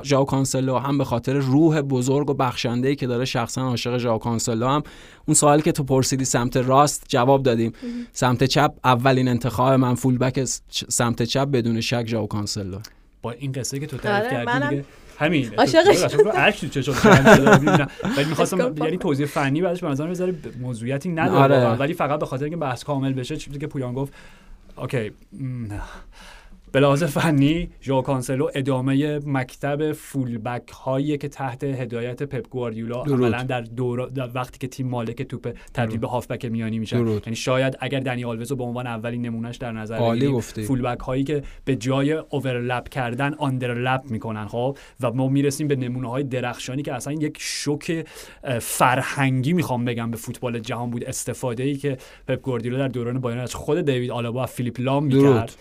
ژائو 0.05 0.25
کانسلو 0.25 0.79
هم 0.79 0.99
به 0.99 1.05
خاطر 1.05 1.33
روح 1.33 1.81
بزرگ 1.81 2.31
و 2.31 2.35
بخشنده 2.35 2.95
که 2.95 3.07
داره 3.07 3.25
شخصا 3.25 3.63
عاشق 3.63 3.99
ژائو 3.99 4.19
کانسلو 4.19 4.67
هم 4.69 4.83
اون 5.27 5.35
سوالی 5.35 5.63
که 5.63 5.73
تو 5.73 5.85
پرسیدی 5.85 6.25
سمت 6.25 6.57
راست 6.57 7.05
جواب 7.09 7.43
دادیم. 7.43 7.73
سمت 8.13 8.45
چپ 8.45 8.75
اولین 8.85 9.29
انتخاب 9.29 9.73
من 9.73 9.95
فول 9.95 10.19
بک 10.19 10.45
سمت 10.89 11.23
چپ 11.23 11.45
بدون 11.45 11.81
شک 11.81 12.07
ژائو 12.07 12.27
کانسلو. 12.27 12.79
با 13.23 13.31
این 13.33 13.53
قصه 13.53 13.79
که 13.79 13.87
تو 13.87 13.97
تعریف 13.97 14.33
آره، 14.33 14.45
کردی 14.45 14.69
دیگه 14.69 14.85
همین 15.19 15.55
عاشقش. 15.59 16.03
عکس 16.35 16.61
تو 16.61 16.69
چشم 16.69 16.93
می‌بینم 17.61 17.89
ولی 18.17 18.25
می‌خواستم. 18.25 18.75
یعنی 18.77 18.99
توضیح 18.99 19.27
فنی 19.27 19.63
بعدش 19.63 19.81
به 19.81 19.89
نظر 19.89 20.07
می‌ذاره 20.07 20.35
موضوعیتی 20.61 21.09
نداره 21.09 21.39
آره. 21.39 21.55
واقعا. 21.55 21.77
ولی 21.77 21.95
فقط 21.95 22.21
به 22.21 22.27
خاطر 22.27 22.45
اینکه 22.45 22.57
بحث 22.57 22.85
کامل 22.85 23.13
بشه 23.13 23.37
چیزی 23.37 23.59
که 23.59 23.67
پویان 23.67 23.95
گفت 23.95 24.13
okay 24.77 25.13
به 26.77 26.81
لحاظ 26.81 27.05
فنی 27.05 27.69
ژائو 27.83 28.03
کانسلو 28.03 28.49
ادامه 28.55 29.21
مکتب 29.27 29.93
فولبک 29.93 30.69
هایی 30.69 31.19
که 31.19 31.29
تحت 31.29 31.65
هدایت 31.65 32.23
پپ 32.23 32.49
گواردیولا. 32.49 33.03
عملا 33.03 33.43
در 33.43 33.61
دور 33.61 34.09
در 34.09 34.31
وقتی 34.35 34.59
که 34.59 34.69
تیم 34.69 34.89
مالک 34.89 35.23
توپ 35.23 35.57
تبدیل 35.75 35.99
به 35.99 36.07
هافبک 36.07 36.45
میانی 36.45 36.79
میشن 36.79 36.97
درود. 36.97 37.23
یعنی 37.27 37.37
شاید 37.37 37.77
اگر 37.81 38.01
دنی 38.01 38.25
آلوز 38.25 38.51
رو 38.51 38.57
به 38.57 38.65
عنوان 38.65 38.87
اولین 38.87 39.23
نمونهش 39.23 39.57
در 39.57 39.73
نظر 39.73 40.11
بگیریم،. 40.11 40.41
فولبک 40.41 41.01
هایی 41.01 41.25
که 41.25 41.43
به 41.65 41.77
جای 41.77 42.13
overlap 42.13 42.89
کردن 42.89 43.35
underlap 43.35 44.03
می‌کنن 44.05 44.47
خب 44.47 44.77
و 45.01 45.13
ما 45.13 45.29
می‌رسیم 45.29 45.69
به 45.69 45.77
نمونه 45.77 46.11
های 46.11 46.23
درخشانی 46.23 46.83
که 46.83 46.95
اصلا 46.95 47.13
یک 47.13 47.37
شوک 47.41 48.07
فرهنگی 48.61 49.53
می‌خوام 49.53 49.85
بگم 49.85 50.11
به 50.11 50.17
فوتبال 50.17 50.59
جهان 50.59 50.91
بود 50.91 51.05
استفاده 51.05 51.63
ای 51.63 51.75
که 51.75 51.97
پپ 52.29 52.41
گواردیولا 52.41 52.79
در 52.79 52.89
دوران 52.89 53.21
بایرن 53.21 53.41
از 53.41 53.55
خود 53.55 53.81
دیوید 53.81 54.11
آلابا 54.11 54.43
و 54.43 54.47
فیلیپ 54.47 54.81
لام. 54.81 55.05
می‌کرد 55.05 55.53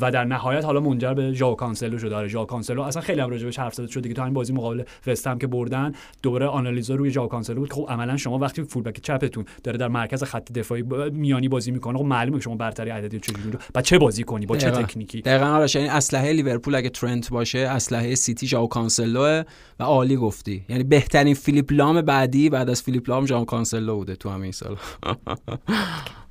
و 0.00 0.10
در 0.10 0.24
نهایت 0.24 0.64
حالا 0.64 0.80
منجر 0.80 1.14
به 1.14 1.32
ژائو 1.32 1.54
کانسلو 1.54 1.98
شده 1.98 2.16
آره 2.16 2.28
ژائو 2.28 2.46
کانسلو 2.46 2.82
اصلا 2.82 3.02
خیلی 3.02 3.20
هم 3.20 3.30
راجبش 3.30 3.58
حرف 3.58 3.74
زده. 3.74 3.86
شد 3.86 4.02
دیگه 4.02 4.14
تو 4.14 4.22
همین 4.22 4.34
بازی 4.34 4.52
مقابل 4.52 4.82
وستهم 5.06 5.38
که 5.38 5.46
بردن 5.46 5.92
دوباره 6.22 6.46
آنالیزا 6.46 6.94
روی 6.94 7.10
ژائو 7.10 7.28
کانسلو 7.28 7.60
بود. 7.60 7.72
خب 7.72 7.86
عملا 7.88 8.16
شما 8.16 8.38
وقتی 8.38 8.62
فولبک 8.62 9.00
چپتون 9.00 9.44
داره 9.64 9.78
در 9.78 9.88
مرکز 9.88 10.22
خط 10.22 10.52
دفاعی 10.52 10.82
میانی 11.12 11.48
بازی 11.48 11.70
می‌کنه 11.70 11.98
خب 11.98 12.04
معلومه 12.04 12.38
که 12.38 12.42
شما 12.42 12.56
برتری 12.56 12.90
عددی 12.90 13.20
چجوری 13.20 13.50
رو 13.50 13.58
بعد 13.74 13.84
چه 13.84 13.98
بازی 13.98 14.22
کنی 14.24 14.46
با 14.46 14.56
چه. 14.56 14.70
تکنیکی؟ 14.70 15.20
دقیقا 15.20 15.46
آرش 15.46 15.74
یعنی 15.74 15.88
اسلحه 15.88 16.32
لیورپول 16.32 16.74
اگه 16.74 16.88
ترنت 16.88 17.30
باشه 17.30 17.58
اسلحه 17.58 18.14
سیتی 18.14 18.46
ژائو 18.46 18.68
کانسلوه 18.68 19.42
و 19.80 19.84
عالی 19.84 20.16
گفتی. 20.16 20.64
یعنی 20.68 20.84
بهترین 20.84 21.34
فیلیپ 21.34 21.72
لام 21.72 22.02
بعدی 22.02 22.50
بعد 22.50 22.70
از 22.70 22.82
فیلیپ 22.82 23.10
لام 23.10 23.26
ژائو 23.26 23.44
کانسلو 23.44 23.96
بوده 23.96 24.16
تو 24.16 24.28
همین 24.30 24.52
سال. 24.52 24.76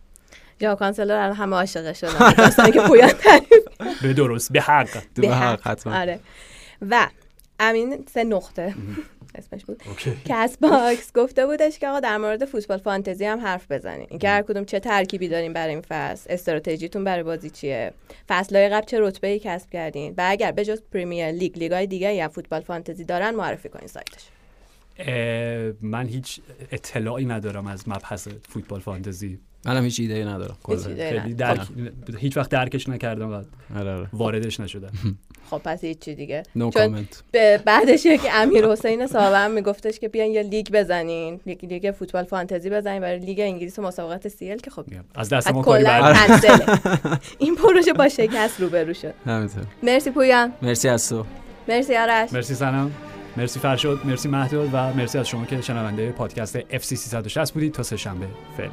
ژائو 0.62 0.76
کانسلو 0.76 1.14
رو 1.14 1.34
همه 1.34 1.56
عاشق 1.56 1.94
شدن. 1.94 2.34
داستانی 2.38 2.72
که 2.72 2.80
پویان 2.80 3.10
تعریف. 3.10 4.02
به 4.02 4.14
درست 4.14 4.52
به 4.52 4.62
حق. 4.62 5.04
به 5.16 5.30
حق. 5.30 5.68
حتما. 5.68 6.00
آره. 6.00 6.20
و 6.90 7.08
امین 7.60 8.06
سه 8.14 8.24
نقطه. 8.24 8.76
اسمش 9.36 9.66
بود. 9.66 9.84
Castbox 10.26 11.14
گفته 11.14 11.46
بودش 11.46 11.80
که 11.80 11.88
آقا 11.88 12.00
در 12.00 12.18
مورد 12.18 12.46
فوتبال 12.46 12.78
فانتزی 12.78 13.26
هم 13.26 13.40
حرف 13.40 13.72
بزنین. 13.72 14.08
اینکه 14.10 14.30
هر 14.30 14.42
کدوم 14.42 14.66
چه 14.66 14.80
ترکیبی 14.80 15.28
دارین 15.28 15.54
برای 15.54 15.74
این 15.74 15.84
فصل 15.90 16.34
استراتژیتون 16.34 17.04
برای 17.04 17.24
بازی 17.24 17.50
چیه؟ 17.50 17.94
فصلهای 18.30 18.70
قبل 18.70 18.86
چه 18.86 19.00
رتبه 19.00 19.28
ای 19.28 19.40
کسب 19.40 19.70
کردین؟ 19.70 20.14
و 20.18 20.26
اگر 20.28 20.52
به 20.52 20.66
جز 20.66 20.82
پریمیر 20.94 21.32
لیگ 21.32 21.58
لیگای 21.58 21.88
دیگه 21.88 22.14
یا 22.14 22.30
فوتبال 22.30 22.62
فانتزی 22.62 23.04
دارن 23.04 23.36
معرفی 23.36 23.70
کنین 23.70 23.88
سایتش. 23.88 24.24
من 25.82 26.08
هیچ 26.08 26.40
اطلاعی 26.72 27.26
ندارم 27.26 27.68
از 27.68 27.90
مبحث 27.90 28.28
فوتبال 28.50 28.80
فانتزی. 28.80 29.40
منم 29.68 29.84
هیچ 29.84 30.00
ایده 30.00 30.26
ندارم. 30.26 30.58
هیچ 30.68 30.80
کلا. 30.80 30.88
ایده 30.90 31.10
خیلی 31.10 31.34
ندارم. 31.34 31.56
درک 31.56 31.68
هیچ 32.20 32.38
وقت 32.38 32.50
درکش 32.50 32.90
نکردم 32.90 33.30
و 33.32 33.34
آره 33.80 33.94
آره. 33.96 34.08
واردش 34.14 34.60
نشدم. 34.60 34.92
خب 35.52 35.62
پس 35.64 35.84
هیچی 35.84 36.16
دیگه. 36.16 36.44
نو 36.56 36.70
چون 36.72 37.08
به 37.32 37.62
بعدش 37.66 38.04
که 38.04 38.34
امیر 38.34 38.68
حسین 38.68 39.08
صاحب 39.08 39.34
هم 39.34 39.52
میگفتش 39.52 40.00
که 40.00 40.08
بیان 40.08 40.28
یه 40.28 40.44
لیگ 40.44 40.68
بزنین. 40.74 41.40
یک 41.46 41.64
لیگ 41.64 41.92
فوتبال 42.00 42.24
فانتزی 42.24 42.70
بزنین 42.70 43.02
برای 43.02 43.20
لیگ 43.20 43.40
انگلیس 43.40 43.80
و 43.80 43.82
مسابقات 43.82 44.28
سیل 44.28 44.58
که 44.58 44.72
خب 44.72 44.86
از 45.16 45.30
دست 45.30 45.52
ما 45.52 45.62
کاری 45.62 45.86
این 47.40 47.56
پروژه 47.56 47.94
با 47.94 48.10
شکست 48.10 48.62
روبرو 48.62 48.94
شد. 48.94 49.14
همینطور. 49.26 49.64
مرسی 49.84 50.12
پویان 50.12 50.54
مرسی 50.62 50.90
از 50.90 51.10
تو. 51.10 51.26
مرسی 51.68 51.96
آرش. 51.96 52.34
مرسی 52.34 52.56
سنم. 52.56 52.92
مرسی 53.38 53.60
فرشاد. 53.60 54.06
مرسی 54.06 54.30
مهداد 54.30 54.70
و 54.74 54.94
مرسی 54.94 55.18
از 55.18 55.28
شما 55.28 55.46
که 55.46 55.62
شنونده 55.62 56.12
پادکست 56.12 56.60
FC 56.60 56.82
360 56.96 57.54
بودید. 57.54 57.74
تا 57.74 57.84
سه 57.84 57.98
شنبه 57.98 58.28
فعلا. 58.58 58.72